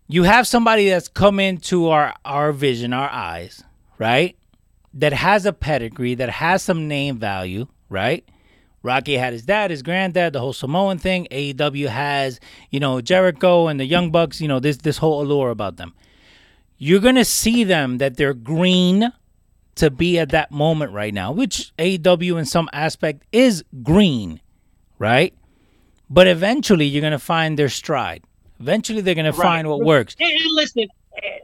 you 0.07 0.23
have 0.23 0.47
somebody 0.47 0.89
that's 0.89 1.07
come 1.07 1.39
into 1.39 1.87
our 1.87 2.13
our 2.25 2.51
vision, 2.51 2.93
our 2.93 3.09
eyes, 3.09 3.63
right? 3.97 4.35
That 4.93 5.13
has 5.13 5.45
a 5.45 5.53
pedigree, 5.53 6.15
that 6.15 6.29
has 6.29 6.63
some 6.63 6.87
name 6.87 7.17
value, 7.17 7.67
right? 7.89 8.23
Rocky 8.81 9.17
had 9.17 9.33
his 9.33 9.43
dad, 9.43 9.71
his 9.71 9.81
granddad, 9.81 10.33
the 10.33 10.39
whole 10.39 10.53
Samoan 10.53 10.99
thing. 10.99 11.27
AEW 11.31 11.87
has, 11.87 12.39
you 12.69 12.79
know, 12.79 13.01
Jericho 13.01 13.67
and 13.67 13.79
the 13.79 13.85
Young 13.85 14.09
Bucks, 14.09 14.39
you 14.39 14.47
know, 14.47 14.59
this 14.59 14.77
this 14.77 14.97
whole 14.97 15.21
allure 15.21 15.49
about 15.49 15.77
them. 15.77 15.93
You're 16.77 17.01
gonna 17.01 17.25
see 17.25 17.65
them 17.65 17.97
that 17.97 18.15
they're 18.15 18.33
green 18.33 19.11
to 19.75 19.89
be 19.89 20.17
at 20.17 20.29
that 20.29 20.51
moment 20.51 20.93
right 20.93 21.13
now, 21.13 21.31
which 21.31 21.73
AEW 21.77 22.39
in 22.39 22.45
some 22.45 22.69
aspect 22.71 23.23
is 23.31 23.63
green, 23.83 24.39
right? 24.97 25.33
But 26.09 26.27
eventually 26.27 26.85
you're 26.85 27.01
gonna 27.01 27.19
find 27.19 27.59
their 27.59 27.69
stride. 27.69 28.23
Eventually 28.61 29.01
they're 29.01 29.15
gonna 29.15 29.33
find 29.33 29.67
what 29.67 29.81
works. 29.81 30.15
And, 30.19 30.31
and 30.31 30.51
listen, 30.53 30.87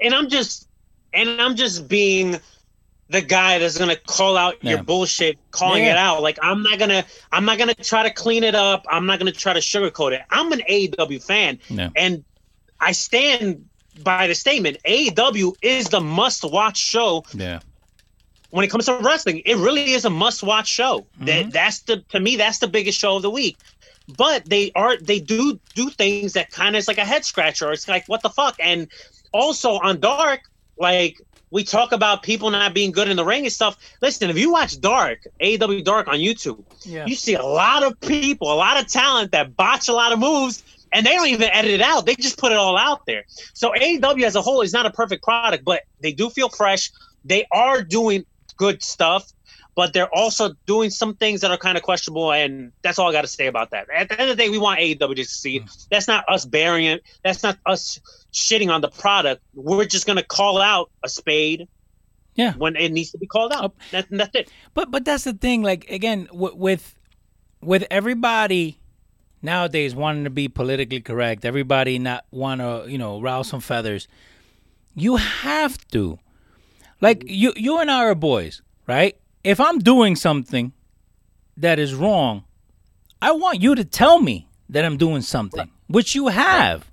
and 0.01 0.13
I'm 0.13 0.29
just 0.29 0.69
and 1.13 1.41
I'm 1.41 1.55
just 1.55 1.89
being 1.89 2.39
the 3.09 3.21
guy 3.21 3.59
that's 3.59 3.77
gonna 3.77 3.95
call 3.95 4.35
out 4.35 4.63
your 4.63 4.81
bullshit, 4.81 5.37
calling 5.51 5.83
Yeah. 5.83 5.91
it 5.91 5.97
out. 5.97 6.21
Like 6.23 6.39
I'm 6.41 6.63
not 6.63 6.79
gonna 6.79 7.05
I'm 7.31 7.45
not 7.45 7.57
gonna 7.57 7.75
try 7.75 8.03
to 8.03 8.11
clean 8.11 8.43
it 8.43 8.55
up. 8.55 8.85
I'm 8.89 9.05
not 9.05 9.19
gonna 9.19 9.31
try 9.31 9.53
to 9.53 9.59
sugarcoat 9.59 10.13
it. 10.13 10.21
I'm 10.31 10.51
an 10.51 10.61
AEW 10.67 11.23
fan, 11.23 11.59
Yeah. 11.69 11.89
and 11.95 12.23
I 12.79 12.91
stand 12.93 13.65
by 14.03 14.27
the 14.27 14.35
statement. 14.35 14.77
AEW 14.85 15.53
is 15.61 15.87
the 15.89 16.01
must-watch 16.01 16.77
show 16.77 17.23
Yeah. 17.33 17.59
when 18.49 18.65
it 18.65 18.69
comes 18.69 18.85
to 18.85 18.95
wrestling, 18.95 19.41
it 19.45 19.55
really 19.57 19.93
is 19.93 20.05
a 20.05 20.09
must-watch 20.09 20.67
show. 20.67 21.01
Mm-hmm. 21.01 21.25
That 21.25 21.51
that's 21.51 21.79
the 21.81 21.97
to 22.09 22.19
me 22.19 22.35
that's 22.37 22.57
the 22.59 22.67
biggest 22.67 22.99
show 22.99 23.15
of 23.17 23.21
the 23.21 23.29
week. 23.29 23.57
But 24.17 24.45
they 24.49 24.71
are 24.75 24.97
they 24.97 25.19
do 25.19 25.59
do 25.75 25.89
things 25.91 26.33
that 26.33 26.49
kind 26.51 26.75
of 26.75 26.79
is 26.79 26.87
like 26.87 26.97
a 26.97 27.05
head 27.05 27.23
scratcher. 27.23 27.71
It's 27.71 27.87
like 27.87 28.05
what 28.07 28.23
the 28.23 28.29
fuck. 28.29 28.55
And 28.59 28.87
also 29.31 29.73
on 29.79 29.99
Dark, 29.99 30.41
like 30.77 31.21
we 31.55 31.63
talk 31.63 31.93
about 31.93 32.21
people 32.21 32.51
not 32.51 32.73
being 32.73 32.91
good 32.91 33.07
in 33.07 33.15
the 33.15 33.23
ring 33.23 33.45
and 33.45 33.53
stuff. 33.53 33.77
Listen, 34.01 34.29
if 34.29 34.37
you 34.37 34.51
watch 34.51 34.77
Dark, 34.81 35.19
AEW 35.41 35.85
Dark 35.85 36.09
on 36.09 36.15
YouTube, 36.15 36.61
Yeah. 36.83 37.05
you 37.05 37.15
see 37.15 37.33
a 37.33 37.45
lot 37.45 37.81
of 37.81 37.97
people, 38.01 38.51
a 38.51 38.55
lot 38.55 38.77
of 38.77 38.87
talent 38.91 39.31
that 39.31 39.55
botch 39.55 39.87
a 39.87 39.93
lot 39.93 40.11
of 40.11 40.19
moves. 40.19 40.61
And 40.91 41.05
they 41.05 41.13
don't 41.13 41.27
even 41.29 41.49
edit 41.53 41.71
it 41.71 41.81
out. 41.81 42.05
They 42.05 42.15
just 42.15 42.37
put 42.37 42.51
it 42.51 42.57
all 42.57 42.77
out 42.77 43.05
there. 43.05 43.23
So 43.53 43.71
AEW 43.73 44.23
as 44.25 44.35
a 44.35 44.41
whole 44.41 44.61
is 44.63 44.73
not 44.73 44.85
a 44.85 44.91
perfect 44.91 45.23
product, 45.23 45.63
but 45.63 45.83
they 46.01 46.11
do 46.11 46.29
feel 46.29 46.49
fresh. 46.49 46.91
They 47.23 47.45
are 47.53 47.81
doing 47.81 48.25
good 48.57 48.83
stuff, 48.83 49.31
but 49.75 49.93
they're 49.93 50.13
also 50.13 50.53
doing 50.65 50.89
some 50.89 51.15
things 51.15 51.39
that 51.41 51.51
are 51.51 51.57
kind 51.57 51.77
of 51.77 51.83
questionable. 51.83 52.33
And 52.33 52.73
that's 52.81 52.99
all 52.99 53.09
I 53.09 53.13
got 53.13 53.21
to 53.21 53.27
say 53.27 53.47
about 53.47 53.71
that. 53.71 53.87
At 53.89 54.09
the 54.09 54.19
end 54.19 54.29
of 54.29 54.35
the 54.37 54.43
day, 54.43 54.49
we 54.49 54.57
want 54.57 54.79
AEW 54.81 55.15
to 55.15 55.23
succeed. 55.23 55.61
Hmm. 55.63 55.67
That's 55.89 56.07
not 56.07 56.25
us 56.29 56.43
burying 56.45 56.91
it. 56.91 57.03
That's 57.23 57.43
not 57.43 57.57
us 57.65 57.99
shitting 58.35 58.69
on 58.69 58.81
the 58.81 58.89
product. 58.89 59.41
We're 59.55 59.85
just 59.85 60.05
going 60.05 60.17
to 60.17 60.23
call 60.25 60.61
out 60.61 60.91
a 61.03 61.09
spade 61.09 61.67
Yeah. 62.35 62.53
when 62.53 62.75
it 62.75 62.91
needs 62.91 63.11
to 63.11 63.17
be 63.17 63.25
called 63.27 63.53
out. 63.53 63.73
That, 63.91 64.07
that's 64.11 64.35
it. 64.35 64.51
But 64.73 64.91
but 64.91 65.05
that's 65.05 65.23
the 65.23 65.33
thing. 65.33 65.63
Like 65.63 65.89
again, 65.89 66.25
w- 66.25 66.55
with 66.55 66.95
with 67.61 67.87
everybody 67.89 68.77
nowadays 69.41 69.95
wanting 69.95 70.25
to 70.25 70.29
be 70.29 70.47
politically 70.49 70.99
correct, 71.01 71.45
everybody 71.45 71.97
not 71.97 72.25
want 72.31 72.61
to 72.61 72.85
you 72.87 72.97
know 72.97 73.21
rouse 73.21 73.47
some 73.47 73.61
feathers. 73.61 74.07
You 74.97 75.15
have 75.17 75.77
to, 75.91 76.19
like 77.01 77.23
you 77.27 77.53
you 77.55 77.79
and 77.79 77.89
I 77.89 78.03
are 78.05 78.15
boys, 78.15 78.61
right? 78.87 79.17
If 79.43 79.59
I'm 79.59 79.79
doing 79.79 80.15
something 80.15 80.73
that 81.57 81.79
is 81.79 81.93
wrong, 81.93 82.43
I 83.21 83.31
want 83.31 83.61
you 83.61 83.75
to 83.75 83.85
tell 83.85 84.19
me 84.19 84.47
that 84.69 84.83
I'm 84.83 84.97
doing 84.97 85.21
something, 85.21 85.69
which 85.87 86.15
you 86.15 86.27
have, 86.27 86.79
right? 86.81 86.89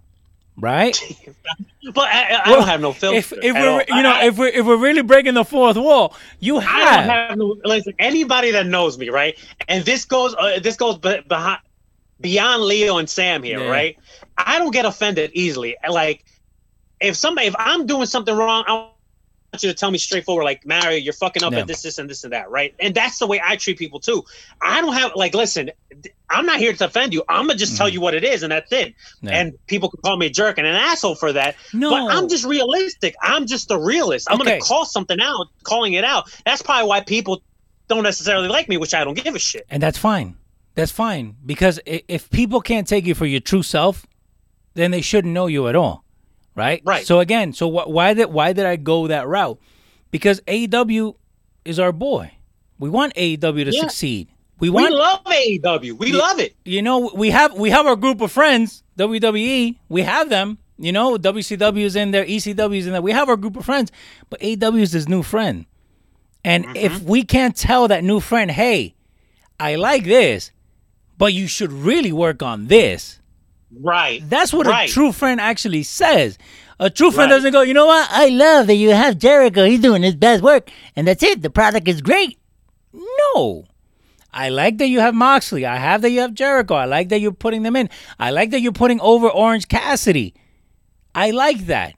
But 1.95 2.05
I, 2.09 2.41
I 2.45 2.51
Well, 2.51 2.61
don't 2.61 2.69
have 2.69 2.81
no 2.81 2.93
filter. 2.93 3.17
If 3.17 3.33
if 3.33 3.55
we're 3.55 3.69
all. 3.69 3.83
you 3.89 4.03
know 4.03 4.13
I- 4.13 4.27
if 4.27 4.39
we're 4.39 4.49
if 4.49 4.65
we're 4.67 4.77
really 4.77 5.03
breaking 5.03 5.35
the 5.35 5.45
fourth 5.45 5.77
wall, 5.77 6.15
you 6.41 6.59
I 6.59 6.61
have. 6.63 7.07
don't 7.07 7.09
have 7.09 7.39
no 7.39 7.57
listen. 7.65 7.95
Anybody 7.99 8.51
that 8.53 8.67
knows 8.67 8.99
me, 8.99 9.09
right? 9.09 9.37
And 9.69 9.85
this 9.85 10.05
goes, 10.05 10.35
uh, 10.39 10.61
this 10.63 10.77
goes 10.77 10.99
be, 10.99 11.21
behind, 11.29 11.59
beyond 12.21 12.63
Leo 12.63 12.99
and 12.99 13.11
Sam 13.11 13.43
here, 13.43 13.61
Yeah. 13.61 13.69
right? 13.69 13.99
I 14.39 14.59
don't 14.59 14.71
get 14.71 14.85
offended 14.85 15.31
easily. 15.35 15.77
Like, 15.89 16.25
if 17.01 17.17
somebody, 17.17 17.49
if 17.49 17.55
I'm 17.59 17.87
doing 17.87 18.07
something 18.07 18.35
wrong, 18.37 18.63
I 18.69 18.89
you 19.61 19.69
to 19.69 19.75
tell 19.75 19.91
me 19.91 19.99
straightforward, 19.99 20.45
like 20.45 20.65
Mario, 20.65 20.97
you're 20.97 21.13
fucking 21.13 21.43
up 21.45 21.53
Yeah. 21.53 21.61
at 21.61 21.67
this, 21.67 21.83
this, 21.83 21.99
and 21.99 22.09
this 22.09 22.25
and 22.25 22.33
that, 22.33 22.51
right? 22.51 22.75
And 22.81 22.95
that's 22.95 23.19
the 23.19 23.27
way 23.27 23.39
I 23.45 23.57
treat 23.57 23.77
people 23.79 24.01
too. 24.01 24.25
I 24.63 24.81
don't 24.81 24.95
have 24.95 25.13
like, 25.15 25.35
listen, 25.35 25.71
I'm 26.31 26.47
not 26.47 26.59
here 26.59 26.73
to 26.73 26.85
offend 26.87 27.13
you. 27.13 27.23
I'm 27.29 27.47
gonna 27.47 27.59
just 27.59 27.77
tell 27.77 27.89
you 27.89 28.01
what 28.01 28.15
it 28.15 28.25
is, 28.25 28.43
and 28.43 28.51
that's 28.51 28.73
it. 28.73 28.95
Mm-hmm. 29.19 29.29
And 29.29 29.67
people 29.67 29.91
can 29.91 30.01
call 30.01 30.17
me 30.17 30.27
a 30.27 30.31
jerk 30.31 30.57
and 30.57 30.67
an 30.67 30.75
asshole 30.75 31.17
for 31.17 31.33
that. 31.35 31.57
No. 31.75 31.91
But 31.91 32.17
I'm 32.17 32.29
just 32.31 32.45
realistic. 32.47 33.15
I'm 33.23 33.47
just 33.47 33.71
a 33.71 33.79
realist. 33.79 34.27
I'm 34.31 34.41
Okay. 34.41 34.53
gonna 34.53 34.61
call 34.63 34.87
something 34.87 35.21
out, 35.21 35.49
calling 35.65 35.93
it 35.93 36.05
out. 36.05 36.31
That's 36.47 36.63
probably 36.63 36.89
why 36.89 37.01
people 37.01 37.43
don't 37.89 38.05
necessarily 38.05 38.49
like 38.49 38.71
me, 38.71 38.79
which 38.79 38.95
I 38.95 39.05
don't 39.05 39.15
give 39.23 39.35
a 39.35 39.39
shit. 39.39 39.67
and 39.69 39.83
that's 39.83 39.99
fine. 39.99 40.37
That's 40.75 40.93
fine 40.93 41.37
because 41.45 41.79
if 41.85 42.31
people 42.31 42.63
can't 42.63 42.87
take 42.89 43.05
you 43.05 43.15
for 43.15 43.27
your 43.27 43.41
true 43.41 43.63
self, 43.63 44.07
then 44.73 44.91
they 44.93 45.03
shouldn't 45.03 45.35
know 45.35 45.47
you 45.47 45.69
at 45.69 45.77
all, 45.77 46.03
right? 46.55 46.83
Right. 46.85 47.07
So 47.07 47.21
again, 47.21 47.53
so 47.53 47.71
wh- 47.71 47.89
why 47.89 48.15
did 48.15 48.27
why 48.33 48.53
did 48.53 48.67
I 48.67 48.77
go 48.77 49.07
that 49.09 49.27
route? 49.27 49.59
Because 50.11 50.41
AEW 50.43 51.15
is 51.65 51.79
our 51.79 51.93
boy. 51.93 52.33
We 52.79 52.91
want 52.91 53.15
AEW 53.15 53.65
to 53.65 53.71
Yeah. 53.73 53.81
succeed. 53.83 54.29
We 54.61 54.71
want 54.71 54.91
We 54.91 54.97
love 54.97 55.21
AEW. 55.25 55.93
We 55.99 56.13
love 56.13 56.39
it. 56.39 56.55
you 56.65 56.83
know 56.83 57.11
we 57.15 57.31
have 57.31 57.55
we 57.55 57.71
have 57.71 57.87
our 57.87 57.97
group 57.97 58.21
of 58.21 58.31
friends 58.33 58.83
WWE. 58.99 59.79
We 59.89 60.03
have 60.03 60.29
them. 60.29 60.59
You 60.79 60.93
know 60.93 61.17
WCW 61.17 61.85
is 61.85 61.97
in 61.97 62.11
there, 62.11 62.25
ECW 62.25 62.77
is 62.79 62.87
in 62.87 62.93
there. 62.93 63.03
We 63.03 63.13
have 63.13 63.29
our 63.29 63.37
group 63.37 63.57
of 63.57 63.65
friends, 63.65 63.91
but 64.31 64.41
AEW 64.41 64.81
is 64.83 64.93
his 64.93 65.09
new 65.09 65.23
friend. 65.23 65.67
And 66.45 66.65
Mm-hmm. 66.65 66.77
if 66.77 67.03
we 67.03 67.23
can't 67.23 67.55
tell 67.57 67.87
that 67.89 68.03
new 68.03 68.19
friend, 68.19 68.51
hey, 68.51 68.95
I 69.61 69.77
like 69.77 70.05
this, 70.05 70.51
but 71.19 71.33
you 71.33 71.47
should 71.47 71.73
really 71.73 72.11
work 72.13 72.43
on 72.43 72.67
this. 72.67 73.21
Right. 73.81 74.23
That's 74.29 74.53
what 74.53 74.67
right. 74.67 74.89
a 74.89 74.93
true 74.93 75.13
friend 75.13 75.41
actually 75.41 75.83
says. 75.83 76.39
A 76.79 76.91
true 76.91 77.11
friend 77.11 77.31
Right. 77.31 77.37
doesn't 77.37 77.53
go, 77.53 77.63
you 77.63 77.75
know 77.75 77.87
what? 77.87 78.09
I 78.11 78.29
love 78.29 78.67
that 78.67 78.75
you 78.75 78.91
have 78.91 79.19
Jericho. 79.19 79.65
He's 79.65 79.81
doing 79.81 80.03
his 80.03 80.17
best 80.17 80.43
work, 80.43 80.71
and 80.97 81.07
that's 81.07 81.23
it. 81.23 81.43
The 81.43 81.51
product 81.51 81.87
is 81.89 82.01
great. 82.03 82.39
No. 83.35 83.65
I 84.35 84.49
like 84.49 84.79
that 84.79 84.89
you 84.89 85.01
have 85.01 85.15
Moxley. 85.15 85.67
I 85.67 85.77
have 85.77 86.03
that 86.03 86.11
you 86.11 86.21
have 86.21 86.33
Jericho. 86.35 86.75
I 86.75 86.87
like 86.87 87.11
that 87.11 87.21
you're 87.21 87.33
putting 87.33 87.63
them 87.63 87.77
in. 87.77 87.91
I 88.19 88.31
like 88.31 88.51
that 88.51 88.61
you're 88.61 88.73
putting 88.73 89.01
over 89.01 89.29
Orange 89.29 89.69
Cassidy. 89.69 90.35
I 91.15 91.31
like 91.31 91.67
that. 91.67 91.95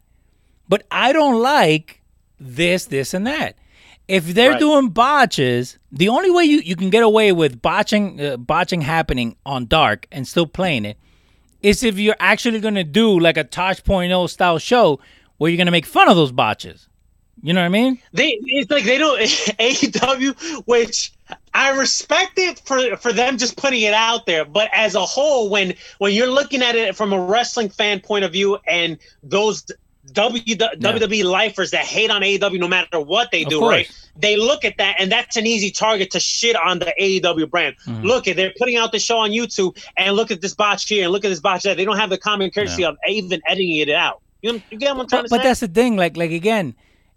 But 0.68 0.84
I 0.90 1.12
don't 1.12 1.40
like 1.40 2.00
this, 2.40 2.86
this, 2.86 3.14
and 3.14 3.26
that. 3.26 3.56
If 4.08 4.26
they're 4.34 4.50
Right. 4.50 4.60
doing 4.60 4.88
botches, 4.88 5.78
the 5.92 6.08
only 6.08 6.30
way 6.30 6.44
you, 6.44 6.58
you 6.58 6.76
can 6.76 6.90
get 6.90 7.02
away 7.02 7.32
with 7.32 7.62
botching 7.62 8.20
uh, 8.20 8.36
botching 8.36 8.82
happening 8.82 9.36
on 9.46 9.66
Dark 9.66 10.06
and 10.12 10.26
still 10.28 10.46
playing 10.46 10.84
it 10.84 10.98
is 11.64 11.82
if 11.82 11.98
you're 11.98 12.14
actually 12.20 12.60
going 12.60 12.74
to 12.74 12.84
do 12.84 13.18
like 13.18 13.38
a 13.38 13.42
Tosh.0 13.42 14.28
style 14.28 14.58
show 14.58 15.00
where 15.38 15.50
you're 15.50 15.56
going 15.56 15.66
to 15.66 15.72
make 15.72 15.86
fun 15.86 16.08
of 16.08 16.14
those 16.14 16.30
botches. 16.30 16.88
You 17.42 17.52
know 17.52 17.60
what 17.60 17.66
I 17.66 17.70
mean? 17.70 17.98
They 18.12 18.38
it's 18.42 18.70
like 18.70 18.84
they 18.84 18.98
don't 18.98 19.18
AEW, 19.20 20.62
which 20.66 21.12
I 21.52 21.70
respect 21.76 22.38
it 22.38 22.60
for 22.60 22.96
for 22.96 23.12
them 23.12 23.38
just 23.38 23.56
putting 23.56 23.82
it 23.82 23.94
out 23.94 24.26
there. 24.26 24.44
But 24.44 24.70
as 24.72 24.94
a 24.94 25.04
whole, 25.04 25.50
when 25.50 25.74
when 25.98 26.12
you're 26.12 26.30
looking 26.30 26.62
at 26.62 26.74
it 26.74 26.94
from 26.94 27.12
a 27.12 27.20
wrestling 27.20 27.70
fan 27.70 28.00
point 28.00 28.24
of 28.24 28.32
view, 28.32 28.58
and 28.66 28.98
those 29.22 29.66
W, 30.14 30.42
WWE 30.42 31.24
lifers 31.24 31.70
that 31.72 31.84
hate 31.84 32.10
on 32.10 32.22
AEW 32.22 32.58
no 32.58 32.68
matter 32.68 33.00
what 33.00 33.30
they 33.30 33.44
do, 33.44 33.66
right? 33.66 33.90
They 34.16 34.36
look 34.36 34.64
at 34.64 34.78
that, 34.78 34.96
and 34.98 35.10
that's 35.10 35.36
an 35.36 35.46
easy 35.46 35.70
target 35.70 36.10
to 36.12 36.20
shit 36.20 36.56
on 36.56 36.78
the 36.78 36.94
AEW 37.00 37.50
brand. 37.50 37.76
Mm-hmm. 37.86 38.04
Look 38.04 38.26
at 38.28 38.36
they're 38.36 38.52
putting 38.58 38.76
out 38.76 38.92
the 38.92 38.98
show 38.98 39.18
on 39.18 39.30
YouTube, 39.30 39.76
and 39.96 40.16
look 40.16 40.30
at 40.30 40.40
this 40.40 40.54
botch 40.54 40.88
here, 40.88 41.04
and 41.04 41.12
look 41.12 41.24
at 41.24 41.28
this 41.28 41.40
botch 41.40 41.64
there. 41.64 41.74
They 41.74 41.84
don't 41.84 41.98
have 41.98 42.10
the 42.10 42.18
common 42.18 42.50
courtesy 42.50 42.84
of 42.84 42.96
even 43.08 43.42
editing 43.46 43.76
it 43.76 43.90
out. 43.90 44.22
You, 44.42 44.54
know, 44.54 44.62
you 44.70 44.78
get 44.78 44.94
what 44.94 45.02
I'm 45.02 45.08
trying 45.08 45.22
but, 45.22 45.28
to 45.28 45.30
but 45.30 45.36
say? 45.38 45.48
that's 45.48 45.60
the 45.60 45.68
thing 45.68 45.96
like 45.96 46.16
like 46.16 46.30
again 46.30 46.74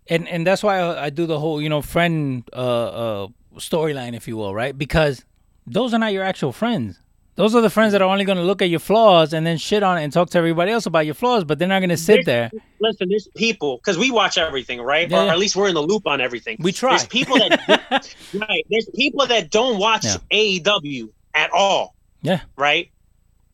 and 0.09 0.27
and 0.27 0.45
that's 0.45 0.63
why 0.63 0.79
I, 0.79 1.05
I 1.05 1.09
do 1.09 1.25
the 1.25 1.39
whole 1.39 1.61
you 1.61 1.69
know 1.69 1.81
friend 1.81 2.47
uh 2.53 3.25
uh 3.25 3.27
storyline 3.55 4.15
if 4.15 4.27
you 4.27 4.37
will 4.37 4.53
right 4.53 4.77
because 4.77 5.25
those 5.65 5.93
are 5.93 5.99
not 5.99 6.13
your 6.13 6.23
actual 6.23 6.51
friends 6.51 6.99
those 7.37 7.55
are 7.55 7.61
the 7.61 7.69
friends 7.69 7.93
that 7.93 8.01
are 8.01 8.09
only 8.09 8.25
going 8.25 8.37
to 8.37 8.43
look 8.43 8.61
at 8.61 8.69
your 8.69 8.79
flaws 8.81 9.31
and 9.31 9.47
then 9.47 9.57
shit 9.57 9.81
on 9.83 9.97
it 9.97 10.03
and 10.03 10.11
talk 10.11 10.29
to 10.31 10.37
everybody 10.37 10.71
else 10.71 10.85
about 10.85 11.05
your 11.05 11.15
flaws 11.15 11.43
but 11.45 11.57
they're 11.57 11.67
not 11.67 11.79
going 11.79 11.89
to 11.89 11.97
sit 11.97 12.25
there 12.25 12.51
listen, 12.79 13.09
there's 13.09 13.27
people 13.35 13.77
because 13.77 13.97
we 13.97 14.11
watch 14.11 14.37
everything, 14.37 14.81
right? 14.81 15.09
Yeah, 15.09 15.21
or 15.21 15.25
yeah. 15.25 15.31
at 15.31 15.39
least 15.39 15.55
we're 15.55 15.67
in 15.67 15.75
the 15.75 15.81
loop 15.81 16.07
on 16.07 16.21
everything. 16.21 16.57
We 16.59 16.71
try. 16.71 16.91
There's 16.91 17.07
people 17.07 17.37
that 17.37 18.15
right. 18.49 18.65
There's 18.69 18.89
people 18.95 19.25
that 19.27 19.49
don't 19.49 19.79
watch 19.79 20.05
Yeah. 20.05 20.17
AEW 20.31 21.09
at 21.33 21.51
all, 21.51 21.95
yeah 22.21 22.41
right? 22.57 22.89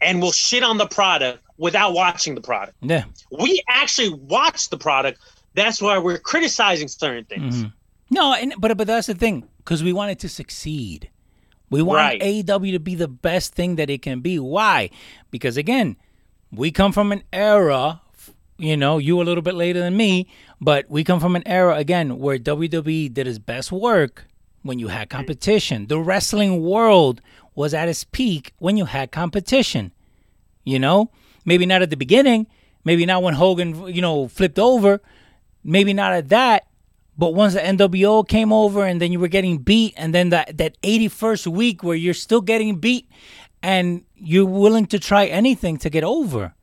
And 0.02 0.22
will 0.22 0.32
shit 0.32 0.64
on 0.64 0.78
the 0.78 0.88
product 0.88 1.44
without 1.58 1.94
watching 1.94 2.36
the 2.36 2.42
product. 2.42 2.78
yeah 2.82 3.06
We 3.32 3.62
actually 3.70 4.10
watch 4.10 4.70
the 4.70 4.78
product. 4.78 5.20
That's 5.54 5.82
why 5.82 5.98
we're 5.98 6.18
criticizing 6.18 6.88
certain 6.88 7.26
things. 7.26 7.58
Mm-hmm. 7.58 7.70
no 8.12 8.34
and 8.34 8.54
but 8.58 8.76
but 8.78 8.88
that's 8.88 9.08
the 9.08 9.16
thing 9.16 9.48
because 9.58 9.84
we 9.84 9.94
want 9.94 10.12
it 10.12 10.20
to 10.20 10.30
succeed 10.30 11.10
we 11.74 11.82
want 11.82 11.98
Right. 11.98 12.22
AEW 12.22 12.72
to 12.74 12.80
be 12.80 12.96
the 12.96 13.08
best 13.08 13.54
thing 13.54 13.76
that 13.78 13.90
it 13.90 14.02
can 14.02 14.20
be. 14.22 14.40
Why? 14.40 14.90
Because 15.32 15.58
again 15.58 15.98
we 16.52 16.72
come 16.72 16.92
from 16.92 17.12
an 17.12 17.24
era 17.34 18.00
you 18.58 18.78
know 18.78 19.00
you 19.00 19.20
a 19.20 19.24
little 19.24 19.42
bit 19.42 19.56
later 19.56 19.80
than 19.80 19.98
me 19.98 20.28
but 20.62 20.86
we 20.90 21.04
come 21.04 21.20
from 21.20 21.36
an 21.36 21.42
era 21.48 21.76
again 21.76 22.20
where 22.20 22.38
WWE 22.38 23.12
did 23.12 23.28
its 23.28 23.40
best 23.40 23.72
work 23.72 24.26
when 24.62 24.78
you 24.80 24.88
had 24.90 25.10
competition. 25.10 25.88
The 25.88 26.00
wrestling 26.00 26.62
world 26.64 27.22
was 27.56 27.74
at 27.74 27.90
its 27.90 28.04
peak 28.04 28.54
when 28.60 28.78
you 28.78 28.86
had 28.86 29.12
competition 29.12 29.92
you 30.64 30.80
know? 30.80 31.10
Maybe 31.46 31.66
not 31.66 31.82
at 31.82 31.90
the 31.90 31.98
beginning. 31.98 32.48
Maybe 32.86 33.06
not 33.06 33.22
when 33.24 33.34
Hogan 33.34 33.88
you 33.88 34.02
know 34.02 34.28
flipped 34.28 34.60
over. 34.60 35.02
Maybe 35.64 35.94
not 35.94 36.14
at 36.14 36.30
that 36.30 36.68
but 37.18 37.34
once 37.34 37.54
the 37.54 37.60
NWO 37.60 38.28
came 38.28 38.52
over 38.52 38.86
and 38.86 39.02
then 39.02 39.12
you 39.12 39.20
were 39.20 39.28
getting 39.28 39.60
beat 39.60 39.94
and 39.98 40.14
then 40.14 40.30
that 40.30 40.58
that 40.58 40.82
81st 40.82 41.48
week 41.48 41.84
where 41.84 41.96
you're 41.96 42.14
still 42.14 42.42
getting 42.42 42.78
beat 42.78 43.10
and 43.62 44.04
you're 44.16 44.46
willing 44.46 44.86
to 44.88 45.00
try 45.00 45.26
anything 45.26 45.78
to 45.78 45.90
get 45.90 46.04
over 46.04 46.54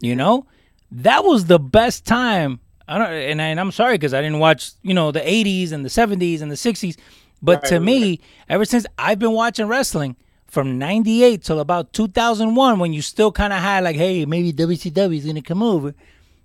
you 0.00 0.16
know? 0.16 0.46
That 0.90 1.24
was 1.24 1.44
the 1.44 1.58
best 1.58 2.04
time. 2.04 2.60
I 2.88 2.98
don't 2.98 3.06
and, 3.06 3.40
I, 3.40 3.46
and 3.46 3.60
I'm 3.60 3.70
sorry 3.70 3.96
cuz 3.98 4.12
I 4.12 4.20
didn't 4.20 4.40
watch 4.40 4.72
you 4.82 4.94
know 4.94 5.12
the 5.12 5.20
80s 5.20 5.70
and 5.70 5.84
the 5.84 5.88
70s 5.88 6.42
and 6.42 6.50
the 6.50 6.56
60s 6.56 6.96
but 7.40 7.64
to 7.66 7.78
me 7.78 8.18
ever 8.48 8.64
since 8.64 8.84
I've 8.98 9.20
been 9.20 9.30
watching 9.30 9.68
wrestling 9.68 10.16
from 10.48 10.76
98 10.76 11.44
till 11.44 11.60
about 11.60 11.92
2001 11.92 12.80
when 12.80 12.92
you 12.92 13.00
still 13.00 13.30
kind 13.30 13.52
of 13.52 13.60
had 13.60 13.84
like 13.84 13.94
hey 13.94 14.26
maybe 14.26 14.52
WCW 14.52 15.16
is 15.16 15.22
going 15.22 15.36
to 15.36 15.40
come 15.40 15.62
over 15.62 15.94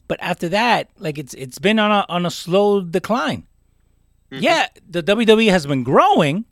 but 0.07 0.17
after 0.21 0.49
that 0.49 0.89
like 0.97 1.17
it's 1.17 1.33
it's 1.33 1.59
been 1.59 1.79
on 1.79 1.91
a 1.91 2.05
on 2.09 2.25
a 2.25 2.31
slow 2.31 2.81
decline. 2.81 3.45
Yeah 4.31 4.67
the 4.89 5.01
WWE 5.03 5.49
has 5.49 5.65
been 5.65 5.83
growing 5.83 6.45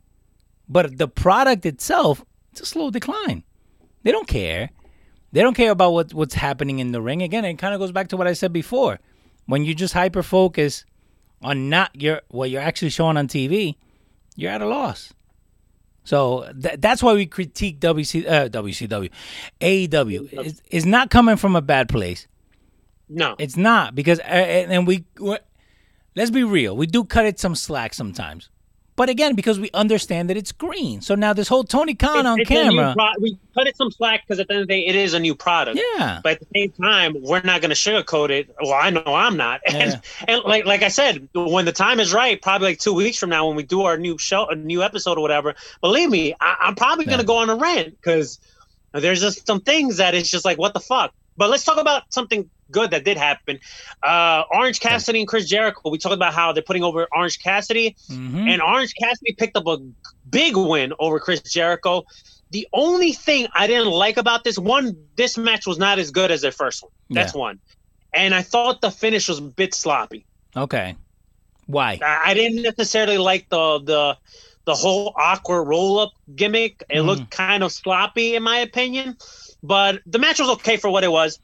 but 0.70 0.98
the 0.98 1.08
product 1.08 1.66
itself 1.66 2.24
it's 2.52 2.62
a 2.62 2.66
slow 2.66 2.92
decline. 2.92 3.44
They 4.04 4.12
don't 4.12 4.28
care. 4.28 4.70
They 5.32 5.42
don't 5.42 5.56
care 5.56 5.72
about 5.72 5.94
what 5.94 6.14
what's 6.14 6.36
happening 6.36 6.80
in 6.80 6.92
the 6.92 7.02
ring. 7.02 7.22
Again 7.22 7.46
it 7.46 7.56
kind 7.56 7.74
of 7.74 7.80
goes 7.80 7.92
back 7.92 8.10
to 8.10 8.18
what 8.18 8.28
I 8.28 8.34
said 8.34 8.54
before. 8.54 9.00
When 9.46 9.66
you 9.66 9.76
just 9.76 9.94
hyper 9.94 10.24
focus 10.24 10.86
on 11.42 11.70
not 11.70 11.92
your 12.00 12.22
what 12.30 12.50
you're 12.50 12.62
actually 12.62 12.90
showing 12.90 13.18
on 13.18 13.28
TV 13.28 13.76
you're 14.36 14.52
at 14.52 14.62
a 14.62 14.68
loss. 14.68 15.14
So 16.04 16.52
th- 16.62 16.80
that's 16.80 17.02
why 17.02 17.14
we 17.14 17.26
critique 17.26 17.80
WC, 17.80 18.28
uh, 18.30 18.50
WCW. 18.50 19.10
AEW 19.62 20.46
is, 20.46 20.62
is 20.70 20.86
not 20.86 21.10
coming 21.10 21.38
from 21.38 21.56
a 21.56 21.62
bad 21.62 21.88
place. 21.88 22.28
No, 23.14 23.36
It's 23.40 23.56
not 23.58 23.96
because 23.96 24.20
uh, 24.20 24.24
and 24.24 24.88
we 24.88 25.06
let's 26.16 26.32
be 26.32 26.44
real. 26.44 26.76
We 26.76 26.88
do 26.88 27.04
cut 27.04 27.26
it 27.26 27.40
some 27.40 27.56
slack 27.56 27.94
sometimes, 27.94 28.50
but 28.96 29.10
again 29.10 29.36
because 29.36 29.60
we 29.60 29.70
understand 29.74 30.30
that 30.30 30.38
it's 30.38 30.52
green. 30.52 31.02
So 31.02 31.16
now 31.16 31.34
this 31.34 31.48
whole 31.48 31.64
Tony 31.64 31.94
Khan 31.96 32.26
on 32.26 32.40
It's 32.42 32.48
camera, 32.50 32.94
pro- 32.96 33.12
we 33.22 33.38
cut 33.54 33.68
it 33.68 33.78
some 33.78 33.92
slack 33.92 34.22
because 34.26 34.40
at 34.40 34.48
the 34.48 34.54
end 34.56 34.62
of 34.64 34.68
the 34.68 34.74
day, 34.74 34.86
it 34.88 34.96
is 34.96 35.14
a 35.14 35.20
new 35.20 35.36
product. 35.36 35.80
yeah, 35.98 36.20
But 36.24 36.34
at 36.34 36.40
the 36.42 36.48
same 36.56 36.72
time, 36.72 37.16
we're 37.22 37.42
not 37.42 37.62
going 37.62 37.70
to 37.70 37.76
sugarcoat 37.76 38.30
it. 38.30 38.54
Well, 38.62 38.74
I 38.74 38.90
know 38.90 39.04
I'm 39.06 39.38
not. 39.38 39.62
And, 39.68 40.02
and 40.28 40.44
like 40.44 40.66
like 40.66 40.82
I 40.84 40.90
said, 40.90 41.28
when 41.34 41.66
the 41.66 41.72
time 41.72 42.00
is 42.00 42.14
right, 42.14 42.42
probably 42.42 42.70
like 42.70 42.80
two 42.80 42.94
weeks 42.94 43.18
from 43.18 43.30
now, 43.30 43.48
when 43.48 43.56
we 43.56 43.64
do 43.64 43.82
our 43.84 43.98
new 43.98 44.18
show, 44.18 44.48
a 44.48 44.56
new 44.56 44.82
episode 44.84 45.18
or 45.18 45.22
whatever, 45.22 45.56
believe 45.82 46.10
me, 46.10 46.34
I, 46.40 46.56
I'm 46.62 46.76
probably 46.76 47.06
going 47.06 47.20
to 47.20 47.24
Yeah. 47.24 47.28
go 47.28 47.38
on 47.38 47.50
a 47.50 47.56
rant 47.56 47.90
because 48.00 48.40
there's 48.92 49.22
just 49.22 49.48
some 49.48 49.60
things 49.62 49.98
that 49.98 50.14
it's 50.14 50.30
just 50.30 50.46
like, 50.46 50.58
what 50.60 50.74
the 50.76 50.80
fuck. 50.80 51.14
But 51.36 51.50
let's 51.50 51.64
talk 51.64 51.78
about 51.80 52.04
something 52.14 52.48
good 52.74 52.92
that 52.92 53.06
did 53.06 53.16
happen. 53.18 53.60
Uh, 54.02 54.44
Orange 54.52 54.80
Cassidy 54.82 55.20
and 55.20 55.28
Chris 55.28 55.48
Jericho. 55.48 55.90
We 55.90 55.98
talked 55.98 56.14
about 56.16 56.34
how 56.34 56.52
they're 56.52 56.64
putting 56.64 56.84
over 56.84 57.08
Orange 57.16 57.40
Cassidy, 57.40 57.96
Mhm. 58.10 58.50
and 58.52 58.62
Orange 58.62 58.94
Cassidy 59.02 59.34
picked 59.38 59.56
up 59.56 59.68
a 59.68 59.78
big 60.30 60.58
win 60.58 60.94
over 61.00 61.20
Chris 61.20 61.42
Jericho. 61.42 62.04
The 62.52 62.68
only 62.74 63.14
thing 63.14 63.48
I 63.56 63.66
didn't 63.68 63.92
like 63.92 64.18
about 64.18 64.44
this 64.44 64.60
one, 64.60 64.96
this 65.16 65.38
match 65.38 65.66
was 65.66 65.78
not 65.78 65.98
as 66.00 66.12
good 66.12 66.30
as 66.32 66.42
their 66.42 66.52
first 66.52 66.84
one. 66.84 66.92
That's 67.10 67.34
Yeah. 67.34 67.40
one. 67.42 67.60
And 68.14 68.36
I 68.36 68.42
thought 68.44 68.82
the 68.82 68.92
finish 68.92 69.28
was 69.30 69.40
a 69.40 69.42
bit 69.42 69.74
sloppy. 69.74 70.26
okay. 70.56 70.96
Why? 71.66 71.98
I, 72.04 72.32
I 72.32 72.34
didn't 72.34 72.62
necessarily 72.62 73.18
like 73.18 73.48
the 73.50 73.80
the 73.80 74.18
the 74.66 74.76
whole 74.76 75.14
awkward 75.18 75.64
roll 75.64 76.00
up 76.00 76.12
gimmick. 76.36 76.84
It 76.90 76.98
Mm-hmm. 76.98 77.08
looked 77.08 77.30
kind 77.32 77.64
of 77.64 77.72
sloppy 77.72 78.36
in 78.36 78.44
my 78.44 78.58
opinion. 78.60 79.18
But 79.64 80.02
the 80.06 80.20
match 80.20 80.40
was 80.40 80.50
okay 80.58 80.76
for 80.78 80.90
what 80.90 81.04
it 81.04 81.12
was. 81.12 81.40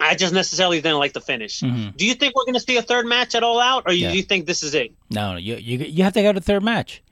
I 0.00 0.14
just 0.14 0.32
necessarily 0.32 0.80
didn't 0.80 0.98
like 0.98 1.12
the 1.12 1.20
finish. 1.20 1.60
Mhm. 1.60 1.96
Do 1.96 2.06
you 2.06 2.14
think 2.14 2.34
we're 2.36 2.44
going 2.44 2.54
to 2.54 2.60
see 2.60 2.76
a 2.76 2.82
third 2.82 3.06
match 3.06 3.34
at 3.34 3.42
All 3.42 3.58
Out, 3.60 3.82
or 3.86 3.92
Yeah. 3.92 4.10
do 4.12 4.16
you 4.16 4.22
think 4.22 4.46
this 4.46 4.62
is 4.62 4.74
it? 4.74 4.92
No, 5.10 5.36
you 5.36 5.56
you 5.56 5.78
you 5.78 6.04
have 6.04 6.12
to 6.14 6.22
go 6.22 6.32
to 6.32 6.40
third 6.40 6.62
match. 6.62 7.02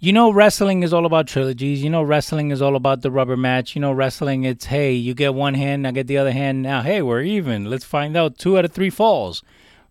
You 0.00 0.12
know, 0.12 0.30
wrestling 0.30 0.82
is 0.82 0.92
all 0.92 1.06
about 1.06 1.26
trilogies. 1.26 1.82
You 1.82 1.88
know, 1.88 2.02
wrestling 2.02 2.50
is 2.50 2.60
all 2.60 2.76
about 2.76 3.00
the 3.00 3.10
rubber 3.10 3.36
match. 3.38 3.74
You 3.74 3.80
know, 3.80 3.92
wrestling 3.92 4.44
it's 4.44 4.66
hey, 4.66 4.92
you 4.92 5.14
get 5.14 5.32
one 5.34 5.54
hand, 5.54 5.86
I 5.86 5.92
get 5.92 6.06
the 6.06 6.18
other 6.18 6.32
hand. 6.32 6.62
Now, 6.62 6.82
hey, 6.82 7.00
we're 7.00 7.22
even. 7.22 7.70
Let's 7.70 7.84
find 7.84 8.14
out 8.16 8.36
two 8.36 8.58
out 8.58 8.66
of 8.66 8.72
three 8.72 8.90
falls, 8.90 9.42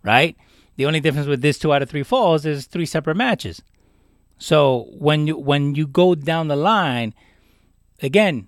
right? 0.04 0.36
The 0.76 0.86
only 0.86 1.00
difference 1.00 1.28
with 1.28 1.42
this 1.42 1.58
two 1.58 1.74
out 1.74 1.82
of 1.82 1.90
three 1.90 2.04
falls 2.04 2.46
is 2.46 2.66
three 2.68 2.86
separate 2.86 3.16
matches. 3.18 3.64
So 4.38 4.88
when 4.92 5.26
you 5.26 5.38
when 5.38 5.74
you 5.74 5.88
go 5.88 6.14
down 6.14 6.50
the 6.50 6.56
line, 6.56 7.16
again, 8.02 8.48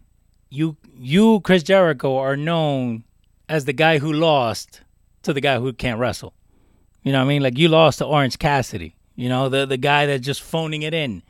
you 0.52 0.77
you 0.99 1.40
Chris 1.40 1.64
Jericho 1.64 2.18
are 2.18 2.38
known 2.38 3.05
as 3.48 3.66
the 3.66 3.74
guy 3.74 4.00
who 4.00 4.12
lost 4.12 4.82
to 5.24 5.34
the 5.34 5.42
guy 5.42 5.60
who 5.60 5.72
can't 5.74 6.00
wrestle. 6.00 6.34
You 7.04 7.12
know 7.12 7.20
what 7.20 7.26
I 7.26 7.28
mean? 7.30 7.42
Like 7.44 7.58
you 7.58 7.68
lost 7.68 8.00
to 8.00 8.06
Orange 8.06 8.40
Cassidy. 8.40 8.96
You 9.16 9.30
know 9.30 9.50
the 9.50 9.66
the 9.66 9.78
guy 9.78 10.06
that's 10.06 10.26
just 10.26 10.42
phoning 10.42 10.82
it 10.82 10.94
in. 10.94 11.24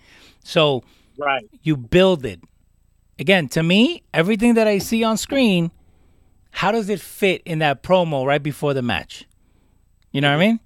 So 0.44 0.84
Right. 1.18 1.48
you 1.64 1.78
build 1.78 2.26
it. 2.26 2.42
Again, 3.18 3.48
to 3.50 3.64
me, 3.64 4.04
everything 4.14 4.56
that 4.56 4.68
I 4.68 4.80
see 4.80 5.04
on 5.04 5.18
screen, 5.18 5.72
how 6.52 6.72
does 6.72 6.90
it 6.90 7.00
fit 7.00 7.42
in 7.46 7.60
that 7.60 7.84
promo 7.84 8.26
right 8.26 8.44
before 8.44 8.74
the 8.74 8.82
match? 8.82 9.26
You 10.12 10.20
know 10.22 10.30
what 10.30 10.42
I 10.44 10.46
mean? 10.48 10.60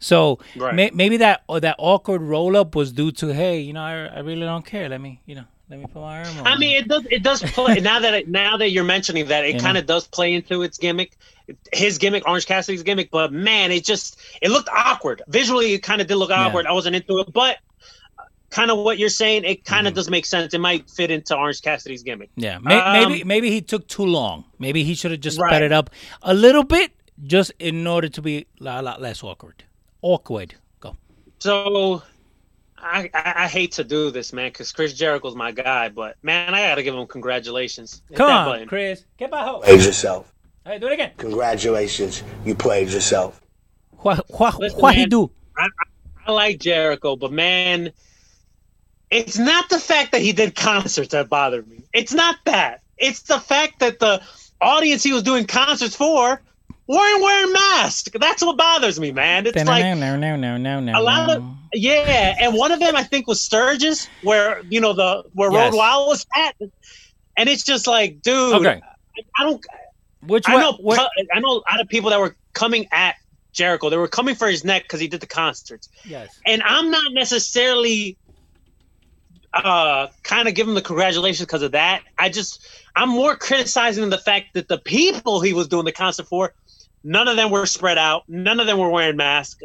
So 0.00 0.38
Right. 0.56 0.74
may, 0.74 0.90
maybe 0.92 1.16
that 1.18 1.42
or 1.48 1.60
that 1.60 1.76
awkward 1.78 2.22
roll 2.22 2.56
up 2.56 2.74
was 2.74 2.92
due 2.92 3.12
to 3.12 3.32
hey, 3.32 3.60
you 3.60 3.72
know, 3.72 3.82
I, 3.82 4.06
I 4.06 4.18
really 4.20 4.42
don't 4.42 4.64
care. 4.66 4.88
Let 4.88 5.00
me, 5.00 5.20
you 5.26 5.34
know, 5.36 5.44
let 5.70 5.78
me 5.78 5.86
put 5.86 6.00
my 6.02 6.22
arm 6.24 6.38
on. 6.40 6.46
I 6.46 6.56
mean, 6.58 6.76
it 6.76 6.88
does. 6.88 7.06
It 7.10 7.22
does 7.22 7.42
play 7.42 7.80
now 7.80 7.98
that 8.00 8.14
it, 8.14 8.28
now 8.28 8.56
that 8.56 8.70
you're 8.70 8.84
mentioning 8.84 9.26
that, 9.28 9.44
it 9.44 9.54
You 9.54 9.60
kind 9.60 9.76
of 9.78 9.86
does 9.86 10.06
play 10.06 10.34
into 10.34 10.62
its 10.62 10.76
gimmick, 10.78 11.16
his 11.72 11.98
gimmick, 11.98 12.26
Orange 12.28 12.46
Cassidy's 12.46 12.82
gimmick. 12.82 13.10
But 13.10 13.32
man, 13.32 13.72
it 13.72 13.84
just 13.84 14.18
it 14.42 14.50
looked 14.50 14.68
awkward 14.68 15.22
visually. 15.28 15.72
It 15.72 15.82
kind 15.82 16.00
of 16.00 16.06
did 16.06 16.16
look 16.16 16.30
Yeah. 16.30 16.46
awkward. 16.46 16.66
I 16.66 16.72
wasn't 16.72 16.96
into 16.96 17.18
it, 17.20 17.32
but 17.32 17.58
kind 18.50 18.70
of 18.70 18.78
what 18.78 18.98
you're 18.98 19.08
saying, 19.08 19.44
it 19.44 19.64
kind 19.64 19.86
of 19.86 19.92
Mm-hmm. 19.92 19.96
does 19.96 20.10
make 20.10 20.26
sense. 20.26 20.54
It 20.54 20.60
might 20.60 20.88
fit 20.90 21.10
into 21.10 21.36
Orange 21.36 21.60
Cassidy's 21.62 22.02
gimmick. 22.02 22.30
yeah, 22.36 22.58
may, 22.58 22.76
Um, 22.78 22.92
maybe 22.92 23.24
maybe 23.24 23.50
he 23.50 23.60
took 23.62 23.88
too 23.88 24.04
long. 24.06 24.44
Maybe 24.58 24.84
he 24.84 24.94
should 24.94 25.10
have 25.12 25.20
just 25.20 25.38
sped 25.38 25.62
it 25.62 25.72
up 25.72 25.90
a 26.22 26.34
little 26.34 26.62
bit, 26.64 26.92
just 27.26 27.52
in 27.58 27.86
order 27.86 28.08
to 28.08 28.20
be 28.22 28.46
a 28.60 28.82
lot 28.82 29.00
less 29.00 29.24
awkward. 29.24 29.64
Awkward. 30.02 30.54
Go. 30.80 30.96
So. 31.40 32.02
I, 32.76 33.10
I, 33.14 33.32
I 33.44 33.48
hate 33.48 33.72
to 33.72 33.84
do 33.84 34.10
this, 34.10 34.32
man, 34.32 34.48
because 34.48 34.72
Chris 34.72 34.92
Jericho's 34.92 35.34
my 35.34 35.52
guy, 35.52 35.88
but 35.88 36.16
man, 36.22 36.54
I 36.54 36.68
gotta 36.68 36.82
give 36.82 36.94
him 36.94 37.06
congratulations. 37.06 38.02
Hit 38.08 38.18
Come 38.18 38.30
on, 38.30 38.46
button. 38.46 38.68
Chris. 38.68 39.04
Get 39.18 39.30
by 39.30 39.44
home. 39.44 39.62
Played 39.62 39.82
yourself. 39.82 40.32
Hey, 40.64 40.78
do 40.78 40.86
it 40.86 40.92
again. 40.94 41.12
Congratulations. 41.16 42.22
You 42.44 42.54
played 42.54 42.88
yourself. 42.88 43.40
What 43.98 44.24
what 44.28 44.58
Listen, 44.58 44.80
what 44.80 44.94
he 44.94 45.06
do? 45.06 45.30
I, 45.56 45.68
I 46.26 46.32
like 46.32 46.58
Jericho, 46.58 47.16
but 47.16 47.32
man, 47.32 47.92
it's 49.10 49.38
not 49.38 49.68
the 49.68 49.78
fact 49.78 50.12
that 50.12 50.20
he 50.20 50.32
did 50.32 50.54
concerts 50.56 51.10
that 51.10 51.28
bothered 51.28 51.68
me. 51.68 51.84
It's 51.92 52.12
not 52.12 52.36
that. 52.44 52.80
It's 52.96 53.22
the 53.22 53.40
fact 53.40 53.80
that 53.80 53.98
the 53.98 54.22
audience 54.60 55.02
he 55.02 55.12
was 55.12 55.22
doing 55.22 55.46
concerts 55.46 55.96
for 55.96 56.40
weren't 56.86 57.22
wearing 57.22 57.52
masks. 57.52 58.10
That's 58.14 58.42
what 58.44 58.56
bothers 58.56 59.00
me, 59.00 59.12
man. 59.12 59.46
It's 59.46 59.56
like 59.64 59.84
no, 59.96 60.16
no, 60.16 60.36
no, 60.36 60.56
no, 60.56 60.80
no. 60.80 60.98
a 60.98 61.02
lot 61.02 61.30
of 61.30 61.44
yeah, 61.72 62.36
and 62.40 62.54
one 62.54 62.72
of 62.72 62.80
them 62.80 62.94
I 62.96 63.02
think 63.02 63.26
was 63.26 63.40
Sturgis, 63.40 64.08
where 64.22 64.62
you 64.68 64.80
know 64.80 64.92
the 64.92 65.24
where 65.32 65.50
Yes. 65.50 65.72
Road 65.72 65.78
Wild 65.78 66.08
was 66.08 66.26
at, 66.36 66.54
and 67.36 67.48
it's 67.48 67.64
just 67.64 67.86
like, 67.86 68.22
dude, 68.22 68.54
Okay. 68.54 68.80
I 69.38 69.42
don't. 69.42 69.64
Which 70.26 70.48
I 70.48 70.56
know, 70.56 70.72
what- 70.80 71.10
I 71.34 71.40
know 71.40 71.50
a 71.56 71.62
lot 71.70 71.80
of 71.80 71.88
people 71.88 72.08
that 72.10 72.18
were 72.18 72.34
coming 72.54 72.86
at 72.92 73.16
Jericho. 73.52 73.90
They 73.90 73.96
were 73.98 74.08
coming 74.08 74.34
for 74.34 74.48
his 74.48 74.64
neck 74.64 74.82
because 74.84 74.98
he 75.00 75.06
did 75.08 75.20
the 75.20 75.26
concerts 75.26 75.88
yes. 76.04 76.40
and 76.46 76.62
I'm 76.62 76.90
not 76.90 77.12
necessarily 77.12 78.16
uh 79.52 80.08
kind 80.24 80.48
of 80.48 80.54
giving 80.54 80.74
the 80.74 80.82
congratulations 80.82 81.46
because 81.46 81.62
of 81.62 81.72
that. 81.72 82.02
I 82.18 82.28
just 82.28 82.66
I'm 82.96 83.08
more 83.08 83.36
criticizing 83.36 84.08
the 84.10 84.18
fact 84.18 84.54
that 84.54 84.66
the 84.68 84.78
people 84.78 85.40
he 85.40 85.52
was 85.52 85.68
doing 85.68 85.84
the 85.84 85.92
concert 85.92 86.26
for, 86.26 86.52
none 87.04 87.28
of 87.28 87.36
them 87.36 87.50
were 87.50 87.66
spread 87.66 87.98
out, 87.98 88.24
none 88.28 88.58
of 88.58 88.66
them 88.66 88.78
were 88.78 88.88
wearing 88.90 89.16
masks, 89.16 89.62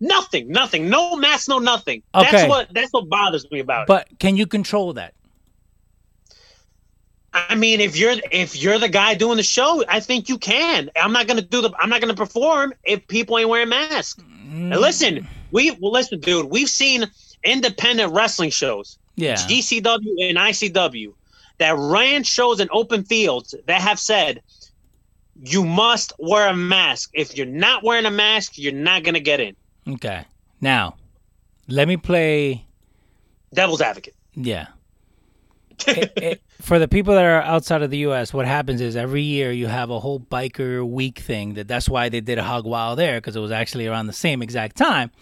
nothing, 0.00 0.48
nothing, 0.48 0.88
no 0.88 1.16
mask, 1.16 1.48
no 1.48 1.58
nothing. 1.58 2.02
Okay. 2.14 2.30
That's 2.30 2.48
what 2.48 2.74
that's 2.74 2.92
what 2.92 3.08
bothers 3.08 3.48
me 3.50 3.60
about 3.60 3.82
it. 3.82 3.88
But 3.88 4.08
can 4.18 4.36
you 4.36 4.46
control 4.46 4.94
that? 4.94 5.14
I 7.34 7.54
mean, 7.54 7.80
if 7.80 7.96
you're 7.96 8.16
if 8.32 8.56
you're 8.60 8.78
the 8.78 8.88
guy 8.88 9.14
doing 9.14 9.36
the 9.36 9.42
show, 9.42 9.84
I 9.88 10.00
think 10.00 10.28
you 10.28 10.38
can. 10.38 10.90
I'm 10.96 11.12
not 11.12 11.26
gonna 11.26 11.42
do 11.42 11.60
the 11.60 11.70
I'm 11.78 11.90
not 11.90 12.00
gonna 12.00 12.14
perform 12.14 12.72
if 12.84 13.06
people 13.06 13.38
ain't 13.38 13.48
wearing 13.48 13.68
masks. 13.68 14.20
Mm. 14.22 14.72
And 14.72 14.80
listen, 14.80 15.28
we 15.50 15.72
well, 15.72 15.92
listen, 15.92 16.20
dude. 16.20 16.46
We've 16.46 16.70
seen 16.70 17.06
independent 17.44 18.12
wrestling 18.12 18.50
shows, 18.50 18.98
Yeah. 19.16 19.34
GCW 19.34 20.28
and 20.28 20.38
ICW, 20.38 21.12
that 21.58 21.76
ran 21.76 22.24
shows 22.24 22.60
in 22.60 22.68
open 22.72 23.04
fields 23.04 23.54
that 23.66 23.80
have 23.80 23.98
said 23.98 24.42
you 25.42 25.64
must 25.64 26.12
wear 26.18 26.48
a 26.48 26.54
mask. 26.56 27.10
If 27.14 27.36
you're 27.36 27.46
not 27.46 27.82
wearing 27.84 28.06
a 28.06 28.10
mask, 28.10 28.58
you're 28.58 28.72
not 28.72 29.02
gonna 29.04 29.20
get 29.20 29.40
in. 29.40 29.56
Okay. 29.88 30.24
Now, 30.60 30.96
let 31.68 31.86
me 31.88 31.96
play. 31.96 32.66
Devil's 33.54 33.80
advocate. 33.80 34.14
Yeah. 34.34 34.66
It- 35.86 36.12
it- 36.16 36.42
for 36.60 36.80
the 36.80 36.88
people 36.88 37.14
that 37.14 37.24
are 37.24 37.40
outside 37.40 37.82
of 37.82 37.90
the 37.90 37.98
U.S., 37.98 38.34
what 38.34 38.44
happens 38.44 38.80
is 38.80 38.96
every 38.96 39.22
year 39.22 39.52
you 39.52 39.68
have 39.68 39.90
a 39.90 40.00
whole 40.00 40.18
biker 40.18 40.84
week 40.86 41.20
thing. 41.20 41.54
That 41.54 41.68
that's 41.68 41.88
why 41.88 42.08
they 42.08 42.20
did 42.20 42.36
a 42.36 42.42
hog 42.42 42.64
wild 42.66 42.98
there 42.98 43.18
because 43.20 43.36
it 43.36 43.40
was 43.40 43.52
actually 43.52 43.86
around 43.86 44.08
the 44.08 44.12
same 44.12 44.42
exact 44.42 44.76
time. 44.76 45.12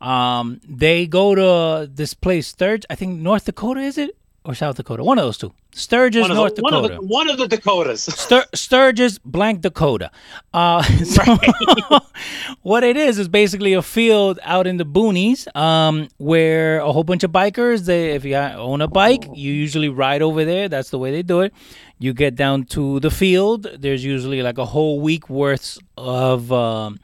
Um, 0.00 0.60
they 0.66 1.08
go 1.08 1.34
to 1.34 1.90
this 1.92 2.14
place, 2.14 2.46
Sturgis. 2.46 2.86
I 2.88 2.94
think 2.94 3.18
North 3.20 3.46
Dakota 3.46 3.80
is 3.80 3.98
it 3.98 4.16
or 4.46 4.54
South 4.54 4.76
Dakota? 4.76 5.02
One 5.04 5.18
of 5.18 5.24
those 5.24 5.38
two. 5.38 5.52
Sturgis, 5.72 6.22
One 6.22 6.34
North 6.34 6.54
the, 6.54 6.62
one, 6.62 6.72
Dakota. 6.72 6.94
of 6.94 7.00
the, 7.00 7.06
one 7.06 7.28
of 7.28 7.36
the 7.38 7.48
Dakotas. 7.48 8.06
Stur- 8.06 8.46
Sturgis, 8.54 9.18
blank 9.18 9.60
Dakota. 9.60 10.10
Uh, 10.54 10.82
so 11.04 11.22
what 12.62 12.82
it 12.84 12.96
is 12.96 13.18
is 13.18 13.28
basically 13.28 13.74
a 13.74 13.82
field 13.82 14.38
out 14.42 14.66
in 14.66 14.76
the 14.78 14.86
boonies, 14.86 15.54
um, 15.56 16.08
where 16.18 16.78
a 16.78 16.92
whole 16.92 17.04
bunch 17.04 17.24
of 17.24 17.30
bikers. 17.32 17.84
They, 17.86 18.12
if 18.12 18.24
you 18.24 18.36
own 18.36 18.80
a 18.80 18.88
bike, 18.88 19.26
you 19.34 19.52
usually 19.52 19.88
ride 19.88 20.22
over 20.22 20.44
there. 20.44 20.68
That's 20.68 20.90
the 20.90 20.98
way 20.98 21.10
they 21.10 21.22
do 21.22 21.40
it. 21.40 21.52
You 21.98 22.14
get 22.14 22.36
down 22.36 22.64
to 22.66 23.00
the 23.00 23.10
field. 23.10 23.66
There's 23.78 24.04
usually 24.04 24.42
like 24.42 24.58
a 24.58 24.66
whole 24.66 25.00
week 25.00 25.28
worth 25.28 25.78
of 25.96 26.52
um, 26.52 27.00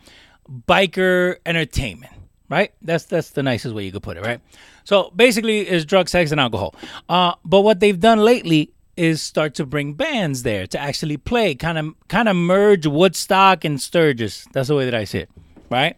biker 0.49 1.37
entertainment. 1.47 2.13
Right? 2.49 2.73
That's 2.83 3.05
that's 3.05 3.31
the 3.31 3.43
nicest 3.43 3.75
way 3.75 3.85
you 3.85 3.93
could 3.93 4.03
put 4.03 4.19
it. 4.19 4.23
Right? 4.25 4.41
So 4.85 5.11
basically, 5.15 5.61
it's 5.61 5.85
drug, 5.85 6.09
sex, 6.09 6.31
and 6.33 6.41
alcohol. 6.41 6.75
Uh, 7.09 7.35
but 7.45 7.61
what 7.61 7.81
they've 7.81 7.99
done 7.99 8.19
lately 8.19 8.73
is 8.97 9.23
start 9.23 9.55
to 9.55 9.67
bring 9.67 9.95
bands 9.95 10.43
there 10.43 10.67
to 10.67 10.79
actually 10.79 11.17
play, 11.17 11.55
kind 11.55 11.79
of 11.79 11.95
kind 12.09 12.29
of 12.29 12.37
merge 12.37 12.87
Woodstock 12.87 13.65
and 13.65 13.81
Sturgis. 13.81 14.47
That's 14.53 14.69
the 14.69 14.75
way 14.77 14.85
that 14.85 14.95
I 14.95 15.05
see 15.05 15.19
it, 15.19 15.31
right? 15.71 15.97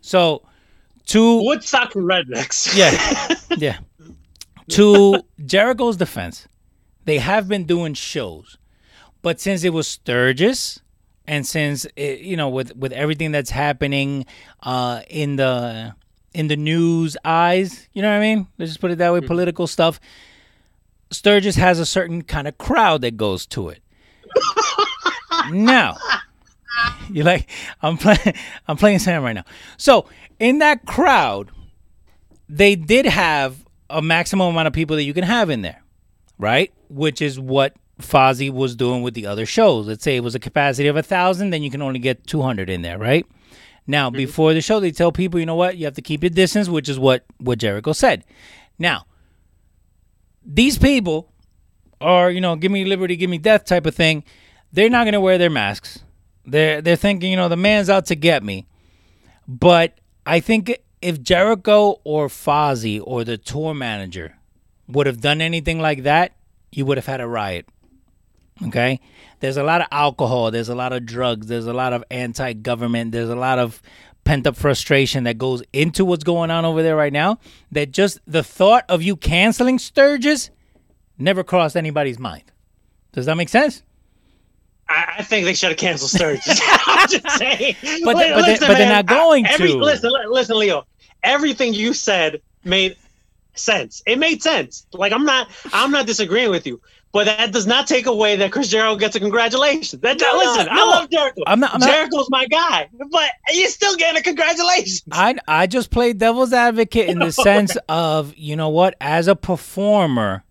So, 0.00 0.42
to 1.06 1.42
Woodstock 1.42 1.92
for 1.92 2.02
rednecks. 2.02 2.76
yeah, 2.76 3.34
yeah. 3.56 3.78
To 4.68 5.22
Jericho's 5.44 5.96
defense, 5.96 6.46
they 7.04 7.18
have 7.18 7.48
been 7.48 7.64
doing 7.64 7.94
shows, 7.94 8.58
but 9.22 9.40
since 9.40 9.64
it 9.64 9.72
was 9.72 9.88
Sturgis, 9.88 10.80
and 11.26 11.46
since 11.46 11.86
it, 11.96 12.20
you 12.20 12.36
know, 12.36 12.48
with 12.48 12.76
with 12.76 12.92
everything 12.92 13.32
that's 13.32 13.50
happening 13.50 14.26
uh, 14.62 15.02
in 15.08 15.36
the 15.36 15.94
in 16.34 16.48
the 16.48 16.56
news 16.56 17.16
eyes, 17.24 17.88
you 17.92 18.02
know 18.02 18.10
what 18.10 18.16
I 18.16 18.20
mean? 18.20 18.46
Let's 18.58 18.70
just 18.70 18.80
put 18.80 18.90
it 18.90 18.98
that 18.98 19.12
way. 19.12 19.18
Mm-hmm. 19.20 19.26
Political 19.26 19.66
stuff. 19.66 20.00
Sturgis 21.10 21.56
has 21.56 21.78
a 21.78 21.86
certain 21.86 22.22
kind 22.22 22.46
of 22.46 22.58
crowd 22.58 23.00
that 23.00 23.16
goes 23.16 23.46
to 23.46 23.68
it. 23.68 23.82
now, 25.50 25.96
you 27.10 27.22
like 27.22 27.48
I'm 27.82 27.96
playing 27.98 28.34
I'm 28.66 28.76
playing 28.76 28.98
Sam 28.98 29.22
right 29.22 29.32
now. 29.32 29.44
So 29.76 30.06
in 30.38 30.58
that 30.58 30.84
crowd, 30.86 31.50
they 32.48 32.76
did 32.76 33.06
have 33.06 33.64
a 33.90 34.02
maximum 34.02 34.48
amount 34.48 34.66
of 34.66 34.72
people 34.74 34.96
that 34.96 35.04
you 35.04 35.14
can 35.14 35.24
have 35.24 35.50
in 35.50 35.62
there, 35.62 35.82
right? 36.38 36.72
Which 36.88 37.22
is 37.22 37.40
what 37.40 37.74
Fozzy 38.00 38.50
was 38.50 38.76
doing 38.76 39.02
with 39.02 39.14
the 39.14 39.26
other 39.26 39.46
shows. 39.46 39.86
Let's 39.86 40.04
say 40.04 40.16
it 40.16 40.22
was 40.22 40.34
a 40.34 40.38
capacity 40.38 40.88
of 40.88 40.96
a 40.96 41.02
thousand, 41.02 41.50
then 41.50 41.62
you 41.62 41.70
can 41.70 41.82
only 41.82 41.98
get 41.98 42.26
two 42.26 42.42
hundred 42.42 42.70
in 42.70 42.82
there, 42.82 42.98
right? 42.98 43.26
Now, 43.88 44.10
mm-hmm. 44.10 44.18
before 44.18 44.54
the 44.54 44.60
show, 44.60 44.78
they 44.78 44.92
tell 44.92 45.10
people, 45.10 45.40
you 45.40 45.46
know 45.46 45.56
what, 45.56 45.78
you 45.78 45.86
have 45.86 45.94
to 45.94 46.02
keep 46.02 46.22
your 46.22 46.30
distance, 46.30 46.68
which 46.68 46.88
is 46.88 46.98
what 46.98 47.24
what 47.38 47.58
Jericho 47.58 47.92
said. 47.92 48.24
Now, 48.78 49.06
these 50.44 50.78
people 50.78 51.32
are, 52.00 52.30
you 52.30 52.40
know, 52.40 52.54
give 52.54 52.70
me 52.70 52.84
liberty, 52.84 53.16
give 53.16 53.30
me 53.30 53.38
death 53.38 53.64
type 53.64 53.86
of 53.86 53.94
thing. 53.94 54.22
They're 54.72 54.90
not 54.90 55.06
gonna 55.06 55.20
wear 55.20 55.38
their 55.38 55.50
masks. 55.50 56.00
They're 56.44 56.82
they're 56.82 56.96
thinking, 56.96 57.30
you 57.30 57.36
know, 57.36 57.48
the 57.48 57.56
man's 57.56 57.90
out 57.90 58.06
to 58.06 58.14
get 58.14 58.44
me. 58.44 58.66
But 59.48 59.98
I 60.26 60.40
think 60.40 60.78
if 61.00 61.22
Jericho 61.22 62.00
or 62.04 62.28
Fozzy 62.28 63.00
or 63.02 63.24
the 63.24 63.38
tour 63.38 63.72
manager 63.72 64.36
would 64.86 65.06
have 65.06 65.22
done 65.22 65.40
anything 65.40 65.80
like 65.80 66.02
that, 66.02 66.34
you 66.70 66.84
would 66.84 66.98
have 66.98 67.06
had 67.06 67.22
a 67.22 67.26
riot. 67.26 67.66
Okay? 68.66 69.00
There's 69.40 69.56
a 69.56 69.62
lot 69.62 69.80
of 69.80 69.86
alcohol, 69.92 70.50
there's 70.50 70.68
a 70.68 70.74
lot 70.74 70.92
of 70.92 71.06
drugs, 71.06 71.46
there's 71.46 71.66
a 71.66 71.72
lot 71.72 71.92
of 71.92 72.02
anti 72.10 72.52
government, 72.54 73.12
there's 73.12 73.28
a 73.30 73.36
lot 73.36 73.58
of 73.58 73.80
pent 74.24 74.46
up 74.46 74.56
frustration 74.56 75.24
that 75.24 75.38
goes 75.38 75.62
into 75.72 76.04
what's 76.04 76.24
going 76.24 76.50
on 76.50 76.64
over 76.64 76.82
there 76.82 76.96
right 76.96 77.12
now. 77.12 77.38
That 77.72 77.92
just 77.92 78.18
the 78.26 78.42
thought 78.42 78.84
of 78.88 79.00
you 79.02 79.16
canceling 79.16 79.78
Sturgis 79.78 80.50
never 81.18 81.44
crossed 81.44 81.76
anybody's 81.76 82.18
mind. 82.18 82.44
Does 83.12 83.26
that 83.26 83.36
make 83.36 83.48
sense? 83.48 83.82
I, 84.88 85.16
I 85.18 85.22
think 85.22 85.44
they 85.44 85.54
should 85.54 85.68
have 85.70 85.78
canceled 85.78 86.10
Sturgis. 86.10 86.60
I'm 86.86 87.08
just 87.08 87.28
saying. 87.38 87.76
But 88.04 88.14
they- 88.16 88.34
Li- 88.34 88.34
but 88.34 88.46
they- 88.46 88.58
but 88.66 88.74
they're 88.78 88.88
not 88.88 89.06
going 89.06 89.46
every- 89.46 89.68
to. 89.68 89.76
Listen, 89.78 90.12
listen, 90.30 90.58
Leo. 90.58 90.84
Everything 91.22 91.74
you 91.74 91.92
said 91.94 92.40
made 92.64 92.96
sense. 93.54 94.02
It 94.06 94.18
made 94.18 94.42
sense. 94.42 94.86
Like 94.92 95.12
I'm 95.12 95.24
not 95.24 95.48
I'm 95.72 95.90
not 95.90 96.06
disagreeing 96.06 96.50
with 96.50 96.66
you. 96.66 96.80
But 97.10 97.24
that 97.24 97.52
does 97.52 97.66
not 97.66 97.86
take 97.86 98.04
away 98.04 98.36
that 98.36 98.52
Chris 98.52 98.68
Jericho 98.68 98.94
gets 98.96 99.16
a 99.16 99.20
congratulations. 99.20 100.02
That 100.02 100.20
No, 100.20 100.30
listen, 100.36 100.66
no, 100.66 100.72
I 100.72 100.84
love 100.84 101.08
Jericho. 101.10 101.40
I'm 101.46 101.58
not- 101.58 101.72
I'm 101.72 101.80
not- 101.80 101.88
Jericho's 101.88 102.28
my 102.28 102.44
guy, 102.46 102.86
but 103.10 103.30
you're 103.50 103.70
still 103.70 103.96
getting 103.96 104.20
a 104.20 104.22
congratulations. 104.22 105.02
I 105.10 105.36
I 105.48 105.66
just 105.66 105.90
played 105.90 106.18
devil's 106.18 106.52
advocate 106.52 107.08
in 107.08 107.18
the 107.18 107.32
sense 107.48 107.76
of 107.88 108.34
you 108.36 108.56
know 108.56 108.68
what, 108.68 108.94
as 109.00 109.26
a 109.26 109.34
performer, 109.34 110.44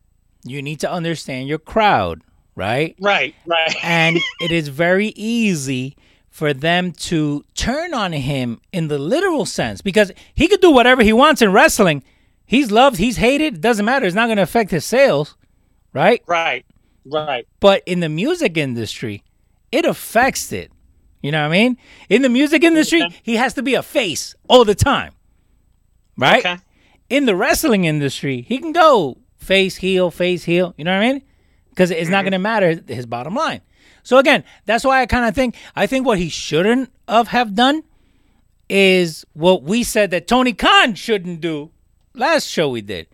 you 0.44 0.61
need 0.64 0.80
to 0.80 0.91
understand 0.91 1.48
your 1.48 1.60
crowd, 1.60 2.22
right? 2.56 2.95
Right, 2.99 3.36
right. 3.45 3.76
and 3.84 4.18
it 4.41 4.52
is 4.52 4.69
very 4.69 5.10
easy 5.10 5.95
for 6.28 6.53
them 6.53 6.91
to 6.91 7.44
turn 7.53 7.94
on 7.94 8.14
him 8.14 8.61
in 8.72 8.88
the 8.88 8.98
literal 8.98 9.45
sense 9.45 9.82
because 9.82 10.11
he 10.34 10.48
could 10.48 10.61
do 10.61 10.72
whatever 10.72 11.03
he 11.03 11.14
wants 11.14 11.41
in 11.44 11.52
wrestling. 11.52 12.03
He's 12.48 12.72
loved, 12.72 12.98
he's 12.98 13.18
hated, 13.18 13.61
doesn't 13.61 13.86
matter. 13.86 14.06
It's 14.06 14.15
not 14.15 14.28
going 14.28 14.38
to 14.38 14.44
affect 14.44 14.72
his 14.72 14.86
sales, 14.86 15.36
right? 15.94 16.24
Right, 16.26 16.65
right. 17.06 17.45
But 17.60 17.84
in 17.86 17.99
the 17.99 18.10
music 18.10 18.57
industry, 18.57 19.24
it 19.72 19.86
affects 19.86 20.52
it. 20.53 20.72
You 21.22 21.32
know 21.32 21.41
what 21.41 21.53
I 21.53 21.57
mean? 21.60 21.78
In 22.10 22.22
the 22.22 22.30
music 22.30 22.64
industry, 22.64 23.03
Okay. 23.03 23.15
he 23.22 23.36
has 23.36 23.53
to 23.56 23.61
be 23.61 23.74
a 23.76 23.84
face 23.84 24.34
all 24.48 24.64
the 24.64 24.76
time, 24.76 25.11
right? 26.18 26.45
Okay. 26.45 26.57
in 27.10 27.26
the 27.26 27.36
wrestling 27.36 27.86
industry, 27.86 28.41
he 28.48 28.57
can 28.60 28.72
go 28.72 29.18
face, 29.38 29.78
heel, 29.78 30.10
face, 30.10 30.44
heel. 30.45 30.74
You 30.78 30.86
know 30.86 30.91
what 30.98 31.03
I 31.03 31.14
mean? 31.14 31.22
Because 31.69 31.91
it's 31.91 32.10
not 32.10 32.19
mm-hmm. 32.19 32.24
going 32.26 32.32
to 32.34 32.40
matter 32.40 32.82
his 32.88 33.06
bottom 33.06 33.36
line. 33.36 33.61
So 34.03 34.18
again, 34.19 34.44
that's 34.65 34.86
why 34.86 35.02
I 35.02 35.06
kind 35.06 35.26
of 35.26 35.36
think 35.36 35.56
I 35.76 35.86
think 35.86 36.06
what 36.06 36.18
he 36.18 36.30
shouldn't 36.30 36.91
have, 37.10 37.28
have 37.30 37.56
done 37.56 37.84
is 38.69 39.26
what 39.34 39.64
we 39.64 39.84
said 39.84 40.11
that 40.11 40.28
Tony 40.28 40.53
Khan 40.53 40.95
shouldn't 40.95 41.41
do 41.41 41.72
last 42.18 42.48
show 42.48 42.69
we 42.69 42.81
did. 42.81 43.07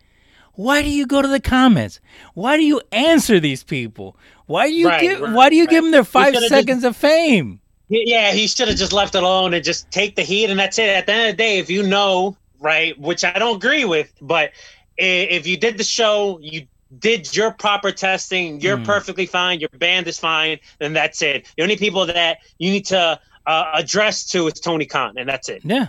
Why 0.54 0.82
do 0.82 0.88
you 0.90 1.06
go 1.06 1.20
to 1.20 1.28
the 1.28 1.40
comments? 1.40 2.00
Why 2.34 2.56
do 2.56 2.62
you 2.64 2.80
answer 2.92 3.40
these 3.40 3.64
people? 3.64 4.16
Why 4.46 4.68
do 4.68 4.74
you 4.74 4.88
Right, 4.88 5.00
give 5.00 5.20
right, 5.20 5.32
Why 5.32 5.50
do 5.50 5.56
you 5.56 5.62
right. 5.64 5.70
give 5.70 5.82
them 5.84 5.90
their 5.90 6.04
five 6.04 6.26
should've 6.34 6.42
just- 6.42 6.54
seconds 6.54 6.84
of 6.84 6.96
fame? 6.96 7.60
Yeah, 7.88 8.32
he 8.32 8.46
should 8.46 8.68
have 8.68 8.78
just 8.78 8.92
left 8.92 9.14
it 9.14 9.22
alone 9.22 9.52
and 9.52 9.62
just 9.62 9.90
take 9.90 10.16
the 10.16 10.22
heat, 10.22 10.48
and 10.50 10.58
that's 10.58 10.78
it. 10.78 10.88
At 10.88 11.06
the 11.06 11.12
end 11.12 11.30
of 11.30 11.36
the 11.36 11.42
day, 11.42 11.58
if 11.58 11.68
you 11.68 11.82
know, 11.82 12.36
right, 12.60 12.98
which 12.98 13.24
I 13.24 13.32
don't 13.38 13.56
agree 13.56 13.84
with, 13.84 14.10
but 14.22 14.52
if 14.96 15.46
you 15.46 15.56
did 15.56 15.76
the 15.76 15.84
show, 15.84 16.38
you 16.40 16.66
did 16.98 17.34
your 17.36 17.50
proper 17.50 17.90
testing, 17.92 18.60
you're 18.60 18.78
Hmm. 18.78 18.84
perfectly 18.84 19.26
fine, 19.26 19.60
your 19.60 19.68
band 19.76 20.06
is 20.06 20.18
fine, 20.18 20.58
then 20.78 20.92
that's 20.92 21.20
it. 21.20 21.46
The 21.56 21.62
only 21.62 21.76
people 21.76 22.06
that 22.06 22.38
you 22.58 22.70
need 22.70 22.86
to 22.86 23.20
uh, 23.46 23.64
address 23.74 24.24
to 24.30 24.46
is 24.46 24.54
Tony 24.54 24.86
Khan, 24.86 25.14
and 25.18 25.28
that's 25.28 25.50
it. 25.50 25.60
Yeah, 25.64 25.88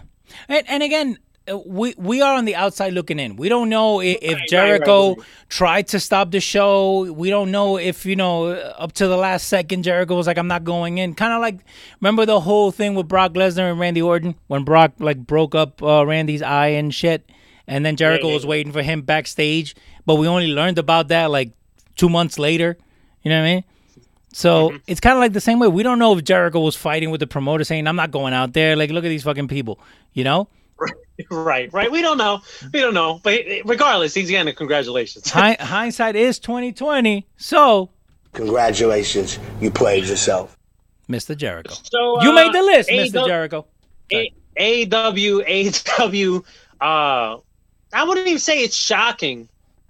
and 0.50 0.64
and 0.68 0.84
again, 0.84 1.18
we 1.66 1.94
we 1.98 2.22
are 2.22 2.34
on 2.36 2.46
the 2.46 2.56
outside 2.56 2.94
looking 2.94 3.20
in. 3.20 3.36
We 3.36 3.50
don't 3.50 3.70
know 3.70 4.02
if, 4.02 4.18
if 4.22 4.34
Right, 4.34 4.40
right, 4.40 4.50
Jericho 4.50 5.10
right, 5.10 5.18
right. 5.18 5.28
tried 5.50 5.88
to 5.90 6.00
stop 6.00 6.32
the 6.32 6.40
show. 6.40 7.12
We 7.12 7.30
don't 7.30 7.52
know 7.52 7.78
if 7.78 8.06
you 8.06 8.16
know 8.16 8.48
up 8.48 8.94
to 8.94 9.08
the 9.08 9.18
last 9.18 9.48
second 9.48 9.84
Jericho 9.84 10.16
was 10.16 10.26
like, 10.28 10.38
"I'm 10.38 10.48
not 10.48 10.64
going 10.64 10.98
in." 10.98 11.14
Kind 11.14 11.34
of 11.34 11.42
like 11.42 11.60
remember 12.02 12.26
the 12.26 12.40
whole 12.40 12.72
thing 12.72 12.96
with 12.96 13.08
Brock 13.08 13.34
Lesnar 13.34 13.70
and 13.70 13.80
Randy 13.80 14.02
Orton 14.02 14.36
when 14.48 14.64
Brock 14.64 14.94
like 15.00 15.20
broke 15.20 15.54
up 15.54 15.84
uh, 15.84 16.06
Randy's 16.06 16.42
eye 16.42 16.68
and 16.70 16.94
shit, 16.94 17.30
and 17.68 17.86
then 17.86 17.96
Jericho 17.96 18.28
yeah, 18.30 18.34
was 18.34 18.44
yeah. 18.44 18.50
waiting 18.50 18.72
for 18.72 18.82
him 18.82 19.04
backstage, 19.04 19.76
but 20.06 20.16
we 20.16 20.28
only 20.28 20.48
learned 20.48 20.80
about 20.80 21.10
that 21.10 21.30
like 21.30 21.52
two 21.96 22.10
months 22.10 22.40
later. 22.40 22.78
You 23.22 23.30
know 23.30 23.40
what 23.40 23.48
I 23.48 23.54
mean? 23.56 23.64
So 24.34 24.70
Mm-hmm. 24.70 24.78
it's 24.88 25.00
kind 25.00 25.16
of 25.16 25.22
like 25.22 25.34
the 25.34 25.40
same 25.42 25.60
way. 25.60 25.68
We 25.68 25.82
don't 25.82 25.98
know 25.98 26.18
if 26.18 26.24
Jericho 26.24 26.60
was 26.60 26.76
fighting 26.76 27.10
with 27.10 27.20
the 27.22 27.28
promoter 27.28 27.64
saying, 27.64 27.88
I'm 27.88 27.96
not 27.96 28.12
going 28.12 28.34
out 28.34 28.52
there. 28.54 28.76
Like, 28.76 28.90
look 28.90 29.06
at 29.06 29.08
these 29.10 29.24
fucking 29.24 29.48
people, 29.48 29.80
you 30.14 30.24
know? 30.26 30.50
Right, 31.32 31.72
right. 31.72 31.90
We 31.90 32.02
don't 32.02 32.18
know. 32.18 32.42
We 32.74 32.82
don't 32.82 32.94
know. 32.94 33.22
But 33.24 33.40
regardless, 33.64 34.14
he's 34.14 34.30
getting 34.30 34.50
a 34.52 34.54
congratulations. 34.54 35.30
Hindsight 35.32 36.18
is 36.18 36.40
2020. 36.40 37.26
So, 37.38 37.90
Congratulations, 38.34 39.40
you 39.62 39.72
played 39.72 40.04
yourself. 40.06 40.58
Mr. 41.10 41.36
Jericho. 41.36 41.74
So 41.84 42.22
You 42.22 42.32
uh, 42.32 42.34
made 42.34 42.54
the 42.54 42.62
list, 42.62 42.90
Mr. 42.90 43.24
AEW 43.24 43.28
Jericho. 43.28 43.66
A- 44.12 44.34
AW, 44.92 45.42
AW, 45.48 46.42
uh, 46.86 47.40
I 47.94 48.04
wouldn't 48.04 48.28
even 48.28 48.40
say 48.40 48.60
it's 48.64 48.76
shocking, 48.76 49.48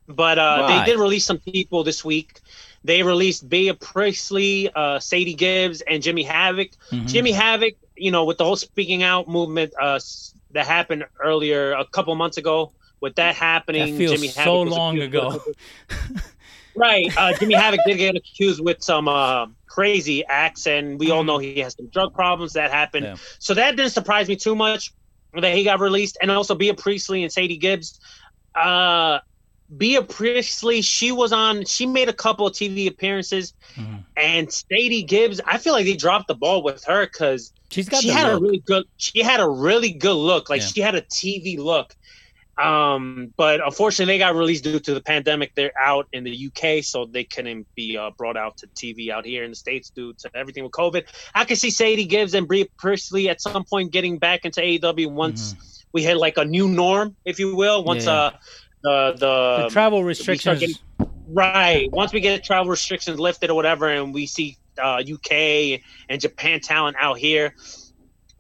but 0.08 0.38
uh, 0.38 0.60
Why? 0.60 0.80
they 0.86 0.92
did 0.92 1.00
release 1.00 1.26
some 1.26 1.40
people 1.40 1.84
this 1.84 2.06
week. 2.06 2.40
They 2.84 3.02
released 3.02 3.50
Bea 3.50 3.74
Priestley, 3.74 4.70
uh, 4.76 5.00
Sadie 5.00 5.34
Gibbs, 5.34 5.82
and 5.82 6.04
Jimmy 6.04 6.22
Havoc. 6.24 6.70
Mm-hmm. 6.92 7.08
Jimmy 7.08 7.32
Havoc, 7.32 7.74
you 7.98 8.12
know, 8.12 8.26
with 8.26 8.38
the 8.38 8.44
whole 8.46 8.56
speaking 8.58 9.02
out 9.02 9.28
movement 9.28 9.74
uh, 9.82 9.96
s- 9.96 10.35
that 10.56 10.66
happened 10.66 11.06
earlier 11.24 11.74
a 11.74 11.86
couple 11.86 12.16
months 12.16 12.38
ago, 12.38 12.72
with 13.02 13.16
that 13.16 13.36
happening, 13.36 13.92
That 13.92 13.98
feels 13.98 14.14
Jimmy 14.14 14.30
so 14.30 14.42
Havoc 14.42 14.74
long 14.78 15.00
ago. 15.00 15.44
right. 16.76 17.16
Uh, 17.16 17.34
Jimmy 17.38 17.54
Havoc 17.54 17.82
did 17.86 17.98
get 17.98 18.16
accused 18.16 18.64
with 18.64 18.82
some 18.82 19.08
uh, 19.08 19.48
crazy 19.68 20.26
acts, 20.26 20.66
and 20.66 21.00
we 21.00 21.12
all 21.12 21.24
know 21.24 21.38
he 21.38 21.60
has 21.60 21.76
some 21.76 21.88
drug 21.88 22.14
problems 22.14 22.54
that 22.54 22.72
happened. 22.72 23.06
Yeah. 23.06 23.16
So 23.38 23.54
that 23.54 23.76
didn't 23.76 23.92
surprise 23.92 24.28
me 24.28 24.38
too 24.38 24.56
much 24.56 24.94
that 25.34 25.54
he 25.54 25.64
got 25.64 25.80
released, 25.80 26.18
and 26.22 26.32
also 26.32 26.56
Bea 26.56 26.74
Priestley 26.74 27.24
and 27.24 27.32
Sadie 27.32 27.58
Gibbs. 27.58 28.00
Uh, 28.56 29.20
Bea 29.78 30.02
Priestley, 30.02 30.82
she 30.82 31.12
was 31.12 31.32
on. 31.34 31.66
She 31.66 31.86
made 31.86 32.10
a 32.10 32.14
couple 32.14 32.46
of 32.48 32.54
TV 32.54 32.88
appearances, 32.88 33.54
Mhm. 33.76 34.04
and 34.16 34.52
Sadie 34.52 35.04
Gibbs. 35.04 35.42
I 35.46 35.58
feel 35.58 35.74
like 35.74 35.86
they 35.86 35.96
dropped 35.96 36.28
the 36.28 36.36
ball 36.36 36.64
with 36.64 36.84
her 36.86 37.06
because 37.06 37.52
She's 37.72 37.90
got 37.90 38.02
she 38.02 38.10
had 38.10 38.32
a 38.32 38.38
really 38.38 38.60
good. 38.60 38.86
She 38.98 39.22
had 39.22 39.40
a 39.40 39.48
really 39.50 39.92
good 39.92 40.14
look. 40.14 40.50
Like 40.50 40.62
Yeah. 40.62 40.68
she 40.68 40.82
had 40.82 40.96
a 40.96 41.02
TV 41.02 41.58
look. 41.58 41.96
Um, 42.58 43.34
but 43.36 43.60
unfortunately, 43.60 44.14
they 44.14 44.20
got 44.20 44.34
released 44.36 44.64
due 44.64 44.80
to 44.80 44.94
the 44.94 45.02
pandemic. 45.02 45.52
They're 45.56 45.74
out 45.78 46.08
in 46.14 46.24
the 46.24 46.32
UK, 46.32 46.82
so 46.82 47.06
they 47.06 47.26
couldn't 47.26 47.68
be 47.76 47.98
uh, 47.98 48.12
brought 48.18 48.38
out 48.38 48.56
to 48.58 48.68
TV 48.68 49.10
out 49.12 49.26
here 49.26 49.44
in 49.44 49.50
the 49.50 49.56
states 49.58 49.90
due 49.90 50.14
to 50.14 50.30
everything 50.34 50.64
with 50.64 50.72
COVID. 50.72 51.04
I 51.34 51.44
can 51.44 51.58
see 51.58 51.70
Sadie 51.70 52.06
Gibbs 52.06 52.34
and 52.34 52.48
Bea 52.48 52.70
Priestley 52.78 53.28
at 53.28 53.42
some 53.42 53.66
point 53.66 53.92
getting 53.92 54.18
back 54.20 54.46
into 54.46 54.62
AEW 54.62 55.08
once 55.12 55.56
we 55.92 56.04
hit 56.04 56.16
like 56.18 56.38
a 56.38 56.46
new 56.46 56.70
norm, 56.70 57.16
if 57.26 57.40
you 57.40 57.56
will. 57.56 57.84
Once. 57.84 58.06
Yeah. 58.06 58.14
uh 58.14 58.32
the 58.86 59.12
the, 59.18 59.64
the 59.64 59.70
travel 59.70 60.04
restrictions. 60.04 60.60
getting- 60.60 60.76
right 61.28 61.92
once 61.92 62.14
we 62.14 62.20
get 62.20 62.44
travel 62.44 62.70
restrictions 62.70 63.20
lifted 63.20 63.50
or 63.50 63.56
whatever, 63.56 63.90
and 63.90 64.14
we 64.14 64.26
see 64.28 64.58
uh, 64.82 65.02
UK 65.12 65.82
and 66.10 66.22
Japan 66.22 66.60
talent 66.60 66.96
out 67.00 67.18
here, 67.18 67.56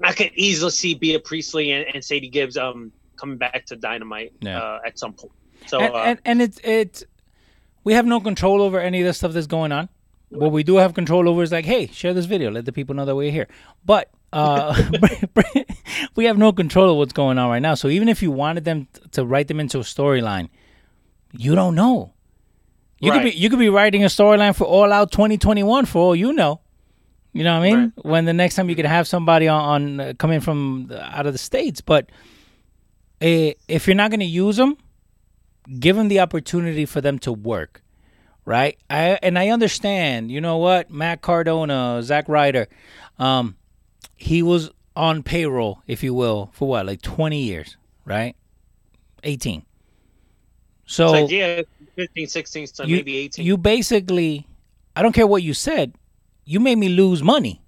I 0.03 0.13
could 0.13 0.31
easily 0.35 0.71
see 0.71 0.93
Bea 0.93 1.17
Priestley 1.17 1.71
and, 1.71 1.85
and 1.93 2.03
Sadie 2.03 2.29
Gibbs 2.29 2.57
um 2.57 2.91
coming 3.17 3.37
back 3.37 3.65
to 3.67 3.75
Dynamite 3.75 4.33
Yeah. 4.41 4.59
uh, 4.61 4.79
at 4.85 4.99
some 4.99 5.13
point. 5.13 5.31
So 5.67 5.79
and, 5.79 5.93
uh, 5.93 5.97
and, 5.99 6.19
and 6.25 6.41
it's 6.41 6.59
it's 6.63 7.03
we 7.83 7.93
have 7.93 8.05
no 8.05 8.19
control 8.19 8.61
over 8.61 8.79
any 8.79 9.01
of 9.01 9.07
the 9.07 9.13
stuff 9.13 9.31
that's 9.33 9.47
going 9.47 9.71
on. 9.71 9.89
What 10.29 10.51
we 10.51 10.63
do 10.63 10.75
have 10.77 10.93
control 10.93 11.29
over 11.29 11.43
is 11.43 11.51
like, 11.51 11.65
hey, 11.65 11.87
share 11.87 12.13
this 12.13 12.25
video, 12.25 12.51
let 12.51 12.65
the 12.65 12.73
people 12.73 12.93
know 12.95 13.05
that 13.05 13.15
we're 13.15 13.31
here. 13.31 13.47
But 13.85 14.09
uh, 14.35 14.75
we 16.15 16.25
have 16.25 16.37
no 16.37 16.51
control 16.51 16.91
of 16.91 16.97
what's 16.97 17.13
going 17.13 17.37
on 17.37 17.49
right 17.49 17.61
now. 17.61 17.73
So 17.73 17.87
even 17.87 18.09
if 18.09 18.21
you 18.21 18.31
wanted 18.31 18.65
them 18.65 18.87
to 19.11 19.25
write 19.25 19.47
them 19.47 19.61
into 19.61 19.79
a 19.79 19.83
storyline, 19.83 20.49
you 21.31 21.55
don't 21.55 21.73
know. 21.73 22.11
You 22.99 23.11
could 23.11 23.23
be 23.23 23.31
you 23.31 23.49
could 23.49 23.59
be 23.59 23.69
writing 23.69 24.03
a 24.03 24.07
storyline 24.07 24.55
for 24.55 24.65
All 24.65 24.91
Out 24.91 25.11
2021 25.11 25.85
for 25.85 25.99
all 25.99 26.15
you 26.15 26.33
know. 26.33 26.59
You 27.33 27.43
know 27.43 27.59
what 27.59 27.65
I 27.65 27.75
mean? 27.75 27.93
When 28.01 28.25
the 28.25 28.33
next 28.33 28.55
time 28.55 28.69
you 28.69 28.75
could 28.75 28.85
have 28.85 29.07
somebody 29.07 29.47
on, 29.47 29.99
on 29.99 29.99
uh, 29.99 30.13
coming 30.17 30.39
from 30.39 30.87
the, 30.87 31.03
out 31.03 31.27
of 31.27 31.33
the 31.33 31.37
states, 31.37 31.81
but 31.81 32.09
eh, 33.19 33.53
if 33.67 33.87
you're 33.87 33.95
not 33.95 34.09
going 34.09 34.21
to 34.21 34.25
use 34.25 34.55
them, 34.55 34.77
give 35.79 35.97
them 35.97 36.07
the 36.07 36.21
opportunity 36.21 36.85
for 36.85 37.01
them 37.01 37.19
to 37.19 37.33
work, 37.33 37.83
right? 38.45 38.77
I 38.89 39.19
and 39.21 39.37
I 39.37 39.49
understand. 39.49 40.31
You 40.31 40.41
know 40.41 40.57
what? 40.57 40.89
Matt 40.89 41.21
Cardona, 41.21 42.01
Zack 42.03 42.27
Ryder, 42.29 42.67
um, 43.19 43.57
he 44.15 44.41
was 44.41 44.69
on 44.95 45.23
payroll, 45.23 45.81
if 45.87 46.03
you 46.03 46.13
will, 46.13 46.49
for 46.53 46.67
what, 46.67 46.85
like 46.85 47.01
20 47.01 47.41
years, 47.41 47.77
right? 48.05 48.35
18. 49.23 49.65
So 50.85 51.11
like, 51.11 51.31
yeah, 51.31 51.61
15, 51.95 52.27
16, 52.27 52.67
so 52.67 52.83
you, 52.83 52.97
maybe 52.97 53.17
18. 53.17 53.45
you 53.45 53.57
basically, 53.57 54.47
I 54.95 55.01
don't 55.01 55.13
care 55.13 55.27
what 55.27 55.43
you 55.43 55.53
said, 55.53 55.93
you 56.45 56.59
made 56.59 56.77
me 56.77 56.89
lose 56.89 57.23
money 57.23 57.61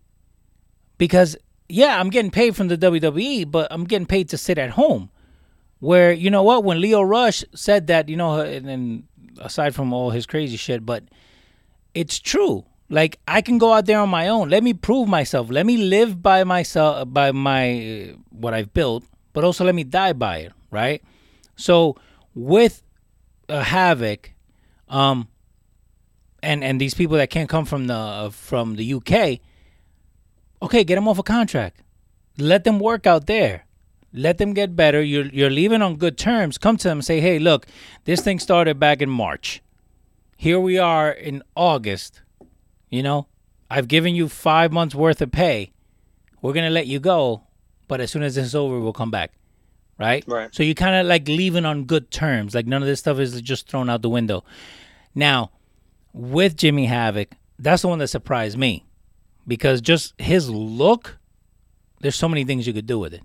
because 0.97 1.35
yeah, 1.69 1.99
I'm 1.99 2.09
getting 2.09 2.31
paid 2.31 2.55
from 2.55 2.67
the 2.69 2.77
WWE, 2.77 3.49
but 3.49 3.67
I'm 3.71 3.83
getting 3.83 4.05
paid 4.05 4.29
to 4.29 4.37
sit 4.37 4.57
at 4.57 4.71
home. 4.71 5.09
Where 5.79 6.11
you 6.11 6.31
know 6.31 6.41
what, 6.41 6.63
when 6.63 6.81
Lio 6.81 7.01
Rush 7.01 7.43
said 7.53 7.87
that, 7.87 8.09
you 8.09 8.15
know, 8.15 8.39
and, 8.39 8.67
and 8.67 9.03
aside 9.39 9.75
from 9.75 9.93
all 9.93 10.09
his 10.09 10.25
crazy 10.25 10.57
shit, 10.57 10.85
but 10.85 11.03
it's 11.93 12.19
true. 12.19 12.65
Like 12.89 13.19
I 13.27 13.41
can 13.41 13.57
go 13.57 13.73
out 13.73 13.85
there 13.85 13.99
on 13.99 14.09
my 14.09 14.29
own. 14.29 14.49
Let 14.49 14.63
me 14.63 14.73
prove 14.73 15.07
myself. 15.09 15.49
Let 15.49 15.65
me 15.65 15.77
live 15.77 16.21
by 16.21 16.43
myself, 16.43 17.11
by 17.11 17.31
my 17.31 18.15
what 18.29 18.53
I've 18.53 18.73
built, 18.73 19.03
but 19.33 19.43
also 19.43 19.65
let 19.65 19.75
me 19.75 19.83
die 19.83 20.13
by 20.13 20.37
it. 20.37 20.53
Right. 20.71 21.03
So 21.55 21.97
with 22.33 22.83
uh, 23.49 23.61
Havoc, 23.61 24.33
um, 24.87 25.27
and 26.41 26.63
and 26.63 26.79
these 26.79 26.93
people 26.93 27.17
that 27.17 27.29
can't 27.29 27.49
come 27.49 27.65
from 27.65 27.87
the 27.87 28.29
from 28.31 28.75
the 28.75 28.93
UK, 28.93 29.39
okay, 30.61 30.83
get 30.83 30.95
them 30.95 31.07
off 31.07 31.19
a 31.19 31.23
contract. 31.23 31.81
Let 32.37 32.63
them 32.63 32.79
work 32.79 33.05
out 33.05 33.27
there. 33.27 33.65
Let 34.13 34.37
them 34.37 34.53
get 34.53 34.75
better. 34.75 35.01
You're 35.01 35.25
you're 35.25 35.49
leaving 35.49 35.81
on 35.81 35.97
good 35.97 36.17
terms. 36.17 36.57
Come 36.57 36.77
to 36.77 36.87
them 36.87 36.99
and 36.99 37.05
say, 37.05 37.19
hey, 37.19 37.37
look, 37.39 37.67
this 38.05 38.21
thing 38.21 38.39
started 38.39 38.79
back 38.79 39.01
in 39.01 39.09
March. 39.09 39.61
Here 40.37 40.59
we 40.59 40.77
are 40.77 41.11
in 41.11 41.43
August. 41.55 42.21
You 42.89 43.03
know, 43.03 43.27
I've 43.69 43.87
given 43.87 44.15
you 44.15 44.29
five 44.29 44.71
months 44.71 44.95
worth 44.95 45.21
of 45.21 45.31
pay. 45.31 45.71
We're 46.41 46.53
gonna 46.53 46.69
let 46.69 46.87
you 46.87 46.99
go, 46.99 47.43
but 47.87 47.99
as 48.01 48.11
soon 48.11 48.23
as 48.23 48.35
this 48.35 48.45
is 48.47 48.55
over, 48.55 48.79
we'll 48.79 48.93
come 48.93 49.11
back. 49.11 49.31
Right? 49.99 50.23
Right. 50.27 50.53
So 50.53 50.61
you 50.63 50.75
kind 50.75 50.95
of 50.95 51.07
like 51.07 51.27
leaving 51.27 51.65
on 51.65 51.85
good 51.85 52.11
terms. 52.11 52.53
Like 52.53 52.67
none 52.67 52.81
of 52.83 52.87
this 52.87 52.99
stuff 52.99 53.17
is 53.19 53.41
just 53.41 53.67
thrown 53.67 53.89
out 53.89 54.03
the 54.03 54.09
window. 54.09 54.43
Now, 55.15 55.49
with 56.13 56.55
Jimmy 56.55 56.85
Havoc, 56.85 57.29
that's 57.57 57.81
the 57.81 57.87
one 57.87 57.97
that 57.99 58.07
surprised 58.07 58.57
me 58.59 58.85
because 59.47 59.81
just 59.81 60.13
his 60.21 60.49
look, 60.49 61.17
there's 62.01 62.15
so 62.15 62.29
many 62.29 62.43
things 62.43 62.67
you 62.67 62.73
could 62.73 62.85
do 62.85 62.99
with 62.99 63.13
it. 63.13 63.23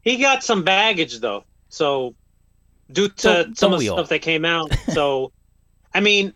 He 0.00 0.16
got 0.16 0.42
some 0.42 0.64
baggage 0.64 1.18
though, 1.20 1.44
so 1.68 2.14
due 2.90 3.08
to 3.08 3.22
Don't- 3.44 3.58
some 3.58 3.70
don't 3.70 3.74
of 3.74 3.80
the 3.80 3.90
all? 3.90 3.98
stuff 3.98 4.08
that 4.08 4.22
came 4.22 4.44
out. 4.46 4.74
So, 4.94 5.32
I 5.94 6.00
mean, 6.00 6.32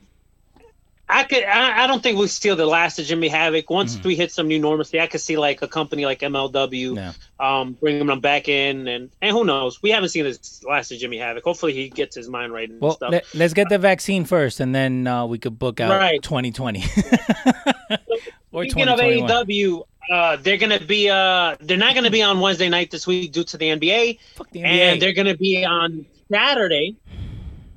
I 1.09 1.25
could. 1.25 1.45
I, 1.45 1.85
I 1.85 1.87
don't 1.87 2.03
think 2.03 2.19
we 2.19 2.27
steal 2.27 2.57
the 2.57 2.65
last 2.65 2.99
of 2.99 3.05
Jimmy 3.05 3.29
Havoc. 3.29 3.69
Once 3.69 4.03
we 4.03 4.17
hit 4.17 4.33
some 4.33 4.49
new 4.49 4.59
normalcy, 4.59 4.99
I 4.99 5.07
could 5.07 5.21
see 5.21 5.37
like 5.37 5.61
a 5.61 5.69
company 5.69 6.07
like 6.07 6.21
MLW. 6.21 6.97
Yeah. 6.97 7.13
um, 7.39 7.75
bringing 7.75 8.07
them 8.07 8.21
back 8.21 8.49
in, 8.49 8.89
and 8.89 9.11
and 9.21 9.31
who 9.37 9.45
knows? 9.45 9.83
We 9.83 9.91
haven't 9.91 10.09
seen 10.09 10.25
this 10.25 10.65
last 10.65 10.91
of 10.91 10.99
Jimmy 10.99 11.19
Havoc. 11.19 11.45
Hopefully, 11.45 11.75
he 11.75 11.91
gets 11.91 12.17
his 12.17 12.29
mind 12.29 12.53
right 12.53 12.69
and 12.71 12.81
Well, 12.81 12.93
stuff. 12.93 13.13
let, 13.13 13.41
us 13.41 13.53
get 13.53 13.69
the 13.69 13.79
vaccine 13.79 14.25
first, 14.25 14.61
and 14.61 14.75
then 14.75 15.07
uh, 15.07 15.27
we 15.27 15.39
could 15.39 15.59
book 15.59 15.81
out 15.81 15.91
Right. 15.91 16.23
2020 16.23 16.81
or 18.53 18.65
Speaking 18.65 18.89
of 18.89 18.99
AEW, 18.99 19.83
uh, 20.11 20.37
they're 20.37 20.57
gonna 20.57 20.81
be 20.81 21.11
uh, 21.11 21.57
they're 21.61 21.77
not 21.77 21.95
gonna 21.95 22.11
be 22.11 22.23
on 22.23 22.41
Wednesday 22.41 22.69
night 22.69 22.91
this 22.91 23.07
week 23.07 23.33
due 23.33 23.45
to 23.45 23.57
the 23.59 23.67
NBA. 23.67 24.19
The 24.53 24.63
and 24.63 25.01
they're 25.03 25.13
going 25.13 25.27
to 25.27 25.37
be 25.37 25.65
on 25.65 26.07
Saturday, 26.31 26.97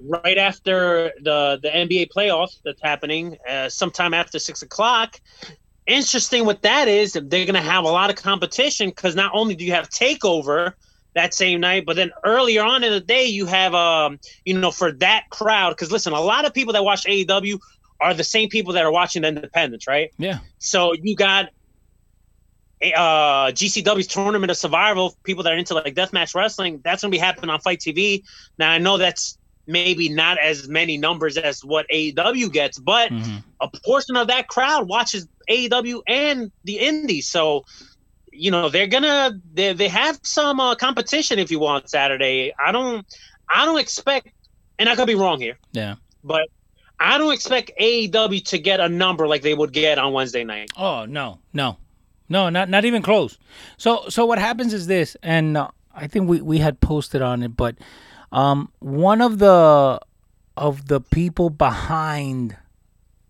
right 0.08 0.38
after 0.38 1.12
the 1.22 1.60
the 1.62 1.70
NBA 1.70 2.10
playoffs 2.16 2.60
that's 2.64 2.82
happening, 2.82 3.38
uh, 3.50 3.70
sometime 3.70 4.14
after 4.14 4.40
six 4.40 4.62
o'clock. 4.62 5.20
Interesting, 5.88 6.46
what 6.46 6.64
that 6.64 6.88
is, 6.88 7.14
they're 7.14 7.46
going 7.46 7.54
to 7.54 7.62
have 7.62 7.84
a 7.84 7.90
lot 7.90 8.10
of 8.10 8.16
competition 8.16 8.90
because 8.90 9.16
not 9.16 9.32
only 9.36 9.54
do 9.54 9.64
you 9.64 9.72
have 9.74 9.88
Takeover 9.90 10.74
that 11.14 11.34
same 11.34 11.62
night, 11.62 11.86
but 11.86 11.96
then 11.96 12.12
earlier 12.24 12.64
on 12.64 12.84
in 12.84 12.92
the 12.92 13.00
day 13.00 13.26
you 13.26 13.46
have 13.46 13.74
um 13.74 14.20
you 14.44 14.58
know 14.58 14.72
for 14.72 14.92
that 14.94 15.24
crowd 15.32 15.72
because 15.72 15.92
listen, 15.92 16.14
a 16.14 16.20
lot 16.20 16.46
of 16.46 16.54
people 16.54 16.74
that 16.74 16.84
watch 16.84 17.06
AEW 17.06 17.60
are 18.02 18.14
the 18.14 18.24
same 18.24 18.50
people 18.50 18.74
that 18.74 18.84
are 18.84 18.92
watching 18.92 19.22
the 19.22 19.30
Independence, 19.30 19.88
right? 19.88 20.12
yeah, 20.18 20.40
So 20.60 20.94
you 20.94 21.16
got 21.16 21.50
uh 22.84 23.52
GCW's 23.52 24.08
Tournament 24.08 24.52
of 24.52 24.58
Survival, 24.58 25.16
people 25.24 25.44
that 25.44 25.54
are 25.54 25.58
into 25.58 25.74
like 25.74 25.96
deathmatch 25.96 26.36
wrestling, 26.36 26.82
that's 26.84 27.02
gonna 27.02 27.12
be 27.12 27.18
happening 27.18 27.50
on 27.50 27.60
FITE 27.62 27.80
TV. 27.80 28.24
Now 28.60 28.70
I 28.70 28.78
know 28.78 28.98
that's 28.98 29.38
maybe 29.68 30.10
not 30.10 30.38
as 30.38 30.68
many 30.68 30.98
numbers 30.98 31.38
as 31.38 31.64
what 31.64 31.86
AEW 31.92 32.52
gets, 32.52 32.78
but 32.80 33.12
Mhm. 33.12 33.44
a 33.62 33.70
portion 33.86 34.16
of 34.16 34.28
that 34.28 34.48
crowd 34.48 34.88
watches 34.88 35.28
AEW 35.50 36.02
and 36.08 36.52
the 36.64 36.80
indies. 36.80 37.28
So 37.28 37.66
you 38.32 38.52
know 38.52 38.68
they're 38.70 38.88
gonna 38.88 39.32
they, 39.54 39.72
they 39.74 39.88
have 39.88 40.20
some 40.24 40.60
uh, 40.60 40.76
competition 40.76 41.40
if 41.40 41.50
you 41.52 41.60
want 41.60 41.90
Saturday. 41.90 42.54
I 42.64 42.72
don't 42.72 43.06
I 43.54 43.66
don't 43.66 43.80
expect 43.80 44.30
and 44.78 44.90
I 44.90 44.96
could 44.96 45.08
be 45.08 45.16
wrong 45.16 45.40
here, 45.40 45.58
yeah. 45.72 45.96
but 46.24 46.48
I 47.00 47.18
don't 47.18 47.34
expect 47.34 47.72
AEW 47.80 48.44
to 48.46 48.58
get 48.58 48.80
a 48.80 48.90
number 48.90 49.28
like 49.28 49.42
they 49.42 49.54
would 49.54 49.72
get 49.72 49.98
on 49.98 50.12
Wednesday 50.14 50.44
night. 50.44 50.70
Oh 50.78 51.06
no, 51.06 51.40
no, 51.54 51.78
no, 52.28 52.50
not 52.50 52.70
not 52.70 52.84
even 52.86 53.02
close. 53.02 53.38
So 53.78 54.04
so 54.10 54.26
what 54.26 54.38
happens 54.40 54.74
is 54.74 54.88
this, 54.88 55.16
and 55.24 55.56
uh, 55.56 55.70
I 55.94 56.08
think 56.08 56.28
we 56.28 56.42
we 56.42 56.58
had 56.58 56.82
posted 56.82 57.22
on 57.22 57.42
it, 57.44 57.56
but 57.56 57.76
um, 58.36 58.70
one 58.80 59.22
of 59.22 59.40
the 59.40 60.00
of 60.58 60.88
the 60.88 61.00
people 61.00 61.50
behind 61.50 62.56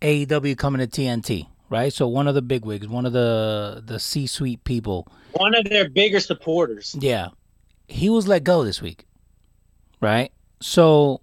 AEW 0.01 0.57
coming 0.57 0.85
to 0.85 0.87
TNT, 0.87 1.47
right? 1.69 1.93
So 1.93 2.07
one 2.07 2.27
of 2.27 2.33
the 2.33 2.41
bigwigs, 2.41 2.87
one 2.87 3.05
of 3.05 3.13
the 3.13 3.83
the 3.85 3.99
C 3.99 4.25
suite 4.25 4.63
people, 4.63 5.07
one 5.33 5.53
of 5.53 5.65
their 5.65 5.87
bigger 5.87 6.19
supporters. 6.19 6.95
yeah, 6.99 7.29
he 7.87 8.09
was 8.09 8.27
let 8.27 8.43
go 8.43 8.63
this 8.63 8.81
week, 8.81 9.05
right? 10.01 10.31
So 10.59 11.21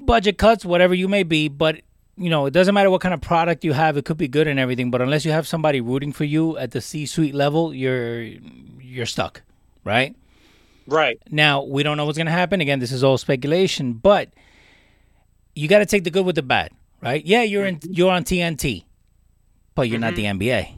budget 0.00 0.38
cuts, 0.38 0.64
whatever 0.64 0.94
you 0.94 1.08
may 1.08 1.24
be, 1.24 1.48
but 1.48 1.82
you 2.16 2.30
know, 2.30 2.46
it 2.46 2.52
doesn't 2.52 2.74
matter 2.74 2.90
what 2.90 3.02
kind 3.02 3.12
of 3.12 3.20
product 3.20 3.62
you 3.62 3.74
have. 3.74 3.98
It 3.98 4.06
could 4.06 4.16
be 4.16 4.28
good 4.28 4.48
and 4.48 4.58
everything, 4.58 4.90
but 4.90 5.02
unless 5.02 5.26
you 5.26 5.32
have 5.32 5.46
somebody 5.46 5.82
rooting 5.82 6.12
for 6.12 6.24
you 6.24 6.56
at 6.56 6.70
the 6.70 6.80
C-suite 6.80 7.34
level, 7.34 7.74
you're 7.74 8.22
you're 8.80 9.06
stuck, 9.06 9.42
right? 9.84 10.16
Right. 10.86 11.18
Now 11.30 11.62
we 11.62 11.82
don't 11.82 11.96
know 11.96 12.04
what's 12.06 12.18
gonna 12.18 12.30
happen. 12.30 12.60
Again, 12.60 12.78
this 12.80 12.92
is 12.92 13.02
all 13.04 13.18
speculation, 13.18 13.92
but 13.94 14.30
you 15.54 15.68
got 15.68 15.78
to 15.80 15.86
take 15.86 16.04
the 16.04 16.10
good 16.10 16.24
with 16.24 16.36
the 16.36 16.42
bad, 16.42 16.70
right? 17.02 17.24
Yeah, 17.24 17.42
you're 17.42 17.66
in 17.66 17.78
you're 17.88 18.10
on 18.10 18.24
TNT, 18.24 18.84
but 19.74 19.88
you're 19.88 20.00
not 20.00 20.14
the 20.16 20.24
NBA. 20.24 20.74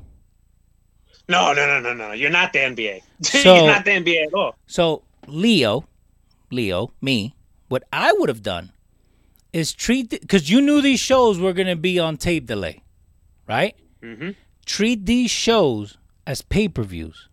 No, 1.28 1.52
no, 1.55 1.66
no, 1.66 1.81
no, 1.81 1.94
no. 1.94 2.12
You're 2.12 2.31
not 2.31 2.52
the 2.52 2.59
NBA. 2.60 3.01
So- 3.22 3.55
You're 3.55 3.66
not 3.66 3.85
the 3.85 3.93
NBA 3.93 4.26
at 4.26 4.35
all. 4.35 4.56
So 4.66 5.02
Leo, 5.26 5.85
Leo, 6.51 6.93
me, 7.01 7.35
what 7.68 7.85
I 7.93 8.12
would 8.12 8.28
have 8.28 8.43
done 8.43 8.72
is 9.52 9.72
treat 9.72 10.10
because 10.10 10.51
you 10.51 10.60
knew 10.60 10.82
these 10.82 11.01
shows 11.01 11.39
were 11.39 11.52
gonna 11.52 11.76
be 11.76 11.98
on 11.98 12.16
tape 12.16 12.47
delay, 12.47 12.82
right? 13.48 13.74
Mm-hmm. 14.02 14.31
Treat 14.66 15.06
these 15.06 15.31
shows 15.31 15.97
as 16.26 16.43
pay 16.43 16.68
per 16.68 16.82
views. 16.82 17.28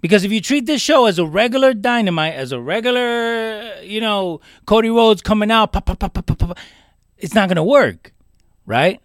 Because 0.00 0.24
if 0.24 0.32
you 0.32 0.40
treat 0.40 0.66
this 0.66 0.80
show 0.80 1.06
as 1.06 1.18
a 1.18 1.26
regular 1.26 1.74
dynamite, 1.74 2.34
as 2.34 2.52
a 2.52 2.60
regular, 2.60 3.80
you 3.82 4.00
know, 4.00 4.40
Cody 4.66 4.88
Rhodes 4.90 5.20
coming 5.22 5.50
out, 5.50 5.72
pop, 5.72 5.86
pop, 5.86 5.98
pop, 5.98 6.14
pop, 6.14 6.26
pop, 6.26 6.38
pop, 6.38 6.58
it's 7.18 7.34
not 7.34 7.48
gonna 7.48 7.64
work, 7.64 8.12
right? 8.66 9.00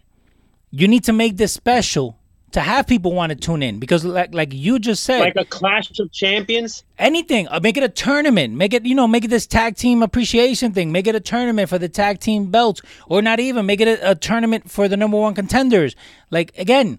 You 0.70 0.88
need 0.88 1.04
to 1.04 1.12
make 1.12 1.36
this 1.36 1.52
special 1.52 2.18
to 2.52 2.60
have 2.60 2.86
people 2.86 3.12
want 3.12 3.30
to 3.30 3.36
tune 3.36 3.62
in 3.62 3.78
because, 3.78 4.04
like, 4.04 4.32
like 4.32 4.54
you 4.54 4.78
just 4.78 5.04
said, 5.04 5.20
Like 5.20 5.36
a 5.36 5.44
Clash 5.44 5.98
of 5.98 6.10
Champions. 6.12 6.84
anything. 6.98 7.46
Uh, 7.48 7.60
make 7.62 7.76
it 7.76 7.82
a 7.82 7.88
tournament. 7.88 8.54
Make 8.54 8.72
it, 8.72 8.86
you 8.86 8.94
know, 8.94 9.06
make 9.06 9.24
it 9.24 9.28
this 9.28 9.46
tag 9.46 9.76
team 9.76 10.02
appreciation 10.02 10.72
thing. 10.72 10.92
Make 10.92 11.06
it 11.06 11.14
a 11.14 11.20
tournament 11.20 11.68
for 11.68 11.78
the 11.78 11.88
tag 11.88 12.20
team 12.20 12.50
belts, 12.50 12.80
or 13.08 13.20
not 13.20 13.40
even 13.40 13.66
make 13.66 13.80
it 13.82 13.88
a, 13.88 14.12
a 14.12 14.14
tournament 14.14 14.70
for 14.70 14.88
the 14.88 14.96
number 14.96 15.18
one 15.18 15.34
contenders. 15.34 15.94
Like 16.30 16.56
again, 16.56 16.98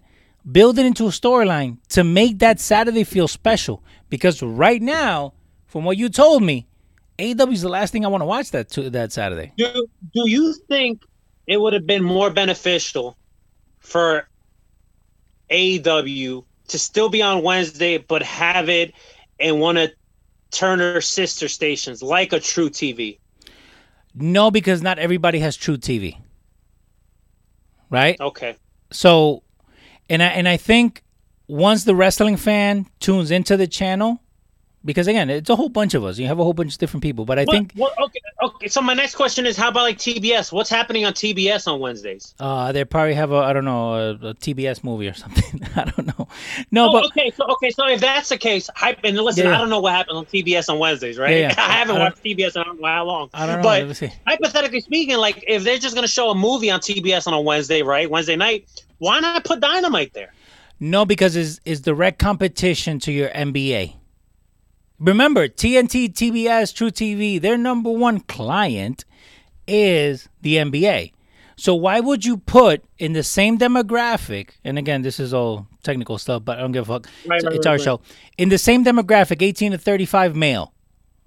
build 0.51 0.79
it 0.79 0.85
into 0.85 1.05
a 1.05 1.09
storyline 1.09 1.77
to 1.89 2.03
make 2.03 2.39
that 2.39 2.59
Saturday 2.59 3.03
feel 3.03 3.27
special. 3.27 3.83
Because 4.09 4.41
right 4.41 4.81
now, 4.81 5.33
from 5.65 5.83
what 5.83 5.97
you 5.97 6.09
told 6.09 6.43
me, 6.43 6.67
AEW 7.19 7.53
is 7.53 7.61
the 7.61 7.69
last 7.69 7.91
thing 7.91 8.05
I 8.05 8.09
want 8.09 8.21
to 8.21 8.25
watch 8.25 8.51
that 8.51 8.69
to, 8.71 8.89
that 8.91 9.11
Saturday. 9.11 9.51
Do 9.57 9.87
Do 10.13 10.29
you 10.29 10.53
think 10.67 11.01
it 11.47 11.59
would 11.59 11.73
have 11.73 11.87
been 11.87 12.03
more 12.03 12.29
beneficial 12.29 13.17
for 13.79 14.27
AEW 15.49 16.43
to 16.67 16.79
still 16.79 17.09
be 17.09 17.21
on 17.21 17.41
Wednesday, 17.43 17.97
but 17.97 18.21
have 18.21 18.69
it 18.69 18.93
in 19.39 19.59
one 19.59 19.77
of 19.77 19.91
Turner 20.51 21.01
sister 21.01 21.47
stations, 21.47 22.01
like 22.03 22.33
a 22.33 22.39
truTV? 22.39 23.19
No, 24.13 24.51
because 24.51 24.81
not 24.81 24.99
everybody 24.99 25.39
has 25.39 25.57
truTV. 25.57 26.17
Right? 27.89 28.19
Okay. 28.19 28.55
So, 28.91 29.43
and 30.09 30.21
I 30.23 30.27
and 30.27 30.47
I 30.47 30.57
think 30.57 31.03
once 31.47 31.83
the 31.83 31.95
wrestling 31.95 32.37
fan 32.37 32.87
tunes 32.99 33.31
into 33.31 33.57
the 33.57 33.67
channel, 33.67 34.21
because 34.85 35.07
again, 35.07 35.29
it's 35.29 35.49
a 35.49 35.55
whole 35.55 35.69
bunch 35.69 35.93
of 35.93 36.03
us. 36.05 36.17
You 36.17 36.27
have 36.27 36.39
a 36.39 36.43
whole 36.43 36.53
bunch 36.53 36.73
of 36.73 36.79
different 36.79 37.03
people, 37.03 37.25
but 37.25 37.37
I 37.39 37.43
What- 37.43 37.53
think 37.53 37.73
what- 37.75 37.93
okay. 38.01 38.19
Okay. 38.43 38.67
So 38.67 38.81
my 38.81 38.93
next 38.93 39.15
question 39.15 39.45
is, 39.47 39.57
how 39.57 39.69
about 39.69 39.81
like 39.83 39.97
TBS? 39.97 40.51
What's 40.51 40.69
happening 40.69 41.05
on 41.05 41.13
TBS 41.13 41.67
on 41.67 41.79
Wednesdays? 41.79 42.35
uh, 42.39 42.71
they 42.71 42.83
probably 42.85 43.15
have 43.15 43.31
a 43.31 43.37
I 43.37 43.51
don't 43.53 43.65
know 43.65 43.93
a, 43.95 44.09
a 44.29 44.33
TBS 44.35 44.83
movie 44.83 45.07
or 45.07 45.13
something. 45.13 45.61
I 45.75 45.85
don't 45.85 46.05
know. 46.17 46.27
No, 46.71 46.89
Oh, 46.89 46.91
but 46.91 47.05
okay, 47.07 47.31
so 47.35 47.45
okay, 47.53 47.71
so 47.71 47.87
if 47.87 47.99
that's 47.99 48.29
the 48.29 48.37
case, 48.37 48.69
hype 48.75 48.99
and 49.03 49.17
listen, 49.17 49.45
Yeah. 49.47 49.55
I 49.55 49.57
don't 49.57 49.69
know 49.69 49.79
what 49.79 49.93
happens 49.93 50.17
on 50.17 50.25
TBS 50.25 50.69
on 50.69 50.77
Wednesdays, 50.79 51.17
right? 51.17 51.31
Yeah, 51.31 51.39
yeah. 51.49 51.55
I 51.57 51.71
haven't 51.71 51.95
I 51.97 51.99
watched 51.99 52.23
TBS 52.23 52.55
in 52.55 52.61
I 52.61 52.65
don't 52.65 52.79
know 52.79 52.87
how 52.87 53.05
long. 53.05 53.29
I 53.33 53.45
don't 53.47 53.61
know. 53.61 53.67
Let 53.67 53.81
me 53.83 53.87
But 53.89 53.97
see. 53.97 54.11
hypothetically 54.27 54.81
speaking, 54.81 55.17
like 55.17 55.43
if 55.47 55.63
they're 55.63 55.79
just 55.79 55.95
gonna 55.95 56.07
show 56.07 56.29
a 56.29 56.35
movie 56.35 56.69
on 56.69 56.79
TBS 56.79 57.25
on 57.27 57.33
a 57.33 57.41
Wednesday, 57.41 57.81
right? 57.81 58.09
Wednesday 58.09 58.35
night, 58.35 58.67
why 58.99 59.19
not 59.19 59.43
put 59.43 59.59
Dynamite 59.59 60.13
there? 60.13 60.31
No, 60.79 61.05
because 61.05 61.35
it's, 61.35 61.59
it's 61.65 61.81
direct 61.81 62.19
competition 62.19 62.99
to 62.99 63.11
your 63.11 63.29
NBA. 63.29 63.95
Remember, 64.99 65.47
TNT, 65.47 66.11
TBS, 66.11 66.73
truTV, 66.73 67.39
their 67.41 67.57
number 67.57 67.91
one 67.91 68.19
client 68.21 69.05
is 69.67 70.27
the 70.41 70.55
NBA. 70.55 71.11
So 71.55 71.73
why 71.73 71.99
would 71.99 72.23
you 72.23 72.37
put 72.37 72.83
in 72.97 73.13
the 73.13 73.23
same 73.23 73.57
demographic? 73.57 74.51
And 74.63 74.77
again, 74.77 75.01
this 75.01 75.19
is 75.19 75.33
all 75.33 75.67
technical 75.83 76.17
stuff, 76.17 76.45
but 76.45 76.57
I 76.57 76.61
don't 76.61 76.71
give 76.71 76.89
a 76.89 76.93
fuck. 76.93 77.07
Right, 77.25 77.37
it's 77.37 77.45
right, 77.45 77.55
it's 77.55 77.65
our 77.65 77.73
right. 77.73 77.81
show. 77.81 78.01
In 78.37 78.49
the 78.49 78.57
same 78.57 78.85
demographic, 78.85 79.41
18 79.41 79.71
to 79.71 79.77
35 79.77 80.35
male, 80.35 80.73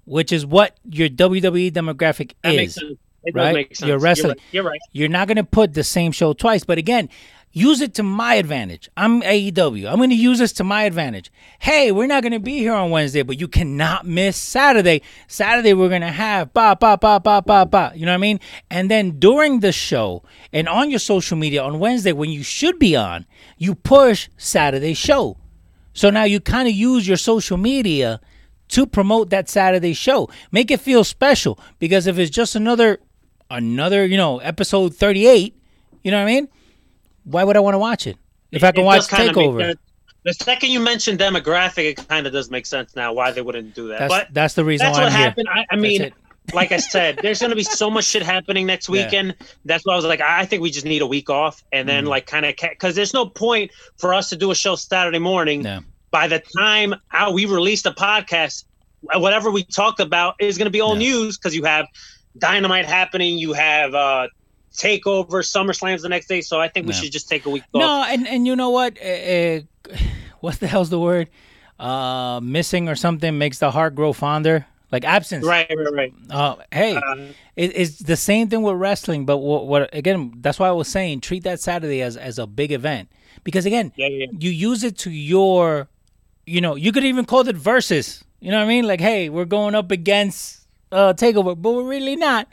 which 0.05 0.31
is 0.31 0.45
what 0.45 0.77
your 0.89 1.09
WWE 1.09 1.71
demographic 1.71 2.33
That 2.43 2.53
is 2.53 2.57
makes 2.57 2.73
sense. 2.75 2.97
It 3.23 3.35
right? 3.35 3.43
does 3.43 3.53
make 3.53 3.75
sense. 3.75 3.87
You're 3.87 3.99
wrestling. 3.99 4.29
right. 4.31 4.39
You're 4.51 4.63
right. 4.63 4.79
you're 4.93 5.09
not 5.09 5.27
going 5.27 5.37
to 5.37 5.43
put 5.43 5.73
the 5.73 5.83
same 5.83 6.11
show 6.11 6.33
twice. 6.33 6.63
But 6.63 6.77
again, 6.77 7.09
use 7.51 7.81
it 7.81 7.93
to 7.95 8.03
my 8.03 8.35
advantage. 8.35 8.89
I'm 8.95 9.21
AEW. 9.21 9.89
I'm 9.89 9.97
going 9.97 10.09
to 10.09 10.15
use 10.15 10.39
this 10.39 10.53
to 10.53 10.63
my 10.63 10.83
advantage. 10.83 11.31
Hey, 11.59 11.91
we're 11.91 12.07
not 12.07 12.23
going 12.23 12.31
to 12.31 12.39
be 12.39 12.59
here 12.59 12.73
on 12.73 12.89
Wednesday, 12.89 13.23
but 13.23 13.39
you 13.39 13.47
cannot 13.47 14.05
miss 14.05 14.37
Saturday. 14.37 15.01
Saturday, 15.27 15.73
we're 15.73 15.89
going 15.89 16.01
to 16.01 16.11
have 16.11 16.53
ba, 16.53 16.77
ba, 16.79 16.97
ba, 16.97 17.19
ba, 17.19 17.41
ba, 17.45 17.65
ba. 17.65 17.91
You 17.95 18.05
know 18.05 18.11
what 18.11 18.15
I 18.15 18.19
mean? 18.19 18.39
And 18.69 18.89
then 18.89 19.19
during 19.19 19.59
the 19.59 19.71
show 19.71 20.23
and 20.53 20.67
on 20.69 20.89
your 20.89 20.99
social 20.99 21.37
media 21.37 21.61
on 21.63 21.79
Wednesday, 21.79 22.13
when 22.13 22.29
you 22.29 22.43
should 22.43 22.79
be 22.79 22.95
on, 22.95 23.25
you 23.57 23.75
push 23.75 24.29
Saturday 24.37 24.93
show. 24.93 25.37
So 25.93 26.09
now 26.09 26.23
you 26.23 26.39
kind 26.39 26.67
of 26.67 26.73
use 26.73 27.07
your 27.07 27.17
social 27.17 27.57
media 27.57 28.21
to 28.69 28.85
promote 28.85 29.29
that 29.31 29.49
Saturday 29.49 29.93
show. 29.93 30.29
Make 30.51 30.71
it 30.71 30.79
feel 30.79 31.03
special 31.03 31.59
because 31.79 32.07
if 32.07 32.17
it's 32.17 32.31
just 32.31 32.55
another 32.55 32.99
another, 33.49 34.05
you 34.05 34.15
know, 34.15 34.39
episode 34.39 34.95
38, 34.95 35.53
you 36.03 36.11
know 36.11 36.17
what 36.17 36.23
I 36.23 36.33
mean? 36.33 36.47
Why 37.23 37.43
would 37.43 37.55
I 37.55 37.59
want 37.59 37.75
to 37.75 37.79
watch 37.79 38.07
it? 38.07 38.17
If 38.51 38.63
I 38.63 38.71
can 38.71 38.83
watch 38.83 39.11
make 39.11 39.31
Takeover. 39.31 39.75
The 40.23 40.33
second 40.33 40.69
you 40.69 40.79
mention 40.79 41.17
demographic, 41.17 41.83
it 41.97 42.07
kind 42.07 42.27
of 42.27 42.33
does 42.33 42.51
make 42.51 42.67
sense 42.67 42.95
now 42.95 43.11
why 43.13 43.31
they 43.31 43.41
wouldn't 43.41 43.73
do 43.73 43.87
that. 43.87 43.99
That's 43.99 44.13
but 44.13 44.33
that's 44.33 44.53
the 44.53 44.63
reason 44.63 44.85
that's 44.85 44.97
why 44.97 45.05
what 45.05 45.13
I'm 45.13 45.19
happened. 45.19 45.47
I, 45.51 45.65
I 45.71 45.75
mean, 45.77 46.11
like 46.53 46.71
I 46.71 46.77
said, 46.77 47.19
there's 47.23 47.39
going 47.39 47.49
to 47.49 47.55
be 47.55 47.63
so 47.63 47.89
much 47.89 48.05
shit 48.05 48.21
happening 48.21 48.67
next 48.67 48.87
Yeah. 48.87 49.03
weekend. 49.05 49.35
That's 49.65 49.83
why 49.83 49.93
I 49.93 49.95
was 49.95 50.05
like, 50.05 50.21
I 50.21 50.45
think 50.45 50.61
we 50.61 50.69
just 50.69 50.85
need 50.85 51.01
a 51.01 51.07
week 51.07 51.31
off 51.31 51.63
and 51.71 51.89
then 51.89 52.05
Mhm. 52.05 52.09
like 52.09 52.27
kind 52.27 52.45
of 52.45 52.53
because 52.55 52.93
there's 52.93 53.15
no 53.15 53.25
point 53.25 53.71
for 53.97 54.13
us 54.13 54.29
to 54.29 54.35
do 54.35 54.51
a 54.51 54.55
show 54.55 54.75
Saturday 54.75 55.17
morning. 55.19 55.63
No. 55.63 55.79
By 56.11 56.27
the 56.27 56.43
time 56.55 56.93
uh, 57.11 57.31
we 57.33 57.45
release 57.47 57.81
the 57.81 57.91
podcast, 57.93 58.65
whatever 59.15 59.49
we 59.49 59.63
talked 59.63 59.99
about 59.99 60.35
is 60.39 60.55
going 60.57 60.67
to 60.67 60.71
be 60.71 60.81
all 60.81 60.93
Yeah. 60.93 61.09
news 61.09 61.37
because 61.39 61.55
you 61.55 61.63
have 61.63 61.87
Dynamite 62.37 62.85
happening, 62.85 63.39
you 63.39 63.53
have 63.53 63.95
uh 63.95 64.27
Takeover, 64.73 65.41
SummerSlam's 65.43 66.01
the 66.01 66.09
next 66.09 66.27
day. 66.27 66.41
So 66.41 66.59
I 66.59 66.67
think 66.69 66.85
we 66.87 66.93
No. 66.93 66.99
should 66.99 67.11
just 67.11 67.27
take 67.29 67.45
a 67.45 67.49
week 67.49 67.63
off. 67.73 67.79
No, 67.79 68.03
and 68.07 68.27
and 68.27 68.47
you 68.47 68.55
know 68.55 68.69
what? 68.69 68.97
Uh, 69.03 69.07
uh, 69.07 69.59
what 70.39 70.59
the 70.59 70.67
hell's 70.67 70.89
the 70.89 70.99
word? 70.99 71.29
Uh, 71.79 72.39
missing 72.41 72.87
or 72.87 72.95
something 72.95 73.37
makes 73.37 73.59
the 73.59 73.71
heart 73.71 73.95
grow 73.95 74.13
fonder. 74.13 74.65
Like 74.91 75.05
absence. 75.05 75.45
Right, 75.45 75.67
right, 75.73 75.93
right. 75.93 76.13
Uh, 76.29 76.55
hey, 76.71 76.95
Uh, 76.97 77.15
it, 77.55 77.71
it's 77.75 77.99
the 77.99 78.17
same 78.17 78.49
thing 78.49 78.61
with 78.61 78.75
wrestling, 78.75 79.25
but 79.25 79.37
what, 79.37 79.65
what 79.65 79.89
again? 79.93 80.33
That's 80.41 80.59
why 80.59 80.67
I 80.67 80.71
was 80.71 80.89
saying 80.89 81.21
treat 81.21 81.43
that 81.43 81.61
Saturday 81.61 82.01
as 82.01 82.17
as 82.17 82.37
a 82.37 82.45
big 82.45 82.71
event 82.73 83.09
because 83.45 83.65
again, 83.65 83.93
Yeah, 83.95 84.07
yeah. 84.07 84.25
you 84.37 84.49
use 84.51 84.83
it 84.83 84.97
to 84.99 85.09
your, 85.11 85.87
you 86.45 86.59
know, 86.59 86.75
you 86.75 86.91
could 86.91 87.05
even 87.05 87.23
call 87.25 87.47
it 87.47 87.55
versus. 87.55 88.23
You 88.41 88.51
know 88.51 88.57
what 88.57 88.65
I 88.65 88.67
mean? 88.67 88.85
Like, 88.85 88.99
hey, 88.99 89.29
we're 89.29 89.45
going 89.45 89.75
up 89.75 89.91
against 89.91 90.67
uh 90.91 91.13
Takeover, 91.13 91.55
but 91.61 91.71
we're 91.71 91.87
really 91.87 92.15
not. 92.17 92.47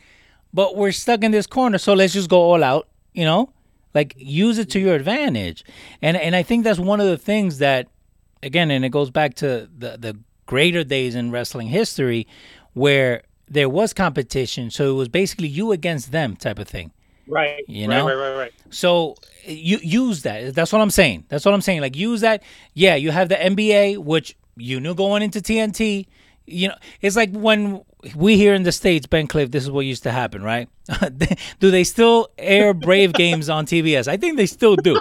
But 0.53 0.77
we're 0.77 0.93
stuck 0.93 1.23
in 1.23 1.31
this 1.31 1.47
corner, 1.47 1.79
so 1.79 1.95
let's 1.95 2.13
just 2.13 2.31
go 2.31 2.41
all 2.41 2.65
out. 2.65 2.89
You 3.13 3.25
know, 3.25 3.53
like 3.95 4.15
use 4.17 4.59
it 4.59 4.71
to 4.71 4.81
your 4.81 4.95
advantage, 4.95 5.65
and 6.03 6.17
and 6.17 6.35
I 6.35 6.43
think 6.43 6.65
that's 6.65 6.79
one 6.79 7.01
of 7.01 7.07
the 7.07 7.19
things 7.19 7.59
that, 7.59 7.89
again, 8.43 8.71
and 8.71 8.85
it 8.85 8.91
goes 8.91 9.11
back 9.11 9.35
to 9.37 9.69
the 9.77 9.97
the 9.99 10.19
greater 10.47 10.85
days 10.85 11.15
in 11.15 11.31
wrestling 11.31 11.69
history, 11.69 12.27
where 12.73 13.23
there 13.49 13.69
was 13.69 13.93
competition, 13.93 14.71
so 14.71 14.91
it 14.91 14.95
was 14.95 15.09
basically 15.09 15.49
you 15.49 15.73
against 15.73 16.13
them 16.13 16.37
type 16.37 16.59
of 16.59 16.69
thing. 16.69 16.93
Right. 17.27 17.63
You 17.69 17.89
right, 17.89 17.97
know? 17.97 18.07
right, 18.07 18.15
right, 18.15 18.37
right. 18.37 18.53
So 18.71 19.17
you 19.45 19.79
use 19.83 20.23
that. 20.23 20.55
That's 20.55 20.73
what 20.73 20.81
I'm 20.81 20.91
saying. 20.91 21.25
That's 21.29 21.45
what 21.45 21.55
I'm 21.55 21.61
saying. 21.61 21.81
Like 21.81 21.97
use 21.97 22.23
that. 22.23 22.43
Yeah, 22.75 22.95
you 22.95 23.11
have 23.11 23.29
the 23.29 23.37
NBA, 23.37 23.99
which 23.99 24.37
you 24.57 24.81
knew 24.81 24.95
going 24.95 25.23
into 25.23 25.41
TNT. 25.41 26.07
You 26.49 26.69
know, 26.69 26.75
it's 27.01 27.17
like 27.17 27.31
when 27.33 27.83
we 28.15 28.37
here 28.37 28.55
in 28.55 28.63
the 28.63 28.73
states, 28.73 29.07
Ben 29.07 29.27
Cliff. 29.27 29.51
This 29.51 29.65
is 29.65 29.71
what 29.71 29.81
used 29.81 30.03
to 30.05 30.13
happen, 30.13 30.43
right? 30.43 30.69
do 31.61 31.71
they 31.71 31.85
still 31.85 32.29
air 32.39 32.75
Brave 32.75 33.13
games 33.13 33.49
on 33.49 33.67
TBS? 33.67 34.09
I 34.09 34.17
think 34.17 34.37
they 34.37 34.47
still 34.47 34.77
do. 34.77 35.01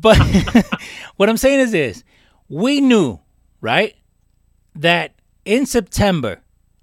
But 0.00 0.18
what 1.16 1.28
I'm 1.28 1.36
saying 1.36 1.60
is 1.60 1.72
this: 1.72 2.04
we 2.48 2.80
knew, 2.80 3.20
right, 3.60 3.94
that 4.74 5.14
in 5.44 5.66
September, 5.66 6.42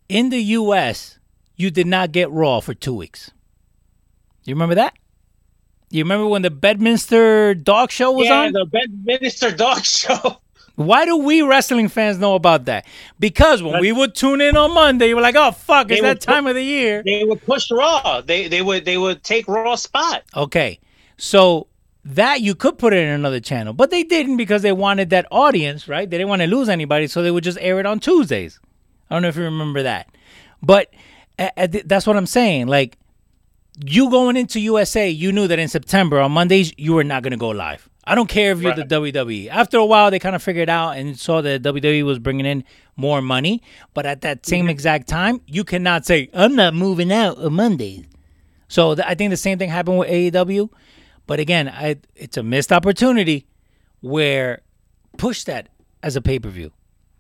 in 0.10 0.30
the 0.30 0.40
U.S., 0.40 1.20
you 1.56 1.72
did 1.72 1.88
not 1.88 2.12
get 2.12 2.30
Raw 2.32 2.60
for 2.60 2.74
two 2.74 2.94
weeks. 2.94 3.32
You 4.44 4.54
remember 4.54 4.76
that? 4.76 4.94
You 5.90 6.04
remember 6.04 6.28
when 6.28 6.42
the 6.42 6.56
Westminster 6.62 7.54
Dog 7.54 7.92
Show 7.92 8.12
was 8.12 8.28
yeah, 8.28 8.42
on? 8.42 8.54
the 8.54 8.66
Westminster 8.72 9.52
Dog 9.52 9.84
Show. 9.86 10.38
Why 10.76 11.06
do 11.06 11.18
we 11.18 11.42
wrestling 11.42 11.88
fans 11.88 12.18
know 12.18 12.36
about 12.36 12.66
that? 12.66 12.86
Because 13.20 13.64
when 13.64 13.80
we 13.80 13.92
would 13.92 14.14
tune 14.14 14.42
in 14.42 14.58
on 14.58 14.74
Monday, 14.74 15.08
you 15.08 15.16
were 15.16 15.22
like, 15.22 15.36
"Oh 15.38 15.52
fuck, 15.52 15.90
it's 15.90 16.02
that 16.02 16.20
time 16.22 16.48
of 16.48 16.56
the 16.56 16.64
year." 16.64 17.02
They 17.04 17.24
would 17.24 17.42
push 17.46 17.72
Raw. 17.72 18.22
They 18.22 18.48
they 18.48 18.62
would 18.62 18.84
they 18.86 18.98
would 18.98 19.24
take 19.24 19.48
Raw 19.48 19.76
spot. 19.76 20.24
Okay, 20.36 20.80
so 21.18 21.68
that 22.04 22.42
you 22.42 22.56
could 22.56 22.78
put 22.78 22.94
it 22.94 23.00
in 23.00 23.10
another 23.10 23.40
channel, 23.40 23.74
but 23.74 23.90
they 23.90 24.04
didn't 24.04 24.38
because 24.38 24.62
they 24.62 24.72
wanted 24.72 25.10
that 25.12 25.26
audience, 25.32 25.88
right? 25.88 26.10
They 26.10 26.18
didn't 26.18 26.30
want 26.30 26.42
to 26.42 26.48
lose 26.48 26.70
anybody, 26.70 27.08
so 27.08 27.24
they 27.24 27.32
would 27.32 27.44
just 27.44 27.58
air 27.62 27.80
it 27.80 27.86
on 27.86 28.00
Tuesdays. 28.00 28.60
I 29.10 29.16
don't 29.16 29.22
know 29.22 29.30
if 29.30 29.38
you 29.38 29.44
remember 29.44 29.84
that, 29.84 30.10
but 30.62 30.94
uh, 31.40 31.68
th- 31.68 31.86
that's 31.86 32.06
what 32.06 32.18
I'm 32.18 32.26
saying. 32.26 32.68
Like 32.68 32.98
you 33.84 34.10
going 34.10 34.38
into 34.38 34.60
USA, 34.60 35.10
you 35.10 35.32
knew 35.32 35.48
that 35.48 35.60
in 35.60 35.68
September 35.68 36.20
on 36.20 36.32
Mondays 36.32 36.74
you 36.78 36.94
were 36.94 37.04
not 37.04 37.24
going 37.24 37.32
to 37.32 37.38
go 37.38 37.50
live. 37.50 37.90
I 38.08 38.14
don't 38.14 38.30
care 38.30 38.52
if 38.52 38.62
you're 38.62 38.76
the 38.76 38.84
WWE. 38.84 39.50
After 39.50 39.78
a 39.78 39.86
while, 39.86 40.12
they 40.12 40.20
kind 40.20 40.36
of 40.36 40.44
figured 40.44 40.70
out 40.70 40.92
and 40.92 41.20
saw 41.20 41.42
that 41.42 41.64
WWE 41.64 42.04
was 42.04 42.20
bringing 42.20 42.46
in 42.46 42.64
more 42.96 43.22
money. 43.22 43.64
But 43.94 44.06
at 44.06 44.22
that 44.22 44.46
same 44.46 44.66
mm-hmm. 44.66 44.70
exact 44.70 45.08
time, 45.08 45.42
you 45.48 45.64
cannot 45.64 46.06
say, 46.06 46.30
I'm 46.34 46.56
not 46.56 46.76
moving 46.76 47.12
out 47.12 47.38
on 47.40 47.54
Mondays. 47.54 48.06
So 48.68 48.94
th- 48.94 49.08
I 49.08 49.16
think 49.16 49.32
the 49.32 49.38
same 49.38 49.58
thing 49.58 49.70
happened 49.70 49.98
with 49.98 50.10
AEW. 50.10 50.70
But 51.26 51.40
again, 51.40 51.68
I, 51.68 51.98
it's 52.16 52.38
a 52.38 52.44
missed 52.44 52.72
opportunity 52.72 53.48
where 54.02 54.62
push 55.18 55.44
that 55.46 55.70
as 56.04 56.16
a 56.16 56.22
pay 56.22 56.38
per 56.38 56.50
view. 56.50 56.72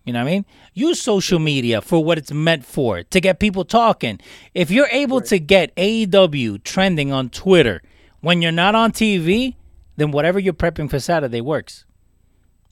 You 0.05 0.13
know 0.13 0.23
what 0.23 0.29
I 0.29 0.31
mean? 0.33 0.45
Use 0.75 1.01
social 1.01 1.39
media 1.39 1.81
for 1.81 2.03
what 2.03 2.19
it's 2.19 2.31
meant 2.31 2.63
for 2.63 3.01
to 3.01 3.19
get 3.19 3.39
people 3.39 3.65
talking. 3.65 4.19
If 4.53 4.69
you're 4.69 4.89
able 4.91 5.19
to 5.21 5.39
get 5.39 5.75
AEW 5.75 6.63
trending 6.63 7.11
on 7.11 7.29
Twitter 7.29 7.81
when 8.21 8.43
you're 8.43 8.51
not 8.51 8.75
on 8.75 8.91
TV, 8.91 9.55
then 9.97 10.11
whatever 10.11 10.39
you're 10.39 10.53
prepping 10.53 10.89
for 10.89 10.99
Saturday 10.99 11.41
works. 11.41 11.85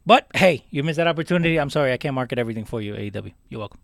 But 0.05 0.27
hey, 0.35 0.65
you 0.69 0.83
missed 0.83 0.97
that 0.97 1.07
opportunity. 1.07 1.57
I'm 1.57 1.69
sorry, 1.69 1.93
I 1.93 1.97
can't 1.97 2.15
market 2.15 2.37
everything 2.37 2.65
for 2.65 2.81
you, 2.81 2.93
AEW. 2.93 3.33
You're 3.49 3.59
welcome. 3.59 3.79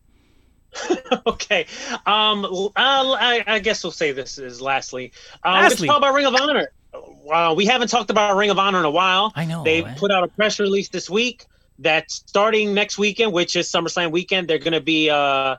okay. 1.28 1.66
Um. 2.06 2.46
Uh, 2.46 2.70
I, 2.76 3.44
I 3.48 3.60
guess 3.60 3.84
we'll 3.84 3.92
say 3.92 4.12
this 4.12 4.38
is 4.38 4.62
lastly. 4.62 5.12
Um, 5.44 5.64
Let's 5.64 5.82
talk 5.82 5.98
about 5.98 6.14
Ring 6.14 6.26
of 6.26 6.36
Honor. 6.36 6.72
Uh, 7.32 7.54
we 7.56 7.66
haven't 7.66 7.88
talked 7.88 8.10
about 8.10 8.36
Ring 8.36 8.50
of 8.50 8.60
Honor 8.60 8.80
in 8.80 8.86
a 8.86 8.92
while. 8.92 9.32
I 9.36 9.46
know, 9.46 9.64
They 9.64 9.84
eh? 9.84 9.96
put 9.96 10.12
out 10.12 10.24
a 10.24 10.28
press 10.28 10.60
release 10.60 10.90
this 10.90 11.10
week 11.10 11.46
that 11.80 12.12
starting 12.12 12.74
next 12.74 12.98
weekend, 12.98 13.32
which 13.32 13.56
is 13.56 13.72
SummerSlam 13.72 14.12
weekend, 14.12 14.48
they're 14.48 14.58
going 14.58 14.74
to 14.74 14.82
be 14.82 15.10
uh, 15.10 15.56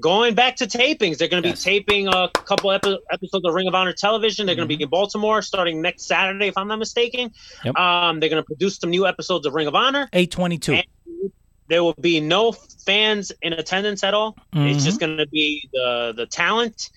going 0.00 0.34
back 0.34 0.56
to 0.56 0.66
tapings. 0.66 1.18
They're 1.18 1.28
going 1.28 1.42
to 1.42 1.48
Yes. 1.50 1.64
be 1.64 1.70
taping 1.70 2.08
a 2.08 2.28
couple 2.32 2.70
epi- 2.70 2.98
episodes 3.10 3.44
of 3.44 3.52
Ring 3.54 3.66
of 3.68 3.74
Honor 3.74 3.92
television. 3.92 4.46
They're 4.46 4.54
going 4.54 4.68
to 4.68 4.76
be 4.76 4.82
in 4.82 4.88
Baltimore 4.88 5.42
starting 5.42 5.80
next 5.82 6.04
Saturday, 6.04 6.46
if 6.48 6.56
I'm 6.56 6.68
not 6.68 6.78
mistaken. 6.78 7.30
Mm-hmm. 7.30 7.66
Yep. 7.68 7.76
Um, 7.76 8.20
they're 8.20 8.28
going 8.30 8.42
to 8.42 8.46
produce 8.46 8.76
some 8.78 8.90
new 8.90 9.06
episodes 9.06 9.46
of 9.46 9.54
Ring 9.54 9.66
of 9.66 9.74
Honor. 9.74 10.08
822. 10.12 10.72
And 10.74 10.84
there 11.68 11.82
will 11.82 11.94
be 11.94 12.20
no 12.20 12.52
fans 12.52 13.32
in 13.42 13.52
attendance 13.54 14.04
at 14.04 14.14
all. 14.14 14.36
It's 14.52 14.84
just 14.84 15.00
going 15.00 15.16
to 15.16 15.26
be 15.26 15.68
the 15.72 16.12
the 16.16 16.26
talent, 16.26 16.90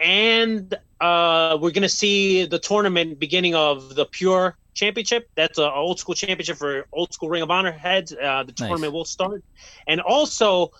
and 0.00 0.74
uh, 1.00 1.56
we're 1.60 1.70
going 1.70 1.82
to 1.82 1.88
see 1.88 2.44
the 2.46 2.58
tournament 2.58 3.18
beginning 3.18 3.54
of 3.54 3.94
the 3.94 4.04
Pure 4.06 4.56
Championship. 4.74 5.30
That's 5.36 5.58
an 5.58 5.70
old 5.72 5.98
school 6.00 6.14
championship 6.14 6.56
for 6.58 6.86
old 6.92 7.12
school 7.14 7.28
Ring 7.28 7.42
of 7.42 7.50
Honor 7.50 7.72
heads. 7.72 8.12
Uh, 8.12 8.42
the 8.42 8.52
Nice. 8.52 8.68
tournament 8.68 8.92
will 8.92 9.04
start, 9.04 9.42
and 9.86 10.00
also. 10.00 10.70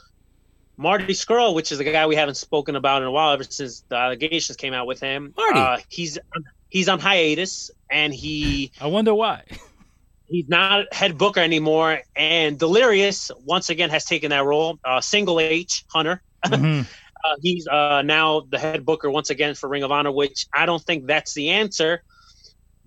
Marty 0.76 1.12
Scurll, 1.14 1.54
which 1.54 1.70
is 1.72 1.78
a 1.80 1.84
guy 1.84 2.06
we 2.06 2.16
haven't 2.16 2.34
spoken 2.36 2.76
about 2.76 3.02
in 3.02 3.08
a 3.08 3.10
while, 3.10 3.32
ever 3.32 3.44
since 3.44 3.84
the 3.88 3.96
allegations 3.96 4.56
came 4.56 4.72
out 4.74 4.86
with 4.86 5.00
him. 5.00 5.32
Marty. 5.36 5.58
uh, 5.58 5.78
he's 5.88 6.18
he's 6.68 6.88
on 6.88 6.98
hiatus, 6.98 7.70
and 7.90 8.12
he 8.12 8.72
I 8.80 8.86
wonder 8.88 9.14
why. 9.14 9.42
he's 10.26 10.48
not 10.48 10.92
head 10.92 11.16
booker 11.18 11.40
anymore. 11.40 12.00
And 12.16 12.58
Delirious 12.58 13.30
once 13.44 13.70
again 13.70 13.90
has 13.90 14.04
taken 14.04 14.30
that 14.30 14.44
role. 14.44 14.78
Uh, 14.84 15.00
Single 15.00 15.40
H 15.40 15.84
Hunter. 15.88 16.22
Mhm. 16.44 16.86
Uh, 17.24 17.36
he's 17.40 17.66
uh, 17.66 18.02
now 18.02 18.40
the 18.50 18.58
head 18.58 18.84
booker 18.84 19.10
once 19.10 19.30
again 19.30 19.54
for 19.54 19.66
Ring 19.66 19.82
of 19.82 19.90
Honor, 19.90 20.12
which 20.12 20.46
I 20.52 20.66
don't 20.66 20.82
think 20.84 21.06
that's 21.06 21.32
the 21.32 21.50
answer. 21.52 22.02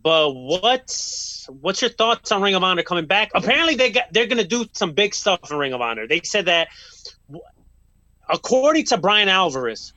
But 0.03 0.31
what's 0.33 1.47
what's 1.49 1.81
your 1.81 1.89
thoughts 1.89 2.31
on 2.31 2.43
Ring 2.43 2.53
of 2.53 2.63
Honor 2.63 2.83
coming 2.83 3.07
back? 3.07 3.31
Apparently 3.33 3.73
they 3.73 3.89
got 3.89 4.13
they're 4.13 4.27
gonna 4.27 4.43
do 4.43 4.65
some 4.73 4.91
big 4.91 5.15
stuff 5.15 5.49
in 5.49 5.57
Ring 5.57 5.73
of 5.73 5.81
Honor. 5.81 6.05
They 6.07 6.21
said 6.23 6.45
that 6.45 6.67
according 8.29 8.85
to 8.85 8.97
Bryan 8.97 9.29
Alvarez, 9.29 9.93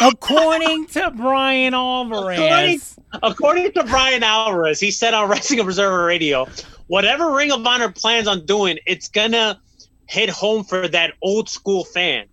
According 0.00 0.86
to 0.88 1.10
Bryan 1.10 1.74
Alvarez. 1.74 2.98
according 3.22 3.72
to 3.72 3.84
Bryan 3.84 4.22
Alvarez, 4.22 4.80
he 4.80 4.90
said 4.90 5.14
on 5.14 5.28
Wrestling 5.28 5.60
Observer 5.60 6.04
Radio, 6.04 6.46
whatever 6.86 7.34
Ring 7.34 7.52
of 7.52 7.66
Honor 7.66 7.90
plans 7.90 8.26
on 8.26 8.46
doing, 8.46 8.78
it's 8.86 9.08
gonna 9.08 9.60
hit 10.06 10.30
home 10.30 10.64
for 10.64 10.88
that 10.88 11.12
old 11.22 11.48
school 11.48 11.84
fan. 11.84 12.26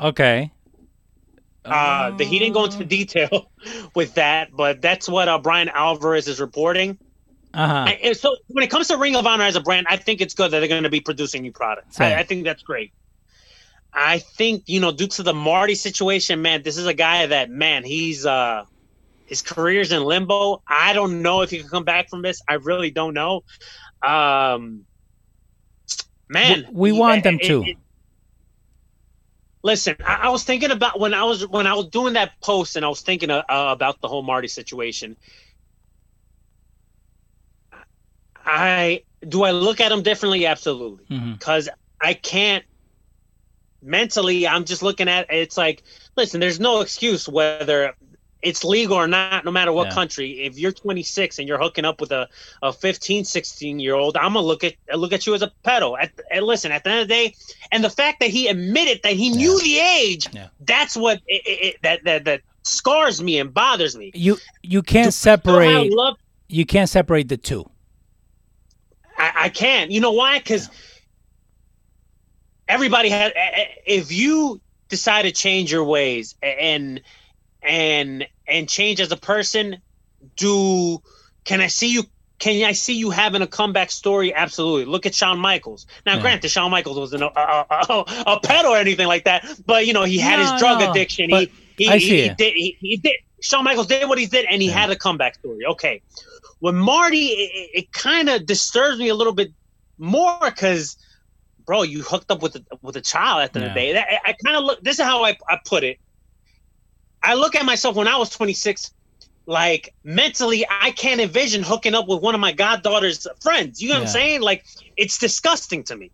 Okay. 0.00 0.50
Uh, 1.64 2.10
the, 2.10 2.24
he 2.24 2.38
didn't 2.38 2.52
go 2.52 2.64
into 2.64 2.84
detail 2.84 3.50
with 3.94 4.14
that, 4.14 4.50
but 4.54 4.82
that's 4.82 5.08
what 5.08 5.28
uh, 5.28 5.38
Bryan 5.38 5.70
Alvarez 5.70 6.28
is 6.28 6.40
reporting. 6.40 6.98
Uh-huh. 7.54 7.94
And 8.02 8.16
so 8.16 8.36
when 8.48 8.64
it 8.64 8.70
comes 8.70 8.88
to 8.88 8.96
Ring 8.96 9.16
of 9.16 9.26
Honor 9.26 9.44
as 9.44 9.56
a 9.56 9.60
brand, 9.60 9.86
I 9.88 9.96
think 9.96 10.20
it's 10.20 10.34
good 10.34 10.50
that 10.50 10.58
they're 10.58 10.68
going 10.68 10.82
to 10.82 10.90
be 10.90 11.00
producing 11.00 11.42
new 11.42 11.52
products. 11.52 12.00
I, 12.00 12.16
I 12.16 12.22
think 12.24 12.44
that's 12.44 12.62
great. 12.62 12.92
I 13.94 14.18
think 14.18 14.64
you 14.66 14.80
know, 14.80 14.92
due 14.92 15.06
to 15.08 15.22
the 15.22 15.34
Marty 15.34 15.74
situation, 15.74 16.42
man, 16.42 16.62
this 16.62 16.76
is 16.76 16.86
a 16.86 16.94
guy 16.94 17.26
that 17.26 17.50
man, 17.50 17.84
he's 17.84 18.26
uh 18.26 18.64
his 19.26 19.40
career's 19.42 19.92
in 19.92 20.02
limbo. 20.04 20.62
I 20.68 20.92
don't 20.92 21.22
know 21.22 21.42
if 21.42 21.50
he 21.50 21.60
can 21.60 21.68
come 21.68 21.84
back 21.84 22.08
from 22.10 22.22
this. 22.22 22.40
I 22.48 22.54
really 22.54 22.90
don't 22.90 23.14
know. 23.14 23.42
Um, 24.04 24.86
man, 26.28 26.66
We 26.72 26.92
he- 26.92 26.98
want 26.98 27.24
them 27.24 27.38
to. 27.38 27.62
it- 27.62 27.78
listen, 29.62 29.96
I, 30.04 30.14
I 30.24 30.28
was 30.28 30.44
thinking 30.44 30.70
about 30.70 31.00
when 31.00 31.14
I 31.14 31.24
was 31.24 31.46
when 31.46 31.66
I 31.66 31.74
was 31.74 31.88
doing 31.88 32.14
that 32.14 32.32
post, 32.42 32.76
and 32.76 32.84
I 32.84 32.88
was 32.88 33.00
thinking 33.00 33.30
uh, 33.30 33.42
uh, 33.48 33.68
about 33.72 34.00
the 34.00 34.08
whole 34.08 34.22
Marty 34.22 34.48
situation. 34.48 35.16
I 38.44 39.04
do 39.26 39.42
I 39.42 39.52
look 39.52 39.80
at 39.80 39.90
him 39.90 40.02
differently? 40.02 40.46
Absolutely, 40.46 41.06
Mhm. 41.10 41.38
because 41.38 41.68
I 42.00 42.14
can't 42.14 42.64
mentally. 43.84 44.46
I'm 44.46 44.64
just 44.64 44.82
looking 44.82 45.08
at 45.08 45.26
it's 45.30 45.56
like, 45.56 45.82
listen, 46.16 46.40
there's 46.40 46.58
no 46.60 46.80
excuse 46.80 47.28
whether 47.28 47.94
it's 48.42 48.62
legal 48.62 48.96
or 48.96 49.06
not, 49.08 49.44
no 49.46 49.50
matter 49.50 49.72
what 49.72 49.86
Yeah. 49.88 49.94
country. 49.94 50.42
If 50.42 50.58
you're 50.58 50.70
26 50.72 51.38
and 51.38 51.48
you're 51.48 51.58
hooking 51.58 51.86
up 51.86 51.98
with 52.00 52.12
a, 52.12 52.28
a 52.62 52.72
15, 52.74 53.24
16 53.24 53.78
year 53.78 53.94
old, 53.94 54.16
I'm 54.18 54.34
gonna 54.34 54.40
look 54.46 54.64
at 54.64 54.74
look 54.94 55.12
at 55.14 55.26
you 55.26 55.34
as 55.34 55.40
a 55.42 55.50
pedo. 55.64 55.96
At, 55.98 56.12
and 56.30 56.44
listen, 56.44 56.70
at 56.70 56.84
the 56.84 56.90
end 56.90 57.00
of 57.00 57.08
the 57.08 57.14
day, 57.14 57.34
and 57.72 57.82
the 57.82 57.88
fact 57.90 58.20
that 58.20 58.28
he 58.30 58.48
admitted 58.48 59.00
that 59.02 59.14
he 59.14 59.30
knew 59.30 59.58
the 59.62 59.78
age, 59.78 60.28
Yeah. 60.32 60.48
that's 60.60 60.94
what 60.96 61.20
it, 61.26 61.42
it, 61.46 61.64
it- 61.66 61.76
that 61.82 62.04
that 62.04 62.24
that 62.26 62.40
scars 62.64 63.22
me 63.22 63.38
and 63.38 63.52
bothers 63.54 63.96
me. 63.96 64.10
You 64.14 64.36
you 64.62 64.82
can't 64.82 65.06
I 65.06 65.10
separate 65.10 65.92
love 65.92 66.16
you 66.48 66.66
can't 66.66 66.90
separate 66.90 67.28
the 67.30 67.38
two. 67.38 67.64
I, 69.16 69.32
I 69.36 69.48
can't. 69.48 69.90
You 69.90 70.00
know 70.00 70.12
why? 70.12 70.38
Because 70.38 70.68
everybody 72.68 73.10
has. 73.10 73.32
If 73.86 74.12
you 74.12 74.60
decide 74.88 75.22
to 75.22 75.32
change 75.32 75.72
your 75.72 75.84
ways 75.84 76.36
and 76.42 77.02
and 77.62 78.26
and 78.46 78.68
change 78.68 79.00
as 79.00 79.12
a 79.12 79.16
person, 79.16 79.82
do 80.36 80.98
can 81.44 81.60
I 81.60 81.68
see 81.68 81.92
you? 81.92 82.04
Can 82.40 82.64
I 82.64 82.72
see 82.72 82.94
you 82.96 83.10
having 83.10 83.42
a 83.42 83.46
comeback 83.46 83.90
story? 83.90 84.34
Absolutely. 84.34 84.84
Look 84.86 85.06
at 85.06 85.14
Shawn 85.14 85.38
Michaels. 85.38 85.86
Now, 86.04 86.16
Yeah. 86.16 86.20
granted, 86.20 86.50
Shawn 86.50 86.70
Michaels 86.70 86.98
wasn't 86.98 87.22
a, 87.22 87.40
a, 87.40 87.66
a, 87.70 88.04
a 88.26 88.40
pet 88.40 88.66
or 88.66 88.76
anything 88.76 89.06
like 89.06 89.24
that, 89.24 89.46
but 89.66 89.86
you 89.86 89.92
know 89.92 90.04
he 90.04 90.18
had 90.18 90.38
No, 90.38 90.40
his 90.40 90.52
drug 90.52 90.80
no, 90.80 90.90
addiction. 90.90 91.30
but 91.30 91.48
He 91.48 91.52
he, 91.76 91.84
I 91.86 91.98
he, 91.98 91.98
see 91.98 92.16
he 92.16 92.28
did 92.30 92.54
he, 92.54 92.76
he 92.80 92.96
did. 92.98 93.14
Shawn 93.42 93.64
Michaels 93.64 93.86
did 93.86 94.08
what 94.08 94.18
he 94.18 94.26
did, 94.26 94.46
and 94.50 94.62
he 94.62 94.68
Yeah. 94.68 94.74
had 94.80 94.90
a 94.90 94.96
comeback 94.96 95.34
story. 95.36 95.64
Okay, 95.66 96.02
when 96.60 96.76
Marty, 96.76 97.26
it, 97.28 97.70
it 97.74 97.92
kind 97.92 98.28
of 98.28 98.46
disturbs 98.46 98.98
me 98.98 99.08
a 99.08 99.14
little 99.14 99.34
bit 99.34 99.50
more 99.98 100.38
because, 100.44 100.96
bro, 101.66 101.82
you 101.82 102.02
hooked 102.02 102.30
up 102.30 102.42
with 102.42 102.56
a, 102.56 102.64
with 102.82 102.96
a 102.96 103.00
child 103.00 103.42
at 103.42 103.52
the 103.52 103.60
end 103.60 103.68
of 103.68 103.74
the 103.74 103.80
day. 103.80 103.92
That, 103.94 104.06
I, 104.10 104.30
I 104.30 104.32
kind 104.44 104.56
of 104.56 104.64
look. 104.64 104.82
This 104.82 104.98
is 104.98 105.04
how 105.04 105.24
I, 105.24 105.36
I 105.48 105.58
put 105.64 105.84
it. 105.84 105.98
I 107.22 107.34
look 107.34 107.54
at 107.54 107.64
myself 107.64 107.96
when 107.96 108.08
I 108.08 108.16
was 108.16 108.30
26. 108.30 108.92
Like 109.46 109.94
mentally, 110.04 110.64
I 110.68 110.90
can't 110.92 111.20
envision 111.20 111.62
hooking 111.62 111.94
up 111.94 112.08
with 112.08 112.22
one 112.22 112.34
of 112.34 112.40
my 112.40 112.52
goddaughter's 112.52 113.26
friends. 113.42 113.82
You 113.82 113.88
know 113.90 113.96
what 113.96 114.02
I'm 114.02 114.08
saying? 114.08 114.40
Like 114.40 114.64
it's 114.96 115.18
disgusting 115.18 115.82
to 115.84 115.96
me. 115.96 116.10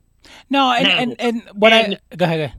No, 0.48 0.72
and 0.72 0.84
Now- 0.84 0.98
and, 0.98 1.20
and 1.20 1.42
what 1.54 1.72
and- 1.72 2.00
I 2.10 2.16
go 2.16 2.24
ahead, 2.24 2.38
go 2.38 2.44
ahead. 2.46 2.52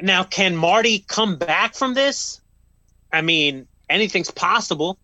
Now, 0.00 0.24
can 0.24 0.56
Marty 0.56 1.04
come 1.06 1.36
back 1.36 1.74
from 1.74 1.94
this? 1.94 2.40
I 3.12 3.20
mean, 3.22 3.68
anything's 3.88 4.30
possible. 4.30 4.98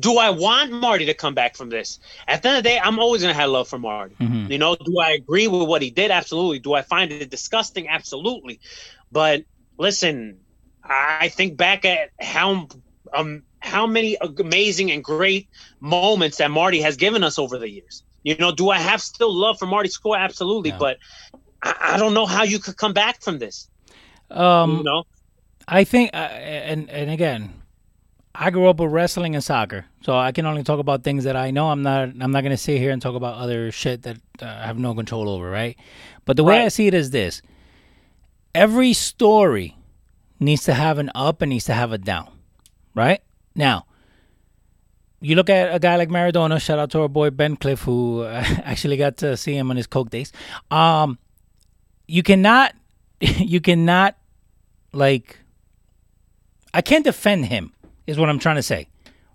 Do 0.00 0.16
I 0.16 0.30
want 0.30 0.72
Marty 0.72 1.04
to 1.06 1.14
come 1.14 1.34
back 1.34 1.56
from 1.56 1.68
this? 1.68 1.98
At 2.26 2.42
the 2.42 2.48
end 2.48 2.58
of 2.58 2.64
the 2.64 2.70
day, 2.70 2.80
I'm 2.82 2.98
always 2.98 3.20
gonna 3.22 3.34
have 3.34 3.50
love 3.50 3.68
for 3.68 3.78
Marty. 3.78 4.14
Mhm. 4.18 4.50
You 4.50 4.58
know, 4.58 4.76
do 4.76 4.98
I 4.98 5.10
agree 5.10 5.46
with 5.46 5.68
what 5.68 5.82
he 5.82 5.90
did? 5.90 6.10
Absolutely. 6.10 6.58
Do 6.58 6.72
I 6.72 6.82
find 6.82 7.12
it 7.12 7.30
disgusting? 7.30 7.88
Absolutely. 7.88 8.60
But 9.12 9.44
listen, 9.76 10.40
I 10.82 11.28
think 11.28 11.56
back 11.56 11.84
at 11.84 12.10
how 12.20 12.68
um 13.12 13.42
how 13.60 13.86
many 13.86 14.16
amazing 14.38 14.90
and 14.90 15.04
great 15.04 15.48
moments 15.80 16.38
that 16.38 16.50
Marty 16.50 16.80
has 16.80 16.96
given 16.96 17.22
us 17.22 17.38
over 17.38 17.58
the 17.58 17.68
years. 17.68 18.02
You 18.22 18.36
know, 18.36 18.52
do 18.52 18.70
I 18.70 18.78
have 18.78 19.02
still 19.02 19.32
love 19.32 19.58
for 19.58 19.66
Marty 19.66 19.90
Scurll? 19.90 20.18
Absolutely. 20.18 20.70
Yeah. 20.70 20.78
But 20.78 20.98
I, 21.62 21.74
I 21.94 21.96
don't 21.98 22.14
know 22.14 22.26
how 22.26 22.42
you 22.42 22.58
could 22.58 22.76
come 22.76 22.94
back 22.94 23.22
from 23.22 23.38
this. 23.38 23.68
Um, 24.30 24.78
you 24.78 24.82
know, 24.82 25.04
I 25.68 25.84
think, 25.84 26.10
uh, 26.14 26.16
and 26.16 26.88
and 26.90 27.10
again, 27.10 27.52
I 28.34 28.50
grew 28.50 28.68
up 28.68 28.80
with 28.80 28.90
wrestling 28.90 29.34
and 29.34 29.44
soccer, 29.44 29.86
so 30.02 30.16
I 30.16 30.32
can 30.32 30.44
only 30.44 30.64
talk 30.64 30.80
about 30.80 31.04
things 31.04 31.24
that 31.24 31.36
I 31.36 31.52
know. 31.52 31.68
I'm 31.68 31.82
not 31.82 32.08
I'm 32.20 32.32
not 32.32 32.42
gonna 32.42 32.56
sit 32.56 32.78
here 32.78 32.90
and 32.90 33.00
talk 33.00 33.14
about 33.14 33.36
other 33.36 33.70
shit 33.70 34.02
that 34.02 34.16
uh, 34.42 34.46
I 34.46 34.66
have 34.66 34.78
no 34.78 34.94
control 34.94 35.28
over, 35.28 35.48
right? 35.48 35.76
But 36.24 36.36
the 36.36 36.44
way 36.44 36.62
I 36.64 36.68
see 36.68 36.88
it 36.88 36.94
is 36.94 37.10
this: 37.10 37.42
every 38.54 38.92
story 38.92 39.76
needs 40.40 40.64
to 40.64 40.74
have 40.74 40.98
an 40.98 41.10
up 41.14 41.42
and 41.42 41.50
needs 41.50 41.66
to 41.66 41.74
have 41.74 41.92
a 41.92 41.98
down, 41.98 42.28
right? 42.94 43.20
Now, 43.54 43.86
you 45.20 45.36
look 45.36 45.48
at 45.48 45.74
a 45.74 45.78
guy 45.78 45.96
like 45.96 46.08
Maradona. 46.08 46.60
Shout 46.60 46.78
out 46.78 46.90
to 46.90 47.02
our 47.02 47.08
boy 47.08 47.30
Ben 47.30 47.56
Cliff, 47.56 47.82
who 47.82 48.22
uh, 48.22 48.44
actually 48.64 48.96
got 48.96 49.16
to 49.18 49.36
see 49.36 49.56
him 49.56 49.70
on 49.70 49.76
his 49.76 49.86
coke 49.86 50.10
days. 50.10 50.32
Um, 50.70 51.18
you 52.06 52.22
cannot, 52.22 52.74
you 53.20 53.60
cannot, 53.60 54.16
like, 54.92 55.38
I 56.72 56.82
can't 56.82 57.04
defend 57.04 57.46
him. 57.46 57.72
Is 58.06 58.18
what 58.18 58.28
I'm 58.28 58.38
trying 58.38 58.56
to 58.56 58.62
say, 58.62 58.88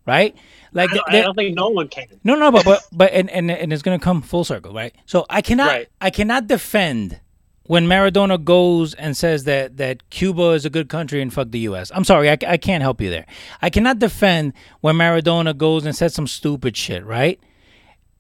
right? 0.06 0.36
Like, 0.72 0.92
I 0.92 0.94
don't, 0.94 1.10
I 1.10 1.22
don't 1.22 1.36
think 1.36 1.56
no 1.56 1.70
one 1.70 1.88
can. 1.88 2.06
no, 2.24 2.36
no, 2.36 2.52
but 2.52 2.64
but 2.66 2.86
but 2.92 3.12
and, 3.14 3.30
and 3.32 3.50
and 3.50 3.74
it's 3.74 3.82
gonna 3.82 4.00
come 4.00 4.22
full 4.22 4.44
circle, 4.44 4.74
right? 4.74 4.94
So 5.06 5.26
I 5.30 5.42
cannot 5.42 5.68
Right. 5.68 5.88
I 6.00 6.10
cannot 6.12 6.48
defend 6.48 7.20
when 7.64 7.86
Maradona 7.88 8.44
goes 8.44 8.94
and 8.96 9.16
says 9.18 9.44
that 9.46 9.78
that 9.78 10.10
Cuba 10.12 10.52
is 10.52 10.66
a 10.66 10.70
good 10.70 10.90
country 10.90 11.22
and 11.22 11.34
fuck 11.34 11.50
the 11.52 11.60
U.S. 11.60 11.92
I'm 11.94 12.04
sorry, 12.04 12.30
I, 12.30 12.38
I 12.48 12.58
can't 12.58 12.82
help 12.84 13.02
you 13.02 13.10
there. 13.10 13.26
I 13.62 13.70
cannot 13.72 13.98
defend 14.00 14.54
when 14.82 14.96
Maradona 14.96 15.56
goes 15.58 15.86
and 15.86 15.96
says 15.96 16.14
some 16.14 16.28
stupid 16.28 16.78
shit, 16.78 17.04
right? 17.06 17.40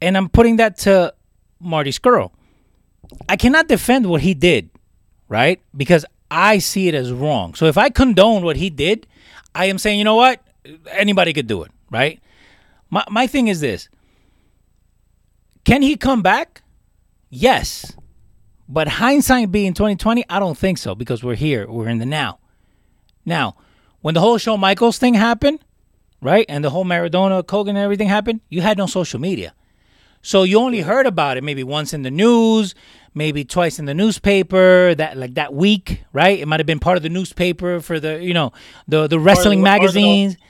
And 0.02 0.18
I'm 0.18 0.30
putting 0.30 0.56
that 0.58 0.78
to 0.80 1.14
Marty 1.60 1.92
Scurll. 1.92 2.32
I 3.28 3.36
cannot 3.38 3.68
defend 3.68 4.06
what 4.08 4.22
he 4.22 4.34
did, 4.34 4.70
right? 5.28 5.60
Because 5.76 6.06
I 6.32 6.60
see 6.60 6.88
it 6.88 6.94
as 6.96 7.12
wrong. 7.12 7.54
So 7.56 7.66
if 7.66 7.78
I 7.78 7.90
condone 7.90 8.44
what 8.44 8.56
he 8.56 8.70
did, 8.70 9.08
I 9.56 9.66
am 9.66 9.78
saying, 9.78 9.98
you 9.98 10.06
know 10.06 10.16
what? 10.16 10.42
Anybody 10.92 11.34
could 11.34 11.48
do 11.48 11.64
it, 11.64 11.72
right? 11.90 12.22
My 12.90 13.04
my 13.10 13.28
thing 13.28 13.48
is 13.48 13.60
this. 13.60 13.90
Can 15.64 15.82
he 15.82 15.96
come 15.96 16.22
back? 16.22 16.62
Yes. 17.30 17.94
But 18.68 18.88
hindsight 18.88 19.52
being 19.52 19.74
2020, 19.74 20.26
I 20.30 20.40
don't 20.40 20.58
think 20.58 20.78
so 20.78 20.94
because 20.96 21.24
we're 21.24 21.36
here. 21.36 21.70
We're 21.70 21.90
in 21.90 21.98
the 21.98 22.06
now. 22.06 22.40
Now, 23.26 23.56
when 24.02 24.14
the 24.14 24.20
whole 24.20 24.38
Shawn 24.38 24.60
Michaels 24.60 24.98
thing 24.98 25.16
happened, 25.16 25.60
right? 26.22 26.46
And 26.48 26.64
the 26.64 26.70
whole 26.70 26.86
Maradona, 26.86 27.44
Kogan, 27.44 27.70
and 27.70 27.78
everything 27.80 28.08
happened, 28.08 28.42
you 28.50 28.62
had 28.62 28.78
no 28.78 28.86
social 28.86 29.20
media. 29.20 29.54
So 30.22 30.44
you 30.44 30.60
only 30.60 30.82
heard 30.82 31.06
about 31.06 31.38
it 31.38 31.44
maybe 31.44 31.64
once 31.64 31.94
in 31.94 32.04
the 32.04 32.12
news, 32.12 32.76
maybe 33.14 33.46
twice 33.46 33.80
in 33.80 33.86
the 33.86 33.94
newspaper, 33.94 34.94
that 34.96 35.18
like 35.18 35.36
that 35.36 35.54
week, 35.54 36.04
right? 36.14 36.40
It 36.40 36.48
might 36.48 36.60
have 36.60 36.68
been 36.68 36.80
part 36.80 36.98
of 36.98 37.04
the 37.04 37.10
newspaper 37.10 37.80
for 37.80 38.00
the, 38.00 38.24
you 38.24 38.34
know, 38.34 38.52
the 38.88 39.08
the 39.08 39.20
wrestling 39.20 39.60
or 39.60 39.64
magazines. 39.64 40.36
Uh, 40.36 40.38
the 40.38 40.44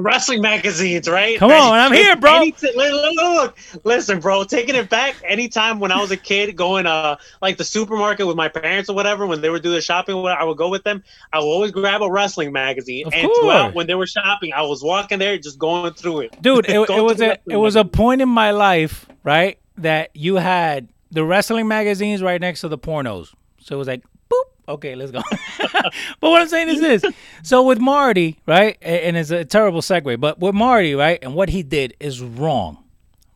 wrestling 0.00 0.40
magazines, 0.42 1.08
right? 1.08 1.38
Come 1.38 1.50
on, 1.50 1.72
I'm 1.72 1.92
here, 1.92 2.16
bro. 2.16 2.36
Any- 2.36 2.54
look, 2.74 2.76
look, 2.76 3.14
look. 3.16 3.58
Listen, 3.84 4.20
bro, 4.20 4.44
taking 4.44 4.74
it 4.74 4.88
back. 4.88 5.16
Anytime 5.26 5.78
when 5.80 5.92
I 5.92 6.00
was 6.00 6.10
a 6.10 6.16
kid, 6.16 6.56
going 6.56 6.86
uh 6.86 7.16
like 7.42 7.56
the 7.56 7.64
supermarket 7.64 8.26
with 8.26 8.36
my 8.36 8.48
parents 8.48 8.88
or 8.88 8.96
whatever, 8.96 9.26
when 9.26 9.40
they 9.40 9.50
would 9.50 9.62
do 9.62 9.70
their 9.70 9.80
shopping, 9.80 10.16
I 10.26 10.44
would 10.44 10.56
go 10.56 10.68
with 10.68 10.84
them. 10.84 11.02
I 11.32 11.38
would 11.38 11.46
always 11.46 11.70
grab 11.70 12.02
a 12.02 12.10
wrestling 12.10 12.52
magazine, 12.52 13.06
Of 13.06 13.14
and 13.14 13.26
course. 13.26 13.38
throughout 13.38 13.74
when 13.74 13.86
they 13.86 13.94
were 13.94 14.06
shopping, 14.06 14.52
I 14.52 14.62
was 14.62 14.82
walking 14.82 15.18
there, 15.18 15.36
just 15.38 15.58
going 15.58 15.92
through 15.94 16.20
it. 16.20 16.42
dude 16.42 16.64
it, 16.68 16.88
it 16.90 17.02
was 17.02 17.20
a 17.20 17.38
it 17.46 17.56
was 17.56 17.76
a 17.76 17.84
point 17.84 18.20
in 18.20 18.28
my 18.28 18.50
life 18.50 19.06
right 19.24 19.58
that 19.76 20.10
you 20.14 20.36
had 20.36 20.88
the 21.10 21.24
wrestling 21.24 21.68
magazines 21.68 22.22
right 22.22 22.40
next 22.40 22.60
to 22.62 22.68
the 22.68 22.78
pornos 22.78 23.32
so 23.60 23.76
it 23.76 23.78
was 23.78 23.88
like 23.88 24.02
okay 24.68 24.94
let's 24.94 25.10
go. 25.10 25.22
But 26.20 26.30
what 26.30 26.42
i'm 26.42 26.48
saying 26.48 26.68
is 26.68 26.80
this. 26.80 27.04
So 27.42 27.62
with 27.62 27.78
marty 27.80 28.38
right 28.46 28.76
and 28.82 29.16
it's 29.16 29.30
a 29.30 29.44
terrible 29.44 29.80
segue 29.80 30.20
but 30.20 30.38
with 30.38 30.54
marty 30.54 30.94
right 30.94 31.18
and 31.22 31.34
what 31.34 31.48
he 31.48 31.62
did 31.62 31.94
is 32.00 32.20
wrong 32.20 32.84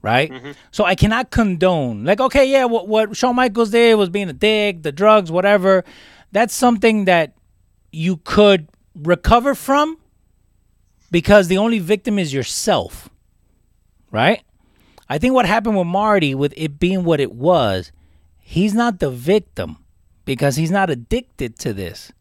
right? 0.02 0.30
Mm-hmm. 0.30 0.52
So 0.70 0.84
i 0.84 0.94
cannot 0.94 1.30
condone 1.30 2.04
like 2.04 2.20
okay 2.20 2.44
yeah 2.44 2.64
what, 2.64 2.88
what 2.88 3.16
shawn 3.16 3.36
michaels 3.36 3.70
did 3.70 3.94
was 3.94 4.10
being 4.10 4.28
a 4.28 4.32
dick 4.32 4.82
the 4.82 4.92
drugs 4.92 5.30
whatever. 5.30 5.84
That's 6.32 6.54
something 6.54 7.04
that 7.06 7.34
you 7.90 8.16
could 8.18 8.68
recover 8.94 9.54
from 9.54 9.98
because 11.10 11.48
the 11.48 11.58
only 11.58 11.78
victim 11.78 12.18
is 12.18 12.32
yourself 12.32 13.08
right? 14.12 14.42
I 15.08 15.18
think 15.18 15.34
what 15.34 15.46
happened 15.46 15.76
with 15.76 15.86
Marty, 15.88 16.34
with 16.34 16.54
it 16.56 16.78
being 16.78 17.04
what 17.04 17.18
it 17.18 17.32
was, 17.32 17.90
he's 18.38 18.74
not 18.74 19.00
the 19.00 19.10
victim 19.10 19.78
because 20.24 20.56
he's 20.56 20.70
not 20.70 20.90
addicted 20.90 21.58
to 21.60 21.72
this. 21.72 22.12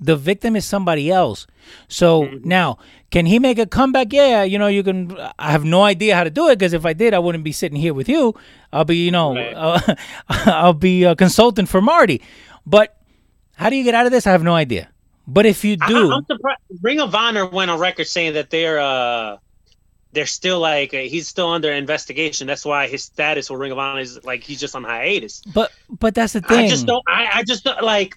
The 0.00 0.14
victim 0.16 0.54
is 0.54 0.64
somebody 0.64 1.10
else. 1.10 1.46
So 1.88 2.22
Mm-hmm. 2.22 2.48
now, 2.48 2.78
can 3.10 3.26
he 3.26 3.38
make 3.40 3.58
a 3.58 3.66
comeback? 3.66 4.12
Yeah, 4.12 4.44
you 4.44 4.58
know, 4.58 4.68
you 4.68 4.82
can. 4.84 5.16
I 5.38 5.50
have 5.50 5.64
no 5.64 5.82
idea 5.82 6.14
how 6.14 6.22
to 6.24 6.30
do 6.30 6.48
it 6.48 6.58
because 6.58 6.72
if 6.72 6.86
I 6.86 6.92
did, 6.92 7.14
I 7.14 7.18
wouldn't 7.18 7.42
be 7.42 7.52
sitting 7.52 7.78
here 7.78 7.92
with 7.94 8.08
you. 8.08 8.34
I'll 8.72 8.84
be, 8.84 8.96
you 9.04 9.10
know, 9.10 9.34
Right. 9.34 9.52
uh, 9.54 9.94
I'll 10.28 10.72
be 10.72 11.02
a 11.04 11.16
consultant 11.16 11.68
for 11.68 11.80
Marty. 11.80 12.22
But 12.64 12.96
how 13.56 13.70
do 13.70 13.76
you 13.76 13.82
get 13.82 13.94
out 13.94 14.06
of 14.06 14.12
this? 14.12 14.26
I 14.26 14.30
have 14.30 14.44
no 14.44 14.54
idea. 14.54 14.88
But 15.26 15.46
if 15.46 15.64
you 15.64 15.76
I, 15.80 15.88
do, 15.88 16.12
I'm 16.12 16.24
surprised. 16.30 16.60
Ring 16.80 17.00
of 17.00 17.14
Honor 17.14 17.46
went 17.46 17.70
on 17.70 17.80
record 17.80 18.06
saying 18.06 18.34
that 18.34 18.50
they're 18.50 18.78
uh 18.78 19.36
they're 20.12 20.26
still 20.26 20.58
like 20.60 20.94
uh, 20.94 20.98
he's 20.98 21.28
still 21.28 21.48
under 21.48 21.70
investigation. 21.72 22.46
That's 22.46 22.64
why 22.64 22.88
his 22.88 23.04
status 23.04 23.50
with 23.50 23.60
Ring 23.60 23.72
of 23.72 23.78
Honor 23.78 24.00
is 24.00 24.22
like 24.24 24.42
he's 24.42 24.60
just 24.60 24.74
on 24.74 24.84
hiatus. 24.84 25.42
but 25.54 25.70
but 26.00 26.14
that's 26.14 26.32
the 26.32 26.40
thing. 26.40 26.66
I 26.66 26.68
just 26.68 26.86
don't. 26.86 27.02
I, 27.06 27.28
I 27.34 27.42
just 27.44 27.64
don't, 27.64 27.82
like. 27.82 28.16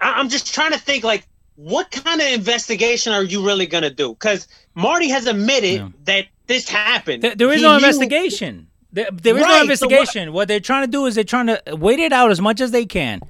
I, 0.00 0.12
I'm 0.14 0.28
just 0.28 0.52
trying 0.54 0.72
to 0.72 0.78
think 0.78 1.04
like 1.04 1.26
what 1.56 1.90
kind 1.90 2.20
of 2.20 2.26
investigation 2.28 3.12
are 3.12 3.22
you 3.22 3.44
really 3.44 3.66
gonna 3.66 3.90
do? 3.90 4.10
Because 4.14 4.48
Marty 4.74 5.08
has 5.08 5.26
admitted 5.26 5.80
Yeah. 5.80 5.88
that 6.04 6.26
this 6.46 6.68
happened. 6.68 7.22
There- 7.22 7.34
there 7.34 7.50
is 7.52 7.56
He 7.56 7.62
no 7.62 7.70
knew- 7.70 7.76
investigation. 7.76 8.68
There, 8.94 9.08
there 9.10 9.36
is 9.36 9.42
Right, 9.42 9.48
no 9.48 9.54
so 9.56 9.62
investigation. 9.62 10.32
what, 10.34 10.48
they're 10.48 10.60
trying 10.60 10.82
to 10.84 10.90
do 10.90 11.06
is 11.06 11.14
they're 11.14 11.24
trying 11.24 11.46
to 11.46 11.62
wait 11.70 11.98
it 11.98 12.12
out 12.12 12.30
as 12.30 12.42
much 12.42 12.60
as 12.60 12.72
they 12.72 12.84
can 12.84 13.20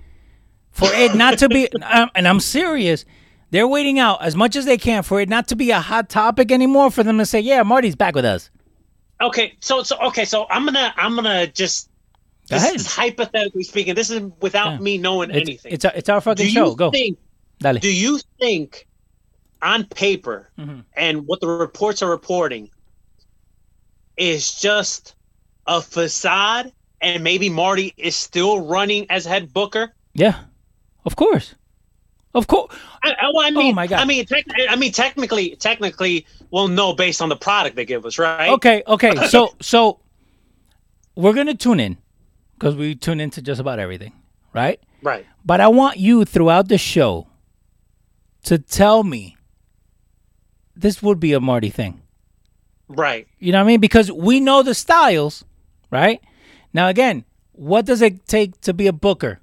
for 0.73 0.89
it 0.93 1.14
not 1.14 1.39
to 1.39 1.48
be. 1.48 1.69
um, 1.82 2.10
and 2.16 2.27
I'm 2.27 2.40
serious. 2.40 3.05
They're 3.53 3.69
waiting 3.69 3.99
out 4.01 4.20
as 4.23 4.35
much 4.35 4.57
as 4.57 4.65
they 4.65 4.77
can 4.79 5.03
for 5.05 5.20
it 5.20 5.29
not 5.29 5.47
to 5.49 5.57
be 5.57 5.70
a 5.70 5.79
hot 5.79 6.09
topic 6.09 6.51
anymore. 6.51 6.91
For 6.91 7.03
them 7.05 7.19
to 7.19 7.27
say, 7.27 7.39
"Yeah, 7.39 7.62
Marty's 7.62 7.95
back 7.95 8.15
with 8.16 8.24
us." 8.24 8.51
Okay, 9.20 9.55
so 9.61 9.83
so 9.85 9.97
okay, 10.09 10.24
so 10.24 10.47
I'm 10.51 10.65
gonna 10.65 10.93
I'm 10.97 11.15
gonna 11.15 11.47
just. 11.47 11.89
Go 12.51 12.57
this 12.57 12.65
ahead. 12.65 12.74
is 12.77 12.87
hypothetically 12.87 13.62
speaking. 13.62 13.95
This 13.95 14.11
is 14.11 14.20
without 14.41 14.73
Yeah. 14.73 14.79
me 14.79 14.99
knowing 14.99 15.31
It's 15.31 15.49
anything. 15.49 15.73
it's, 15.73 15.85
our- 15.85 15.93
it's 15.95 16.09
our 16.09 16.20
fucking 16.20 16.47
do 16.47 16.51
show. 16.53 16.74
Go, 16.74 16.91
think 16.91 17.16
Dale. 17.61 17.74
do 17.79 17.93
you 17.95 18.19
think 18.41 18.89
on 19.62 19.85
paper 19.85 20.51
Mm-hmm. 20.59 20.81
and 20.97 21.27
what 21.29 21.41
the 21.41 21.47
reports 21.47 22.03
are 22.03 22.11
reporting 22.11 22.69
is 24.16 24.55
just 24.61 25.15
a 25.66 25.81
facade 25.81 26.73
and 27.01 27.23
maybe 27.23 27.49
Marty 27.49 27.95
is 27.97 28.16
still 28.16 28.61
running 28.66 29.07
as 29.11 29.24
head 29.24 29.53
booker? 29.53 29.95
Yeah, 30.15 30.41
of 31.05 31.15
course, 31.16 31.55
of 32.35 32.47
course. 32.47 32.75
I, 33.03 33.15
well, 33.33 33.45
I 33.45 33.49
oh 33.49 33.59
mean, 33.59 33.73
Oh 33.73 33.75
my 33.75 33.87
God. 33.87 34.01
I 34.01 34.05
mean, 34.05 34.25
tec- 34.25 34.47
I 34.69 34.77
mean, 34.77 34.93
technically, 34.93 35.57
technically, 35.57 36.27
we'll 36.51 36.69
know 36.69 36.93
based 36.93 37.21
on 37.21 37.29
the 37.29 37.37
product 37.37 37.77
they 37.77 37.85
give 37.85 38.07
us, 38.07 38.19
right? 38.19 38.51
Okay, 38.51 38.83
okay. 38.87 39.27
So 39.29 39.55
so 39.61 40.01
we're 41.15 41.35
gonna 41.35 41.55
tune 41.55 41.81
in 41.81 41.99
because 42.55 42.75
we 42.75 42.95
tune 42.95 43.21
into 43.21 43.43
just 43.43 43.61
about 43.61 43.79
everything, 43.79 44.13
right? 44.53 44.81
Right. 45.03 45.27
But 45.45 45.61
I 45.61 45.69
want 45.69 45.99
you 45.99 46.25
throughout 46.25 46.69
the 46.69 46.79
show 46.79 47.27
to 48.45 48.59
tell 48.59 49.03
me 49.03 49.37
this 50.75 51.03
would 51.03 51.21
be 51.21 51.33
a 51.33 51.41
Marty 51.41 51.71
thing. 51.71 52.03
Right. 52.89 53.27
You 53.39 53.53
know 53.53 53.59
what 53.59 53.65
I 53.65 53.67
mean? 53.67 53.81
Because 53.81 54.11
we 54.11 54.41
know 54.41 54.63
the 54.63 54.75
styles, 54.75 55.45
right? 55.91 56.21
Now, 56.73 56.89
again, 56.89 57.25
what 57.53 57.85
does 57.85 58.03
it 58.03 58.27
take 58.27 58.61
to 58.63 58.73
be 58.73 58.87
a 58.87 58.93
booker? 58.93 59.41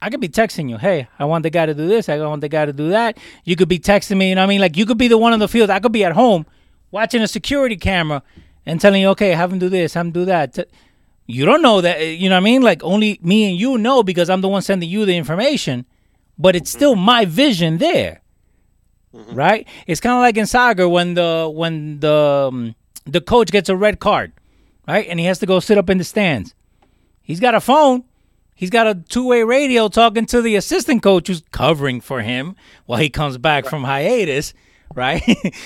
I 0.00 0.10
could 0.10 0.20
be 0.20 0.28
texting 0.28 0.70
you, 0.70 0.78
hey, 0.78 1.08
I 1.18 1.24
want 1.24 1.42
the 1.42 1.50
guy 1.50 1.66
to 1.66 1.74
do 1.74 1.88
this. 1.88 2.08
I 2.08 2.18
want 2.18 2.40
the 2.40 2.48
guy 2.48 2.66
to 2.66 2.72
do 2.72 2.90
that. 2.90 3.18
You 3.44 3.56
could 3.56 3.68
be 3.68 3.78
texting 3.78 4.16
me, 4.16 4.28
you 4.28 4.34
know 4.34 4.42
what 4.42 4.46
I 4.46 4.48
mean? 4.48 4.60
Like, 4.60 4.76
you 4.76 4.86
could 4.86 4.98
be 4.98 5.08
the 5.08 5.18
one 5.18 5.32
on 5.32 5.38
the 5.38 5.48
field. 5.48 5.70
I 5.70 5.80
could 5.80 5.92
be 5.92 6.04
at 6.04 6.12
home 6.12 6.46
watching 6.90 7.22
a 7.22 7.28
security 7.28 7.76
camera 7.76 8.22
and 8.64 8.80
telling 8.80 9.02
you, 9.02 9.08
okay, 9.08 9.32
have 9.32 9.52
him 9.52 9.58
do 9.58 9.68
this, 9.68 9.94
have 9.94 10.06
him 10.06 10.12
do 10.12 10.24
that. 10.26 10.58
You 11.26 11.44
don't 11.44 11.62
know 11.62 11.80
that, 11.80 12.00
uh, 12.00 12.04
you 12.04 12.28
know 12.28 12.36
what 12.36 12.42
I 12.42 12.44
mean? 12.44 12.62
Like, 12.62 12.82
only 12.82 13.18
me 13.22 13.50
and 13.50 13.58
you 13.58 13.76
know 13.76 14.02
because 14.02 14.30
I'm 14.30 14.40
the 14.40 14.48
one 14.48 14.62
sending 14.62 14.88
you 14.88 15.04
the 15.04 15.16
information, 15.16 15.84
but 16.38 16.54
it's 16.54 16.70
still 16.70 16.94
my 16.94 17.24
vision 17.24 17.78
there 17.78 18.22
right? 19.12 19.66
It's 19.86 20.00
kind 20.00 20.14
of 20.14 20.20
like 20.20 20.36
in 20.36 20.46
soccer 20.46 20.88
when 20.88 21.14
the 21.14 21.50
when 21.52 22.00
the 22.00 22.48
um, 22.48 22.74
the 23.04 23.20
coach 23.20 23.50
gets 23.50 23.68
a 23.68 23.76
red 23.76 24.00
card, 24.00 24.32
right? 24.86 25.06
And 25.08 25.18
he 25.18 25.26
has 25.26 25.38
to 25.40 25.46
go 25.46 25.60
sit 25.60 25.78
up 25.78 25.90
in 25.90 25.98
the 25.98 26.04
stands. 26.04 26.54
He's 27.22 27.40
got 27.40 27.54
a 27.54 27.60
phone. 27.60 28.04
He's 28.58 28.70
got 28.70 28.88
a 28.88 28.96
two-way 28.96 29.44
radio 29.44 29.86
talking 29.86 30.26
to 30.26 30.42
the 30.42 30.56
assistant 30.56 31.00
coach 31.00 31.28
who's 31.28 31.44
covering 31.52 32.00
for 32.00 32.22
him 32.22 32.56
while 32.86 32.98
he 32.98 33.08
comes 33.08 33.38
back 33.38 33.66
from 33.66 33.84
hiatus, 33.84 34.52
right? 34.96 35.22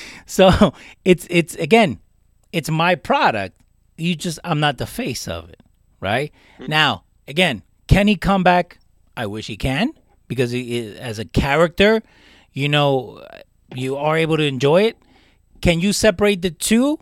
so 0.27 0.75
it's 1.03 1.27
it's 1.31 1.55
again, 1.55 2.01
it's 2.53 2.69
my 2.69 2.95
product. 2.95 3.59
You 3.97 4.15
just 4.15 4.39
I'm 4.45 4.61
not 4.61 4.77
the 4.77 4.85
face 4.85 5.27
of 5.27 5.49
it, 5.49 5.63
right? 6.01 6.33
Mm. 6.59 6.69
Now, 6.69 7.05
again, 7.27 7.63
can 7.87 8.09
he 8.09 8.17
come 8.17 8.43
back? 8.43 8.77
I 9.17 9.25
wish 9.25 9.47
he 9.47 9.57
can 9.57 9.93
because 10.29 10.51
he 10.51 10.77
is, 10.77 10.99
as 10.99 11.19
a 11.19 11.25
character, 11.25 12.03
you 12.53 12.69
know, 12.69 13.25
you 13.75 13.97
are 13.97 14.19
able 14.19 14.37
to 14.37 14.45
enjoy 14.45 14.83
it. 14.83 14.99
Can 15.63 15.81
you 15.81 15.95
separate 15.95 16.43
the 16.43 16.51
two? 16.51 16.99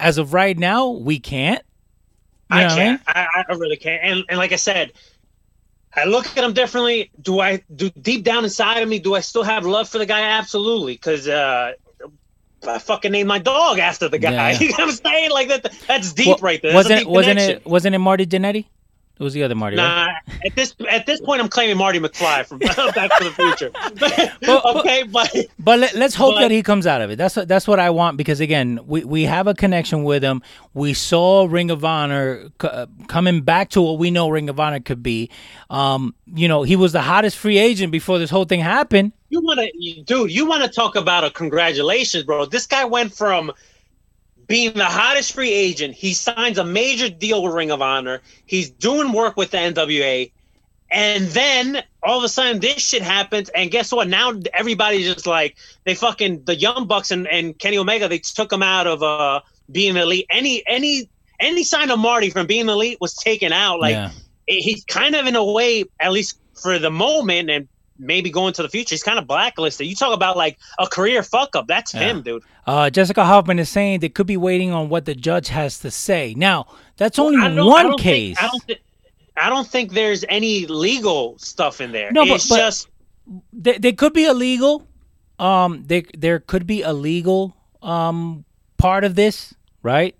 As 0.00 0.16
of 0.16 0.32
right 0.32 0.56
now, 0.58 0.88
we 0.88 1.20
can't. 1.20 1.62
I 2.56 2.64
what 2.64 2.72
I 2.72 2.76
mean? 2.76 2.98
can't. 2.98 3.02
I, 3.06 3.44
I 3.48 3.52
really 3.54 3.76
can't. 3.76 4.02
And 4.02 4.24
and 4.28 4.38
like 4.38 4.52
I 4.52 4.56
said, 4.56 4.92
I 5.94 6.04
look 6.04 6.26
at 6.36 6.44
him 6.44 6.52
differently. 6.52 7.10
Do 7.20 7.40
I 7.40 7.62
do 7.74 7.90
deep 7.90 8.24
down 8.24 8.44
inside 8.44 8.82
of 8.82 8.88
me? 8.88 8.98
Do 8.98 9.14
I 9.14 9.20
still 9.20 9.42
have 9.42 9.66
love 9.66 9.88
for 9.88 9.98
the 9.98 10.06
guy? 10.06 10.22
Absolutely, 10.22 10.94
because 10.94 11.28
uh, 11.28 11.72
I 12.66 12.78
fucking 12.78 13.12
named 13.12 13.28
my 13.28 13.38
dog 13.38 13.78
after 13.78 14.08
the 14.08 14.18
guy. 14.18 14.52
Yeah. 14.52 14.58
You 14.60 14.68
know 14.68 14.74
what 14.78 14.88
I'm 14.88 14.90
saying? 14.92 15.30
Like 15.30 15.48
that. 15.48 15.72
That's 15.86 16.12
deep 16.12 16.26
Well, 16.26 16.38
right 16.40 16.62
there. 16.62 16.72
That's 16.72 16.88
Wasn't 16.88 17.00
it? 17.00 17.08
Wasn't 17.08 17.38
it? 17.38 17.66
Wasn't 17.66 17.94
it 17.94 17.98
Marty 17.98 18.26
Jannetty? 18.26 18.66
Was 19.22 19.32
the 19.34 19.42
other 19.42 19.54
Marty. 19.54 19.76
right? 19.76 20.06
Nah, 20.28 20.34
at 20.44 20.54
this 20.56 20.74
at 20.90 21.06
this 21.06 21.20
point, 21.20 21.40
I'm 21.40 21.48
claiming 21.48 21.76
Marty 21.76 21.98
McFly 22.00 22.44
from 22.46 22.58
Back 22.58 23.10
to 23.18 23.24
the 23.24 23.30
Future. 23.30 23.70
okay, 24.78 25.04
but 25.04 25.30
But 25.58 25.78
let, 25.78 25.94
let's 25.94 26.14
hope 26.14 26.34
But- 26.34 26.40
that 26.42 26.50
he 26.50 26.62
comes 26.62 26.86
out 26.86 27.00
of 27.00 27.10
it. 27.10 27.16
That's 27.16 27.36
what 27.36 27.48
that's 27.48 27.66
what 27.68 27.78
I 27.80 27.90
want 27.90 28.16
because 28.16 28.40
again, 28.40 28.80
we, 28.86 29.04
we 29.04 29.22
have 29.24 29.46
a 29.46 29.54
connection 29.54 30.04
with 30.04 30.22
him. 30.22 30.42
We 30.74 30.94
saw 30.94 31.46
Ring 31.48 31.70
of 31.70 31.84
Honor 31.84 32.48
c- 32.60 32.68
uh, 32.68 32.86
coming 33.08 33.42
back 33.42 33.70
to 33.70 33.82
what 33.82 33.98
we 33.98 34.10
know 34.10 34.28
Ring 34.28 34.48
of 34.48 34.58
Honor 34.58 34.80
could 34.80 35.02
be. 35.02 35.30
Um, 35.70 36.14
you 36.26 36.48
know, 36.48 36.62
he 36.62 36.76
was 36.76 36.92
the 36.92 37.02
hottest 37.02 37.36
free 37.36 37.58
agent 37.58 37.92
before 37.92 38.18
this 38.18 38.30
whole 38.30 38.44
thing 38.44 38.60
happened. 38.60 39.12
you 39.28 39.40
want 39.40 39.60
to, 39.60 40.02
dude, 40.02 40.30
you 40.30 40.46
want 40.46 40.62
to 40.62 40.68
talk 40.68 40.96
about 40.96 41.24
a 41.24 41.30
congratulations, 41.30 42.24
bro? 42.24 42.46
This 42.46 42.66
guy 42.66 42.84
went 42.84 43.14
from 43.14 43.52
being 44.46 44.72
the 44.74 44.84
hottest 44.84 45.34
free 45.34 45.52
agent. 45.52 45.94
He 45.94 46.14
signs 46.14 46.58
a 46.58 46.64
major 46.64 47.08
deal 47.08 47.42
with 47.42 47.54
Ring 47.54 47.70
of 47.70 47.82
Honor. 47.82 48.20
He's 48.46 48.70
doing 48.70 49.12
work 49.12 49.36
with 49.36 49.50
the 49.50 49.58
NWA. 49.58 50.30
And 50.90 51.26
then 51.28 51.82
all 52.02 52.18
of 52.18 52.24
a 52.24 52.28
sudden 52.28 52.60
this 52.60 52.82
shit 52.82 53.02
happens. 53.02 53.48
And 53.50 53.70
guess 53.70 53.92
what? 53.92 54.08
Now 54.08 54.32
everybody's 54.52 55.12
just 55.12 55.26
like, 55.26 55.56
they 55.84 55.94
fucking, 55.94 56.44
the 56.44 56.54
Young 56.54 56.86
Bucks 56.86 57.10
and, 57.10 57.26
and 57.26 57.58
Kenny 57.58 57.78
Omega, 57.78 58.08
they 58.08 58.18
took 58.18 58.52
him 58.52 58.62
out 58.62 58.86
of 58.86 59.02
uh 59.02 59.40
being 59.70 59.96
elite. 59.96 60.26
Any, 60.30 60.62
any, 60.66 61.08
any 61.40 61.64
sign 61.64 61.90
of 61.90 61.98
Marty 61.98 62.30
from 62.30 62.46
being 62.46 62.68
elite 62.68 62.98
was 63.00 63.14
taken 63.14 63.52
out. 63.52 63.80
Like, 63.80 63.94
yeah. 63.94 64.10
he's 64.46 64.84
kind 64.84 65.14
of 65.14 65.26
in 65.26 65.34
a 65.34 65.44
way, 65.44 65.84
at 65.98 66.12
least 66.12 66.38
for 66.60 66.78
the 66.78 66.90
moment, 66.90 67.48
and 67.50 67.68
maybe 68.02 68.30
going 68.30 68.52
to 68.54 68.62
the 68.62 68.68
future, 68.68 68.94
he's 68.94 69.02
kind 69.02 69.18
of 69.18 69.26
blacklisted. 69.26 69.86
You 69.86 69.94
talk 69.94 70.14
about 70.14 70.36
like 70.36 70.58
a 70.78 70.86
career 70.86 71.22
fuck 71.22 71.56
up. 71.56 71.66
That's 71.66 71.92
him, 71.92 72.22
dude. 72.22 72.42
Uh, 72.66 72.90
Jessica 72.90 73.24
Hoffman 73.24 73.58
is 73.58 73.68
saying 73.70 74.00
they 74.00 74.08
could 74.08 74.26
be 74.26 74.36
waiting 74.36 74.72
on 74.72 74.88
what 74.88 75.04
the 75.04 75.14
judge 75.14 75.48
has 75.48 75.78
to 75.80 75.90
say. 75.90 76.34
Now, 76.36 76.66
that's 76.96 77.18
only 77.18 77.38
I 77.40 77.62
one 77.62 77.96
case. 77.96 78.38
Think, 78.38 78.42
I 78.42 78.46
don't. 78.50 78.66
Th- 78.66 78.82
I 79.34 79.48
don't 79.48 79.66
think 79.66 79.92
there's 79.92 80.24
any 80.28 80.66
legal 80.66 81.38
stuff 81.38 81.80
in 81.80 81.92
there. 81.92 82.12
No, 82.12 82.24
but- 82.26 82.34
it's 82.34 82.48
but- 82.48 82.58
just 82.58 82.88
they, 83.52 83.78
there 83.78 83.92
could 83.92 84.12
be 84.12 84.26
illegal. 84.26 84.86
um 85.38 85.84
there 85.86 86.02
there 86.18 86.38
could 86.40 86.66
be 86.66 86.82
a 86.82 86.92
legal 86.92 87.56
um 87.82 88.44
part 88.76 89.04
of 89.04 89.14
this 89.14 89.54
right 89.82 90.14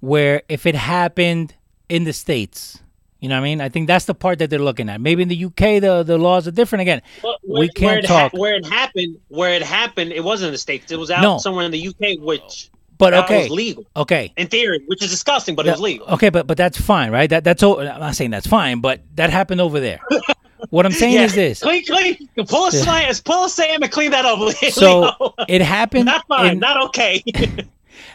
where 0.00 0.42
if 0.48 0.64
it 0.66 0.74
happened 0.74 1.54
in 1.88 2.04
the 2.04 2.12
states 2.12 2.80
you 3.24 3.28
know 3.30 3.36
what 3.36 3.40
i 3.40 3.44
mean 3.44 3.60
i 3.60 3.68
think 3.68 3.86
that's 3.88 4.04
the 4.04 4.14
part 4.14 4.38
that 4.38 4.50
they're 4.50 4.58
looking 4.70 4.88
at 4.88 5.00
maybe 5.00 5.22
in 5.22 5.28
the 5.28 5.44
uk 5.46 5.56
the 5.56 6.04
the 6.06 6.18
laws 6.18 6.46
are 6.46 6.50
different 6.50 6.82
again 6.82 7.00
But 7.22 7.38
we 7.42 7.48
where- 7.60 7.68
can't 7.68 7.82
where 7.90 7.98
it 7.98 8.06
ha- 8.06 8.20
talk 8.28 8.32
where 8.34 8.54
it 8.54 8.66
happened. 8.66 9.18
Where 9.28 9.52
it 9.54 9.62
happened, 9.62 10.12
it 10.12 10.22
wasn't 10.22 10.48
in 10.48 10.52
the 10.52 10.58
states. 10.58 10.92
It 10.92 10.98
was 10.98 11.10
out 11.10 11.22
No. 11.22 11.38
somewhere 11.38 11.64
in 11.64 11.72
the 11.72 11.88
UK, 11.88 12.18
which 12.20 12.70
but 12.98 13.12
okay 13.14 13.42
was 13.48 13.50
legal 13.50 13.84
okay 13.96 14.32
in 14.36 14.46
theory, 14.46 14.80
which 14.86 15.02
is 15.02 15.10
disgusting, 15.10 15.54
but 15.56 15.66
it 15.66 15.70
was 15.72 15.80
legal. 15.80 16.06
okay 16.08 16.28
but 16.28 16.46
but 16.46 16.56
that's 16.56 16.80
fine 16.80 17.10
right 17.10 17.30
that 17.30 17.42
that's 17.42 17.62
all 17.62 17.80
i'm 17.80 17.98
not 18.00 18.14
saying 18.14 18.30
that's 18.30 18.46
fine 18.46 18.80
but 18.80 19.00
that 19.16 19.30
happened 19.30 19.60
over 19.60 19.80
there 19.80 19.98
what 20.70 20.86
i'm 20.86 20.92
saying 20.92 21.18
is 21.26 21.34
this 21.34 21.60
Clean, 21.60 21.84
clean. 21.84 22.28
Pull 22.46 22.66
a 22.68 22.72
slam, 22.72 23.12
pull 23.24 23.44
a 23.46 23.48
Sam 23.48 23.82
and 23.82 23.90
clean 23.90 24.10
that 24.12 24.24
up. 24.24 24.38
so 24.70 25.34
it 25.48 25.60
happened 25.62 26.04
not 26.14 26.24
fine, 26.28 26.52
in- 26.52 26.58
not 26.60 26.76
okay. 26.86 27.22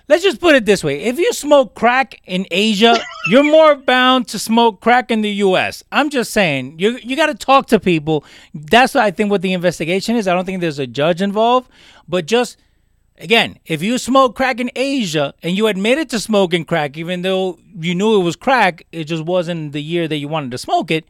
Let's 0.10 0.24
just 0.24 0.42
put 0.42 0.56
it 0.56 0.66
this 0.66 0.84
way. 0.84 1.02
If 1.02 1.20
you 1.20 1.32
smoke 1.34 1.76
crack 1.76 2.20
in 2.26 2.48
Asia, 2.50 2.98
you're 3.28 3.44
more 3.44 3.76
bound 3.76 4.28
to 4.30 4.40
smoke 4.40 4.82
crack 4.82 5.12
in 5.12 5.22
the 5.22 5.30
US. 5.46 5.84
I'm 5.92 6.10
just 6.10 6.32
saying, 6.32 6.80
you 6.80 6.98
you 7.04 7.16
got 7.16 7.28
to 7.28 7.36
talk 7.36 7.68
to 7.68 7.80
people. 7.80 8.26
That's 8.56 8.96
what 8.96 9.04
I 9.04 9.12
think 9.12 9.30
what 9.30 9.44
the 9.44 9.54
investigation 9.54 10.16
is. 10.16 10.28
I 10.28 10.34
don't 10.34 10.46
think 10.46 10.62
there's 10.62 10.80
a 10.80 10.88
judge 10.88 11.22
involved, 11.22 11.70
but 12.08 12.26
just 12.26 12.58
again, 13.20 13.60
if 13.68 13.84
you 13.84 14.00
smoke 14.00 14.36
crack 14.36 14.60
in 14.60 14.72
Asia 14.76 15.36
and 15.44 15.56
you 15.56 15.68
admitted 15.68 16.10
to 16.10 16.20
smoking 16.20 16.66
crack 16.66 16.98
even 16.98 17.22
though 17.22 17.60
you 17.80 17.94
knew 17.94 18.20
it 18.20 18.24
was 18.24 18.36
crack, 18.36 18.88
it 18.92 19.04
just 19.04 19.24
wasn't 19.24 19.74
the 19.74 19.82
year 19.82 20.08
that 20.08 20.18
you 20.18 20.28
wanted 20.28 20.50
to 20.50 20.58
smoke 20.58 20.90
it, 20.90 21.06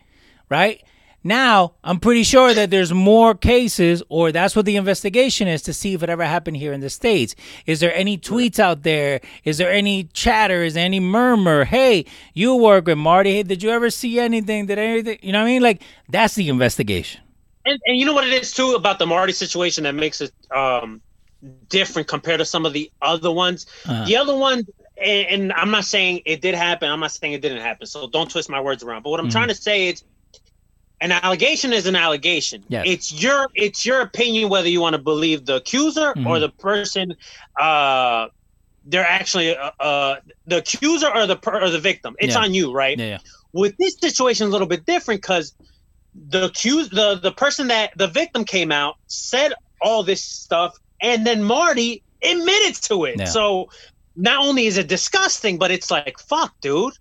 right? 0.49 0.83
Now, 1.23 1.73
I'm 1.83 1.99
pretty 1.99 2.23
sure 2.23 2.53
that 2.53 2.69
there's 2.69 2.93
more 2.93 3.35
cases, 3.35 4.01
or 4.07 4.31
that's 4.31 4.55
what 4.55 4.65
the 4.65 4.77
investigation 4.77 5.47
is 5.49 5.61
to 5.63 5.73
see 5.73 5.93
if 5.93 6.01
it 6.01 6.09
ever 6.09 6.23
happened 6.23 6.57
here 6.57 6.71
in 6.71 6.79
the 6.79 6.89
States. 6.89 7.35
Is 7.65 7.81
there 7.81 7.93
any 7.93 8.17
tweets 8.17 8.57
out 8.57 8.83
there? 8.83 9.19
Is 9.43 9.57
there 9.57 9.71
any 9.71 10.05
chatter? 10.13 10.63
Is 10.63 10.75
there 10.75 10.85
any 10.85 11.01
murmur? 11.01 11.65
Hey, 11.65 12.05
you 12.33 12.55
work 12.55 12.87
with 12.87 12.97
Marty. 12.97 13.33
Hey, 13.33 13.43
did 13.43 13.61
you 13.61 13.69
ever 13.69 13.89
see 13.89 14.17
anything? 14.19 14.67
Did 14.67 14.79
anything? 14.79 15.19
You 15.21 15.33
know 15.33 15.39
what 15.39 15.47
I 15.47 15.51
mean? 15.51 15.61
Like, 15.61 15.81
that's 16.07 16.35
the 16.35 16.47
investigation. 16.47 17.21
And, 17.65 17.79
and 17.85 17.97
you 17.97 18.05
know 18.05 18.13
what 18.13 18.25
it 18.25 18.33
is 18.33 18.53
too 18.53 18.71
about 18.75 18.97
the 18.97 19.05
Marty 19.05 19.33
situation 19.33 19.83
that 19.83 19.95
makes 19.95 20.21
it 20.21 20.31
um, 20.55 21.01
different 21.67 22.07
compared 22.07 22.39
to 22.39 22.45
some 22.45 22.65
of 22.65 22.71
the 22.71 22.89
other 23.01 23.31
ones. 23.31 23.65
Uh-huh. 23.85 24.05
The 24.05 24.15
other 24.15 24.35
one, 24.35 24.65
and, 24.97 25.27
and 25.27 25.53
I'm 25.53 25.69
not 25.69 25.83
saying 25.83 26.21
it 26.25 26.41
did 26.41 26.55
happen. 26.55 26.89
I'm 26.89 27.01
not 27.01 27.11
saying 27.11 27.33
it 27.33 27.41
didn't 27.41 27.61
happen. 27.61 27.87
So 27.87 28.07
don't 28.07 28.31
twist 28.31 28.49
my 28.49 28.61
words 28.61 28.83
around. 28.83 29.03
But 29.03 29.09
what 29.09 29.19
I'm 29.19 29.25
Mm-hmm. 29.25 29.31
trying 29.31 29.47
to 29.49 29.55
say 29.55 29.89
is, 29.89 30.03
an 31.01 31.11
allegation 31.11 31.71
is 31.73 31.85
an 31.85 31.95
allegation. 31.95 32.63
Yes. 32.67 32.83
It's 32.87 33.23
your 33.23 33.47
it's 33.55 33.85
your 33.85 34.01
opinion 34.01 34.49
whether 34.49 34.67
you 34.69 34.81
want 34.81 34.95
to 34.95 35.01
believe 35.01 35.45
the 35.45 35.55
accuser 35.57 36.13
Mm-hmm. 36.13 36.27
or 36.27 36.39
the 36.39 36.49
person. 36.49 37.15
Uh, 37.59 38.27
they're 38.85 39.05
actually 39.05 39.55
uh, 39.55 39.71
uh, 39.79 40.15
the 40.47 40.57
accuser 40.57 41.09
or 41.13 41.27
the 41.27 41.35
per, 41.35 41.61
or 41.61 41.69
the 41.69 41.79
victim. 41.79 42.15
It's 42.19 42.33
Yeah. 42.35 42.41
on 42.41 42.53
you, 42.53 42.71
right? 42.73 42.97
Yeah, 42.97 43.05
yeah. 43.05 43.17
with 43.53 43.75
this 43.77 43.97
situation 43.99 44.47
a 44.47 44.49
little 44.49 44.67
bit 44.67 44.85
different 44.85 45.21
because 45.21 45.53
the 46.29 46.45
accused 46.45 46.91
the 46.95 47.15
the 47.15 47.31
person 47.31 47.67
that 47.67 47.91
the 47.97 48.07
victim 48.07 48.43
came 48.43 48.71
out 48.71 48.95
said 49.07 49.53
all 49.81 50.01
this 50.03 50.23
stuff 50.23 50.77
and 51.01 51.25
then 51.25 51.43
marty 51.43 52.01
admitted 52.23 52.75
to 52.83 53.05
it 53.05 53.15
Yeah. 53.19 53.25
so 53.25 53.69
not 54.15 54.43
only 54.45 54.65
is 54.65 54.77
it 54.77 54.87
disgusting 54.87 55.57
but 55.59 55.69
it's 55.71 55.89
like 55.91 56.17
fuck 56.19 56.53
dude 56.61 56.93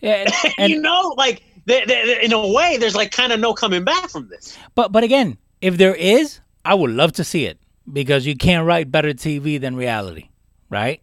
Yeah, 0.00 0.24
and- 0.24 0.32
and- 0.58 0.70
you 0.72 0.80
know 0.80 1.14
like 1.16 1.42
th- 1.70 1.86
th- 2.06 2.24
in 2.24 2.32
a 2.32 2.46
way 2.52 2.76
there's 2.78 2.94
like 2.96 3.10
kind 3.12 3.32
of 3.32 3.40
no 3.40 3.54
coming 3.54 3.84
back 3.84 4.08
from 4.10 4.28
this 4.28 4.56
But 4.74 4.92
but 4.92 5.02
again, 5.04 5.38
if 5.60 5.76
there 5.76 5.94
is, 5.94 6.40
I 6.64 6.74
would 6.74 6.90
love 6.90 7.12
to 7.14 7.24
see 7.24 7.44
it 7.46 7.58
because 7.92 8.26
you 8.26 8.36
can't 8.36 8.66
write 8.66 8.90
better 8.90 9.12
TV 9.12 9.60
than 9.60 9.76
reality, 9.76 10.28
right? 10.68 11.00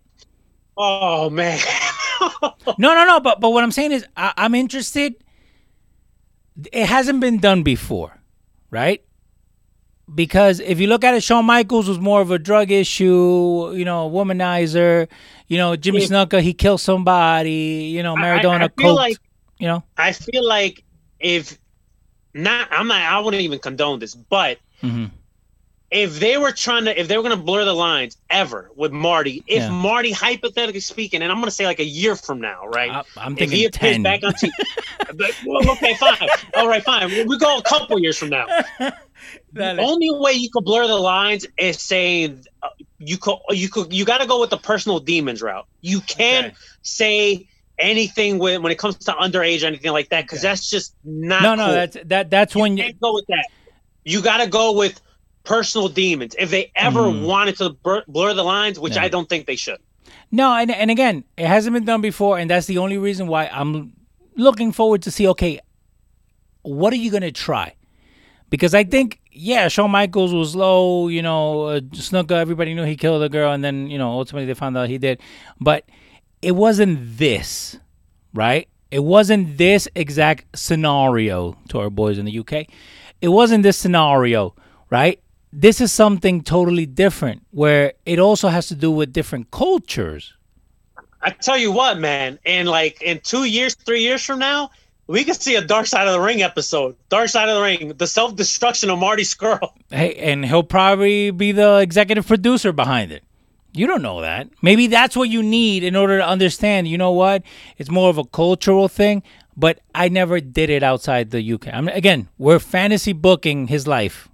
oh 0.80 1.30
man 1.30 1.60
No, 2.78 2.94
no, 2.94 3.06
no. 3.06 3.20
But 3.20 3.40
but 3.40 3.50
what 3.52 3.64
I'm 3.64 3.72
saying 3.72 3.92
is, 3.94 4.06
I, 4.16 4.34
I'm 4.38 4.54
interested. 4.56 5.16
It 6.72 6.86
hasn't 6.88 7.20
been 7.20 7.38
done 7.40 7.64
before, 7.64 8.20
right? 8.72 9.04
Because 10.14 10.60
if 10.60 10.80
you 10.80 10.88
look 10.88 11.04
at 11.04 11.14
it, 11.14 11.22
Shawn 11.22 11.46
Michaels 11.46 11.88
was 11.88 12.00
more 12.00 12.22
of 12.22 12.32
a 12.32 12.40
drug 12.40 12.72
issue, 12.72 13.74
you 13.76 13.86
know, 13.86 14.10
womanizer. 14.10 15.08
You 15.48 15.58
know, 15.58 15.76
Jimmy 15.76 16.02
Yeah. 16.02 16.08
Snuka, 16.08 16.42
he 16.42 16.54
killed 16.54 16.82
somebody. 16.82 17.92
You 17.94 18.04
know, 18.04 18.16
I- 18.16 18.20
I- 18.20 18.40
Maradona 18.40 18.62
I 18.64 18.82
feel 18.82 18.94
coked, 18.94 18.96
like- 18.96 19.18
you 19.60 19.68
know, 19.68 19.84
i 19.98 20.12
feel 20.12 20.46
like 20.48 20.84
if 21.20 21.58
not 22.34 22.68
i'm 22.72 22.88
not 22.88 23.02
i 23.02 23.20
wouldn't 23.20 23.42
even 23.42 23.60
condone 23.60 24.00
this 24.00 24.14
but 24.16 24.60
Mhm. 24.84 25.10
if 25.90 26.20
they 26.20 26.38
were 26.38 26.52
trying 26.52 26.86
to 26.86 27.00
if 27.00 27.08
they 27.08 27.18
were 27.18 27.24
going 27.24 27.38
to 27.38 27.44
blur 27.44 27.66
the 27.66 27.74
lines 27.74 28.18
ever 28.30 28.70
with 28.76 28.92
marty 28.92 29.44
if 29.48 29.64
Yeah. 29.64 29.70
marty 29.72 30.12
hypothetically 30.12 30.82
speaking 30.82 31.22
and 31.22 31.32
i'm 31.32 31.38
going 31.40 31.46
to 31.46 31.52
say 31.56 31.66
like 31.66 31.80
a 31.80 31.86
year 31.86 32.16
from 32.16 32.40
now 32.42 32.68
right 32.68 32.92
I, 32.92 33.04
I'm 33.18 33.34
if 33.34 33.40
thinking 33.40 33.58
he 33.58 33.66
appears 33.66 33.94
ten. 33.96 34.04
back 34.04 34.24
on 34.24 34.34
TV, 34.34 34.52
well, 35.44 35.72
okay, 35.72 35.94
fine. 35.96 36.30
All 36.56 36.68
right, 36.68 36.84
fine. 36.84 37.10
We- 37.10 37.38
go 37.38 37.58
a 37.58 37.64
couple 37.64 37.98
years 38.00 38.18
from 38.18 38.30
now. 38.30 38.46
The 39.54 39.78
only 39.82 40.12
way 40.12 40.34
you 40.34 40.50
could 40.54 40.64
blur 40.64 40.86
the 40.88 40.96
lines 40.96 41.46
is 41.58 41.82
saying 41.82 42.44
uh, 42.62 42.68
you 43.00 43.18
could 43.18 43.38
you 43.50 43.68
could 43.68 43.92
you 43.92 44.06
got 44.06 44.20
to 44.20 44.28
go 44.28 44.40
with 44.40 44.52
the 44.52 44.58
personal 44.58 45.00
demons 45.00 45.42
route. 45.42 45.66
You 45.82 46.02
can't 46.02 46.48
Okay. 46.48 46.56
say 46.84 47.48
anything 47.80 48.40
when 48.40 48.62
when 48.64 48.72
it 48.72 48.78
comes 48.78 48.98
to 48.98 49.12
underage 49.14 49.64
or 49.64 49.68
anything 49.68 49.92
like 49.92 50.10
that 50.10 50.24
because 50.24 50.42
that's 50.42 50.70
just 50.70 50.96
not. 51.04 51.42
no, 51.44 51.56
no, 51.56 51.66
cool. 51.66 51.74
that's 51.74 51.98
that. 52.06 52.30
That's 52.30 52.56
you 52.56 52.62
when 52.62 52.78
you. 52.78 52.94
go 52.94 53.14
with 53.14 53.26
that. 53.28 53.46
You 54.04 54.22
got 54.22 54.38
to 54.44 54.48
go 54.50 54.72
with 54.72 55.02
personal 55.44 55.88
demons 55.90 56.36
if 56.40 56.50
they 56.50 56.72
ever 56.76 57.02
Mm. 57.02 57.26
wanted 57.26 57.58
to 57.58 57.70
blur, 57.72 58.04
blur 58.08 58.34
the 58.34 58.44
lines, 58.44 58.80
which. 58.80 58.98
I 58.98 59.08
don't 59.10 59.28
think 59.30 59.48
they 59.48 59.56
should. 59.56 59.80
No, 60.32 60.54
and 60.54 60.72
and 60.72 60.90
again, 60.92 61.24
it 61.38 61.48
hasn't 61.48 61.74
been 61.74 61.86
done 61.86 62.02
before, 62.02 62.38
and 62.38 62.50
that's 62.50 62.68
the 62.68 62.78
only 62.80 62.98
reason 62.98 63.28
why 63.28 63.48
I'm 63.48 63.94
looking 64.36 64.72
forward 64.72 65.02
to 65.04 65.12
see. 65.12 65.28
Okay, 65.28 65.60
what 66.64 66.94
are 66.94 66.98
you 66.98 67.12
gonna 67.12 67.32
try? 67.32 67.74
Because 68.50 68.74
I 68.74 68.86
think, 68.86 69.20
yeah, 69.32 69.68
Shawn 69.68 69.92
Michaels 69.92 70.34
was 70.34 70.56
low. 70.56 71.10
You 71.10 71.22
know, 71.22 71.64
uh, 71.64 71.80
Snuka, 71.92 72.32
everybody 72.32 72.74
knew 72.74 72.84
he 72.86 72.96
killed 72.96 73.22
a 73.24 73.30
girl, 73.30 73.52
and 73.52 73.64
then 73.64 73.90
you 73.90 73.98
know, 73.98 74.12
ultimately 74.12 74.46
they 74.46 74.54
found 74.54 74.78
out 74.78 74.88
he 74.90 74.98
did. 74.98 75.20
But 75.60 75.84
it 76.48 76.56
wasn't 76.56 77.18
this, 77.18 77.78
right? 78.34 78.70
It 78.90 79.04
wasn't 79.04 79.58
this 79.58 79.90
exact 79.96 80.46
scenario 80.58 81.58
to 81.68 81.80
our 81.80 81.90
boys 81.90 82.18
in 82.18 82.24
the 82.24 82.40
UK. 82.40 82.68
It 83.22 83.28
wasn't 83.28 83.64
this 83.64 83.76
scenario, 83.76 84.56
right? 84.90 85.20
This 85.52 85.82
is 85.82 85.92
something 85.92 86.42
totally 86.42 86.86
different 86.86 87.44
where 87.52 87.92
it 88.06 88.18
also 88.18 88.48
has 88.48 88.70
to 88.70 88.76
do 88.76 88.90
with 88.90 89.12
different 89.12 89.52
cultures. 89.52 90.36
I 91.22 91.32
tell 91.32 91.58
you 91.58 91.74
what, 91.74 92.00
man, 92.00 92.40
in 92.46 92.66
like 92.66 93.02
in 93.02 93.20
two 93.20 93.44
years, 93.44 93.76
three 93.76 94.02
years 94.02 94.24
from 94.24 94.40
now, 94.40 94.70
we 95.08 95.26
could 95.26 95.42
see 95.42 95.56
a 95.56 95.62
Dark 95.62 95.86
Side 95.86 96.08
of 96.08 96.14
the 96.14 96.22
Ring 96.22 96.44
episode. 96.44 96.96
Dark 97.10 97.28
Side 97.28 97.50
of 97.50 97.56
the 97.56 97.62
Ring, 97.62 97.94
the 97.98 98.08
self 98.08 98.38
destruction 98.38 98.90
of 98.90 99.00
Marty 99.00 99.24
Scurll. 99.24 99.72
Hey, 99.90 100.16
and 100.16 100.46
he'll 100.46 100.64
probably 100.64 101.30
be 101.32 101.52
the 101.52 101.80
executive 101.80 102.26
producer 102.26 102.72
behind 102.72 103.12
it. 103.12 103.24
You 103.74 103.86
don't 103.88 104.02
know 104.02 104.22
that. 104.22 104.50
Maybe 104.62 104.88
that's 104.88 105.16
what 105.16 105.30
you 105.30 105.44
need 105.44 105.84
in 105.84 105.96
order 105.96 106.18
to 106.18 106.28
understand. 106.28 106.88
You 106.88 106.98
know 106.98 107.12
what? 107.12 107.44
It's 107.78 107.90
more 107.92 108.10
of 108.10 108.18
a 108.18 108.24
cultural 108.26 108.88
thing. 108.88 109.24
But 109.56 109.80
I 109.96 110.10
never 110.10 110.40
did 110.40 110.70
it 110.70 110.84
outside 110.84 111.32
the 111.32 111.54
UK. 111.54 111.70
I 111.74 111.82
mean, 111.82 111.96
again, 111.96 112.30
we're 112.38 112.60
fantasy 112.60 113.12
booking 113.14 113.68
his 113.68 113.88
life. 113.88 114.30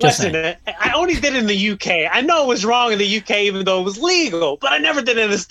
Just 0.00 0.18
Listen, 0.20 0.32
saying. 0.32 0.56
I 0.80 0.92
only 0.94 1.14
did 1.14 1.34
it 1.34 1.36
in 1.36 1.46
the 1.46 1.70
UK. 1.70 2.08
I 2.12 2.20
know 2.20 2.44
it 2.44 2.48
was 2.48 2.64
wrong 2.64 2.92
in 2.92 2.98
the 2.98 3.18
UK, 3.18 3.30
even 3.42 3.64
though 3.64 3.80
it 3.80 3.84
was 3.84 4.00
legal, 4.00 4.56
but 4.60 4.72
I 4.72 4.78
never 4.78 5.00
did 5.02 5.16
it 5.18 5.24
in 5.24 5.30
the 5.30 5.38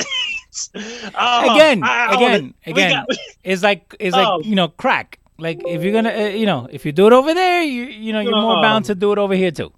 States. 0.48 0.70
Oh, 1.16 1.54
again, 1.56 1.84
I- 1.84 2.08
I 2.08 2.16
again, 2.16 2.54
again. 2.66 2.92
got- 2.92 3.18
it's 3.44 3.64
like 3.64 3.96
it's 4.00 4.16
Oh. 4.16 4.38
like 4.38 4.46
you 4.46 4.56
know 4.56 4.70
crack. 4.70 5.20
Like 5.38 5.62
if 5.68 5.84
you're 5.84 5.94
gonna, 5.94 6.12
uh, 6.14 6.28
you 6.30 6.46
know, 6.46 6.68
if 6.72 6.86
you 6.86 6.92
do 6.92 7.08
it 7.08 7.14
over 7.14 7.34
there, 7.34 7.62
you 7.64 7.84
you 7.84 8.12
know, 8.14 8.20
you're 8.22 8.32
more 8.42 8.62
bound 8.62 8.86
to 8.86 8.96
do 8.96 9.12
it 9.12 9.18
over 9.18 9.36
here 9.36 9.52
too. 9.52 9.72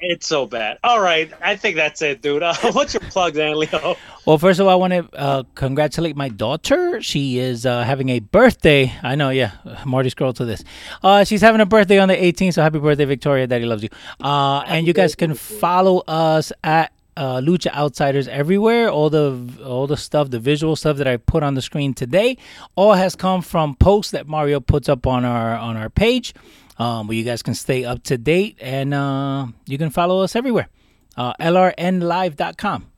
It's 0.00 0.26
so 0.26 0.46
bad. 0.46 0.78
All 0.84 1.00
right, 1.00 1.30
I 1.40 1.56
think 1.56 1.74
that's 1.76 2.00
it, 2.02 2.22
dude. 2.22 2.42
Uh, 2.42 2.54
what's 2.72 2.94
your 2.94 3.00
plug, 3.00 3.34
then, 3.34 3.58
Leo? 3.58 3.96
Well, 4.26 4.38
first 4.38 4.60
of 4.60 4.66
all, 4.66 4.72
I 4.72 4.76
want 4.76 4.92
to 4.92 5.18
uh, 5.18 5.42
congratulate 5.54 6.14
my 6.14 6.28
daughter. 6.28 7.02
She 7.02 7.38
is 7.38 7.66
uh, 7.66 7.82
having 7.82 8.10
a 8.10 8.20
birthday. 8.20 8.92
I 9.02 9.16
know, 9.16 9.30
yeah. 9.30 9.52
Marty 9.84 10.10
Scurll 10.10 10.34
to 10.36 10.44
this. 10.44 10.62
Uh, 11.02 11.24
she's 11.24 11.40
having 11.40 11.60
a 11.60 11.66
birthday 11.66 11.98
on 11.98 12.08
the 12.08 12.14
18th, 12.16 12.54
so 12.54 12.62
happy 12.62 12.78
birthday, 12.78 13.06
Victoria. 13.06 13.46
Daddy 13.46 13.64
loves 13.64 13.82
you. 13.82 13.88
Uh, 14.20 14.60
and 14.66 14.86
you 14.86 14.92
guys 14.92 15.14
can 15.14 15.34
follow 15.34 16.04
us 16.06 16.52
at 16.62 16.92
uh, 17.18 17.40
Lucha 17.40 17.74
Outsiders 17.74 18.28
everywhere. 18.28 18.88
All 18.90 19.10
the 19.10 19.36
all 19.64 19.86
the 19.88 19.96
stuff, 19.96 20.30
the 20.30 20.38
visual 20.38 20.76
stuff 20.76 20.98
that 20.98 21.08
I 21.08 21.16
put 21.16 21.42
on 21.42 21.54
the 21.54 21.62
screen 21.62 21.92
today, 21.92 22.38
all 22.76 22.92
has 22.92 23.16
come 23.16 23.42
from 23.42 23.74
posts 23.74 24.12
that 24.12 24.28
Mario 24.28 24.60
puts 24.60 24.88
up 24.88 25.06
on 25.06 25.24
our 25.24 25.56
on 25.56 25.76
our 25.76 25.90
page, 25.90 26.32
um, 26.78 27.06
where 27.06 27.16
you 27.16 27.24
guys 27.24 27.42
can 27.42 27.54
stay 27.54 27.84
up 27.84 28.02
to 28.04 28.16
date 28.16 28.56
and 28.60 28.94
uh, 28.94 29.46
you 29.66 29.78
can 29.78 29.90
follow 29.90 30.22
us 30.22 30.34
everywhere. 30.36 30.68
Uh, 31.16 31.32
LRNlive.com. 31.40 32.90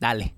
Dale. 0.00 0.30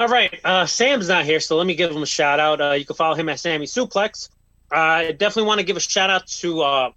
All 0.00 0.06
right, 0.08 0.38
uh, 0.44 0.64
Sam's 0.64 1.08
not 1.08 1.24
here, 1.24 1.40
so 1.40 1.56
let 1.56 1.66
me 1.66 1.74
give 1.74 1.90
him 1.90 2.02
a 2.02 2.06
shout 2.06 2.38
out. 2.38 2.60
Uh, 2.60 2.72
you 2.72 2.84
can 2.84 2.94
follow 2.94 3.16
him 3.16 3.28
at 3.28 3.40
Sammy 3.40 3.66
Suplex. 3.66 4.28
I 4.70 5.12
definitely 5.12 5.48
want 5.48 5.58
to 5.60 5.66
give 5.66 5.76
a 5.76 5.80
shout 5.80 6.08
out 6.08 6.26
to 6.28 6.60
uh, 6.60 6.90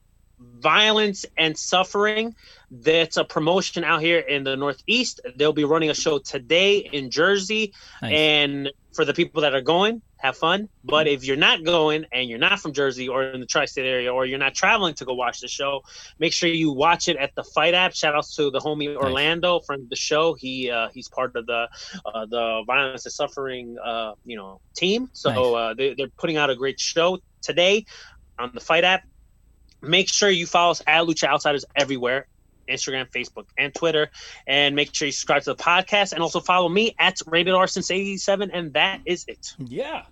Violence 0.59 1.25
and 1.37 1.57
Suffering. 1.57 2.35
That's 2.69 3.17
a 3.17 3.23
promotion 3.23 3.83
out 3.83 4.01
here 4.01 4.19
in 4.19 4.43
the 4.43 4.55
Northeast. 4.55 5.19
They'll 5.35 5.51
be 5.51 5.63
running 5.63 5.89
a 5.89 5.95
show 5.95 6.19
today 6.19 6.77
in 6.77 7.09
Jersey, 7.09 7.73
Nice. 8.03 8.13
and 8.13 8.71
for 8.93 9.03
the 9.03 9.13
people 9.15 9.41
that 9.41 9.55
are 9.55 9.61
going, 9.61 10.01
have 10.21 10.37
fun. 10.37 10.69
But 10.83 11.07
if 11.07 11.23
you're 11.23 11.37
not 11.37 11.63
going 11.63 12.05
and 12.11 12.29
you're 12.29 12.39
not 12.39 12.59
from 12.59 12.73
Jersey 12.73 13.07
or 13.07 13.23
in 13.23 13.39
the 13.39 13.45
tri-state 13.45 13.85
area, 13.85 14.13
or 14.13 14.25
you're 14.25 14.39
not 14.39 14.53
traveling 14.53 14.93
to 14.95 15.05
go 15.05 15.13
watch 15.13 15.39
the 15.39 15.47
show, 15.47 15.81
make 16.19 16.33
sure 16.33 16.49
you 16.49 16.71
watch 16.71 17.07
it 17.07 17.17
at 17.17 17.31
the 17.35 17.43
FITE 17.43 17.73
app. 17.73 17.93
Shout 17.93 18.15
out 18.15 18.25
to 18.35 18.51
the 18.51 18.59
homie 18.59 18.95
Orlando 18.95 19.59
from 19.59 19.87
the 19.89 19.95
show. 19.95 20.33
He 20.33 20.69
uh, 20.69 20.89
he's 20.93 21.09
part 21.09 21.35
of 21.35 21.45
the 21.45 21.67
uh, 22.05 22.25
the 22.29 22.63
violence 22.67 23.05
and 23.05 23.13
suffering 23.13 23.77
uh, 23.83 24.13
you 24.23 24.37
know 24.37 24.61
team. 24.75 25.09
So 25.13 25.29
Nice. 25.29 25.37
uh, 25.39 25.73
they, 25.75 25.93
they're 25.95 26.07
putting 26.17 26.37
out 26.37 26.49
a 26.49 26.55
great 26.55 26.79
show 26.79 27.19
today 27.41 27.85
on 28.37 28.51
the 28.53 28.59
FITE 28.59 28.83
app. 28.83 29.03
Make 29.81 30.13
sure 30.13 30.29
you 30.29 30.45
follow 30.45 30.71
us 30.71 30.81
at 30.85 31.03
Lucha 31.05 31.27
Outsiders 31.27 31.65
everywhere. 31.75 32.27
Instagram, 32.71 33.09
Facebook, 33.11 33.45
and 33.57 33.73
Twitter, 33.73 34.09
and 34.47 34.75
make 34.75 34.93
sure 34.93 35.07
you 35.07 35.11
subscribe 35.11 35.43
to 35.43 35.53
the 35.53 35.61
podcast, 35.61 36.13
and 36.13 36.21
also 36.21 36.39
follow 36.39 36.69
me 36.69 36.95
at 36.99 37.19
Rated 37.27 37.53
R 37.53 37.67
since 37.67 37.91
'87, 37.91 38.51
and 38.51 38.73
that 38.73 39.01
is 39.05 39.25
it. 39.27 39.53
Yeah. 39.59 40.03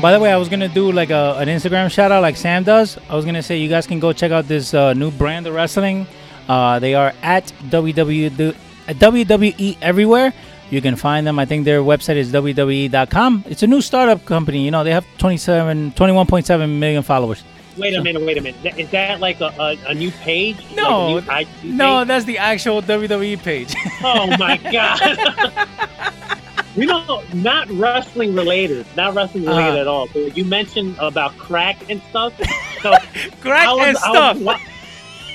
By 0.00 0.12
the 0.12 0.20
way, 0.20 0.30
I 0.30 0.36
was 0.36 0.48
gonna 0.48 0.68
do 0.68 0.92
like 0.92 1.10
a, 1.10 1.36
an 1.38 1.48
Instagram 1.48 1.90
shout 1.90 2.12
out 2.12 2.20
like 2.22 2.36
Sam 2.36 2.64
does. 2.64 2.98
I 3.08 3.16
was 3.16 3.24
gonna 3.24 3.42
say 3.42 3.56
you 3.56 3.68
guys 3.68 3.86
can 3.86 3.98
go 3.98 4.12
check 4.12 4.30
out 4.30 4.46
this 4.46 4.74
uh, 4.74 4.92
new 4.92 5.10
brand 5.10 5.46
of 5.46 5.54
wrestling. 5.54 6.06
Uh, 6.48 6.78
they 6.78 6.94
are 6.94 7.12
at 7.22 7.52
WW, 7.70 8.54
WWE 8.86 9.78
everywhere. 9.80 10.32
You 10.70 10.82
can 10.82 10.96
find 10.96 11.26
them. 11.26 11.38
I 11.38 11.44
think 11.44 11.64
their 11.64 11.80
website 11.80 12.16
is 12.16 12.32
WWE.com. 12.32 13.44
It's 13.46 13.62
a 13.62 13.66
new 13.66 13.80
startup 13.80 14.24
company. 14.24 14.64
You 14.64 14.70
know, 14.70 14.84
they 14.84 14.92
have 14.92 15.06
27, 15.18 15.92
21.7 15.92 16.78
million 16.78 17.02
followers. 17.02 17.42
Wait 17.78 17.94
a 17.94 18.02
minute, 18.02 18.22
wait 18.22 18.38
a 18.38 18.40
minute. 18.40 18.78
Is 18.78 18.88
that 18.90 19.20
like 19.20 19.40
a, 19.40 19.52
a, 19.58 19.76
a 19.88 19.94
new 19.94 20.10
page? 20.10 20.56
No, 20.74 21.20
Like 21.26 21.46
new 21.62 21.72
no, 21.74 21.98
page? 22.00 22.08
that's 22.08 22.24
the 22.24 22.38
actual 22.38 22.80
WWE 22.82 23.42
page. 23.42 23.74
Oh 24.02 24.26
my 24.38 24.56
god. 24.56 25.00
you 26.76 26.86
know, 26.86 27.22
not 27.34 27.68
wrestling 27.70 28.34
related, 28.34 28.86
not 28.96 29.14
wrestling 29.14 29.44
related 29.44 29.70
Uh-huh. 29.70 29.80
at 29.80 29.86
all. 29.86 30.08
But 30.12 30.36
you 30.36 30.44
mentioned 30.44 30.96
about 30.98 31.36
crack 31.38 31.90
and 31.90 32.00
stuff. 32.10 32.32
So 32.82 32.92
Crack 33.40 33.68
was- 33.68 33.86
and 33.88 33.96
stuff. 33.96 34.38
wa- 34.38 34.58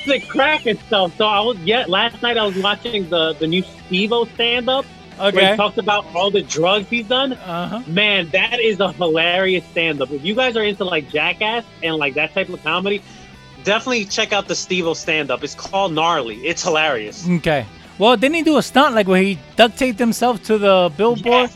the 0.05 0.19
crack 0.21 0.65
and 0.67 0.79
stuff. 0.81 1.17
So 1.17 1.25
I 1.25 1.41
was 1.41 1.57
yeah. 1.59 1.85
Last 1.87 2.21
night 2.21 2.37
I 2.37 2.45
was 2.45 2.55
watching 2.57 3.09
the 3.09 3.33
the 3.33 3.47
new 3.47 3.63
Steve-O 3.87 4.25
stand 4.25 4.69
up 4.69 4.85
where 5.21 5.29
Okay. 5.33 5.51
he 5.51 5.57
talks 5.57 5.77
about 5.77 6.05
all 6.15 6.31
the 6.31 6.41
drugs 6.41 6.87
he's 6.89 7.07
done. 7.07 7.33
Uh-huh. 7.33 7.81
Man, 7.87 8.29
that 8.29 8.59
is 8.59 8.79
a 8.79 8.91
hilarious 8.93 9.63
stand 9.71 10.01
up. 10.01 10.11
If 10.11 10.23
you 10.25 10.35
guys 10.35 10.55
are 10.57 10.63
into 10.63 10.83
like 10.83 11.09
Jackass 11.09 11.63
and 11.83 11.95
like 11.97 12.13
that 12.15 12.33
type 12.33 12.49
of 12.49 12.61
comedy, 12.63 13.01
definitely 13.63 14.05
check 14.05 14.33
out 14.33 14.47
the 14.47 14.55
Steve-O 14.55 14.93
stand 14.93 15.29
up. 15.31 15.43
It's 15.43 15.55
called 15.55 15.93
Gnarly. 15.93 16.37
It's 16.47 16.63
hilarious. 16.63 17.27
Okay. 17.29 17.65
Well, 17.97 18.17
didn't 18.17 18.35
he 18.35 18.41
do 18.43 18.57
a 18.57 18.63
stunt 18.63 18.95
like 18.95 19.07
where 19.07 19.21
he 19.21 19.37
duct 19.55 19.77
taped 19.77 19.99
himself 19.99 20.41
to 20.45 20.57
the 20.57 20.91
billboard? 20.97 21.51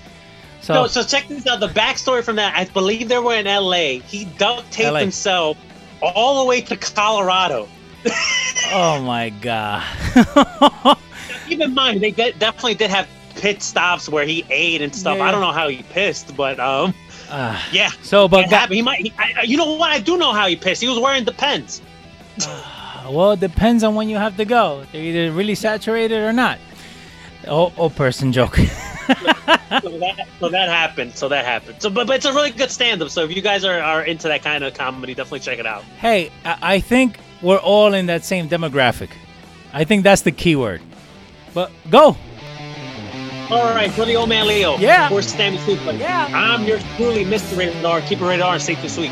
So, 0.62 0.74
No, 0.74 0.88
so 0.88 1.04
check 1.04 1.28
this 1.28 1.46
out. 1.48 1.60
The 1.60 1.68
backstory 1.70 2.24
from 2.24 2.36
that, 2.38 2.56
I 2.56 2.66
believe 2.66 3.08
they 3.10 3.18
were 3.20 3.36
in 3.36 3.46
LA. 3.46 4.00
He 4.06 4.26
duct 4.38 4.72
taped 4.72 4.94
LA. 4.94 5.00
himself 5.00 5.58
all 6.02 6.44
the 6.44 6.48
way 6.50 6.62
to 6.62 6.76
Colorado. 6.78 7.68
oh 8.72 9.02
my 9.02 9.30
god. 9.42 9.84
Keep 11.48 11.62
in 11.62 11.74
mind, 11.74 12.02
they 12.02 12.12
de- 12.12 12.34
definitely 12.34 12.76
did 12.76 12.90
have 12.90 13.08
pit 13.36 13.62
stops 13.62 14.08
where 14.10 14.26
he 14.26 14.46
ate 14.50 14.82
and 14.82 14.94
stuff. 14.96 15.18
Yeah, 15.18 15.24
I 15.26 15.32
don't 15.32 15.42
know 15.42 15.52
how 15.52 15.68
he 15.68 15.84
pissed, 15.84 16.36
but 16.36 16.60
um, 16.60 16.94
Ah. 17.30 17.68
yeah. 17.72 17.90
so, 18.04 18.28
but 18.28 18.46
It 18.46 18.50
ga- 18.50 18.68
he 18.68 18.82
might. 18.82 19.00
He, 19.02 19.14
I, 19.18 19.34
I- 19.40 19.42
you 19.44 19.58
know 19.58 19.74
what? 19.76 19.92
I 19.92 20.00
do 20.00 20.18
know 20.18 20.32
how 20.34 20.48
he 20.48 20.56
pissed. 20.56 20.82
He 20.82 20.88
was 20.88 21.00
wearing 21.00 21.26
the 21.26 21.32
Depends. 21.32 21.82
well, 23.10 23.32
it 23.32 23.40
depends 23.40 23.84
on 23.84 23.96
when 23.96 24.10
you 24.10 24.18
have 24.18 24.38
to 24.38 24.46
go. 24.46 24.84
They're 24.92 25.02
either 25.02 25.32
really 25.32 25.56
saturated 25.56 26.20
or 26.24 26.34
not. 26.34 26.60
Oh, 27.48 27.72
oh, 27.78 27.90
person 27.90 28.32
joke. 28.32 28.56
so 28.58 29.14
that 29.14 30.28
so 30.40 30.50
that 30.50 30.68
happened. 30.70 31.14
So 31.16 31.30
that 31.30 31.46
happened. 31.46 31.76
So, 31.80 31.90
but, 31.90 32.08
but 32.08 32.16
it's 32.18 32.26
a 32.26 32.34
really 32.34 32.52
good 32.52 32.72
stand-up. 32.72 33.10
So 33.10 33.24
if 33.24 33.36
you 33.36 33.42
guys 33.42 33.64
are, 33.64 33.80
are 33.80 34.04
into 34.04 34.28
that 34.28 34.42
kind 34.44 34.64
of 34.64 34.74
comedy, 34.74 35.14
definitely 35.14 35.42
check 35.42 35.60
it 35.60 35.66
out. 35.68 35.84
hey, 36.00 36.32
I, 36.44 36.58
I 36.76 36.80
think 36.80 37.20
we're 37.42 37.58
all 37.60 37.94
in 37.94 38.08
that 38.08 38.24
same 38.26 38.50
demographic. 38.50 39.10
I 39.74 39.84
think 39.84 40.04
that's 40.04 40.22
the 40.24 40.32
key 40.32 40.56
word. 40.56 40.82
But 41.54 41.72
go. 41.90 42.18
All 43.52 43.64
right, 43.76 43.92
for 43.92 44.06
the 44.06 44.16
old 44.16 44.30
man 44.30 44.48
Leo. 44.48 44.78
Yeah. 44.78 45.08
For 45.08 45.22
Sammy 45.22 45.58
Suplex. 45.60 46.00
Yeah. 46.00 46.28
I'm 46.34 46.66
your 46.66 46.80
truly 46.98 47.24
Mr. 47.24 47.56
Rated 47.58 47.86
R. 47.86 48.02
Keep 48.02 48.22
it 48.22 48.26
rated 48.26 48.42
R 48.42 48.54
and 48.54 48.62
stay 48.62 48.76
too 48.76 48.90
sweet. 48.90 49.12